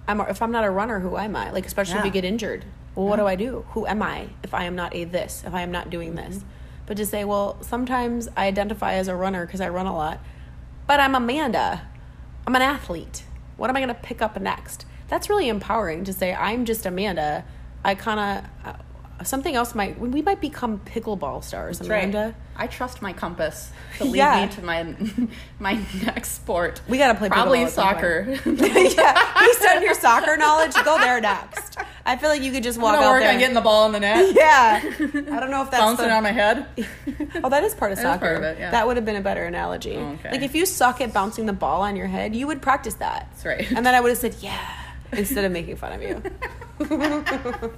I'm 0.07 0.21
if 0.21 0.41
I'm 0.41 0.53
not 0.53 0.65
a 0.65 0.71
runner, 0.71 1.01
who 1.01 1.17
am 1.17 1.35
I? 1.35 1.51
Like 1.51 1.67
especially 1.67 1.99
if 1.99 2.05
you 2.05 2.11
get 2.11 2.25
injured. 2.25 2.65
Well, 2.95 3.07
what 3.07 3.17
do 3.17 3.27
I 3.27 3.37
do? 3.37 3.65
Who 3.71 3.87
am 3.87 4.03
I 4.03 4.29
if 4.43 4.55
I 4.55 4.65
am 4.65 4.77
not 4.77 4.95
a 4.95 5.05
this? 5.05 5.43
If 5.47 5.55
I 5.55 5.63
am 5.63 5.71
not 5.71 5.91
doing 5.91 6.15
this? 6.15 6.37
Mm-hmm. 6.37 6.49
But 6.87 6.97
to 6.97 7.07
say, 7.07 7.25
well, 7.25 7.59
sometimes 7.61 8.29
I 8.37 8.47
identify 8.47 8.95
as 8.95 9.09
a 9.09 9.15
runner 9.15 9.45
because 9.45 9.61
I 9.61 9.69
run 9.69 9.87
a 9.87 9.95
lot, 9.95 10.21
but 10.87 11.01
I'm 11.01 11.15
Amanda. 11.15 11.87
I'm 12.47 12.57
an 12.57 12.63
athlete. 12.63 13.25
What 13.59 13.69
am 13.69 13.77
I 13.77 13.81
going 13.81 13.95
to 13.95 14.01
pick 14.01 14.23
up 14.23 14.41
next? 14.41 14.87
That's 15.09 15.29
really 15.29 15.49
empowering 15.49 16.05
to 16.05 16.13
say 16.13 16.35
I'm 16.35 16.65
just 16.65 16.87
Amanda. 16.87 17.45
I 17.85 17.95
kind 17.95 18.45
of 18.65 18.77
something 19.25 19.55
else 19.55 19.75
might 19.75 19.99
we 19.99 20.23
might 20.23 20.41
become 20.41 20.79
pickleball 20.81 21.43
stars, 21.43 21.79
That's 21.79 21.89
right. 21.89 22.05
Amanda. 22.05 22.35
I 22.57 22.67
trust 22.67 23.03
my 23.03 23.13
compass 23.13 23.71
to 23.99 24.05
lead 24.05 24.17
Yeah. 24.17 24.47
me 24.47 24.53
to 24.53 24.63
my 24.63 24.95
my 25.59 25.81
next 26.05 26.33
sport. 26.33 26.81
We 26.89 26.99
gotta 26.99 27.19
play 27.19 27.29
probably 27.29 27.67
soccer. 27.69 28.27
yeah, 28.47 29.41
based 29.41 29.67
on 29.67 29.83
your 29.83 29.95
soccer 29.95 30.37
knowledge, 30.37 30.75
go 30.85 30.99
there 30.99 31.21
next. 31.21 31.79
I 32.07 32.17
feel 32.17 32.31
like 32.31 32.43
you 32.43 32.53
could 32.53 32.63
just 32.63 32.79
I'm 32.79 32.83
walk 32.85 32.95
gonna 32.95 33.07
out 33.07 33.11
work 33.13 33.23
there. 33.23 33.33
on 33.33 33.39
getting 33.39 33.55
the 33.55 33.61
ball 33.61 33.87
in 33.87 33.93
the 33.93 34.01
net, 34.01 34.35
yeah, 34.35 34.81
I 34.83 35.41
don't 35.41 35.51
know 35.51 35.63
if 35.63 35.71
that's 35.71 35.83
bouncing 35.83 36.07
the, 36.09 36.15
on 36.15 36.23
my 36.23 36.33
head. 36.33 36.67
Oh, 37.45 37.49
that 37.51 37.63
is 37.65 37.75
part 37.75 37.93
of 37.93 37.99
soccer. 37.99 38.19
part 38.21 38.37
of 38.39 38.43
it, 38.45 38.59
yeah. 38.59 38.71
That 38.71 38.87
would 38.87 38.97
have 38.97 39.05
been 39.05 39.17
a 39.17 39.21
better 39.21 39.45
analogy. 39.45 39.97
Oh, 39.97 40.13
okay. 40.13 40.31
Like 40.31 40.43
if 40.43 40.55
you 40.55 40.65
suck 40.65 41.01
at 41.01 41.13
bouncing 41.13 41.47
the 41.47 41.53
ball 41.53 41.83
on 41.83 41.97
your 41.97 42.07
head, 42.07 42.35
you 42.35 42.47
would 42.47 42.63
practice 42.63 42.95
that. 42.95 43.29
That's 43.33 43.45
right. 43.45 43.71
And 43.73 43.85
then 43.85 43.95
I 43.95 44.01
would 44.01 44.09
have 44.09 44.19
said, 44.19 44.37
"Yeah," 44.41 44.59
instead 45.13 45.45
of 45.45 45.53
making 45.53 45.77
fun 45.77 45.93
of 45.93 46.03
you. 46.03 47.73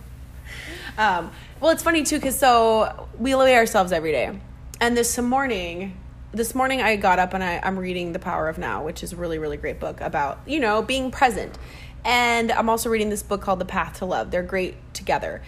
Um, 0.99 1.31
well, 1.61 1.71
it's 1.71 1.83
funny 1.83 2.03
too 2.03 2.17
because 2.17 2.39
so 2.39 3.09
we 3.19 3.35
weigh 3.35 3.57
ourselves 3.57 3.93
every 3.93 4.13
day, 4.13 4.39
and 4.81 4.97
this 4.97 5.17
morning, 5.19 5.97
this 6.33 6.55
morning 6.55 6.81
I 6.81 6.97
got 6.97 7.19
up 7.19 7.35
and 7.35 7.43
I, 7.43 7.61
I'm 7.63 7.79
reading 7.79 8.13
The 8.13 8.19
Power 8.19 8.49
of 8.49 8.59
Now, 8.59 8.85
which 8.85 9.03
is 9.03 9.13
a 9.13 9.17
really 9.17 9.39
really 9.39 9.57
great 9.57 9.81
book 9.81 10.01
about 10.01 10.41
you 10.47 10.61
know 10.61 10.83
being 10.83 11.11
present, 11.11 11.59
and 12.05 12.51
I'm 12.53 12.69
also 12.69 12.89
reading 12.89 13.11
this 13.11 13.23
book 13.23 13.43
called 13.43 13.59
The 13.59 13.65
Path 13.67 13.99
to 13.99 14.05
Love. 14.05 14.31
They're 14.31 14.43
great 14.43 14.77
together. 14.95 15.43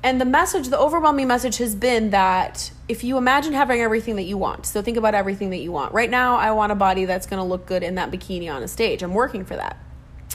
And 0.00 0.20
the 0.20 0.24
message, 0.24 0.68
the 0.68 0.78
overwhelming 0.78 1.26
message 1.26 1.56
has 1.58 1.74
been 1.74 2.10
that 2.10 2.70
if 2.86 3.02
you 3.02 3.18
imagine 3.18 3.52
having 3.52 3.80
everything 3.80 4.14
that 4.16 4.22
you 4.22 4.38
want, 4.38 4.64
so 4.64 4.80
think 4.80 4.96
about 4.96 5.14
everything 5.14 5.50
that 5.50 5.58
you 5.58 5.72
want. 5.72 5.92
Right 5.92 6.08
now, 6.08 6.36
I 6.36 6.52
want 6.52 6.70
a 6.70 6.76
body 6.76 7.04
that's 7.04 7.26
going 7.26 7.38
to 7.38 7.44
look 7.44 7.66
good 7.66 7.82
in 7.82 7.96
that 7.96 8.12
bikini 8.12 8.52
on 8.52 8.62
a 8.62 8.68
stage. 8.68 9.02
I'm 9.02 9.12
working 9.12 9.44
for 9.44 9.56
that. 9.56 9.76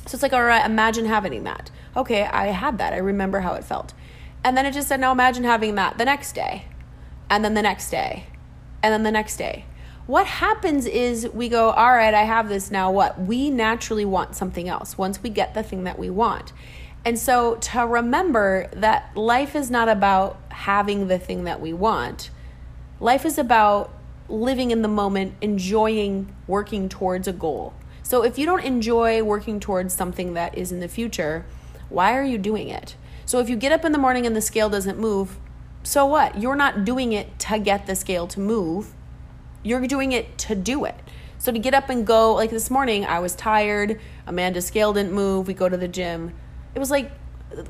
So 0.06 0.16
it's 0.16 0.24
like, 0.24 0.34
all 0.34 0.43
right, 0.43 0.66
imagine 0.66 1.06
having 1.06 1.43
that. 1.45 1.72
Okay, 1.95 2.24
I 2.24 2.47
had 2.47 2.78
that. 2.80 2.91
I 2.93 2.97
remember 2.97 3.39
how 3.39 3.54
it 3.54 3.64
felt. 3.64 3.93
And 4.43 4.57
then 4.57 4.65
it 4.65 4.73
just 4.73 4.87
said, 4.87 4.99
now 4.99 5.11
imagine 5.11 5.43
having 5.43 5.75
that 5.75 5.97
the 5.97 6.05
next 6.05 6.33
day, 6.33 6.65
and 7.29 7.45
then 7.45 7.53
the 7.53 7.61
next 7.61 7.89
day, 7.89 8.25
and 8.81 8.91
then 8.91 9.03
the 9.03 9.11
next 9.11 9.37
day. 9.37 9.65
What 10.05 10.27
happens 10.27 10.85
is 10.85 11.29
we 11.29 11.47
go, 11.47 11.69
all 11.69 11.93
right, 11.93 12.13
I 12.13 12.23
have 12.23 12.49
this 12.49 12.69
now. 12.69 12.91
What? 12.91 13.21
We 13.21 13.49
naturally 13.49 14.03
want 14.03 14.35
something 14.35 14.67
else 14.67 14.97
once 14.97 15.23
we 15.23 15.29
get 15.29 15.53
the 15.53 15.63
thing 15.63 15.85
that 15.85 15.97
we 15.97 16.09
want. 16.09 16.51
And 17.05 17.17
so 17.17 17.55
to 17.55 17.81
remember 17.81 18.69
that 18.73 19.15
life 19.15 19.55
is 19.55 19.71
not 19.71 19.87
about 19.87 20.39
having 20.49 21.07
the 21.07 21.19
thing 21.19 21.45
that 21.45 21.61
we 21.61 21.71
want, 21.71 22.31
life 22.99 23.25
is 23.25 23.37
about 23.37 23.93
living 24.27 24.71
in 24.71 24.81
the 24.81 24.87
moment, 24.89 25.35
enjoying 25.41 26.33
working 26.47 26.89
towards 26.89 27.27
a 27.27 27.33
goal. 27.33 27.73
So 28.03 28.23
if 28.23 28.37
you 28.37 28.45
don't 28.45 28.63
enjoy 28.63 29.23
working 29.23 29.59
towards 29.61 29.93
something 29.93 30.33
that 30.33 30.57
is 30.57 30.71
in 30.71 30.81
the 30.81 30.87
future, 30.89 31.45
why 31.89 32.17
are 32.17 32.23
you 32.23 32.37
doing 32.37 32.67
it? 32.67 32.95
So 33.34 33.39
if 33.39 33.49
you 33.49 33.55
get 33.55 33.71
up 33.71 33.84
in 33.84 33.93
the 33.93 33.97
morning 33.97 34.27
and 34.27 34.36
the 34.36 34.41
scale 34.41 34.69
doesn't 34.69 34.99
move, 34.99 35.39
so 35.81 36.05
what? 36.05 36.39
You're 36.39 36.55
not 36.55 36.86
doing 36.86 37.13
it 37.13 37.39
to 37.39 37.57
get 37.57 37.88
the 37.88 37.95
scale 37.95 38.27
to 38.27 38.39
move. 38.39 38.93
You're 39.63 39.88
doing 39.88 40.11
it 40.11 40.38
to 40.38 40.53
do 40.53 40.86
it. 40.86 40.93
So 41.39 41.51
to 41.51 41.57
get 41.57 41.73
up 41.73 41.89
and 41.89 42.05
go, 42.05 42.36
like 42.36 42.51
this 42.51 42.69
morning, 42.69 43.05
I 43.05 43.17
was 43.17 43.34
tired. 43.34 43.99
Amanda's 44.27 44.67
scale 44.67 44.93
didn't 44.93 45.13
move. 45.13 45.47
We 45.47 45.55
go 45.55 45.67
to 45.67 45.75
the 45.75 45.88
gym. 45.88 46.36
It 46.75 46.79
was 46.79 46.91
like, 46.91 47.11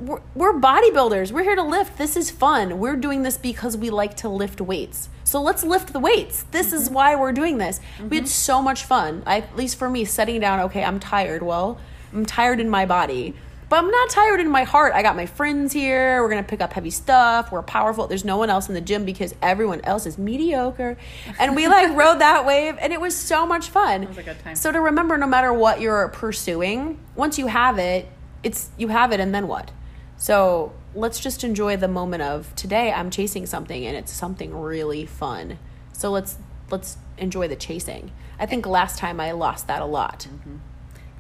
we're, 0.01 0.20
we're 0.36 0.59
bodybuilders. 0.59 1.32
We're 1.32 1.43
here 1.43 1.55
to 1.55 1.64
lift. 1.64 1.97
This 1.97 2.18
is 2.18 2.30
fun. 2.30 2.78
We're 2.78 2.97
doing 2.97 3.24
this 3.24 3.38
because 3.38 3.78
we 3.78 3.89
like 3.89 4.18
to 4.18 4.28
lift 4.28 4.59
weights. 4.59 5.07
So 5.24 5.41
let's 5.41 5.64
lift 5.64 5.93
the 5.93 5.99
weights. 6.01 6.43
This 6.51 6.74
is 6.74 6.88
mm-hmm. 6.88 6.95
why 6.95 7.16
we're 7.16 7.32
doing 7.32 7.57
this. 7.57 7.80
We 7.99 8.18
had 8.18 8.26
mm-hmm. 8.26 8.32
so 8.32 8.61
much 8.61 8.84
fun. 8.84 9.24
I, 9.26 9.38
at 9.38 9.55
least 9.55 9.78
for 9.78 9.89
me, 9.89 10.03
setting 10.03 10.41
down, 10.41 10.59
okay, 10.59 10.84
I'm 10.84 10.99
tired. 10.99 11.41
Well, 11.41 11.80
I'm 12.11 12.26
tired 12.26 12.59
in 12.59 12.70
my 12.70 12.86
body. 12.86 13.34
But 13.74 13.80
I'm 13.80 13.89
not 13.89 14.09
tired 14.11 14.39
in 14.39 14.51
my 14.51 14.65
heart. 14.65 14.93
I 14.93 15.01
got 15.01 15.15
my 15.15 15.26
friends 15.26 15.74
here. 15.74 16.21
We're 16.21 16.30
going 16.30 16.43
to 16.43 16.47
pick 16.47 16.61
up 16.61 16.74
heavy 16.74 16.91
stuff. 16.91 17.51
We're 17.51 17.63
powerful. 17.63 18.05
There's 18.05 18.24
no 18.24 18.38
one 18.38 18.51
else 18.51 18.67
in 18.67 18.76
the 18.76 18.82
gym 18.82 19.03
because 19.03 19.34
everyone 19.41 19.82
else 19.84 20.05
is 20.05 20.15
mediocre. 20.19 20.95
And 21.39 21.55
we 21.55 21.67
like 21.67 21.89
rode 21.97 22.19
that 22.19 22.45
wave 22.45 22.78
and 22.80 22.93
it 22.93 23.01
was 23.01 23.15
so 23.15 23.47
much 23.47 23.71
fun. 23.71 24.03
It 24.03 24.09
was 24.09 24.19
a 24.19 24.21
good 24.21 24.38
time. 24.41 24.55
So 24.55 24.71
to 24.71 24.80
remember 24.80 25.17
no 25.17 25.26
matter 25.26 25.51
what 25.51 25.82
you're 25.82 26.09
pursuing, 26.09 26.99
once 27.15 27.39
you 27.39 27.47
have 27.47 27.80
it, 27.80 28.07
it's 28.43 28.69
you 28.78 28.89
have 28.89 29.11
it 29.11 29.19
and 29.19 29.34
then 29.34 29.47
what? 29.47 29.71
So 30.17 30.71
let's 30.93 31.19
just 31.19 31.43
enjoy 31.43 31.76
the 31.76 31.88
moment 31.88 32.21
of 32.21 32.53
today 32.53 32.91
I'm 32.91 33.09
chasing 33.09 33.47
something 33.47 33.88
and 33.88 33.97
it's 33.97 34.11
something 34.11 34.55
really 34.55 35.07
fun. 35.07 35.57
So 35.93 36.11
let's 36.11 36.38
let's 36.69 36.97
enjoy 37.17 37.47
the 37.47 37.55
chasing. 37.55 38.11
I 38.38 38.45
think 38.45 38.67
last 38.67 38.99
time 38.99 39.19
I 39.19 39.32
lost 39.32 39.65
that 39.65 39.82
a 39.82 39.88
lot. 39.88 40.28
Mm-hmm. 40.30 40.57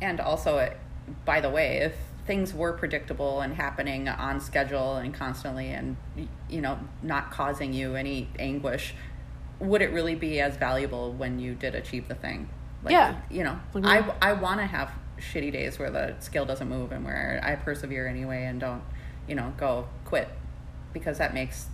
And 0.01 0.19
also, 0.21 0.59
it, 0.59 0.77
by 1.25 1.41
the 1.41 1.49
way, 1.49 1.77
if 1.77 1.95
things 2.25 2.53
were 2.53 2.73
predictable 2.73 3.41
and 3.41 3.53
happening 3.55 4.07
on 4.07 4.39
schedule 4.39 4.95
and 4.95 5.13
constantly 5.13 5.67
and 5.69 5.97
you 6.49 6.61
know 6.61 6.79
not 7.01 7.31
causing 7.31 7.73
you 7.73 7.95
any 7.95 8.29
anguish 8.39 8.93
would 9.59 9.81
it 9.81 9.91
really 9.91 10.15
be 10.15 10.39
as 10.39 10.55
valuable 10.57 11.11
when 11.13 11.39
you 11.39 11.53
did 11.53 11.75
achieve 11.75 12.07
the 12.07 12.15
thing 12.15 12.49
like, 12.83 12.91
Yeah. 12.91 13.15
you 13.29 13.43
know 13.43 13.59
Like, 13.73 13.85
i 14.21 14.29
i 14.29 14.33
want 14.33 14.59
to 14.61 14.65
have 14.65 14.91
shitty 15.19 15.51
days 15.51 15.77
where 15.79 15.91
the 15.91 16.15
scale 16.19 16.45
doesn't 16.45 16.67
move 16.67 16.91
and 16.91 17.03
where 17.05 17.39
i 17.43 17.55
persevere 17.55 18.07
anyway 18.07 18.45
and 18.45 18.59
don't 18.59 18.81
you 19.27 19.35
know 19.35 19.53
go 19.57 19.87
quit 20.05 20.29
because 20.93 21.17
that 21.17 21.33
makes 21.33 21.67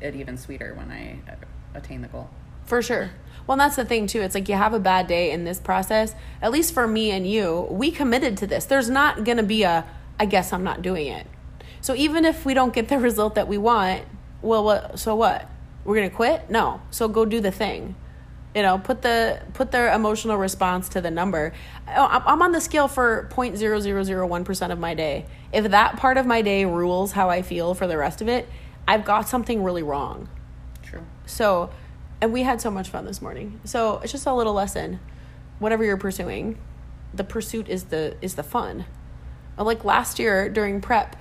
it 0.00 0.14
even 0.14 0.36
sweeter 0.36 0.74
when 0.74 0.90
i 0.90 1.18
uh, 1.30 1.34
attain 1.74 2.00
the 2.02 2.08
goal 2.08 2.28
For 2.66 2.82
sure. 2.82 3.10
Well, 3.46 3.56
that's 3.56 3.76
the 3.76 3.84
thing 3.84 4.08
too. 4.08 4.22
It's 4.22 4.34
like 4.34 4.48
you 4.48 4.56
have 4.56 4.74
a 4.74 4.80
bad 4.80 5.06
day 5.06 5.30
in 5.30 5.44
this 5.44 5.60
process. 5.60 6.16
At 6.42 6.50
least 6.50 6.74
for 6.74 6.88
me 6.88 7.12
and 7.12 7.24
you, 7.24 7.68
we 7.70 7.92
committed 7.92 8.36
to 8.38 8.46
this. 8.48 8.64
There's 8.64 8.90
not 8.90 9.22
going 9.22 9.36
to 9.36 9.44
be 9.44 9.62
a 9.62 9.84
I 10.18 10.26
guess 10.26 10.52
I'm 10.52 10.64
not 10.64 10.82
doing 10.82 11.06
it. 11.06 11.26
So 11.80 11.94
even 11.94 12.24
if 12.24 12.44
we 12.44 12.54
don't 12.54 12.74
get 12.74 12.88
the 12.88 12.98
result 13.08 13.34
that 13.36 13.48
we 13.48 13.58
want, 13.58 14.04
well, 14.42 14.64
what 14.64 14.98
so 14.98 15.14
what? 15.14 15.48
We're 15.84 15.96
going 15.96 16.10
to 16.10 16.16
quit? 16.16 16.50
No. 16.50 16.80
So 16.90 17.08
go 17.08 17.24
do 17.24 17.40
the 17.40 17.52
thing. 17.52 17.94
You 18.54 18.62
know, 18.62 18.78
put 18.78 19.02
the 19.02 19.42
put 19.52 19.70
their 19.70 19.92
emotional 19.92 20.36
response 20.36 20.88
to 20.90 21.00
the 21.00 21.10
number. 21.10 21.52
Oh, 21.88 22.06
I'm 22.06 22.22
I'm 22.26 22.42
on 22.42 22.52
the 22.52 22.60
scale 22.60 22.88
for 22.88 23.28
0.0001% 23.30 24.70
of 24.72 24.78
my 24.78 24.94
day. 24.94 25.26
If 25.52 25.70
that 25.70 25.96
part 25.98 26.16
of 26.16 26.24
my 26.26 26.42
day 26.42 26.64
rules 26.64 27.12
how 27.12 27.28
I 27.28 27.42
feel 27.42 27.74
for 27.74 27.86
the 27.86 27.98
rest 27.98 28.22
of 28.22 28.28
it, 28.28 28.48
I've 28.88 29.04
got 29.04 29.28
something 29.28 29.62
really 29.62 29.82
wrong. 29.82 30.28
true 30.82 31.04
So, 31.26 31.70
and 32.20 32.32
we 32.32 32.42
had 32.42 32.62
so 32.62 32.70
much 32.70 32.88
fun 32.88 33.04
this 33.04 33.20
morning. 33.20 33.60
So 33.64 33.98
it's 33.98 34.12
just 34.12 34.26
a 34.26 34.32
little 34.32 34.54
lesson. 34.54 35.00
Whatever 35.58 35.84
you're 35.84 35.98
pursuing, 35.98 36.58
the 37.12 37.24
pursuit 37.24 37.68
is 37.68 37.84
the 37.84 38.16
is 38.22 38.36
the 38.36 38.42
fun. 38.42 38.86
Like 39.58 39.84
last 39.84 40.18
year 40.18 40.48
during 40.48 40.80
prep, 40.80 41.16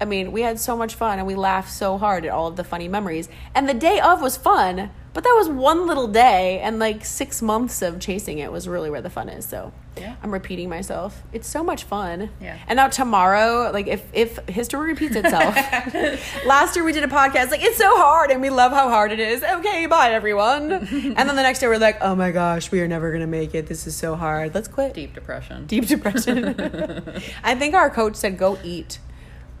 I 0.00 0.04
mean, 0.04 0.32
we 0.32 0.42
had 0.42 0.60
so 0.60 0.76
much 0.76 0.94
fun 0.94 1.18
and 1.18 1.26
we 1.26 1.34
laughed 1.34 1.72
so 1.72 1.98
hard 1.98 2.24
at 2.24 2.30
all 2.30 2.48
of 2.48 2.56
the 2.56 2.64
funny 2.64 2.88
memories. 2.88 3.28
And 3.54 3.68
the 3.68 3.74
day 3.74 4.00
of 4.00 4.20
was 4.20 4.36
fun, 4.36 4.90
but 5.14 5.24
that 5.24 5.34
was 5.38 5.48
one 5.48 5.86
little 5.86 6.08
day, 6.08 6.60
and 6.60 6.78
like 6.78 7.04
six 7.04 7.40
months 7.40 7.80
of 7.80 7.98
chasing 8.00 8.38
it 8.40 8.52
was 8.52 8.68
really 8.68 8.90
where 8.90 9.00
the 9.00 9.08
fun 9.10 9.28
is. 9.30 9.46
So 9.46 9.72
Yeah. 9.96 10.16
I'm 10.22 10.32
repeating 10.32 10.68
myself. 10.68 11.22
It's 11.32 11.48
so 11.48 11.62
much 11.64 11.84
fun. 11.84 12.30
Yeah. 12.40 12.58
And 12.66 12.76
now 12.76 12.88
tomorrow, 12.88 13.70
like 13.72 13.86
if 13.86 14.02
if 14.12 14.38
history 14.48 14.88
repeats 14.92 15.14
itself, 15.16 15.54
last 16.46 16.74
year 16.76 16.84
we 16.84 16.92
did 16.92 17.04
a 17.04 17.08
podcast 17.08 17.50
like 17.52 17.62
it's 17.62 17.76
so 17.78 17.96
hard 17.96 18.30
and 18.32 18.40
we 18.42 18.50
love 18.50 18.72
how 18.72 18.88
hard 18.88 19.12
it 19.12 19.20
is. 19.20 19.42
Okay, 19.42 19.86
bye 19.86 20.10
everyone. 20.12 20.72
and 20.72 21.16
then 21.16 21.36
the 21.36 21.42
next 21.42 21.60
day 21.60 21.68
we're 21.68 21.78
like, 21.78 21.98
oh 22.00 22.14
my 22.16 22.30
gosh, 22.32 22.70
we 22.72 22.80
are 22.80 22.88
never 22.88 23.12
gonna 23.12 23.26
make 23.28 23.54
it. 23.54 23.66
This 23.68 23.86
is 23.86 23.94
so 23.96 24.16
hard. 24.16 24.52
Let's 24.54 24.68
quit. 24.68 24.94
deep 24.94 25.14
depression 25.14 25.66
Deep 25.66 25.86
depression. 25.86 26.54
I 27.44 27.54
think 27.54 27.74
our 27.74 27.88
coach 27.88 28.16
said 28.16 28.36
go 28.36 28.58
eat. 28.64 28.98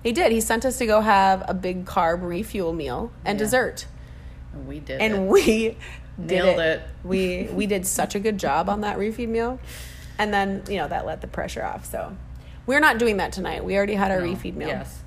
He 0.02 0.12
did. 0.12 0.32
He 0.32 0.40
sent 0.40 0.64
us 0.66 0.76
to 0.78 0.86
go 0.86 1.00
have 1.00 1.42
a 1.48 1.54
big 1.54 1.84
carb 1.86 2.22
refuel 2.22 2.72
meal 2.72 3.10
and 3.24 3.38
Yeah. 3.38 3.44
dessert. 3.44 3.86
We 4.66 4.80
did 4.80 5.00
And 5.00 5.14
it. 5.14 5.20
we 5.20 5.76
did 6.24 6.44
Nailed 6.44 6.58
it. 6.60 6.82
We 7.02 7.48
we 7.52 7.66
did 7.66 7.86
such 7.86 8.14
a 8.14 8.20
good 8.20 8.38
job 8.38 8.68
on 8.68 8.80
that 8.82 8.98
refeed 8.98 9.28
meal. 9.28 9.58
And 10.18 10.32
then, 10.32 10.62
you 10.68 10.76
know, 10.76 10.86
that 10.88 11.06
let 11.06 11.20
the 11.20 11.26
pressure 11.26 11.64
off. 11.64 11.84
So 11.86 12.16
we're 12.66 12.80
not 12.80 12.98
doing 12.98 13.16
that 13.16 13.32
tonight. 13.32 13.64
We 13.64 13.76
already 13.76 13.94
had 13.94 14.10
our 14.12 14.20
No. 14.20 14.26
refeed 14.32 14.54
meal. 14.54 14.68
yes 14.68 15.00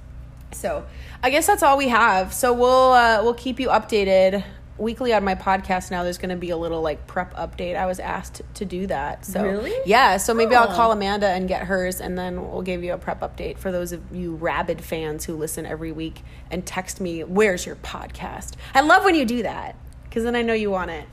So 0.51 0.85
I 1.23 1.29
guess 1.29 1.47
that's 1.47 1.63
all 1.63 1.77
we 1.77 1.87
have. 1.87 2.33
So 2.33 2.51
we'll 2.53 2.91
uh, 2.93 3.21
we'll 3.23 3.33
keep 3.33 3.59
you 3.59 3.69
updated 3.69 4.43
weekly 4.77 5.13
on 5.13 5.23
my 5.23 5.35
podcast. 5.35 5.91
Now 5.91 6.03
there's 6.03 6.17
going 6.17 6.29
to 6.29 6.35
be 6.35 6.49
a 6.51 6.57
little 6.57 6.81
like 6.81 7.07
prep 7.07 7.33
update. 7.35 7.75
I 7.75 7.85
was 7.85 7.99
asked 7.99 8.41
to 8.55 8.65
do 8.65 8.87
that. 8.87 9.25
So 9.25 9.43
Really? 9.43 9.73
yeah. 9.85 10.17
So 10.17 10.33
maybe 10.33 10.55
I'll 10.55 10.69
Oh. 10.71 10.75
call 10.75 10.91
Amanda 10.91 11.27
and 11.27 11.47
get 11.47 11.63
hers, 11.63 11.99
and 12.01 12.17
then 12.17 12.49
we'll 12.51 12.61
give 12.61 12.83
you 12.83 12.93
a 12.93 12.97
prep 12.97 13.21
update 13.21 13.57
for 13.57 13.71
those 13.71 13.91
of 13.91 14.01
you 14.15 14.35
rabid 14.35 14.81
fans 14.81 15.25
who 15.25 15.35
listen 15.35 15.65
every 15.65 15.91
week 15.91 16.21
and 16.51 16.65
text 16.65 17.01
me, 17.01 17.23
"Where's 17.23 17.65
your 17.65 17.75
podcast?" 17.77 18.53
I 18.75 18.81
love 18.81 19.03
when 19.03 19.15
you 19.15 19.25
do 19.25 19.43
that 19.43 19.75
because 20.03 20.23
then 20.23 20.35
I 20.35 20.41
know 20.41 20.53
you 20.53 20.69
want 20.71 20.91
it. 20.91 21.05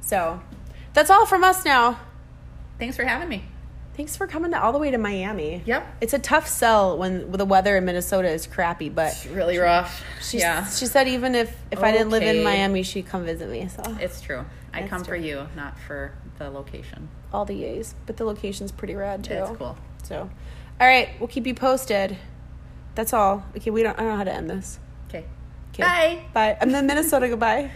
So 0.00 0.40
that's 0.94 1.10
all 1.10 1.26
from 1.26 1.44
us 1.44 1.64
now. 1.64 1.98
thanks 2.78 2.96
for 2.96 3.04
having 3.04 3.28
me 3.28 3.44
Thanks 4.00 4.16
for 4.16 4.26
coming 4.26 4.52
to, 4.52 4.62
all 4.62 4.72
the 4.72 4.78
way 4.78 4.90
to 4.92 4.96
Miami. 4.96 5.62
Yep. 5.66 5.96
It's 6.00 6.14
a 6.14 6.18
tough 6.18 6.48
sell 6.48 6.96
when 6.96 7.30
the 7.32 7.44
weather 7.44 7.76
in 7.76 7.84
Minnesota 7.84 8.30
is 8.30 8.46
crappy, 8.46 8.88
but 8.88 9.08
It's 9.12 9.26
really 9.26 9.58
rough. 9.58 10.02
she, 10.22 10.38
yeah, 10.38 10.64
she 10.64 10.86
said 10.86 11.06
even 11.06 11.34
if, 11.34 11.54
if 11.70 11.82
I 11.82 11.92
didn't 11.92 12.08
live 12.08 12.22
in 12.22 12.42
Miami, 12.42 12.82
she'd 12.82 13.04
come 13.04 13.26
visit 13.26 13.50
me. 13.50 13.68
So 13.68 13.82
it's 14.00 14.22
true. 14.22 14.46
I 14.72 14.80
That's 14.80 14.88
come 14.90 15.04
for 15.04 15.16
you, 15.16 15.46
not 15.54 15.78
for 15.78 16.14
the 16.38 16.48
location. 16.48 17.10
all 17.30 17.44
the 17.44 17.52
yays, 17.52 17.92
but 18.06 18.16
the 18.16 18.24
location's 18.24 18.72
pretty 18.72 18.94
rad 18.94 19.22
too. 19.22 19.34
It's 19.34 19.58
cool. 19.58 19.76
So, 20.02 20.30
all 20.80 20.86
right, 20.86 21.10
we'll 21.20 21.28
keep 21.28 21.46
you 21.46 21.52
posted. 21.52 22.16
That's 22.94 23.12
all. 23.12 23.44
Okay, 23.54 23.68
we 23.68 23.82
don't. 23.82 23.98
I 23.98 24.02
don't 24.04 24.12
know 24.12 24.16
how 24.16 24.24
to 24.24 24.32
end 24.32 24.48
this. 24.48 24.78
Okay. 25.10 25.26
Okay. 25.74 25.82
Bye. 25.82 26.22
Bye. 26.32 26.56
And 26.58 26.74
then 26.74 26.86
Minnesota. 26.86 27.28
goodbye. 27.28 27.70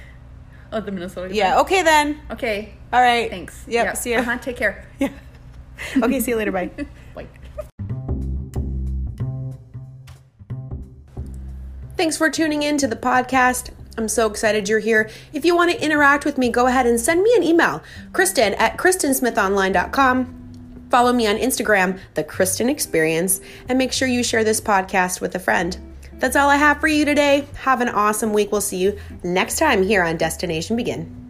Oh, 0.72 0.80
the 0.80 0.90
Minnesota. 0.90 1.34
Yeah. 1.34 1.60
Okay 1.60 1.82
then. 1.82 2.18
Okay. 2.30 2.72
All 2.94 3.02
right. 3.02 3.28
Thanks. 3.28 3.62
Yep. 3.68 3.96
See 3.98 4.12
ya. 4.12 4.20
Uh-huh. 4.20 4.38
Take 4.38 4.56
care. 4.56 4.88
Yeah. 4.98 5.10
Okay. 6.02 6.20
See 6.20 6.32
you 6.32 6.36
later. 6.36 6.52
Bye. 6.52 6.70
Bye. 7.14 7.26
Thanks 11.96 12.16
for 12.16 12.30
tuning 12.30 12.62
in 12.62 12.78
to 12.78 12.86
the 12.86 12.96
podcast. 12.96 13.70
I'm 13.96 14.08
so 14.08 14.28
excited 14.28 14.68
you're 14.68 14.80
here. 14.80 15.08
If 15.32 15.44
you 15.44 15.54
want 15.54 15.70
to 15.70 15.82
interact 15.82 16.24
with 16.24 16.38
me, 16.38 16.48
go 16.48 16.66
ahead 16.66 16.86
and 16.86 17.00
send 17.00 17.22
me 17.22 17.32
an 17.36 17.44
email, 17.44 17.82
Kristen 18.12 18.54
at 18.54 18.76
KristenSmithOnline.com. 18.76 20.88
Follow 20.90 21.12
me 21.12 21.26
on 21.26 21.36
Instagram, 21.36 21.98
The 22.14 22.24
Kristen 22.24 22.68
Experience, 22.68 23.40
and 23.68 23.78
make 23.78 23.92
sure 23.92 24.08
you 24.08 24.22
share 24.22 24.44
this 24.44 24.60
podcast 24.60 25.20
with 25.20 25.34
a 25.34 25.40
friend. 25.40 25.76
That's 26.14 26.36
all 26.36 26.48
I 26.48 26.56
have 26.56 26.80
for 26.80 26.88
you 26.88 27.04
today. 27.04 27.46
Have 27.56 27.80
an 27.80 27.88
awesome 27.88 28.32
week. 28.32 28.52
We'll 28.52 28.60
see 28.60 28.78
you 28.78 28.98
next 29.22 29.58
time 29.58 29.82
here 29.82 30.02
on 30.02 30.16
Destination 30.16 30.76
Begin. 30.76 31.23